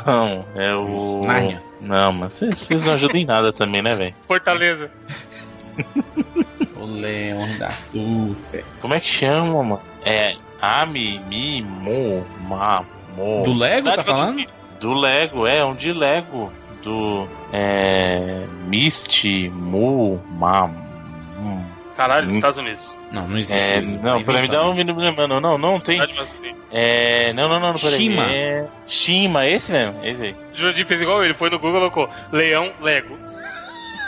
Não, 0.08 0.46
é 0.56 0.74
o. 0.74 1.22
Nárnia. 1.26 1.62
Não, 1.82 2.12
mas 2.14 2.34
vocês 2.38 2.58
vocês 2.58 2.86
não 2.86 2.94
ajudam 2.94 3.18
em 3.20 3.26
nada 3.26 3.52
também, 3.54 3.82
né, 3.82 3.94
velho? 3.94 4.16
Fortaleza. 4.26 4.90
O 6.86 7.00
Leão 7.00 7.58
da 7.60 7.70
Tufe. 7.92 8.64
Como 8.82 8.94
é 8.94 9.00
que 9.00 9.08
chama, 9.08 9.64
mano? 9.64 9.82
É 10.04 10.36
Ami, 10.62 11.20
Mi, 11.30 11.62
Mo, 11.62 12.26
Ma, 12.48 12.84
Mo. 13.16 13.44
Do 13.44 13.54
Lego, 13.54 13.90
tá 13.90 13.96
dos 13.98 14.06
falando? 14.06 14.46
Do 14.80 14.94
Lego, 14.94 15.46
é, 15.48 15.64
um 15.66 15.76
de 15.76 15.92
Lego. 15.92 16.52
do. 16.84 17.28
É. 17.52 18.46
Misty, 18.68 19.50
Mu, 19.50 20.22
Ma. 20.38 20.66
hum. 21.40 21.64
Caralho, 21.98 22.30
Hum. 22.32 22.36
Estados 22.36 22.58
Unidos. 22.60 22.84
Não, 23.12 23.28
não 23.28 23.38
existe. 23.38 23.58
É, 23.60 23.82
não, 23.82 24.22
peraí, 24.24 24.42
me 24.44 24.48
dá 24.50 24.68
um 24.68 24.74
minuto, 24.74 25.00
mano. 25.16 25.40
Não, 25.40 25.58
não 25.58 25.80
tem. 25.80 26.00
É. 26.72 27.32
Não, 27.34 27.48
não, 27.48 27.60
não, 27.60 27.72
não, 27.74 27.80
peraí. 27.80 27.96
Shima. 27.98 28.24
É. 28.26 28.66
Shima, 28.86 29.48
esse 29.48 29.72
mesmo, 29.72 30.04
esse 30.04 30.22
aí. 30.24 30.36
Jurandir 30.54 30.86
fez 30.86 31.02
igual 31.02 31.24
ele, 31.24 31.34
foi 31.34 31.50
no 31.50 31.58
Google 31.58 31.88
e 31.88 31.90
colocou 31.92 32.10
Leão 32.32 32.72
Lego. 32.82 33.18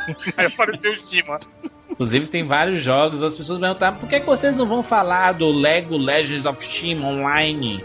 Aí 0.37 0.45
apareceu 0.45 0.93
o 0.93 1.05
Shima. 1.05 1.39
Inclusive 1.97 2.27
tem 2.27 2.45
vários 2.45 2.79
jogos, 2.79 3.23
as 3.23 3.35
pessoas 3.35 3.57
perguntaram 3.57 3.97
por 3.97 4.07
que, 4.07 4.19
que 4.19 4.25
vocês 4.25 4.55
não 4.55 4.67
vão 4.67 4.83
falar 4.83 5.31
do 5.31 5.51
Lego 5.51 5.97
Legends 5.97 6.45
of 6.45 6.63
Steam 6.63 7.03
Online? 7.03 7.83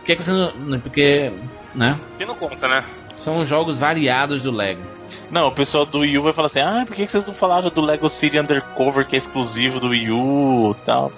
Por 0.00 0.04
que, 0.04 0.16
que 0.16 0.22
vocês 0.22 0.36
não. 0.36 0.78
Porque. 0.80 1.32
né? 1.74 1.98
Que 2.18 2.26
não 2.26 2.34
conta, 2.34 2.68
né? 2.68 2.84
São 3.16 3.42
jogos 3.42 3.78
variados 3.78 4.42
do 4.42 4.50
Lego. 4.50 4.82
Não, 5.30 5.48
o 5.48 5.52
pessoal 5.52 5.86
do 5.86 6.00
Wii 6.00 6.18
U 6.18 6.22
vai 6.24 6.34
falar 6.34 6.46
assim: 6.46 6.60
ah, 6.60 6.84
por 6.86 6.94
que 6.94 7.06
que 7.06 7.10
vocês 7.10 7.26
não 7.26 7.32
falaram 7.32 7.70
do 7.70 7.80
Lego 7.80 8.06
City 8.10 8.38
Undercover 8.38 9.06
que 9.06 9.14
é 9.14 9.18
exclusivo 9.18 9.80
do 9.80 9.88
Wii 9.88 10.10
U 10.10 10.76
e 10.78 10.84
tal? 10.84 11.10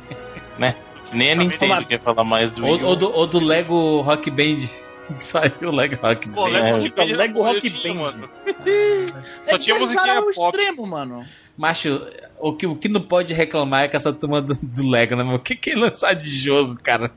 né? 0.58 0.76
Nem 1.12 1.32
a 1.32 1.34
Nintendo 1.36 1.82
quer 1.86 1.98
falar 2.00 2.24
mais 2.24 2.50
do 2.50 2.62
Wii 2.62 2.72
Ou, 2.72 2.80
U. 2.80 2.84
ou 2.88 2.96
do, 2.96 3.10
ou 3.14 3.26
do 3.26 3.40
Lego 3.42 4.02
Rock 4.02 4.30
Band. 4.30 4.58
Saiu 5.18 5.52
o 5.62 5.70
Lego 5.70 5.96
Rock 6.02 6.28
Pô, 6.28 6.42
Band. 6.42 6.58
É, 6.58 6.72
Lego 6.72 6.82
Rock 6.82 6.94
Band 6.94 7.02
era 7.04 7.16
Lego 7.16 7.42
Rock 7.42 7.70
Band. 7.70 7.94
mano. 7.94 8.30
Só 9.44 9.56
tinha 9.56 9.76
Eles 9.76 9.88
musiquinha 9.88 10.22
pop. 10.22 10.30
extremo, 10.30 10.86
mano. 10.86 11.24
Macho, 11.56 12.00
o 12.38 12.52
que, 12.52 12.66
o 12.66 12.76
que 12.76 12.88
não 12.88 13.00
pode 13.00 13.32
reclamar 13.32 13.84
é 13.84 13.88
que 13.88 13.96
essa 13.96 14.12
turma 14.12 14.42
do, 14.42 14.54
do 14.54 14.88
Lego, 14.88 15.16
né, 15.16 15.24
meu? 15.24 15.36
O 15.36 15.38
que 15.40 15.56
que 15.56 15.74
lançar 15.74 16.14
de 16.14 16.28
jogo, 16.28 16.76
cara? 16.82 17.10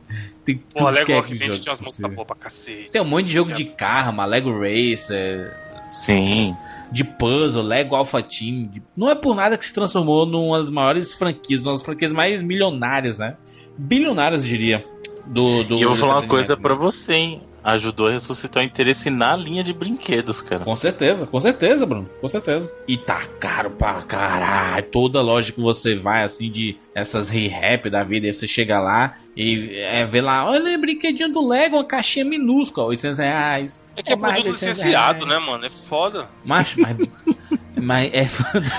Tem 0.45 0.55
tudo 0.55 0.85
Pô, 0.85 0.89
Lego 0.89 1.05
que 1.05 1.11
é 1.11 1.15
jogo 1.15 1.27
tinha 1.35 1.49
umas 1.51 1.59
músicas 1.59 1.85
possível. 1.85 2.09
boas 2.11 2.27
pra 2.27 2.35
cacete. 2.37 2.89
Tem 2.91 3.01
um 3.01 3.05
monte 3.05 3.25
de 3.27 3.33
jogo 3.33 3.51
de 3.51 3.65
carro, 3.65 4.11
uma 4.11 4.25
Lego 4.25 4.51
Racer, 4.51 5.53
Sim. 5.91 6.55
de 6.91 7.03
puzzle, 7.03 7.61
Lego 7.63 7.95
Alpha 7.95 8.21
Team. 8.23 8.67
de- 8.67 8.81
Não 8.95 9.09
é 9.09 9.15
por 9.15 9.35
nada 9.35 9.57
que 9.57 9.65
se 9.65 9.73
transformou 9.73 10.25
numa 10.25 10.57
das 10.59 10.69
maiores 10.69 11.13
franquias, 11.13 11.61
uma 11.61 11.73
das 11.73 11.83
franquias 11.83 12.13
mais 12.13 12.41
milionárias, 12.41 13.17
né? 13.17 13.35
Bilionárias, 13.77 14.43
eu 14.43 14.47
diria. 14.49 14.85
Do, 15.25 15.63
do 15.63 15.77
e 15.77 15.81
eu 15.81 15.89
vou 15.89 15.97
falar 15.97 16.19
uma 16.19 16.27
coisa 16.27 16.55
né? 16.55 16.61
você, 16.75 17.13
hein? 17.13 17.41
Ajudou 17.63 18.07
a 18.07 18.11
ressuscitar 18.11 18.63
o 18.63 18.65
interesse 18.65 19.09
na 19.09 19.35
linha 19.35 19.63
de 19.63 19.73
brinquedos, 19.73 20.41
cara. 20.41 20.63
Com 20.63 20.75
certeza, 20.75 21.25
com 21.25 21.39
certeza, 21.39 21.85
Bruno. 21.85 22.09
Com 22.21 22.27
certeza. 22.27 22.71
E 22.87 22.97
tá 22.97 23.21
caro 23.39 23.71
pra 23.71 24.01
caralho. 24.01 24.83
Toda 24.83 25.21
loja 25.21 25.51
que 25.51 25.59
você 25.59 25.95
vai, 25.95 26.23
assim, 26.23 26.49
de 26.49 26.77
essas 26.95 27.29
re-rap 27.29 27.89
da 27.89 28.03
vida, 28.03 28.27
aí 28.27 28.33
você 28.33 28.47
chega 28.47 28.79
lá 28.79 29.15
e 29.35 29.75
é, 29.75 30.03
vê 30.05 30.21
lá, 30.21 30.45
olha, 30.45 30.77
brinquedinho 30.77 31.31
do 31.31 31.47
Lego, 31.47 31.77
uma 31.77 31.83
caixinha 31.85 32.25
minúscula, 32.25 32.87
800 32.87 33.19
reais. 33.19 33.83
É 33.95 34.03
que 34.03 34.13
é, 34.13 34.15
mais 34.15 34.35
de 34.35 34.41
produto 34.41 34.61
800 34.61 34.77
licenciado, 34.77 35.25
né, 35.25 35.39
mano? 35.39 35.65
É 35.65 35.69
foda. 35.69 36.29
Macho, 36.43 36.79
mas, 36.81 36.97
mas 37.75 38.13
é 38.13 38.25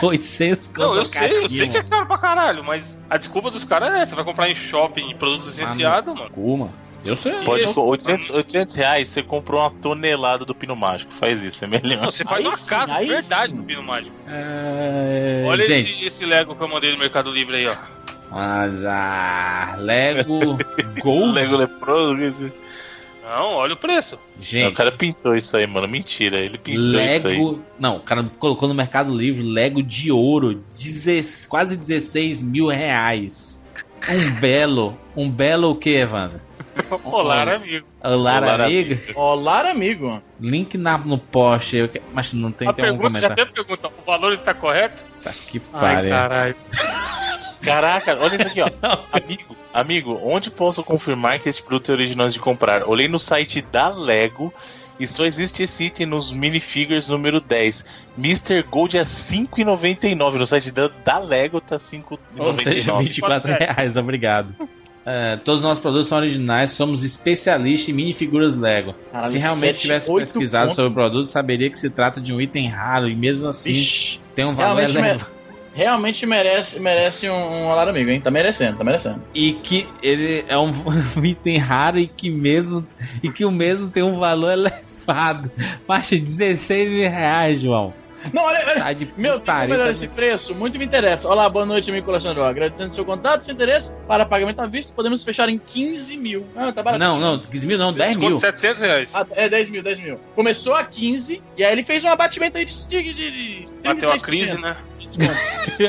800 0.05 0.69
conto 0.69 0.81
Não, 0.81 0.95
eu 0.97 1.05
sei, 1.05 1.25
eu 1.25 1.41
caixinha, 1.41 1.49
sei 1.49 1.69
que 1.69 1.77
é 1.79 1.83
caro 1.83 2.07
pra 2.07 2.19
caralho, 2.19 2.65
mas 2.65 2.85
a 3.09 3.17
desculpa 3.17 3.51
dos 3.51 3.65
caras 3.65 3.93
é 3.95 4.03
essa. 4.03 4.15
Vai 4.15 4.25
comprar 4.25 4.51
em 4.51 4.55
shopping 4.55 5.15
produto 5.17 5.47
licenciado, 5.47 6.15
mano. 6.15 6.31
Uma. 6.37 6.71
Eu 7.05 7.17
sei. 7.17 7.33
Pode 7.45 7.73
for 7.73 7.85
800, 7.85 8.31
800 8.31 8.75
reais, 8.77 9.09
você 9.09 9.23
comprou 9.23 9.61
uma 9.61 9.71
tonelada 9.71 10.45
do 10.45 10.55
Pino 10.55 10.77
Mágico. 10.77 11.13
Faz 11.15 11.43
isso, 11.43 11.65
é 11.65 11.69
melhor. 11.69 12.03
Não, 12.03 12.11
você 12.11 12.25
faz 12.25 12.41
Aí 12.41 12.47
uma 12.47 12.57
sim, 12.57 12.69
casa 12.69 12.99
de 12.99 13.07
verdade 13.07 13.53
sim. 13.53 13.59
no 13.59 13.65
Pino 13.65 13.83
Mágico. 13.83 14.15
É, 14.29 15.45
Olha 15.47 15.65
gente, 15.67 15.91
esse, 15.93 16.07
esse 16.07 16.25
Lego 16.27 16.55
que 16.55 16.63
eu 16.63 16.69
mandei 16.69 16.93
no 16.93 16.99
Mercado 16.99 17.31
Livre 17.31 17.57
aí, 17.57 17.67
ó. 17.67 17.75
mas 18.31 18.85
a 18.85 19.77
Lego 19.79 20.59
Gold, 21.03 21.33
Lego 21.33 21.57
leproso. 21.57 22.53
Não, 23.23 23.53
olha 23.55 23.75
o 23.75 23.77
preço. 23.77 24.19
gente, 24.41 24.65
Não, 24.65 24.71
o 24.73 24.75
cara 24.75 24.91
pintou 24.91 25.37
isso 25.37 25.57
aí, 25.57 25.65
mano. 25.67 25.87
Mentira, 25.87 26.39
ele 26.41 26.59
pintou 26.59 27.01
isso 27.01 27.29
aí. 27.29 27.35
Lego. 27.35 27.63
Não, 27.79 27.97
o 27.97 28.01
cara 28.01 28.25
colocou 28.39 28.69
no 28.69 28.75
Mercado 28.75 29.17
Livre 29.17 29.43
Lego 29.45 29.83
de 29.83 30.11
ouro, 30.11 30.65
16 30.77 31.47
quase 31.47 31.77
16 31.77 32.43
mil 32.43 32.67
reais. 32.67 33.63
Um 34.09 34.33
belo. 34.41 34.99
Um 35.17 35.31
belo 35.31 35.71
o 35.71 35.77
que, 35.77 35.91
Evandro? 35.91 36.41
Olá, 37.05 37.43
amigo. 37.55 37.87
Olá, 38.03 38.39
Olá, 38.39 38.55
amigo. 38.65 38.99
Olá, 39.15 39.71
amigo. 39.71 40.23
Link 40.41 40.77
na, 40.79 40.99
no 40.99 41.19
post. 41.19 41.77
Eu, 41.77 41.89
mas 42.13 42.33
não 42.33 42.51
tem, 42.53 42.69
A 42.69 42.73
tem 42.73 42.87
algum 42.87 42.99
pergunta, 42.99 43.21
já 43.21 43.29
comentário. 43.29 43.53
tem 43.55 43.65
pergunta, 43.65 43.89
o 43.89 44.05
valor 44.07 44.33
está 44.33 44.55
correto? 44.55 45.03
Tá 45.23 45.33
que 45.33 45.59
pariu. 45.61 46.11
caralho. 46.11 46.57
Caraca, 47.63 48.19
olha 48.19 48.37
isso 48.37 48.49
aqui, 48.49 48.61
ó. 48.63 48.71
amigo, 49.13 49.57
amigo, 49.75 50.21
onde 50.25 50.51
posso 50.51 50.83
confirmar 50.83 51.39
que 51.39 51.49
esse 51.49 51.63
produto 51.63 51.91
é 51.91 51.93
original 51.95 52.29
de 52.29 52.39
comprar? 52.39 52.89
Olhei 52.89 53.07
no 53.07 53.19
site 53.19 53.61
da 53.61 53.89
Lego 53.89 54.53
e 54.99 55.07
só 55.07 55.25
existe 55.27 55.63
esse 55.63 55.85
item 55.85 56.07
nos 56.07 56.33
minifigures 56.33 57.09
número 57.09 57.41
10. 57.41 57.85
Mr. 58.19 58.63
Gold 58.63 58.97
é 58.97 59.03
5,99. 59.03 60.35
No 60.35 60.47
site 60.47 60.71
da, 60.71 60.89
da 61.05 61.19
Lego 61.19 61.61
tá 61.61 61.77
5,99. 61.77 62.19
Ou 62.39 62.55
seja, 62.55 62.97
24 62.97 63.53
reais, 63.53 63.97
obrigado. 63.97 64.55
É, 65.05 65.37
todos 65.37 65.61
os 65.61 65.67
nossos 65.67 65.81
produtos 65.81 66.09
são 66.09 66.19
originais, 66.19 66.73
somos 66.73 67.03
especialistas 67.03 67.89
em 67.89 67.93
minifiguras 67.93 68.55
Lego. 68.55 68.95
Caralho, 69.11 69.33
se 69.33 69.39
realmente 69.39 69.75
sete, 69.75 69.81
tivesse 69.81 70.15
pesquisado 70.15 70.65
pontos. 70.67 70.77
sobre 70.77 70.91
o 70.91 70.95
produto, 70.95 71.25
saberia 71.27 71.71
que 71.71 71.79
se 71.79 71.89
trata 71.89 72.21
de 72.21 72.33
um 72.33 72.41
item 72.41 72.69
raro 72.69 73.09
e 73.09 73.17
mesmo 73.17 73.49
assim 73.49 73.73
Vixe, 73.73 74.21
tem 74.35 74.45
um 74.45 74.55
valor 74.55 74.81
realmente, 74.81 74.99
elevado. 74.99 75.27
realmente 75.73 76.27
merece, 76.27 76.79
merece 76.79 77.31
um, 77.31 77.35
um 77.35 77.73
amigo, 77.73 78.11
hein? 78.11 78.21
Tá 78.21 78.31
merecendo, 78.31 78.77
tá 78.77 78.85
merecendo. 78.85 79.23
E 79.35 79.55
que 79.55 79.89
ele 80.03 80.45
é 80.47 80.57
um 80.59 80.71
item 81.25 81.57
raro 81.57 81.99
e 81.99 82.07
que 82.07 82.29
mesmo 82.31 82.87
e 83.23 83.31
que 83.31 83.45
o 83.45 83.51
mesmo 83.51 83.89
tem 83.89 84.03
um 84.03 84.19
valor 84.19 84.53
elevado. 84.53 85.51
Baixa 85.89 86.19
16 86.19 86.91
mil 86.91 87.11
reais, 87.11 87.61
João. 87.61 87.95
Não, 88.33 88.43
olha, 88.45 88.59
olha. 88.67 88.81
Tá 88.81 88.93
de 88.93 89.07
Meu, 89.17 89.33
tem 89.33 89.41
putaria. 89.41 89.69
melhor 89.69 89.85
tá 89.85 89.91
esse 89.91 90.01
de- 90.01 90.09
preço? 90.09 90.55
Muito 90.55 90.79
me 90.79 90.85
interessa. 90.85 91.29
Olá, 91.29 91.49
boa 91.49 91.65
noite, 91.65 91.91
amigo 91.91 92.05
colecionador. 92.07 92.45
Agradecendo 92.47 92.93
seu 92.93 93.05
contato, 93.05 93.43
seu 93.43 93.55
interesse. 93.55 93.95
Para 94.07 94.25
pagamento 94.27 94.61
à 94.61 94.67
vista, 94.67 94.93
podemos 94.95 95.23
fechar 95.25 95.49
em 95.49 95.59
15 95.59 96.17
mil. 96.17 96.47
Ah, 96.57 96.73
tá 96.73 96.83
barato. 96.83 97.03
Não, 97.03 97.19
não, 97.19 97.39
15 97.39 97.67
mil 97.67 97.79
não, 97.79 97.93
10 97.93 98.17
mil. 98.17 98.39
Desconto 98.39 98.41
700 98.59 98.83
reais. 98.83 99.11
Ah, 99.15 99.27
é 99.33 99.49
10 99.49 99.71
mil, 99.71 99.83
10 99.83 99.99
mil. 99.99 100.19
Começou 100.35 100.75
a 100.75 100.85
15, 100.85 101.43
e 101.57 101.65
aí 101.65 101.73
ele 101.73 101.83
fez 101.85 102.05
um 102.05 102.09
abatimento 102.09 102.59
aí 102.59 102.65
de, 102.65 102.87
de, 102.89 103.03
de, 103.03 103.13
de 103.31 103.69
Bateu 103.83 104.09
uma 104.09 104.17
33% 104.17 104.21
crise, 104.23 104.59
né? 104.59 104.77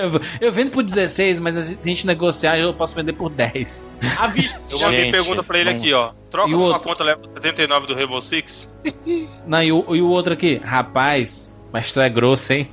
Eu, 0.42 0.52
vendo 0.52 0.72
por 0.72 0.82
16, 0.84 1.40
mas 1.40 1.54
se 1.56 1.78
a 1.80 1.84
gente 1.84 2.08
negociar, 2.08 2.58
eu 2.58 2.74
posso 2.74 2.96
vender 2.96 3.14
por 3.14 3.30
10. 3.30 3.88
À 4.18 4.26
vista. 4.28 4.60
Eu 4.70 4.80
mandei 4.80 5.12
pergunta 5.12 5.44
pra 5.44 5.60
ele 5.60 5.70
não- 5.72 5.78
aqui, 5.78 5.94
ó. 5.94 6.12
Troca 6.30 6.50
E 6.50 6.54
uma 6.56 6.64
outro? 6.66 6.82
conta 6.82 7.04
leva 7.04 7.28
79 7.28 7.88
do 7.88 7.94
Rainbow 7.94 8.22
Six. 8.22 8.70
Não, 9.46 9.62
e 9.62 9.72
o, 9.72 9.96
e 9.96 10.02
o 10.02 10.08
outro 10.10 10.34
aqui, 10.34 10.60
rapaz, 10.64 11.51
mas 11.72 11.92
tu 11.92 12.02
é 12.02 12.10
grosso, 12.10 12.54
hein? 12.54 12.70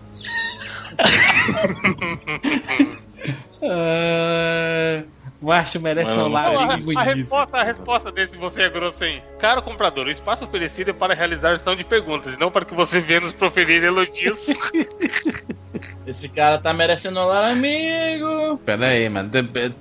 Ah, 3.60 5.02
o 5.40 5.46
Macho 5.46 5.80
merece 5.80 6.10
Mano, 6.10 6.26
um 6.26 6.32
lar 6.32 6.52
Não, 6.52 6.60
a, 6.60 7.00
a 7.00 7.02
resposta, 7.02 7.56
a 7.56 7.62
resposta 7.62 8.12
desse 8.12 8.36
você 8.36 8.62
é 8.62 8.68
grosso, 8.68 9.04
hein? 9.04 9.22
Caro 9.38 9.62
comprador, 9.62 10.06
o 10.06 10.10
espaço 10.10 10.44
oferecido 10.44 10.90
é 10.90 10.92
para 10.92 11.14
realizar 11.14 11.56
sessão 11.56 11.76
de 11.76 11.84
perguntas, 11.84 12.34
e 12.34 12.38
não 12.38 12.50
para 12.50 12.64
que 12.64 12.74
você 12.74 13.00
venha 13.00 13.20
nos 13.20 13.32
proferir 13.32 13.82
elogios. 13.82 14.38
Esse 16.06 16.28
cara 16.28 16.58
tá 16.58 16.72
merecendo 16.72 17.20
olá, 17.20 17.50
amigo. 17.50 18.58
Pera 18.64 18.88
aí, 18.88 19.08
mano. 19.08 19.30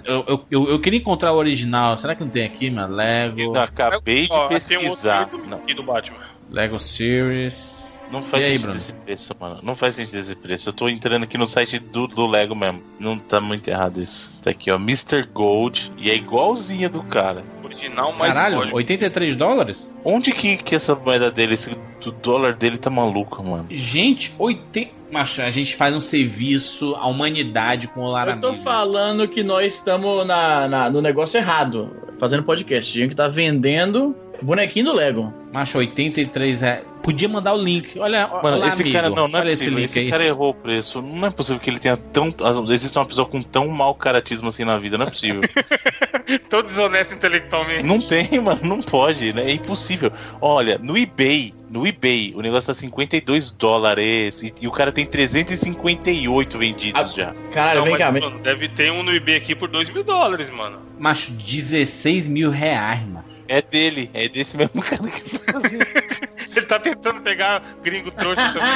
Eu, 0.05 0.25
eu, 0.27 0.45
eu, 0.51 0.69
eu 0.71 0.81
queria 0.81 0.99
encontrar 0.99 1.31
o 1.31 1.37
original. 1.37 1.95
Será 1.95 2.13
que 2.13 2.23
não 2.23 2.29
tem 2.29 2.45
aqui, 2.45 2.69
mano? 2.69 2.93
Lego. 2.93 3.39
Eu 3.39 3.55
acabei 3.55 4.27
de 4.27 4.33
um 4.33 4.47
pesquisar. 4.49 5.29
outro 5.31 5.47
Não, 5.47 5.59
aqui 5.59 5.73
do 5.73 5.83
Batman. 5.83 6.19
Lego 6.51 6.77
Series. 6.79 7.86
Não 8.11 8.23
faz 8.23 8.43
aí, 8.43 8.51
sentido 8.51 8.63
Bruno? 8.63 8.77
esse 8.79 8.93
preço, 8.93 9.35
mano. 9.39 9.59
Não 9.63 9.75
faz 9.75 9.95
sentido 9.95 10.17
esse 10.19 10.35
preço. 10.35 10.69
Eu 10.69 10.73
tô 10.73 10.87
entrando 10.89 11.23
aqui 11.23 11.37
no 11.37 11.45
site 11.45 11.79
do, 11.79 12.07
do 12.07 12.25
Lego 12.27 12.55
mesmo. 12.55 12.81
Não 12.99 13.17
tá 13.17 13.39
muito 13.41 13.67
errado 13.69 14.01
isso. 14.01 14.37
Tá 14.41 14.51
aqui, 14.51 14.71
ó. 14.71 14.75
Mr. 14.75 15.23
Gold. 15.33 15.91
E 15.97 16.09
é 16.09 16.15
igualzinha 16.15 16.89
do 16.89 17.03
cara. 17.03 17.43
Original, 17.63 18.13
mais 18.13 18.33
Caralho, 18.33 18.57
lógico. 18.57 18.77
83 18.77 19.35
dólares? 19.35 19.93
Onde 20.05 20.31
que, 20.31 20.57
que 20.57 20.73
essa 20.75 20.95
moeda 20.95 21.29
dele, 21.29 21.55
esse 21.55 21.69
do 22.01 22.11
dólar 22.11 22.53
dele 22.53 22.77
tá 22.77 22.89
maluco, 22.89 23.43
mano? 23.43 23.65
Gente, 23.69 24.33
80. 24.39 24.95
Macho, 25.11 25.41
a 25.41 25.49
gente 25.49 25.73
faz 25.75 25.95
um 25.95 26.01
serviço 26.01 26.93
à 26.95 27.07
humanidade 27.07 27.87
com 27.87 28.01
o 28.01 28.07
Lar 28.11 28.27
Eu 28.27 28.41
tô 28.41 28.47
Amigo. 28.49 28.63
falando 28.63 29.27
que 29.27 29.41
nós 29.41 29.73
estamos 29.73 30.25
na, 30.25 30.67
na- 30.67 30.89
no 30.89 31.01
negócio 31.01 31.37
errado. 31.37 31.95
Fazendo 32.19 32.43
podcast. 32.43 32.91
Tinha 32.91 33.07
que 33.07 33.15
tá 33.15 33.27
vendendo 33.27 34.15
bonequinho 34.41 34.85
do 34.85 34.93
Lego. 34.93 35.33
Macho, 35.53 35.77
83 35.77 36.61
reais. 36.61 36.83
Podia 37.07 37.29
mandar 37.29 37.53
o 37.53 37.57
link. 37.57 37.97
Olha, 37.97 38.27
Mano, 38.27 38.57
olha 38.59 38.67
esse 38.67 38.81
amigo. 38.81 38.93
cara 38.97 39.09
não, 39.09 39.29
não 39.29 39.39
é 39.39 39.41
Olha 39.43 39.51
esse 39.51 39.59
possível. 39.63 39.79
link 39.79 39.85
Esse, 39.89 39.99
aí. 39.99 40.09
cara 40.09 40.25
errou 40.25 40.49
o 40.49 40.53
preço. 40.53 41.01
Não 41.01 41.25
é 41.27 41.31
possível 41.31 41.57
que 41.61 41.69
ele 41.69 41.79
tenha 41.79 41.95
tão. 41.95 42.35
Existe 42.69 42.97
uma 42.97 43.05
pessoa 43.05 43.25
com 43.25 43.41
tão 43.41 43.69
mau 43.69 43.95
caratismo 43.95 44.49
assim 44.49 44.65
na 44.65 44.77
vida. 44.77 44.97
Não 44.97 45.05
é 45.05 45.09
possível. 45.09 45.39
Tô 46.49 46.61
desonesto 46.61 47.13
intelectualmente. 47.13 47.83
não 47.83 48.01
tem, 48.01 48.27
mano. 48.41 48.59
Não 48.61 48.81
pode, 48.81 49.31
né? 49.31 49.43
É 49.49 49.53
impossível. 49.53 50.11
Olha, 50.41 50.77
no 50.77 50.97
eBay, 50.97 51.53
no 51.69 51.87
eBay, 51.87 52.33
o 52.35 52.41
negócio 52.41 52.67
tá 52.67 52.73
52 52.73 53.51
dólares 53.51 54.43
e, 54.43 54.53
e 54.59 54.67
o 54.67 54.71
cara 54.71 54.91
tem 54.91 55.05
358 55.05 56.57
vendidos 56.57 57.01
Ah, 57.01 57.07
já. 57.07 57.73
Não, 57.75 57.83
vem 57.83 57.91
mas, 57.93 58.01
cá. 58.01 58.11
mano, 58.11 58.39
deve 58.39 58.67
ter 58.67 58.91
um 58.91 59.01
no 59.03 59.15
eBay 59.15 59.37
aqui 59.37 59.55
por 59.55 59.69
2 59.69 59.89
mil 59.91 60.03
dólares, 60.03 60.49
mano. 60.49 60.79
Macho, 60.99 61.31
16 61.31 62.27
mil 62.27 62.51
reais, 62.51 63.01
macho. 63.07 63.36
É 63.49 63.61
dele, 63.61 64.09
é 64.13 64.27
desse 64.27 64.57
mesmo 64.57 64.81
cara 64.83 65.03
que 65.09 65.39
fazia. 65.39 65.79
Ele 66.57 66.65
tá 66.65 66.79
tentando 66.79 67.21
pegar 67.21 67.61
gringo 67.83 68.09
trouxa 68.11 68.41
também. 68.51 68.67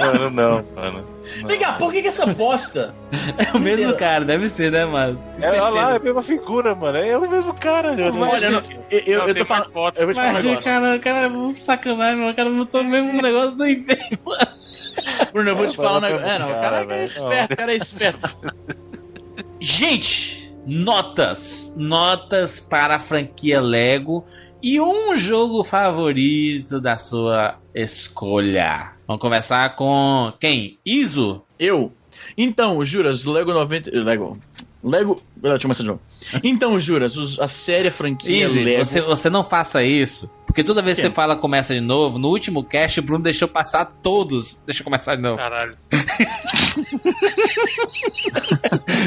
Mano, 0.00 0.30
não, 0.30 0.64
mano. 0.74 1.04
Vem 1.46 1.58
cá, 1.58 1.72
por 1.74 1.92
que, 1.92 2.00
que 2.02 2.08
essa 2.08 2.24
bosta? 2.26 2.94
É 3.36 3.54
o 3.54 3.60
mesmo 3.60 3.94
cara, 3.96 4.24
deve 4.24 4.48
ser, 4.48 4.72
né, 4.72 4.86
mano? 4.86 5.22
É, 5.42 5.50
olha 5.60 5.68
lá, 5.68 5.92
é 5.92 5.96
a 5.96 5.98
mesma 5.98 6.22
figura, 6.22 6.74
mano. 6.74 6.96
É 6.96 7.18
o 7.18 7.28
mesmo 7.28 7.52
cara. 7.54 7.92
Mas, 7.92 8.32
Olha, 8.34 8.50
não, 8.50 8.62
eu, 8.90 8.98
eu, 9.00 9.18
Não, 9.18 9.28
eu 9.28 9.34
tô 9.34 9.44
falando. 9.44 9.72
foto. 9.72 9.98
Eu 9.98 10.06
vou 10.06 10.14
te 10.14 10.16
falar 10.16 10.30
um 10.30 10.32
Mas, 10.32 10.44
negócio. 10.44 10.70
cara, 10.70 10.98
cara, 11.00 11.18
é 11.18 11.28
muito 11.28 11.60
sacanagem, 11.60 12.16
mano. 12.18 12.30
O 12.30 12.34
cara 12.34 12.50
botou 12.50 12.84
mesmo 12.84 13.10
um 13.10 13.22
negócio 13.22 13.58
do 13.58 13.68
inferno. 13.68 14.18
Bruno, 15.32 15.50
eu 15.50 15.56
vou 15.56 15.66
te 15.66 15.76
Vai 15.76 15.86
falar 15.86 15.98
um 15.98 16.00
negócio. 16.00 16.26
É, 16.26 16.38
não, 16.38 16.48
o 16.50 16.54
cara, 16.54 16.86
cara 16.86 16.96
é 16.96 17.04
esperto, 17.04 17.52
o 17.52 17.56
cara 17.56 17.72
é 17.72 17.76
esperto. 17.76 18.36
Gente, 19.60 20.35
notas. 20.66 21.72
Notas 21.76 22.58
para 22.58 22.96
a 22.96 22.98
franquia 22.98 23.60
Lego 23.60 24.24
e 24.62 24.80
um 24.80 25.16
jogo 25.16 25.62
favorito 25.62 26.80
da 26.80 26.98
sua 26.98 27.56
escolha. 27.74 28.92
Vamos 29.06 29.20
começar 29.20 29.76
com 29.76 30.32
quem? 30.40 30.78
Iso? 30.84 31.42
Eu. 31.58 31.92
Então, 32.36 32.84
Juras, 32.84 33.24
Lego 33.24 33.52
90. 33.52 33.90
Lego. 33.92 34.36
Lego. 34.82 35.22
Deixa 35.36 35.56
eu 35.56 35.60
começar 35.60 35.82
de 35.82 35.88
novo. 35.88 36.00
Então, 36.42 36.78
Juras, 36.80 37.38
a 37.38 37.46
série, 37.46 37.88
a 37.88 37.92
franquia 37.92 38.44
Easy, 38.44 38.64
Lego. 38.64 38.84
você, 38.84 39.00
você 39.00 39.30
não 39.30 39.44
faça 39.44 39.84
isso. 39.84 40.28
Porque 40.56 40.64
toda 40.64 40.80
vez 40.80 40.96
que 40.96 41.02
você 41.02 41.10
fala 41.10 41.36
começa 41.36 41.74
de 41.74 41.82
novo, 41.82 42.18
no 42.18 42.28
último 42.28 42.64
cast 42.64 42.98
o 42.98 43.02
Bruno 43.02 43.22
deixou 43.22 43.46
passar 43.46 43.84
todos. 43.84 44.62
Deixa 44.64 44.80
eu 44.80 44.84
começar 44.84 45.14
de 45.14 45.20
novo. 45.20 45.36
Caralho. 45.36 45.76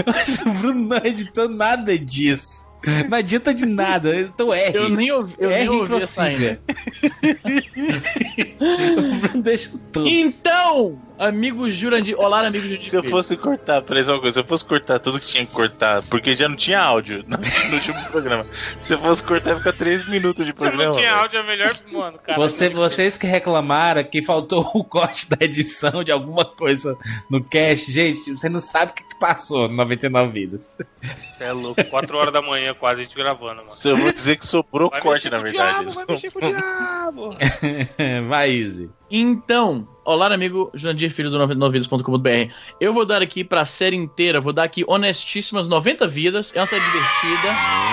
Mas 0.05 0.37
o 0.45 0.49
Bruno 0.51 0.89
não 0.89 0.97
editou 0.97 1.49
nada 1.49 1.97
disso. 1.97 2.69
Não 3.09 3.17
adianta 3.17 3.51
de 3.51 3.65
nada. 3.65 4.15
Então 4.15 4.53
R. 4.53 4.77
Eu 4.77 4.89
nem 4.89 5.11
ouvi, 5.11 5.33
eu 5.39 5.49
nem 5.49 5.61
R 5.61 5.69
ouvi 5.69 5.95
essa 5.95 6.21
ainda. 6.21 6.61
o 8.61 9.15
Bruno 9.17 9.41
deixa 9.41 9.71
todos. 9.91 10.11
Então, 10.11 11.01
amigo 11.19 11.69
Jurandir. 11.69 12.15
Olá, 12.17 12.39
amigo 12.39 12.63
Jurandir. 12.63 12.89
Se 12.89 12.95
eu 12.95 13.03
fosse 13.03 13.35
cortar, 13.37 13.81
peraí, 13.81 14.03
só 14.03 14.13
uma 14.13 14.21
coisa, 14.21 14.35
se 14.35 14.39
eu 14.39 14.47
fosse 14.47 14.65
cortar 14.65 14.99
tudo 14.99 15.19
que 15.19 15.27
tinha 15.27 15.45
que 15.45 15.51
cortar, 15.51 16.01
porque 16.03 16.35
já 16.35 16.47
não 16.47 16.55
tinha 16.55 16.79
áudio 16.79 17.23
no, 17.27 17.37
no 17.69 17.75
último 17.75 18.03
programa. 18.09 18.45
Se 18.81 18.93
eu 18.93 18.97
fosse 18.99 19.23
cortar, 19.23 19.51
ia 19.51 19.57
ficar 19.57 19.73
3 19.73 20.07
minutos 20.07 20.45
de 20.45 20.51
Se 20.51 20.57
programa. 20.57 20.85
não 20.85 20.91
tinha 20.93 21.13
áudio, 21.13 21.39
é 21.39 21.43
melhor, 21.43 21.73
mano. 21.91 22.17
Cara, 22.19 22.39
Você, 22.39 22.69
vocês 22.69 23.17
que 23.17 23.27
reclamaram 23.27 24.03
que 24.03 24.21
faltou 24.21 24.69
o 24.73 24.83
corte 24.83 25.29
da 25.29 25.37
edição 25.41 26.03
de 26.03 26.11
alguma 26.11 26.45
coisa 26.45 26.97
no 27.29 27.43
cast, 27.43 27.91
gente, 27.91 28.33
você 28.35 28.47
não 28.49 28.61
sabe 28.61 28.91
o 28.91 28.95
que, 28.95 29.03
que 29.03 29.19
passou 29.19 29.67
no 29.67 29.75
99 29.75 30.31
Vidas. 30.31 30.77
é 31.39 31.51
louco. 31.51 31.83
4 31.83 32.17
horas 32.17 32.33
da 32.33 32.41
manhã 32.41 32.73
quase 32.73 33.01
a 33.01 33.03
gente 33.03 33.15
gravando, 33.15 33.57
mano. 33.57 33.69
Se 33.69 33.89
eu 33.89 33.97
vou 33.97 34.11
dizer 34.13 34.37
que 34.37 34.45
sobrou 34.45 34.89
Vai 34.89 35.01
corte, 35.01 35.29
na 35.29 35.39
verdade. 35.39 35.85
Diabo, 35.85 35.91
vai 35.91 36.05
mexer 36.07 36.31
com 36.31 36.39
o 36.39 36.49
diabo. 36.49 37.29
Vai, 38.29 38.51
Easy. 38.51 38.89
Então, 39.11 39.87
olá, 40.05 40.31
amigo 40.31 40.69
Jurandir 40.71 41.11
Filho 41.11 41.31
do 41.31 41.39
99vidas.com.br. 41.39 42.53
Eu 42.79 42.93
vou 42.93 43.03
dar 43.03 43.23
aqui 43.23 43.43
pra 43.43 43.65
série 43.65 43.95
inteira, 43.95 44.39
vou 44.39 44.53
dar 44.53 44.63
aqui 44.63 44.83
honestíssimas 44.87 45.67
90 45.67 46.07
vidas. 46.07 46.53
É 46.55 46.59
uma 46.59 46.67
série 46.67 46.85
divertida. 46.85 47.47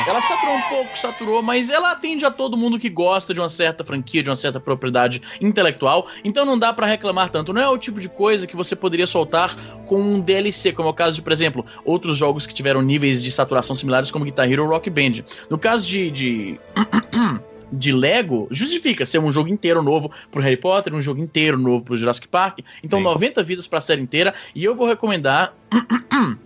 Ela 0.07 0.21
saturou 0.21 0.55
um 0.55 0.63
pouco, 0.69 0.99
saturou, 0.99 1.43
mas 1.43 1.71
ela 1.71 1.93
atende 1.93 2.27
a 2.27 2.31
todo 2.31 2.55
mundo 2.55 2.79
que 2.79 2.91
gosta 2.91 3.33
de 3.33 3.41
uma 3.41 3.49
certa 3.49 3.83
franquia, 3.83 4.23
de 4.23 4.29
uma 4.29 4.37
certa 4.37 4.61
propriedade 4.61 5.23
intelectual. 5.41 6.07
Então 6.23 6.45
não 6.45 6.59
dá 6.59 6.71
pra 6.71 6.87
reclamar 6.87 7.31
tanto. 7.31 7.51
Não 7.51 7.63
é 7.63 7.69
o 7.69 7.79
tipo 7.79 7.99
de 7.99 8.11
coisa 8.11 8.47
que 8.47 8.55
você 8.55 8.77
poderia 8.77 9.07
soltar 9.07 9.57
com 9.87 9.99
um 9.99 10.21
DLC, 10.21 10.73
como 10.73 10.89
é 10.89 10.91
o 10.91 10.95
caso 10.95 11.15
de, 11.15 11.23
por 11.23 11.33
exemplo, 11.33 11.65
outros 11.83 12.19
jogos 12.19 12.47
que 12.47 12.53
tiveram 12.53 12.83
níveis 12.83 13.23
de 13.23 13.33
saturação 13.33 13.75
similares, 13.75 14.11
como 14.11 14.27
Guitar 14.27 14.51
Hero 14.51 14.65
ou 14.65 14.69
Rock 14.69 14.91
Band. 14.91 15.25
No 15.49 15.57
caso 15.57 15.89
de. 15.89 16.11
de... 16.11 16.61
de 17.73 17.93
Lego, 17.93 18.47
justifica 18.51 19.05
ser 19.05 19.19
um 19.19 19.33
jogo 19.33 19.49
inteiro 19.49 19.83
novo 19.83 20.11
pro 20.31 20.41
Harry 20.43 20.57
Potter, 20.57 20.95
um 20.95 21.01
jogo 21.01 21.21
inteiro 21.21 21.59
novo 21.59 21.85
pro 21.85 21.97
Jurassic 21.97 22.29
Park. 22.29 22.61
Então, 22.83 22.99
Sim. 22.99 23.05
90 23.05 23.43
vidas 23.43 23.67
pra 23.67 23.81
série 23.81 24.03
inteira. 24.03 24.35
E 24.55 24.65
eu 24.65 24.75
vou 24.75 24.87
recomendar 24.87 25.55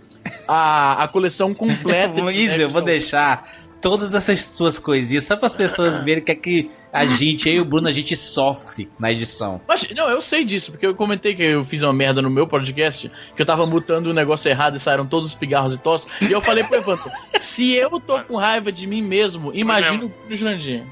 a, 0.48 1.04
a 1.04 1.08
coleção 1.08 1.52
completa. 1.54 2.22
Lego 2.22 2.30
eu 2.60 2.70
vou 2.70 2.82
deixar 2.82 3.46
todas 3.80 4.14
essas 4.14 4.40
suas 4.40 4.78
coisinhas 4.78 5.24
só 5.24 5.36
para 5.36 5.46
as 5.46 5.54
pessoas 5.54 5.98
verem 6.04 6.22
que 6.22 6.32
é 6.32 6.34
que 6.34 6.70
a 6.92 7.04
gente, 7.04 7.48
eu 7.48 7.54
e 7.54 7.60
o 7.60 7.64
Bruno, 7.64 7.88
a 7.88 7.92
gente 7.92 8.16
sofre 8.16 8.88
na 8.98 9.10
edição. 9.10 9.60
Mas, 9.66 9.86
não, 9.96 10.08
eu 10.08 10.20
sei 10.20 10.44
disso, 10.44 10.72
porque 10.72 10.86
eu 10.86 10.94
comentei 10.94 11.34
que 11.34 11.42
eu 11.42 11.64
fiz 11.64 11.82
uma 11.82 11.92
merda 11.92 12.20
no 12.20 12.30
meu 12.30 12.46
podcast, 12.46 13.10
que 13.34 13.42
eu 13.42 13.46
tava 13.46 13.66
mutando 13.66 14.10
o 14.10 14.14
negócio 14.14 14.48
errado 14.48 14.76
e 14.76 14.78
saíram 14.78 15.06
todos 15.06 15.28
os 15.28 15.34
pigarros 15.34 15.74
e 15.74 15.78
tosse. 15.80 16.06
E 16.20 16.32
eu 16.32 16.40
falei 16.40 16.64
pro 16.64 16.76
Evandro, 16.76 17.10
se 17.40 17.72
eu 17.72 18.00
tô 18.00 18.20
com 18.22 18.36
raiva 18.36 18.70
de 18.70 18.86
mim 18.86 19.02
mesmo, 19.02 19.50
imagina 19.54 20.04
o 20.04 20.08
Bruno 20.08 20.36
Jurandir. 20.36 20.84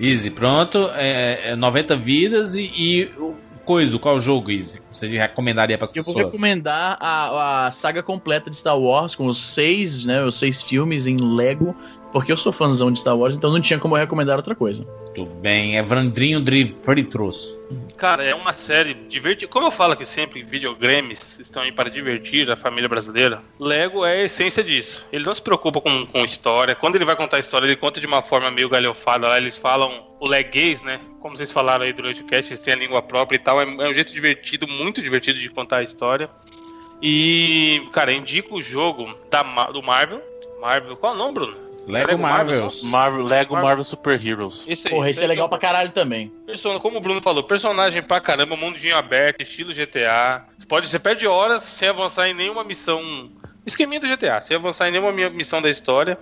Easy, 0.00 0.30
pronto. 0.30 0.90
É, 0.94 1.50
é 1.50 1.56
90 1.56 1.94
vidas 1.96 2.54
e, 2.54 2.70
e 2.74 3.04
o 3.18 3.34
coisa, 3.64 3.98
qual 3.98 4.18
jogo, 4.18 4.50
Easy? 4.50 4.80
Você 4.90 5.08
recomendaria 5.08 5.76
para 5.78 5.86
as 5.86 5.94
Eu 5.94 6.02
vou 6.02 6.14
pessoas? 6.14 6.32
recomendar 6.34 6.96
a, 7.00 7.66
a 7.66 7.70
saga 7.70 8.02
completa 8.02 8.50
de 8.50 8.56
Star 8.56 8.78
Wars, 8.78 9.14
com 9.14 9.26
os 9.26 9.38
seis, 9.38 10.04
né, 10.04 10.22
os 10.24 10.38
seis 10.38 10.62
filmes 10.62 11.06
em 11.06 11.16
Lego, 11.16 11.74
porque 12.12 12.32
eu 12.32 12.36
sou 12.36 12.52
fãzão 12.52 12.90
de 12.90 12.98
Star 13.00 13.16
Wars, 13.16 13.36
então 13.36 13.52
não 13.52 13.60
tinha 13.60 13.78
como 13.78 13.96
eu 13.96 14.00
recomendar 14.00 14.36
outra 14.36 14.54
coisa. 14.54 14.84
Muito 15.06 15.26
bem, 15.40 15.76
é 15.76 15.82
Vrandrinho 15.82 16.40
de 16.40 16.66
Fritros. 16.74 17.54
Cara, 18.00 18.24
é 18.24 18.34
uma 18.34 18.54
série 18.54 18.94
divertida. 18.94 19.52
Como 19.52 19.66
eu 19.66 19.70
falo 19.70 19.92
aqui 19.92 20.06
sempre, 20.06 20.42
videogames 20.42 21.38
estão 21.38 21.62
aí 21.62 21.70
para 21.70 21.90
divertir 21.90 22.50
a 22.50 22.56
família 22.56 22.88
brasileira. 22.88 23.42
Lego 23.58 24.06
é 24.06 24.22
a 24.22 24.24
essência 24.24 24.64
disso. 24.64 25.06
Ele 25.12 25.22
não 25.22 25.34
se 25.34 25.42
preocupa 25.42 25.82
com, 25.82 26.06
com 26.06 26.24
história. 26.24 26.74
Quando 26.74 26.96
ele 26.96 27.04
vai 27.04 27.14
contar 27.14 27.36
a 27.36 27.40
história, 27.40 27.66
ele 27.66 27.76
conta 27.76 28.00
de 28.00 28.06
uma 28.06 28.22
forma 28.22 28.50
meio 28.50 28.70
galhofada. 28.70 29.28
Lá 29.28 29.36
eles 29.36 29.58
falam 29.58 30.02
o 30.18 30.26
leguês, 30.26 30.82
né? 30.82 30.98
Como 31.20 31.36
vocês 31.36 31.52
falaram 31.52 31.84
aí 31.84 31.92
durante 31.92 32.22
o 32.22 32.26
cast, 32.26 32.50
eles 32.50 32.58
têm 32.58 32.72
a 32.72 32.76
língua 32.78 33.02
própria 33.02 33.36
e 33.36 33.38
tal. 33.38 33.60
É, 33.60 33.64
é 33.64 33.88
um 33.90 33.92
jeito 33.92 34.14
divertido, 34.14 34.66
muito 34.66 35.02
divertido 35.02 35.38
de 35.38 35.50
contar 35.50 35.76
a 35.76 35.82
história. 35.82 36.30
E, 37.02 37.86
cara, 37.92 38.14
indico 38.14 38.56
o 38.56 38.62
jogo 38.62 39.14
da, 39.30 39.42
do 39.72 39.82
Marvel. 39.82 40.22
Marvel, 40.58 40.96
qual 40.96 41.12
é 41.12 41.16
o 41.16 41.18
nome, 41.18 41.34
Bruno? 41.34 41.69
Lego 41.86 42.10
Lego 42.10 42.22
Marvel, 42.22 42.46
Marvels. 42.60 42.82
Marvel, 42.84 43.22
Lego 43.24 43.52
Marvel. 43.52 43.68
Marvel 43.68 43.84
Super 43.84 44.24
Heroes. 44.26 44.64
Esse 44.68 44.86
aí. 44.88 44.94
Porra, 44.94 45.10
esse 45.10 45.24
é 45.24 45.26
legal 45.26 45.48
pra 45.48 45.58
caralho 45.58 45.90
também. 45.90 46.28
Persona, 46.46 46.78
como 46.78 46.98
o 46.98 47.00
Bruno 47.00 47.20
falou, 47.20 47.42
personagem 47.42 48.02
pra 48.02 48.20
caramba, 48.20 48.56
mundinho 48.56 48.96
aberto, 48.96 49.40
estilo 49.42 49.72
GTA. 49.72 50.44
Você, 50.58 50.66
pode, 50.66 50.88
você 50.88 50.98
perde 50.98 51.26
horas 51.26 51.62
sem 51.64 51.88
avançar 51.88 52.28
em 52.28 52.34
nenhuma 52.34 52.62
missão. 52.62 53.30
Esqueminha 53.66 54.00
do 54.00 54.08
GTA, 54.08 54.40
sem 54.40 54.56
avançar 54.56 54.88
em 54.88 54.92
nenhuma 54.92 55.12
mi- 55.12 55.30
missão 55.30 55.60
da 55.60 55.68
história. 55.68 56.18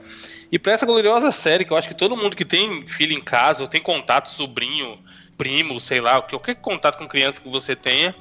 E 0.51 0.59
pra 0.59 0.73
essa 0.73 0.87
gloriosa 0.87 1.31
série, 1.31 1.65
que 1.65 1.73
eu 1.73 1.77
acho 1.77 1.89
que 1.89 1.95
todo 1.95 2.17
mundo 2.17 2.35
que 2.37 2.45
tem 2.45 2.87
filho 2.87 3.13
em 3.13 3.21
casa, 3.21 3.63
ou 3.63 3.69
tem 3.69 3.81
contato, 3.83 4.31
sobrinho, 4.31 4.99
primo, 5.37 5.79
sei 5.79 6.01
lá, 6.01 6.21
qualquer 6.23 6.55
contato 6.57 6.97
com 6.99 7.07
criança 7.07 7.41
que 7.41 7.49
você 7.51 7.77
tenha, 7.77 8.15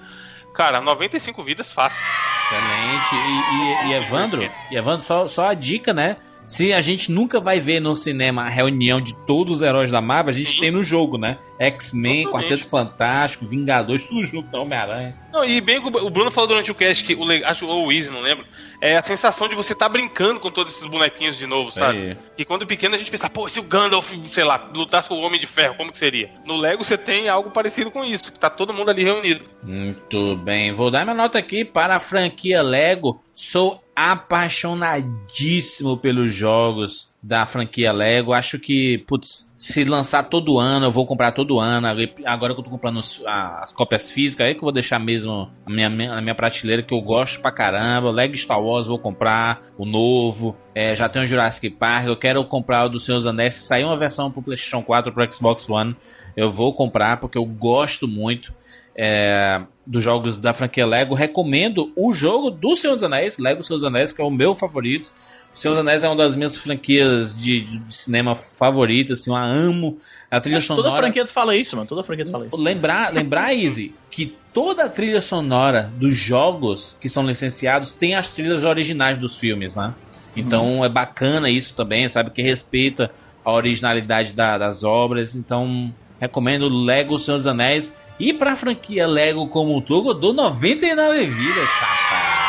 cara, 0.54 0.82
95 0.82 1.42
vidas 1.44 1.72
fácil. 1.72 1.98
Excelente. 2.46 3.16
E, 3.16 3.88
e, 3.88 3.90
e 3.90 3.94
Evandro, 3.94 4.50
e 4.72 4.76
Evandro 4.76 5.06
só, 5.06 5.28
só 5.28 5.48
a 5.50 5.54
dica, 5.54 5.94
né? 5.94 6.18
Se 6.48 6.72
a 6.72 6.80
gente 6.80 7.12
nunca 7.12 7.42
vai 7.42 7.60
ver 7.60 7.82
no 7.82 7.94
cinema 7.94 8.44
a 8.44 8.50
reunião 8.50 9.02
de 9.02 9.14
todos 9.26 9.58
os 9.58 9.62
heróis 9.62 9.92
da 9.92 10.00
Marvel, 10.00 10.34
a 10.34 10.38
gente 10.38 10.52
Sim. 10.52 10.60
tem 10.62 10.72
no 10.72 10.82
jogo, 10.82 11.18
né? 11.18 11.38
X-Men. 11.60 12.32
Quarteto 12.32 12.66
Fantástico, 12.70 13.46
Vingadores, 13.46 14.06
tudo 14.06 14.24
junto 14.24 14.50
com 14.50 14.60
Homem-Aranha. 14.60 15.14
Não, 15.34 15.44
e 15.44 15.60
bem 15.60 15.82
que 15.82 15.88
o 15.88 16.10
Bruno 16.10 16.32
falou 16.32 16.48
durante 16.48 16.72
o 16.72 16.76
cast 16.76 17.04
que 17.04 17.16
o 17.16 17.26
acho 17.46 17.68
ou 17.68 17.88
o 17.88 17.92
Easy, 17.92 18.10
não 18.10 18.22
lembro. 18.22 18.46
É 18.80 18.96
a 18.96 19.02
sensação 19.02 19.50
de 19.50 19.56
você 19.56 19.74
estar 19.74 19.90
brincando 19.90 20.40
com 20.40 20.50
todos 20.50 20.76
esses 20.76 20.88
bonequinhos 20.88 21.38
de 21.38 21.46
novo, 21.46 21.70
sabe? 21.70 21.98
Aí. 21.98 22.18
Que 22.38 22.46
quando 22.46 22.66
pequeno 22.66 22.96
a 22.96 22.98
gente 22.98 23.12
pensa, 23.12 23.30
pô, 23.30 23.50
se 23.50 23.60
o 23.60 23.64
Gandalf, 23.64 24.14
sei 24.32 24.46
lá, 24.46 24.72
lutasse 24.74 25.10
com 25.10 25.16
o 25.16 25.22
Homem 25.22 25.40
de 25.40 25.48
Ferro, 25.48 25.76
como 25.76 25.92
que 25.92 26.00
seria? 26.00 26.30
No 26.46 26.56
Lego 26.56 26.82
você 26.82 26.98
tem 26.98 27.28
algo 27.28 27.52
parecido 27.52 27.92
com 27.92 28.06
isso, 28.06 28.32
que 28.32 28.40
tá 28.40 28.50
todo 28.50 28.74
mundo 28.74 28.90
ali 28.90 29.04
reunido. 29.04 29.44
Muito 29.62 30.38
bem. 30.38 30.72
Vou 30.72 30.90
dar 30.90 31.04
minha 31.04 31.16
nota 31.16 31.38
aqui 31.38 31.66
para 31.66 31.98
a 31.98 32.00
franquia 32.00 32.62
Lego. 32.62 33.22
Sou 33.34 33.84
apaixonadíssimo 33.98 35.98
pelos 35.98 36.32
jogos 36.32 37.10
da 37.22 37.48
franquia 37.48 37.92
Lego. 37.92 38.32
Acho 38.32 38.60
que, 38.60 39.00
putz, 39.08 39.50
se 39.58 39.84
lançar 39.86 40.22
todo 40.22 40.60
ano, 40.60 40.86
eu 40.86 40.92
vou 40.92 41.04
comprar 41.04 41.32
todo 41.32 41.60
ano. 41.60 41.88
Agora 42.24 42.54
que 42.54 42.60
eu 42.60 42.64
tô 42.64 42.70
comprando 42.70 43.00
as 43.00 43.72
cópias 43.74 44.12
físicas, 44.12 44.46
aí 44.46 44.54
que 44.54 44.60
eu 44.60 44.66
vou 44.66 44.72
deixar 44.72 45.00
mesmo 45.00 45.50
a 45.66 45.70
minha, 45.72 45.90
minha 45.90 46.36
prateleira, 46.36 46.84
que 46.84 46.94
eu 46.94 47.02
gosto 47.02 47.42
pra 47.42 47.52
caramba. 47.52 48.12
Lego 48.12 48.38
Star 48.38 48.62
Wars, 48.62 48.86
vou 48.86 49.00
comprar 49.00 49.62
o 49.80 49.84
novo. 49.84 50.56
É, 50.76 50.96
já 50.96 51.10
tem 51.10 51.24
o 51.24 51.26
Jurassic 51.26 51.68
Park. 51.72 52.06
Eu 52.06 52.16
quero 52.16 52.46
comprar 52.46 52.86
o 52.86 52.90
do 52.90 53.00
Senhor 53.00 53.18
dos 53.18 53.26
Anéis. 53.26 53.56
Se 53.56 53.66
sair 53.66 53.84
uma 53.84 53.98
versão 53.98 54.30
pro 54.30 54.44
PlayStation 54.44 54.84
4 54.84 55.12
pro 55.12 55.34
Xbox 55.34 55.68
One, 55.68 55.98
eu 56.36 56.52
vou 56.52 56.72
comprar, 56.72 57.18
porque 57.18 57.40
eu 57.40 57.46
gosto 57.46 58.08
muito 58.08 58.54
é, 58.96 59.60
dos 59.88 60.04
jogos 60.04 60.38
da 60.38 60.54
franquia 60.54 60.86
Lego. 60.86 61.16
Recomendo 61.16 61.92
o 61.96 62.12
jogo 62.12 62.52
do 62.52 62.76
Senhor 62.76 62.94
dos 62.94 63.04
Anéis, 63.04 63.38
Lego 63.38 63.64
Senhor 63.64 63.78
dos 63.78 63.86
Anéis, 63.86 64.12
que 64.14 64.22
é 64.22 64.24
o 64.26 64.30
meu 64.30 64.54
favorito. 64.54 65.12
Senhor 65.54 65.74
dos 65.74 65.82
Anéis 65.82 66.04
é 66.04 66.08
uma 66.08 66.16
das 66.16 66.36
minhas 66.36 66.56
franquias 66.58 67.34
de, 67.36 67.62
de- 67.62 67.82
cinema 67.94 68.36
favoritas, 68.36 69.22
assim, 69.22 69.32
eu 69.32 69.36
a 69.36 69.44
amo. 69.44 69.98
A 70.30 70.40
trilha 70.40 70.60
que 70.60 70.68
Toda 70.68 70.84
sonora. 70.84 71.02
franquia 71.04 71.26
tu 71.26 71.32
fala 71.34 71.56
isso, 71.56 71.76
mano. 71.76 71.88
Toda 71.88 72.04
franquia 72.04 72.26
tu 72.26 72.32
fala 72.32 72.46
isso. 72.46 72.62
Lembrar, 72.62 73.12
lembrar, 73.12 73.54
Easy, 73.56 73.96
que 74.12 74.36
toda 74.54 74.84
a 74.84 74.90
trilha 74.90 75.22
sonora 75.22 75.92
dos 75.96 76.16
jogos 76.16 76.96
que 77.02 77.10
são 77.10 77.26
licenciados 77.26 77.94
tem 77.94 78.14
as 78.16 78.34
trilhas 78.34 78.66
originais 78.66 79.18
dos 79.18 79.38
filmes, 79.38 79.76
né? 79.76 79.94
Então 80.36 80.86
é 80.86 80.90
bacana 80.90 81.50
isso 81.50 81.74
também, 81.74 82.08
sabe? 82.08 82.30
Que 82.30 82.44
respeita 82.44 83.10
a 83.44 83.52
originalidade 83.52 84.34
da, 84.34 84.58
das 84.60 84.84
obras. 84.84 85.34
Então, 85.34 85.92
recomendo 86.20 86.68
Lego 86.68 87.18
Senhor 87.20 87.38
dos 87.38 87.48
Anéis. 87.48 87.92
E 88.20 88.34
pra 88.34 88.56
franquia 88.56 89.06
Lego 89.08 89.48
como 89.48 89.76
um 89.78 89.82
todo, 89.82 90.10
eu 90.10 90.14
dou 90.14 90.34
99 90.34 91.26
vidas, 91.28 91.70
chapa. 91.70 92.48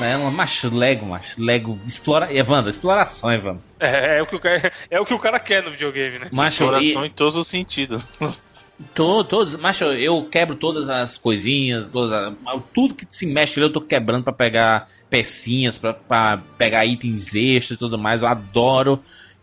É, 0.00 0.16
macho, 0.16 0.74
Lego, 0.74 1.06
macho. 1.06 1.40
Lego. 1.42 1.78
Explora. 1.86 2.32
Evandro, 2.34 2.68
exploração, 2.68 3.32
Evandro. 3.32 3.62
É, 3.78 4.18
é 4.18 4.22
o 4.22 4.26
que 4.26 4.36
o 4.36 4.40
cara, 4.40 4.72
é 4.90 5.00
o 5.00 5.06
que 5.06 5.14
o 5.14 5.18
cara 5.18 5.38
quer 5.38 5.62
no 5.62 5.70
videogame, 5.70 6.18
né? 6.18 6.26
Macho, 6.32 6.64
Exploração 6.64 7.04
e, 7.04 7.08
em 7.08 7.10
todos 7.10 7.36
os 7.36 7.46
sentidos. 7.46 8.06
to, 8.94 9.22
todos, 9.24 9.54
macho, 9.56 9.84
eu 9.84 10.24
quebro 10.24 10.56
todas 10.56 10.88
as 10.88 11.16
coisinhas, 11.16 11.92
todas 11.92 12.12
a- 12.12 12.32
tudo 12.72 12.94
que 12.94 13.06
se 13.08 13.24
mexe 13.24 13.58
ali 13.58 13.68
eu 13.68 13.72
tô 13.72 13.80
quebrando 13.80 14.24
pra 14.24 14.32
pegar 14.32 14.88
pecinhas, 15.08 15.78
pra 15.78 16.38
pegar 16.58 16.84
itens 16.84 17.34
extras 17.34 17.76
e 17.76 17.78
tudo 17.78 17.96
mais. 17.96 18.22
Eu 18.22 18.28
adoro 18.28 19.00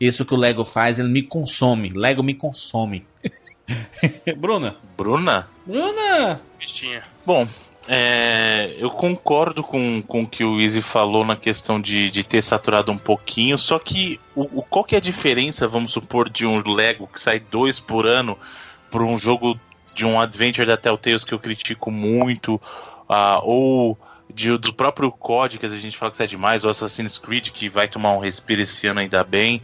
isso 0.08 0.26
que 0.26 0.34
o 0.34 0.38
Lego 0.38 0.64
faz, 0.64 1.00
ele 1.00 1.10
me 1.10 1.22
consome. 1.24 1.90
Lego 1.90 2.22
me 2.24 2.34
consome. 2.34 3.06
Bruna. 4.38 4.76
Bruna? 4.98 5.48
Bruna! 5.66 6.42
Bichinha. 6.60 7.04
Bom, 7.26 7.48
é, 7.88 8.76
eu 8.78 8.90
concordo 8.90 9.64
com, 9.64 10.02
com 10.02 10.24
o 10.24 10.28
que 10.28 10.44
o 10.44 10.60
Easy 10.60 10.82
falou 10.82 11.26
na 11.26 11.36
questão 11.36 11.80
de, 11.80 12.10
de 12.12 12.24
ter 12.24 12.42
saturado 12.42 12.92
um 12.92 12.98
pouquinho, 12.98 13.58
só 13.58 13.80
que 13.80 14.20
o, 14.36 14.60
o- 14.60 14.64
qual 14.64 14.84
que 14.84 14.96
é 14.96 14.98
a 14.98 15.02
diferença, 15.02 15.68
vamos 15.68 15.92
supor, 15.92 16.30
de 16.30 16.46
um 16.46 16.62
Lego 16.68 17.08
que 17.08 17.20
sai 17.20 17.40
dois 17.40 17.80
por 17.80 18.06
ano 18.06 18.38
para 18.90 19.04
um 19.04 19.18
jogo 19.18 19.60
de 19.94 20.06
um 20.06 20.20
Adventure 20.20 20.66
da 20.66 20.78
Telltales 20.78 21.24
que 21.24 21.34
eu 21.34 21.40
critico 21.40 21.92
muito, 21.92 22.60
ah, 23.08 23.40
ou 23.44 23.98
de- 24.34 24.58
do 24.58 24.74
próprio 24.74 25.12
COD, 25.12 25.58
que 25.60 25.66
a 25.66 25.70
gente 25.70 25.98
fala 25.98 26.12
que 26.12 26.18
sai 26.18 26.28
demais, 26.28 26.64
ou 26.64 26.70
Assassin's 26.72 27.18
Creed, 27.18 27.50
que 27.50 27.70
vai 27.70 27.88
tomar 27.88 28.14
um 28.14 28.20
respiro 28.20 28.62
esse 28.62 28.88
ano 28.88 29.00
ainda 29.00 29.24
bem, 29.24 29.62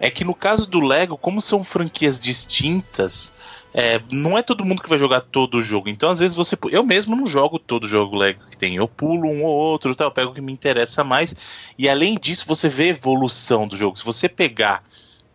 é 0.00 0.10
que 0.10 0.24
no 0.24 0.34
caso 0.34 0.68
do 0.68 0.80
Lego, 0.80 1.16
como 1.18 1.40
são 1.40 1.64
franquias 1.64 2.20
distintas, 2.20 3.32
é, 3.72 4.00
não 4.10 4.36
é 4.38 4.42
todo 4.42 4.64
mundo 4.64 4.82
que 4.82 4.88
vai 4.88 4.98
jogar 4.98 5.20
todo 5.20 5.58
o 5.58 5.62
jogo. 5.62 5.88
Então, 5.88 6.10
às 6.10 6.18
vezes, 6.18 6.36
você. 6.36 6.56
Eu 6.70 6.84
mesmo 6.84 7.14
não 7.14 7.26
jogo 7.26 7.58
todo 7.58 7.84
o 7.84 7.88
jogo 7.88 8.16
Lego 8.16 8.40
que 8.50 8.56
tem. 8.56 8.76
Eu 8.76 8.88
pulo 8.88 9.28
um 9.28 9.44
ou 9.44 9.52
outro, 9.52 9.94
tal, 9.94 10.10
pego 10.10 10.30
o 10.30 10.34
que 10.34 10.40
me 10.40 10.52
interessa 10.52 11.04
mais. 11.04 11.34
E 11.76 11.88
além 11.88 12.16
disso, 12.16 12.44
você 12.46 12.68
vê 12.68 12.84
a 12.84 12.88
evolução 12.88 13.68
do 13.68 13.76
jogo. 13.76 13.98
Se 13.98 14.04
você 14.04 14.28
pegar 14.28 14.82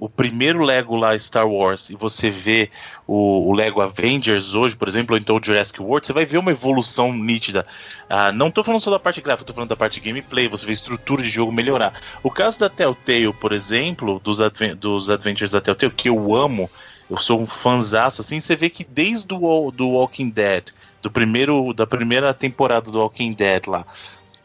o 0.03 0.09
primeiro 0.09 0.61
Lego 0.61 0.97
lá, 0.97 1.17
Star 1.17 1.47
Wars, 1.47 1.89
e 1.89 1.95
você 1.95 2.29
vê 2.29 2.69
o, 3.07 3.49
o 3.49 3.53
Lego 3.53 3.79
Avengers 3.79 4.53
hoje, 4.53 4.75
por 4.75 4.89
exemplo, 4.89 5.15
ou 5.15 5.17
então 5.17 5.37
o 5.37 5.41
Jurassic 5.41 5.81
World, 5.81 6.05
você 6.05 6.11
vai 6.11 6.25
ver 6.25 6.39
uma 6.39 6.51
evolução 6.51 7.13
nítida. 7.13 7.65
Ah, 8.09 8.29
não 8.29 8.51
tô 8.51 8.65
falando 8.65 8.81
só 8.81 8.91
da 8.91 8.99
parte 8.99 9.21
gráfica, 9.21 9.47
tô 9.47 9.53
falando 9.53 9.69
da 9.69 9.77
parte 9.77 10.01
gameplay, 10.01 10.49
você 10.49 10.65
vê 10.65 10.73
estrutura 10.73 11.23
de 11.23 11.29
jogo 11.29 11.53
melhorar. 11.53 11.93
O 12.21 12.29
caso 12.29 12.59
da 12.59 12.69
Telltale, 12.69 13.31
por 13.31 13.53
exemplo, 13.53 14.19
dos, 14.19 14.41
adven 14.41 14.75
dos 14.75 15.09
Adventures 15.09 15.51
da 15.51 15.61
Telltale, 15.61 15.93
que 15.93 16.09
eu 16.09 16.35
amo, 16.35 16.69
eu 17.09 17.15
sou 17.15 17.39
um 17.39 17.47
fanzaço, 17.47 18.19
assim, 18.19 18.41
você 18.41 18.57
vê 18.57 18.69
que 18.69 18.83
desde 18.83 19.33
o 19.33 19.71
do 19.71 19.87
Walking 19.87 20.29
Dead, 20.31 20.65
do 21.01 21.09
primeiro, 21.09 21.73
da 21.73 21.87
primeira 21.87 22.33
temporada 22.33 22.91
do 22.91 22.99
Walking 22.99 23.31
Dead 23.31 23.67
lá, 23.67 23.85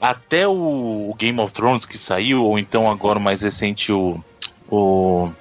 até 0.00 0.46
o, 0.46 1.10
o 1.10 1.14
Game 1.18 1.40
of 1.40 1.52
Thrones 1.52 1.84
que 1.84 1.98
saiu, 1.98 2.44
ou 2.44 2.60
então 2.60 2.88
agora 2.88 3.18
mais 3.18 3.42
recente, 3.42 3.92
o, 3.92 4.22
o 4.70 5.32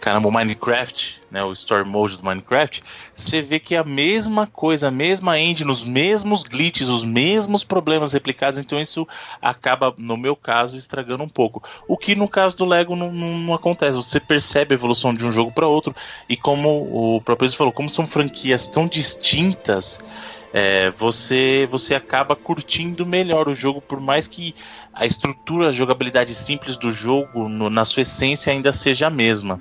caramba, 0.00 0.28
o 0.28 0.32
Minecraft, 0.32 1.20
né, 1.30 1.42
o 1.44 1.52
Story 1.52 1.84
Mode 1.84 2.16
do 2.16 2.24
Minecraft, 2.24 2.82
você 3.14 3.42
vê 3.42 3.58
que 3.58 3.74
é 3.74 3.78
a 3.78 3.84
mesma 3.84 4.46
coisa, 4.46 4.88
a 4.88 4.90
mesma 4.90 5.38
engine, 5.38 5.70
os 5.70 5.84
mesmos 5.84 6.42
glitches, 6.42 6.88
os 6.88 7.04
mesmos 7.04 7.64
problemas 7.64 8.12
replicados, 8.12 8.58
então 8.58 8.80
isso 8.80 9.06
acaba, 9.42 9.94
no 9.98 10.16
meu 10.16 10.34
caso, 10.34 10.76
estragando 10.76 11.24
um 11.24 11.28
pouco. 11.28 11.62
O 11.86 11.96
que 11.96 12.14
no 12.14 12.28
caso 12.28 12.56
do 12.56 12.64
Lego 12.64 12.96
não, 12.96 13.12
não, 13.12 13.38
não 13.38 13.54
acontece, 13.54 13.96
você 13.96 14.20
percebe 14.20 14.74
a 14.74 14.76
evolução 14.76 15.12
de 15.12 15.26
um 15.26 15.32
jogo 15.32 15.52
para 15.52 15.66
outro, 15.66 15.94
e 16.28 16.36
como 16.36 17.16
o 17.16 17.20
próprio 17.20 17.50
falou, 17.52 17.72
como 17.72 17.90
são 17.90 18.06
franquias 18.06 18.66
tão 18.66 18.86
distintas, 18.86 19.98
é, 20.52 20.90
você, 20.92 21.68
você 21.70 21.94
acaba 21.94 22.34
curtindo 22.34 23.04
melhor 23.04 23.48
o 23.48 23.54
jogo, 23.54 23.80
por 23.80 24.00
mais 24.00 24.26
que 24.26 24.54
a 24.92 25.06
estrutura, 25.06 25.68
a 25.68 25.72
jogabilidade 25.72 26.34
simples 26.34 26.76
do 26.76 26.90
jogo, 26.90 27.48
no- 27.48 27.70
na 27.70 27.84
sua 27.84 28.02
essência, 28.02 28.52
ainda 28.52 28.72
seja 28.72 29.06
a 29.08 29.10
mesma. 29.10 29.60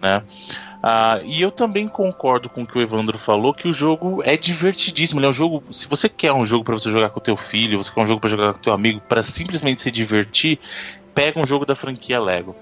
Né? 0.00 0.22
Ah, 0.82 1.20
e 1.24 1.42
eu 1.42 1.50
também 1.50 1.88
concordo 1.88 2.48
com 2.48 2.62
o 2.62 2.66
que 2.66 2.78
o 2.78 2.80
Evandro 2.80 3.18
falou, 3.18 3.52
que 3.52 3.66
o 3.66 3.72
jogo 3.72 4.22
é 4.24 4.36
divertidíssimo. 4.36 5.18
Ele 5.18 5.26
é 5.26 5.30
um 5.30 5.32
jogo. 5.32 5.64
Se 5.70 5.88
você 5.88 6.08
quer 6.08 6.32
um 6.32 6.44
jogo 6.44 6.64
para 6.64 6.74
você 6.74 6.90
jogar 6.90 7.10
com 7.10 7.18
o 7.18 7.22
teu 7.22 7.36
filho, 7.36 7.82
você 7.82 7.92
quer 7.92 8.02
um 8.02 8.06
jogo 8.06 8.20
para 8.20 8.30
jogar 8.30 8.52
com 8.52 8.58
o 8.58 8.62
teu 8.62 8.72
amigo, 8.72 9.00
para 9.00 9.22
simplesmente 9.22 9.80
se 9.80 9.90
divertir, 9.90 10.58
pega 11.14 11.40
um 11.40 11.46
jogo 11.46 11.66
da 11.66 11.74
franquia 11.74 12.20
Lego. 12.20 12.54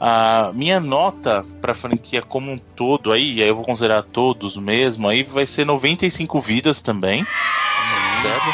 A 0.00 0.52
minha 0.54 0.78
nota 0.78 1.44
para 1.60 1.72
a 1.72 1.74
franquia 1.74 2.22
como 2.22 2.52
um 2.52 2.58
todo, 2.58 3.12
aí, 3.12 3.42
aí 3.42 3.48
eu 3.48 3.56
vou 3.56 3.64
considerar 3.64 4.02
todos 4.02 4.56
mesmo, 4.56 5.08
aí 5.08 5.24
vai 5.24 5.44
ser 5.44 5.64
95 5.64 6.40
vidas 6.40 6.80
também. 6.80 7.26
Certo? 8.22 8.46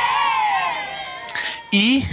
E 1.73 2.05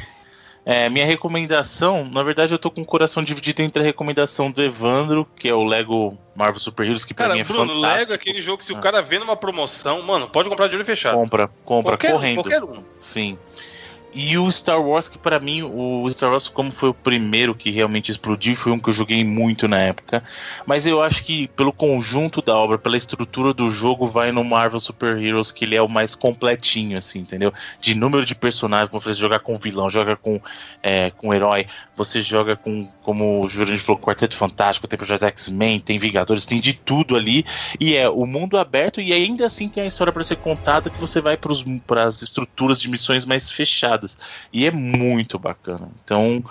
é, 0.65 0.89
minha 0.89 1.05
recomendação, 1.05 2.05
na 2.05 2.21
verdade 2.23 2.53
eu 2.53 2.59
tô 2.59 2.69
com 2.69 2.81
o 2.81 2.85
coração 2.85 3.23
dividido 3.23 3.61
entre 3.61 3.81
a 3.81 3.85
recomendação 3.85 4.51
do 4.51 4.61
Evandro, 4.61 5.27
que 5.35 5.47
é 5.47 5.53
o 5.53 5.63
Lego 5.63 6.17
Marvel 6.35 6.59
Super 6.59 6.85
Heroes, 6.85 7.05
que 7.05 7.13
pra 7.13 7.25
Cara, 7.25 7.35
mim 7.35 7.41
é 7.41 7.43
Bruno, 7.43 7.73
Lego 7.73 7.81
fantástico. 7.81 8.11
é 8.11 8.15
aquele 8.15 8.41
jogo 8.41 8.57
que 8.59 8.65
se 8.65 8.73
o 8.73 8.77
cara 8.79 9.01
vê 9.01 9.17
numa 9.17 9.35
promoção, 9.35 10.01
mano, 10.01 10.27
pode 10.27 10.49
comprar 10.49 10.67
de 10.67 10.75
olho 10.75 10.85
fechado. 10.85 11.15
Compra, 11.15 11.49
compra, 11.65 11.91
qualquer, 11.93 12.09
um, 12.09 12.13
correndo. 12.13 12.35
qualquer 12.43 12.63
um. 12.63 12.83
Sim. 12.99 13.37
E 14.13 14.37
o 14.37 14.51
Star 14.51 14.81
Wars, 14.81 15.07
que 15.07 15.17
pra 15.17 15.39
mim, 15.39 15.61
o 15.63 16.05
Star 16.09 16.31
Wars, 16.31 16.49
como 16.49 16.71
foi 16.71 16.89
o 16.89 16.93
primeiro 16.93 17.55
que 17.55 17.69
realmente 17.69 18.11
explodiu, 18.11 18.55
foi 18.55 18.71
um 18.71 18.79
que 18.79 18.89
eu 18.89 18.93
joguei 18.93 19.23
muito 19.23 19.67
na 19.67 19.79
época. 19.79 20.21
Mas 20.65 20.85
eu 20.85 21.01
acho 21.01 21.23
que 21.23 21.47
pelo 21.49 21.71
conjunto 21.71 22.41
da 22.41 22.55
obra, 22.55 22.77
pela 22.77 22.97
estrutura 22.97 23.53
do 23.53 23.69
jogo, 23.69 24.07
vai 24.07 24.31
no 24.31 24.43
Marvel 24.43 24.79
Super 24.81 25.17
Heroes, 25.17 25.51
que 25.51 25.63
ele 25.63 25.75
é 25.75 25.81
o 25.81 25.87
mais 25.87 26.13
completinho, 26.13 26.97
assim, 26.97 27.19
entendeu? 27.19 27.53
De 27.79 27.95
número 27.95 28.25
de 28.25 28.35
personagens, 28.35 28.89
como 28.89 29.01
você 29.01 29.13
jogar 29.13 29.39
com 29.39 29.57
vilão, 29.57 29.89
joga 29.89 30.17
com, 30.17 30.41
é, 30.83 31.11
com 31.11 31.33
herói, 31.33 31.65
você 31.95 32.19
joga 32.19 32.55
com, 32.55 32.89
como 33.03 33.39
o 33.39 33.47
Jurandir 33.47 33.79
falou, 33.79 34.01
Quarteto 34.01 34.35
Fantástico, 34.35 34.87
tem 34.87 34.97
Projeto 34.97 35.23
X-Men, 35.23 35.79
tem 35.79 35.99
Vingadores, 35.99 36.45
tem 36.45 36.59
de 36.59 36.73
tudo 36.73 37.15
ali. 37.15 37.45
E 37.79 37.95
é 37.95 38.09
o 38.09 38.25
mundo 38.25 38.57
aberto 38.57 38.99
e 38.99 39.13
ainda 39.13 39.45
assim 39.45 39.69
tem 39.69 39.83
a 39.83 39.87
história 39.87 40.11
para 40.11 40.23
ser 40.23 40.37
contada 40.37 40.89
que 40.89 40.99
você 40.99 41.21
vai 41.21 41.37
para 41.37 42.03
as 42.03 42.21
estruturas 42.21 42.81
de 42.81 42.89
missões 42.89 43.25
mais 43.25 43.49
fechadas. 43.49 44.00
E 44.51 44.65
é 44.65 44.71
muito 44.71 45.39
bacana. 45.39 45.89
Então, 46.03 46.43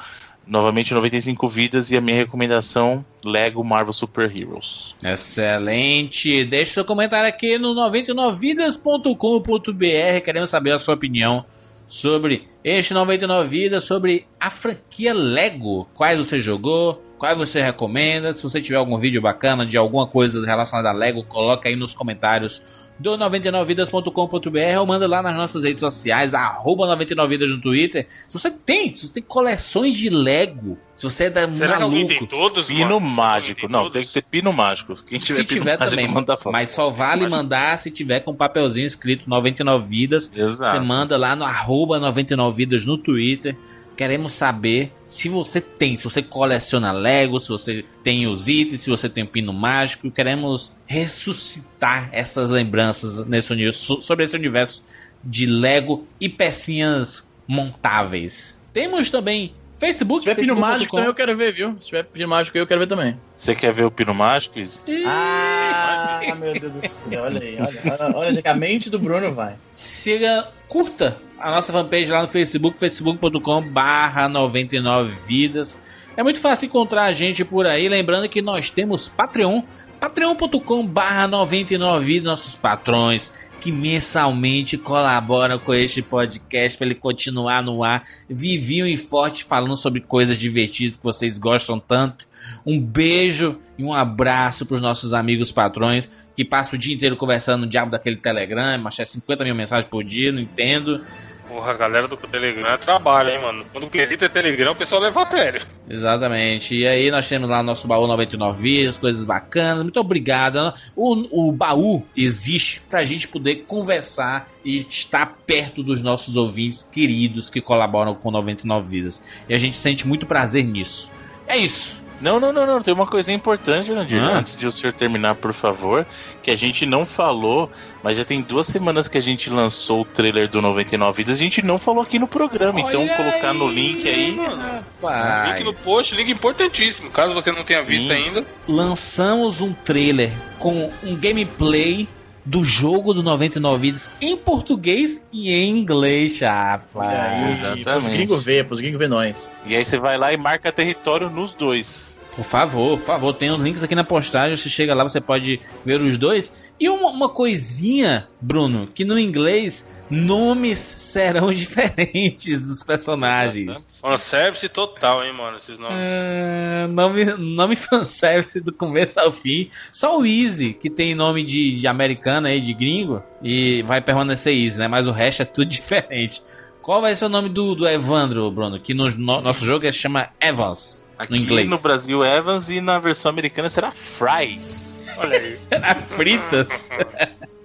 novamente 0.47 0.93
95 0.93 1.49
vidas 1.49 1.91
e 1.91 1.97
a 1.97 2.01
minha 2.01 2.17
recomendação 2.17 3.05
Lego 3.25 3.63
Marvel 3.63 3.93
Super 3.93 4.35
Heroes. 4.35 4.97
Excelente. 5.05 6.45
Deixe 6.45 6.73
seu 6.73 6.85
comentário 6.85 7.29
aqui 7.29 7.59
no 7.59 7.75
99vidas.com.br. 7.75 10.25
Queremos 10.25 10.51
saber 10.51 10.73
a 10.73 10.79
sua 10.79 10.95
opinião 10.95 11.45
sobre 11.87 12.49
este 12.63 12.95
99 12.95 13.49
Vidas, 13.49 13.85
sobre 13.85 14.27
a 14.39 14.49
franquia 14.49 15.13
Lego. 15.13 15.89
Quais 15.95 16.19
você 16.19 16.39
jogou? 16.39 17.03
Quais 17.19 17.37
você 17.37 17.61
recomenda? 17.61 18.33
Se 18.33 18.43
você 18.43 18.61
tiver 18.61 18.77
algum 18.77 18.97
vídeo 18.97 19.21
bacana 19.21 19.67
de 19.67 19.77
alguma 19.77 20.07
coisa 20.07 20.45
relacionada 20.45 20.89
a 20.89 20.93
Lego, 20.93 21.25
coloca 21.25 21.69
aí 21.69 21.77
nos 21.77 21.93
comentários 21.93 22.90
do 23.01 23.17
99vidas.com.br 23.17 24.79
ou 24.79 24.87
manda 24.87 25.09
lá 25.09 25.23
nas 25.23 25.35
nossas 25.35 25.65
redes 25.65 25.81
sociais, 25.81 26.35
arroba 26.35 26.87
99vidas 26.87 27.51
no 27.51 27.61
Twitter. 27.61 28.07
Se 28.29 28.39
você 28.39 28.51
tem, 28.51 28.95
se 28.95 29.07
você 29.07 29.15
tem 29.15 29.23
coleções 29.23 29.97
de 29.97 30.11
Lego, 30.11 30.79
se 30.95 31.05
você 31.05 31.25
é 31.25 31.31
da 31.31 31.51
Será 31.51 31.75
que 31.75 31.81
maluco, 31.81 32.09
tem 32.09 32.27
todos? 32.27 32.67
Pino 32.67 32.81
mano? 32.81 33.01
mágico. 33.01 33.69
Não, 33.69 33.85
todos? 33.85 33.93
tem 33.95 34.05
que 34.07 34.13
ter 34.13 34.23
pino 34.23 34.53
mágico. 34.53 34.95
Quem 35.03 35.19
tiver 35.19 35.43
se 35.43 35.49
pino 35.49 35.61
tiver 35.61 35.79
mágico, 35.79 35.97
também, 35.97 36.09
manda 36.15 36.37
foto. 36.37 36.53
mas 36.53 36.69
só 36.69 36.91
vale 36.91 37.23
Mágico. 37.23 37.31
mandar 37.37 37.79
se 37.79 37.91
tiver 37.91 38.21
com 38.21 38.35
papelzinho 38.35 38.87
escrito 38.87 39.29
99 39.29 39.89
vidas. 39.89 40.31
Exato. 40.37 40.77
Você 40.79 40.81
manda 40.85 41.17
lá 41.17 41.35
no 41.35 41.45
arroba 41.45 41.99
99 41.99 42.55
vidas 42.55 42.85
no 42.85 42.99
Twitter. 42.99 43.57
Queremos 44.01 44.33
saber 44.33 44.95
se 45.05 45.29
você 45.29 45.61
tem, 45.61 45.99
se 45.99 46.05
você 46.05 46.23
coleciona 46.23 46.91
Lego, 46.91 47.39
se 47.39 47.51
você 47.51 47.85
tem 48.03 48.27
os 48.27 48.49
itens, 48.49 48.81
se 48.81 48.89
você 48.89 49.11
tem 49.11 49.25
o 49.25 49.27
pino 49.27 49.53
mágico. 49.53 50.11
Queremos 50.11 50.75
ressuscitar 50.87 52.09
essas 52.11 52.49
lembranças 52.49 53.27
nesse 53.27 53.53
universo, 53.53 54.01
sobre 54.01 54.25
esse 54.25 54.35
universo 54.35 54.83
de 55.23 55.45
Lego 55.45 56.07
e 56.19 56.31
pecinhas 56.31 57.29
montáveis. 57.47 58.57
Temos 58.73 59.11
também 59.11 59.53
Facebook, 59.81 60.23
Se 60.23 60.29
tiver 60.29 60.43
pino 60.43 60.55
mágico, 60.57 60.95
então 60.97 61.09
eu 61.09 61.15
quero 61.15 61.35
ver, 61.35 61.53
viu? 61.53 61.75
Se 61.81 61.89
tiver 61.89 62.05
pino 62.05 62.29
mágico, 62.29 62.57
eu 62.59 62.67
quero 62.67 62.81
ver 62.81 62.87
também. 62.87 63.19
Você 63.35 63.55
quer 63.55 63.73
ver 63.73 63.85
o 63.85 63.91
pino 63.91 64.13
mágico, 64.15 64.59
Izzy? 64.59 64.81
Ah, 65.07 66.21
meu 66.39 66.53
Deus 66.53 66.73
do 66.73 66.81
céu, 66.89 67.23
olha 67.23 67.41
aí. 67.41 67.57
Olha, 67.59 67.81
olha, 67.99 68.17
olha 68.17 68.43
que 68.43 68.49
a 68.49 68.55
mente 68.55 68.91
do 68.91 68.99
Bruno 68.99 69.33
vai. 69.33 69.55
siga, 69.73 70.49
curta 70.69 71.17
a 71.39 71.51
nossa 71.51 71.73
fanpage 71.73 72.11
lá 72.11 72.21
no 72.21 72.29
Facebook, 72.29 72.77
facebook.com 72.79 73.63
barra 73.63 74.29
99 74.29 75.15
vidas. 75.27 75.81
É 76.15 76.23
muito 76.23 76.39
fácil 76.39 76.67
encontrar 76.67 77.05
a 77.05 77.13
gente 77.13 77.43
por 77.45 77.67
aí. 77.67 77.89
Lembrando 77.89 78.29
que 78.29 78.43
nós 78.43 78.69
temos 78.69 79.09
Patreon, 79.09 79.63
patreon.com 79.99 80.87
barra 80.87 81.27
99 81.27 82.21
nossos 82.21 82.55
patrões 82.55 83.33
que 83.61 83.71
mensalmente 83.71 84.79
colaboram 84.79 85.59
com 85.59 85.75
este 85.75 86.01
podcast 86.01 86.79
para 86.79 86.87
ele 86.87 86.95
continuar 86.95 87.63
no 87.63 87.85
ar, 87.85 88.03
vivinho 88.29 88.87
e 88.87 88.97
forte 88.97 89.45
falando 89.45 89.77
sobre 89.77 90.01
coisas 90.01 90.39
divertidas 90.39 90.97
que 90.97 91.05
vocês 91.05 91.39
gostam 91.39 91.79
tanto. 91.79 92.27
Um 92.65 92.81
beijo 92.81 93.59
e 93.77 93.85
um 93.85 93.93
abraço 93.93 94.65
para 94.65 94.77
os 94.77 94.81
nossos 94.81 95.13
amigos 95.13 95.53
patrões 95.53 96.11
que 96.35 96.45
passam 96.45 96.77
o 96.77 96.81
dia 96.81 96.95
inteiro 96.95 97.17
conversando 97.17 97.63
no 97.63 97.67
diabo 97.67 97.91
daquele 97.91 98.17
Telegram, 98.17 98.79
mas 98.79 98.99
é 98.99 99.05
50 99.05 99.45
mil 99.45 99.55
mensagens 99.55 99.91
por 99.91 100.03
dia, 100.03 100.33
não 100.33 100.41
entendo. 100.41 101.05
Porra, 101.51 101.73
a 101.73 101.75
galera 101.75 102.07
do 102.07 102.17
Telegram 102.17 102.79
trabalha, 102.79 103.33
hein, 103.33 103.43
mano. 103.43 103.67
Quando 103.73 103.89
o 103.89 103.91
quesito 103.91 104.25
é 104.25 104.29
Telegram, 104.29 104.71
o 104.71 104.77
pessoal 104.77 105.01
leva 105.01 105.23
a 105.23 105.27
sério. 105.27 105.61
Exatamente. 105.89 106.77
E 106.77 106.87
aí 106.87 107.11
nós 107.11 107.29
temos 107.29 107.51
lá 107.51 107.61
nosso 107.61 107.89
baú 107.89 108.07
99 108.07 108.63
vidas, 108.63 108.97
coisas 108.97 109.25
bacanas. 109.25 109.83
Muito 109.83 109.99
obrigado. 109.99 110.73
O, 110.95 111.49
o 111.49 111.51
baú 111.51 112.07
existe 112.17 112.81
pra 112.89 113.03
gente 113.03 113.27
poder 113.27 113.65
conversar 113.67 114.47
e 114.65 114.77
estar 114.77 115.39
perto 115.45 115.83
dos 115.83 116.01
nossos 116.01 116.37
ouvintes 116.37 116.85
queridos 116.85 117.51
que 117.51 117.61
colaboram 117.61 118.15
com 118.15 118.31
99 118.31 118.89
vidas. 118.89 119.21
E 119.49 119.53
a 119.53 119.59
gente 119.59 119.77
sente 119.77 120.07
muito 120.07 120.27
prazer 120.27 120.65
nisso. 120.65 121.11
É 121.49 121.57
isso. 121.57 122.00
Não, 122.21 122.39
não, 122.39 122.53
não, 122.53 122.67
não. 122.67 122.83
Tem 122.83 122.93
uma 122.93 123.07
coisa 123.07 123.33
importante, 123.33 123.89
Jandir. 123.89 124.23
Ah. 124.23 124.39
Antes 124.39 124.57
de 124.57 124.67
o 124.67 124.73
senhor 124.73 124.93
terminar, 124.93 125.35
por 125.37 125.53
favor, 125.53 126.07
que 126.43 126.51
a 126.51 126.57
gente 126.57 126.85
não 126.85 127.07
falou, 127.07 127.71
mas 128.03 128.17
já 128.17 128.25
tem 128.25 128.43
duas 128.43 128.67
semanas 128.67 129.09
que 129.09 129.17
a 129.17 129.23
gente 129.23 129.49
lançou 129.49 130.03
o 130.03 130.05
trailer 130.05 130.49
do 130.49 130.61
99 130.61 131.17
Vidas. 131.17 131.37
A 131.37 131.43
gente 131.43 131.63
não 131.63 131.79
falou 131.79 132.03
aqui 132.03 132.19
no 132.19 132.29
programa. 132.29 132.81
então, 132.81 133.03
Olha 133.03 133.17
colocar 133.17 133.53
no 133.53 133.69
aí, 133.69 133.75
link 133.75 134.09
aí. 134.09 134.37
Rapaz. 134.37 135.55
Link 135.55 135.65
no 135.65 135.75
post, 135.75 136.15
link 136.15 136.31
importantíssimo. 136.31 137.11
Caso 137.11 137.35
você 137.35 137.51
não 137.51 137.65
tenha 137.65 137.81
Sim. 137.81 137.87
visto 137.87 138.13
ainda. 138.13 138.45
lançamos 138.69 139.61
um 139.61 139.73
trailer 139.73 140.33
com 140.59 140.91
um 141.03 141.17
gameplay 141.17 142.09
do 142.51 142.65
jogo 142.65 143.15
do 143.15 143.23
99 143.23 143.81
vidas 143.81 144.11
em 144.21 144.37
português 144.37 145.25
e 145.33 145.53
em 145.53 145.71
inglês, 145.71 146.41
rapaz. 146.41 147.21
Aí, 147.21 147.53
exatamente. 147.53 147.85
pros 147.85 148.09
gringos 148.09 148.45
ver, 148.45 148.65
pros 148.67 148.81
gringos 148.81 148.99
ver 148.99 149.09
nós. 149.09 149.49
E 149.65 149.77
aí 149.77 149.85
você 149.85 149.97
vai 149.97 150.19
lá 150.19 150.33
e 150.33 150.37
marca 150.37 150.73
território 150.73 151.31
nos 151.31 151.55
dois. 151.55 152.19
Por 152.37 152.45
favor, 152.45 152.97
por 152.99 153.05
favor, 153.05 153.33
tem 153.35 153.51
os 153.51 153.61
links 153.61 153.83
aqui 153.83 153.95
na 153.95 154.05
postagem. 154.05 154.57
Você 154.57 154.69
chega 154.69 154.95
lá, 154.95 155.03
você 155.03 155.21
pode 155.21 155.61
ver 155.85 156.01
os 156.01 156.17
dois. 156.17 156.71
E 156.79 156.89
uma, 156.89 157.11
uma 157.11 157.29
coisinha, 157.29 158.29
Bruno, 158.41 158.89
que 158.95 159.05
no 159.05 159.19
inglês 159.19 159.87
nomes 160.09 160.79
serão 160.79 161.51
diferentes 161.53 162.59
dos 162.61 162.83
personagens. 162.83 163.89
Fanservice 164.01 164.69
total, 164.71 165.23
hein, 165.25 165.33
mano, 165.35 165.59
esses 165.59 165.79
nomes. 165.79 165.99
Ah, 165.99 166.89
nome, 166.89 167.25
nome 167.37 167.77
fanservice 167.77 168.61
do 168.61 168.73
começo 168.73 169.19
ao 169.21 169.31
fim. 169.33 169.69
Só 169.93 170.19
o 170.19 170.25
Easy, 170.25 170.73
que 170.73 170.89
tem 170.89 171.15
nome 171.15 171.43
de, 171.45 171.79
de 171.79 171.87
americano 171.87 172.47
aí, 172.47 172.61
de 172.61 172.73
gringo, 172.73 173.23
e 173.43 173.83
vai 173.83 174.01
permanecer 174.01 174.55
Easy, 174.57 174.79
né? 174.79 174.89
Mas 174.89 175.07
o 175.07 175.13
resto 175.13 175.43
é 175.43 175.45
tudo 175.45 175.67
diferente. 175.69 176.43
Qual 176.81 177.03
vai 177.03 177.15
ser 177.15 177.27
o 177.27 177.29
nome 177.29 177.49
do, 177.51 177.75
do 177.75 177.87
Evandro, 177.87 178.51
Bruno? 178.51 178.81
Que 178.81 178.95
no, 178.95 179.11
no- 179.11 179.41
nosso 179.43 179.65
jogo 179.65 179.85
ele 179.85 179.93
chama 179.93 180.31
Evans, 180.41 181.05
Aqui 181.21 181.33
no 181.33 181.39
inglês. 181.39 181.71
no 181.71 181.79
Brasil, 181.79 182.25
Evans, 182.25 182.71
e 182.71 182.81
na 182.81 182.99
versão 182.99 183.29
americana 183.29 183.69
será 183.69 183.91
Fries. 183.91 185.05
Olha 185.19 185.39
aí. 185.39 185.55
Será 185.55 185.95
fritas? 186.01 186.89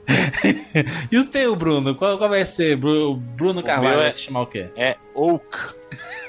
e 1.10 1.18
o 1.18 1.26
teu, 1.26 1.56
Bruno? 1.56 1.96
Qual, 1.96 2.18
qual 2.18 2.30
vai 2.30 2.46
ser? 2.46 2.76
Bru- 2.76 3.16
Bruno 3.16 3.64
Carvalho 3.64 4.00
é- 4.00 4.04
vai 4.04 4.14
se 4.14 4.22
chamar 4.22 4.42
o 4.42 4.46
quê? 4.48 4.68
É 4.76 4.98
Oak. 5.14 5.46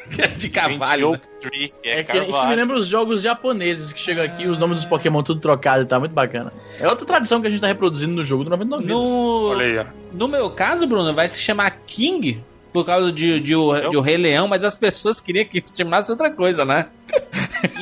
De 0.39 0.49
né? 0.53 1.05
Oak 1.05 1.21
Tree, 1.41 1.73
que 1.83 1.89
é, 1.89 1.99
É 1.99 2.05
que 2.05 2.17
isso 2.17 2.47
me 2.47 2.55
lembra 2.55 2.77
os 2.79 2.87
jogos 2.87 3.21
japoneses 3.23 3.93
que 3.93 3.99
chegam 3.99 4.25
aqui, 4.25 4.47
os 4.47 4.57
nomes 4.57 4.77
dos 4.83 4.85
Pokémon 4.89 5.21
tudo 5.21 5.41
trocado 5.41 5.83
e 5.83 5.85
tá 5.85 5.99
muito 5.99 6.13
bacana. 6.13 6.53
É 6.79 6.87
outra 6.87 7.05
tradição 7.05 7.41
que 7.41 7.49
a 7.49 7.51
gente 7.51 7.61
tá 7.61 7.67
reproduzindo 7.67 8.15
no 8.15 8.23
jogo 8.23 8.45
do 8.45 8.51
99 8.51 8.85
Vidas. 8.85 8.97
No, 8.97 9.49
Olha 9.49 9.83
aí, 9.83 9.87
no 10.13 10.29
meu 10.29 10.49
caso, 10.51 10.87
Bruno, 10.87 11.13
vai 11.13 11.29
se 11.29 11.41
chamar 11.41 11.73
King 11.89 12.41
por 12.77 12.85
causa 12.85 13.11
de, 13.11 13.41
de, 13.41 13.57
o, 13.57 13.89
de 13.89 13.97
o 13.97 14.03
Rei 14.03 14.19
Leão, 14.19 14.47
mas 14.47 14.63
as 14.63 14.77
pessoas 14.77 15.19
queriam 15.19 15.47
que 15.47 15.65
chamasse 15.75 16.11
outra 16.11 16.31
coisa, 16.31 16.63
né? 16.63 16.89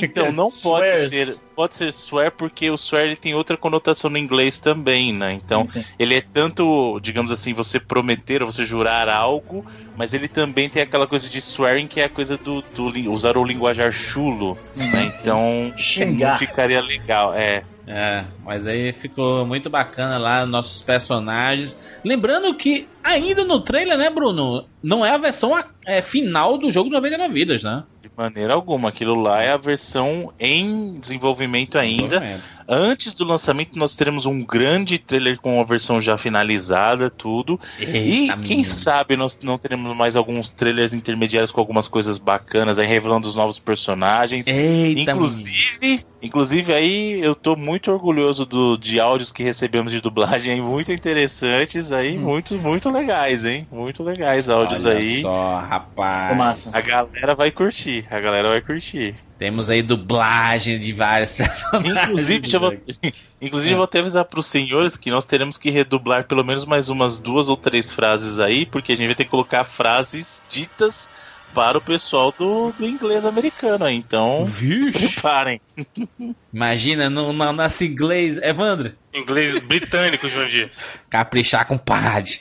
Então, 0.00 0.30
não 0.30 0.44
pode 0.44 0.86
Swears. 0.86 1.10
ser, 1.12 1.36
pode 1.56 1.76
ser 1.76 1.92
swear 1.92 2.30
porque 2.30 2.70
o 2.70 2.76
swear 2.76 3.04
ele 3.06 3.16
tem 3.16 3.34
outra 3.34 3.56
conotação 3.56 4.08
no 4.08 4.16
inglês 4.18 4.60
também, 4.60 5.12
né? 5.12 5.32
Então, 5.32 5.66
Sim, 5.66 5.82
sim. 5.82 5.88
ele 5.98 6.14
é 6.14 6.20
tanto, 6.20 7.00
digamos 7.00 7.32
assim, 7.32 7.52
você 7.52 7.80
prometer 7.80 8.40
ou 8.42 8.50
você 8.50 8.64
jurar 8.64 9.08
algo, 9.08 9.64
mas 9.96 10.14
ele 10.14 10.28
também 10.28 10.68
tem 10.68 10.82
aquela 10.82 11.06
coisa 11.06 11.28
de 11.28 11.40
swearing 11.40 11.88
que 11.88 12.00
é 12.00 12.04
a 12.04 12.08
coisa 12.08 12.36
do, 12.36 12.62
do 12.62 13.10
usar 13.10 13.36
o 13.36 13.44
linguajar 13.44 13.90
chulo, 13.90 14.56
né? 14.76 15.12
Então, 15.20 15.72
não 16.16 16.38
ficaria 16.38 16.80
legal. 16.80 17.34
É, 17.34 17.64
É, 17.86 18.24
mas 18.44 18.66
aí 18.66 18.92
ficou 18.92 19.44
muito 19.44 19.68
bacana 19.68 20.16
lá 20.18 20.46
nossos 20.46 20.82
personagens. 20.82 21.78
Lembrando 22.04 22.54
que 22.54 22.88
ainda 23.02 23.44
no 23.44 23.60
trailer, 23.60 23.98
né, 23.98 24.08
Bruno? 24.08 24.66
Não 24.82 25.04
é 25.04 25.10
a 25.10 25.18
versão 25.18 25.52
é, 25.86 26.00
final 26.00 26.56
do 26.56 26.70
jogo 26.70 26.90
99 26.90 27.32
vidas, 27.32 27.62
né? 27.62 27.84
de 28.04 28.10
maneira 28.16 28.52
alguma. 28.52 28.90
Aquilo 28.90 29.14
lá 29.14 29.42
é 29.42 29.50
a 29.50 29.56
versão 29.56 30.32
em 30.38 30.98
desenvolvimento 30.98 31.78
ainda. 31.78 32.40
Antes 32.68 33.14
do 33.14 33.24
lançamento, 33.24 33.78
nós 33.78 33.94
teremos 33.96 34.26
um 34.26 34.44
grande 34.44 34.98
trailer 34.98 35.38
com 35.38 35.60
a 35.60 35.64
versão 35.64 36.00
já 36.00 36.16
finalizada, 36.16 37.10
tudo. 37.10 37.60
E 37.78 37.84
Eita, 37.84 38.36
quem 38.38 38.58
menino. 38.58 38.64
sabe 38.64 39.16
nós 39.16 39.38
não 39.42 39.58
teremos 39.58 39.94
mais 39.96 40.16
alguns 40.16 40.50
trailers 40.50 40.92
intermediários 40.94 41.50
com 41.50 41.60
algumas 41.60 41.88
coisas 41.88 42.18
bacanas, 42.18 42.78
aí 42.78 42.86
revelando 42.86 43.28
os 43.28 43.34
novos 43.34 43.58
personagens. 43.58 44.46
Eita. 44.46 45.12
Inclusive, 45.12 46.04
inclusive 46.22 46.72
aí 46.72 47.20
eu 47.20 47.34
tô 47.34 47.54
muito 47.56 47.90
orgulhoso 47.92 48.46
do, 48.46 48.76
de 48.76 48.98
áudios 48.98 49.30
que 49.30 49.42
recebemos 49.42 49.92
de 49.92 50.00
dublagem 50.00 50.54
aí, 50.54 50.60
muito 50.60 50.92
interessantes 50.92 51.92
aí, 51.92 52.16
muito, 52.16 52.56
muito 52.56 52.90
legais, 52.90 53.44
hein? 53.44 53.66
Muito 53.70 54.02
legais 54.02 54.48
áudios 54.48 54.84
Olha 54.84 54.98
aí. 54.98 55.22
só, 55.22 55.58
rapaz. 55.58 56.30
A 56.74 56.80
galera 56.80 57.34
vai 57.34 57.50
curtir, 57.50 58.06
a 58.10 58.20
galera 58.20 58.48
vai 58.48 58.60
curtir. 58.60 59.14
Temos 59.44 59.68
aí 59.68 59.82
dublagem 59.82 60.78
de 60.78 60.90
vários 60.90 61.36
personagens. 61.36 61.94
Inclusive, 62.08 62.50
eu, 62.50 62.60
vou- 62.60 62.74
inclusive 63.42 63.72
eu 63.72 63.76
vou 63.76 63.84
até 63.84 63.98
avisar 63.98 64.24
pros 64.24 64.46
senhores 64.46 64.96
que 64.96 65.10
nós 65.10 65.26
teremos 65.26 65.58
que 65.58 65.68
redublar 65.68 66.24
pelo 66.24 66.42
menos 66.42 66.64
mais 66.64 66.88
umas 66.88 67.20
duas 67.20 67.50
ou 67.50 67.56
três 67.58 67.92
frases 67.92 68.38
aí, 68.38 68.64
porque 68.64 68.92
a 68.92 68.96
gente 68.96 69.04
vai 69.08 69.14
ter 69.14 69.24
que 69.24 69.30
colocar 69.30 69.62
frases 69.66 70.42
ditas 70.48 71.06
para 71.52 71.76
o 71.76 71.80
pessoal 71.82 72.32
do, 72.36 72.72
do 72.72 72.86
inglês 72.86 73.22
americano 73.26 73.84
aí. 73.84 73.94
Então, 73.94 74.46
Vixe. 74.46 75.10
preparem. 75.10 75.60
Imagina, 76.50 77.10
no, 77.10 77.30
no 77.34 77.52
nosso 77.52 77.84
inglês. 77.84 78.38
Evandro, 78.38 78.92
Inglês 79.12 79.58
britânico, 79.60 80.26
Jandir. 80.26 80.70
caprichar 81.10 81.66
com 81.66 81.76
pad. 81.76 82.40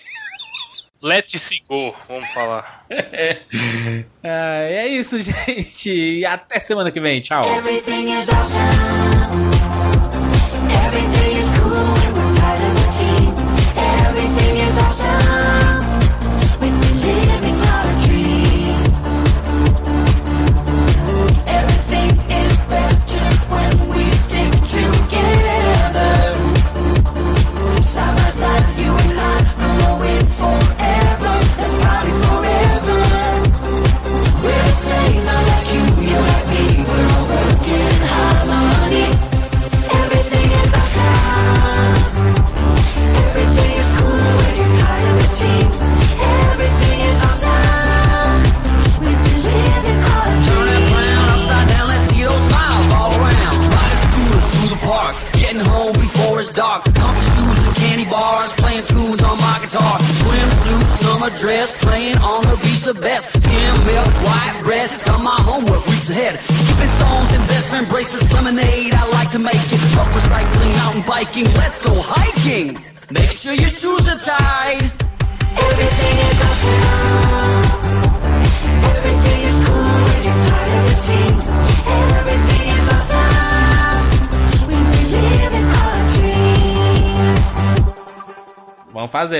Let 1.03 1.37
se 1.37 1.61
go, 1.67 1.93
vamos 2.07 2.29
falar. 2.29 2.85
Ah, 4.25 4.61
é 4.61 4.87
isso, 4.87 5.21
gente. 5.21 5.91
E 5.91 6.25
até 6.25 6.57
semana 6.61 6.89
que 6.91 6.99
vem. 7.01 7.19
Tchau. 7.19 7.43
Everything 7.43 8.07
is 8.17 8.29
awesome. 8.29 9.03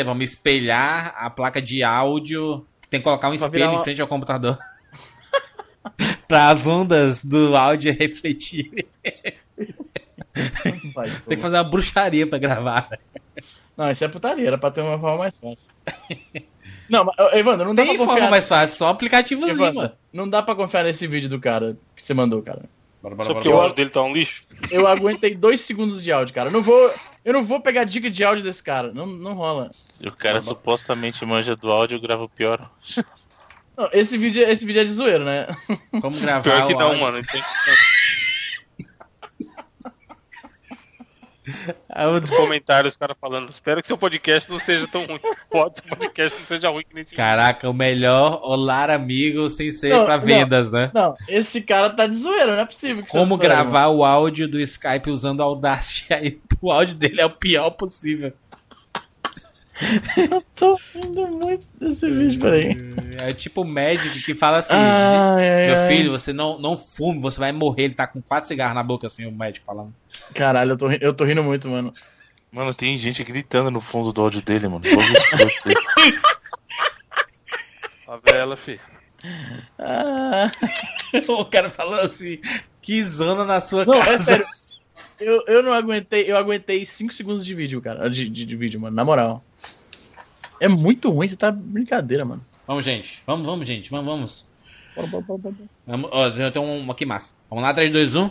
Vamos 0.03 0.23
espelhar 0.23 1.13
a 1.17 1.29
placa 1.29 1.61
de 1.61 1.83
áudio. 1.83 2.65
Tem 2.89 2.99
que 2.99 3.03
colocar 3.03 3.27
um 3.27 3.31
Vai 3.31 3.35
espelho 3.35 3.51
virar 3.53 3.65
em 3.67 3.75
uma- 3.75 3.83
frente 3.83 4.01
ao 4.01 4.07
computador. 4.07 4.57
pra 6.27 6.49
as 6.49 6.65
ondas 6.67 7.23
do 7.23 7.55
áudio 7.55 7.93
refletirem. 7.97 8.85
Tem 10.33 11.37
que 11.37 11.37
fazer 11.37 11.57
uma 11.57 11.63
bruxaria 11.63 12.25
pra 12.27 12.37
gravar. 12.39 12.89
Não, 13.75 13.89
isso 13.89 14.03
é 14.03 14.07
putaria, 14.07 14.47
era 14.47 14.57
pra 14.57 14.71
ter 14.71 14.81
uma 14.81 14.99
forma 14.99 15.17
mais 15.19 15.39
fácil. 15.39 15.73
Não, 16.89 17.05
mas, 17.05 17.15
Evandro, 17.33 17.65
não 17.67 17.75
dá 17.75 17.83
Tem 17.83 17.91
pra 17.95 17.97
forma 18.05 18.13
confiar. 18.13 18.29
mais 18.31 18.47
fácil, 18.47 18.77
só 18.77 18.87
um 18.87 18.89
aplicativozinho, 18.89 19.55
Evandro, 19.55 19.75
mano. 19.75 19.91
não 20.11 20.29
dá 20.29 20.43
pra 20.43 20.53
confiar 20.55 20.83
nesse 20.83 21.07
vídeo 21.07 21.29
do 21.29 21.39
cara 21.39 21.77
que 21.95 22.03
você 22.03 22.13
mandou, 22.13 22.41
cara. 22.41 22.63
Bora, 23.01 23.15
Só 23.25 23.33
porque 23.33 23.49
o 23.49 23.59
áudio 23.59 23.75
dele 23.75 23.89
tá 23.89 24.01
um 24.03 24.13
lixo. 24.13 24.43
Eu 24.71 24.87
aguentei 24.87 25.35
dois 25.35 25.61
segundos 25.61 26.03
de 26.03 26.11
áudio, 26.11 26.33
cara. 26.33 26.49
Não 26.49 26.61
vou, 26.61 26.93
eu 27.23 27.33
não 27.33 27.43
vou 27.43 27.59
pegar 27.61 27.83
dica 27.83 28.09
de 28.09 28.23
áudio 28.23 28.43
desse 28.43 28.61
cara. 28.63 28.91
Não, 28.93 29.05
não 29.05 29.33
rola. 29.33 29.71
E 30.01 30.07
o 30.07 30.11
cara 30.11 30.41
supostamente 30.41 31.25
manja 31.25 31.55
do 31.55 31.71
áudio 31.71 31.97
e 31.97 32.01
grava 32.01 32.23
o 32.23 32.29
pior. 32.29 32.69
Não, 33.77 33.89
esse 33.91 34.17
vídeo, 34.17 34.43
esse 34.43 34.65
vídeo 34.65 34.81
é 34.81 34.85
de 34.85 34.91
zoeiro, 34.91 35.23
né? 35.25 35.47
Como 36.01 36.19
gravar 36.19 36.43
Pior 36.43 36.67
que 36.67 36.73
o 36.73 36.77
não, 36.77 36.87
áudio. 36.87 37.01
mano. 37.01 37.21
Tem 37.25 37.41
Ah, 37.41 37.75
o- 41.45 42.35
comentários, 42.37 42.93
os 42.93 42.97
caras 42.97 43.15
falando. 43.19 43.49
Espero 43.49 43.81
que 43.81 43.87
seu 43.87 43.97
podcast 43.97 44.49
não 44.49 44.59
seja 44.59 44.87
tão 44.87 45.05
ruim. 45.05 45.19
Pode 45.49 45.81
seu 45.81 45.95
podcast 45.97 46.39
não 46.39 46.47
seja 46.47 46.69
ruim 46.69 46.83
que 46.87 46.93
nem 46.95 47.03
esse. 47.03 47.15
Caraca, 47.15 47.69
o 47.69 47.73
melhor 47.73 48.39
Olá 48.43 48.83
Amigo 48.93 49.49
sem 49.49 49.71
ser 49.71 49.89
Não, 49.89 50.05
pra 50.05 50.17
não. 50.17 50.23
vendas, 50.25 50.71
né? 50.71 50.91
Não, 50.93 51.15
esse 51.27 51.61
cara 51.61 51.89
tá 51.89 52.07
de 52.07 52.15
zoeiro, 52.15 52.51
não 52.51 52.59
é 52.59 52.65
possível 52.65 53.03
que 53.03 53.11
Como 53.11 53.37
gravar 53.37 53.87
o 53.87 54.03
áudio 54.03 54.47
do 54.47 54.59
Skype 54.59 55.09
usando 55.09 55.41
Audacity. 55.43 56.13
Aí 56.13 56.39
o 56.61 56.71
áudio 56.71 56.95
dele 56.95 57.21
é 57.21 57.25
o 57.25 57.29
pior 57.29 57.69
possível. 57.71 58.33
Mano. 59.81 60.43
Tô 60.55 60.79
rindo 60.93 61.27
muito 61.27 61.65
desse 61.79 62.09
vídeo, 62.09 62.39
peraí. 62.39 62.77
É 63.17 63.33
tipo 63.33 63.61
o 63.61 63.65
médico 63.65 64.15
que 64.23 64.35
fala 64.35 64.57
assim: 64.57 64.73
Ai, 64.73 65.49
ai, 65.49 65.65
Meu 65.67 65.75
ai. 65.81 65.87
filho, 65.87 66.11
você 66.11 66.31
não, 66.33 66.59
não 66.59 66.77
fume, 66.77 67.19
você 67.19 67.39
vai 67.39 67.51
morrer. 67.51 67.83
Ele 67.83 67.93
tá 67.93 68.05
com 68.07 68.21
quatro 68.21 68.47
cigarros 68.47 68.75
na 68.75 68.83
boca, 68.83 69.07
assim, 69.07 69.25
o 69.25 69.31
médico 69.31 69.65
falando. 69.65 69.93
Caralho, 70.33 70.71
eu 70.71 70.77
tô, 70.77 70.91
eu 70.91 71.13
tô 71.13 71.25
rindo 71.25 71.43
muito, 71.43 71.69
mano. 71.69 71.91
Mano, 72.51 72.73
tem 72.73 72.97
gente 72.97 73.23
gritando 73.23 73.71
no 73.71 73.81
fundo 73.81 74.13
do 74.13 74.21
áudio 74.21 74.41
dele, 74.41 74.67
mano. 74.67 74.83
Escutar. 74.85 75.13
Favela, 78.05 78.55
fi. 78.55 78.79
Ah, 79.79 80.51
o 81.29 81.45
cara 81.45 81.69
falou 81.69 81.99
assim: 81.99 82.39
Que 82.81 83.03
zona 83.03 83.45
na 83.45 83.61
sua 83.61 83.85
não, 83.85 83.95
é 83.95 84.05
casa. 84.05 84.23
sério. 84.23 84.45
Eu, 85.19 85.43
eu 85.47 85.63
não 85.63 85.73
aguentei, 85.73 86.29
eu 86.29 86.35
aguentei 86.35 86.83
5 86.83 87.13
segundos 87.13 87.45
de 87.45 87.55
vídeo, 87.55 87.81
cara. 87.81 88.09
De, 88.09 88.27
de, 88.27 88.45
de 88.45 88.55
vídeo, 88.55 88.79
mano, 88.79 88.95
na 88.95 89.05
moral. 89.05 89.43
É 90.63 90.67
muito 90.69 91.09
ruim, 91.09 91.27
você 91.27 91.35
tá 91.35 91.51
brincadeira, 91.51 92.23
mano. 92.23 92.41
Vamos, 92.65 92.85
gente. 92.85 93.21
Vamos, 93.27 93.45
vamos, 93.45 93.67
gente. 93.67 93.91
Vamos, 93.91 94.05
vamos. 94.05 94.47
Bora, 94.95 95.07
bora, 95.07 95.23
bora, 95.25 95.39
bora. 95.41 95.55
vamos 95.85 96.09
ó, 96.09 96.27
eu 96.27 96.51
tenho 96.53 96.65
um 96.65 96.89
aqui 96.89 97.05
massa. 97.05 97.35
Vamos 97.49 97.65
lá, 97.65 97.73
3, 97.73 97.91
2, 97.91 98.15
1. 98.15 98.29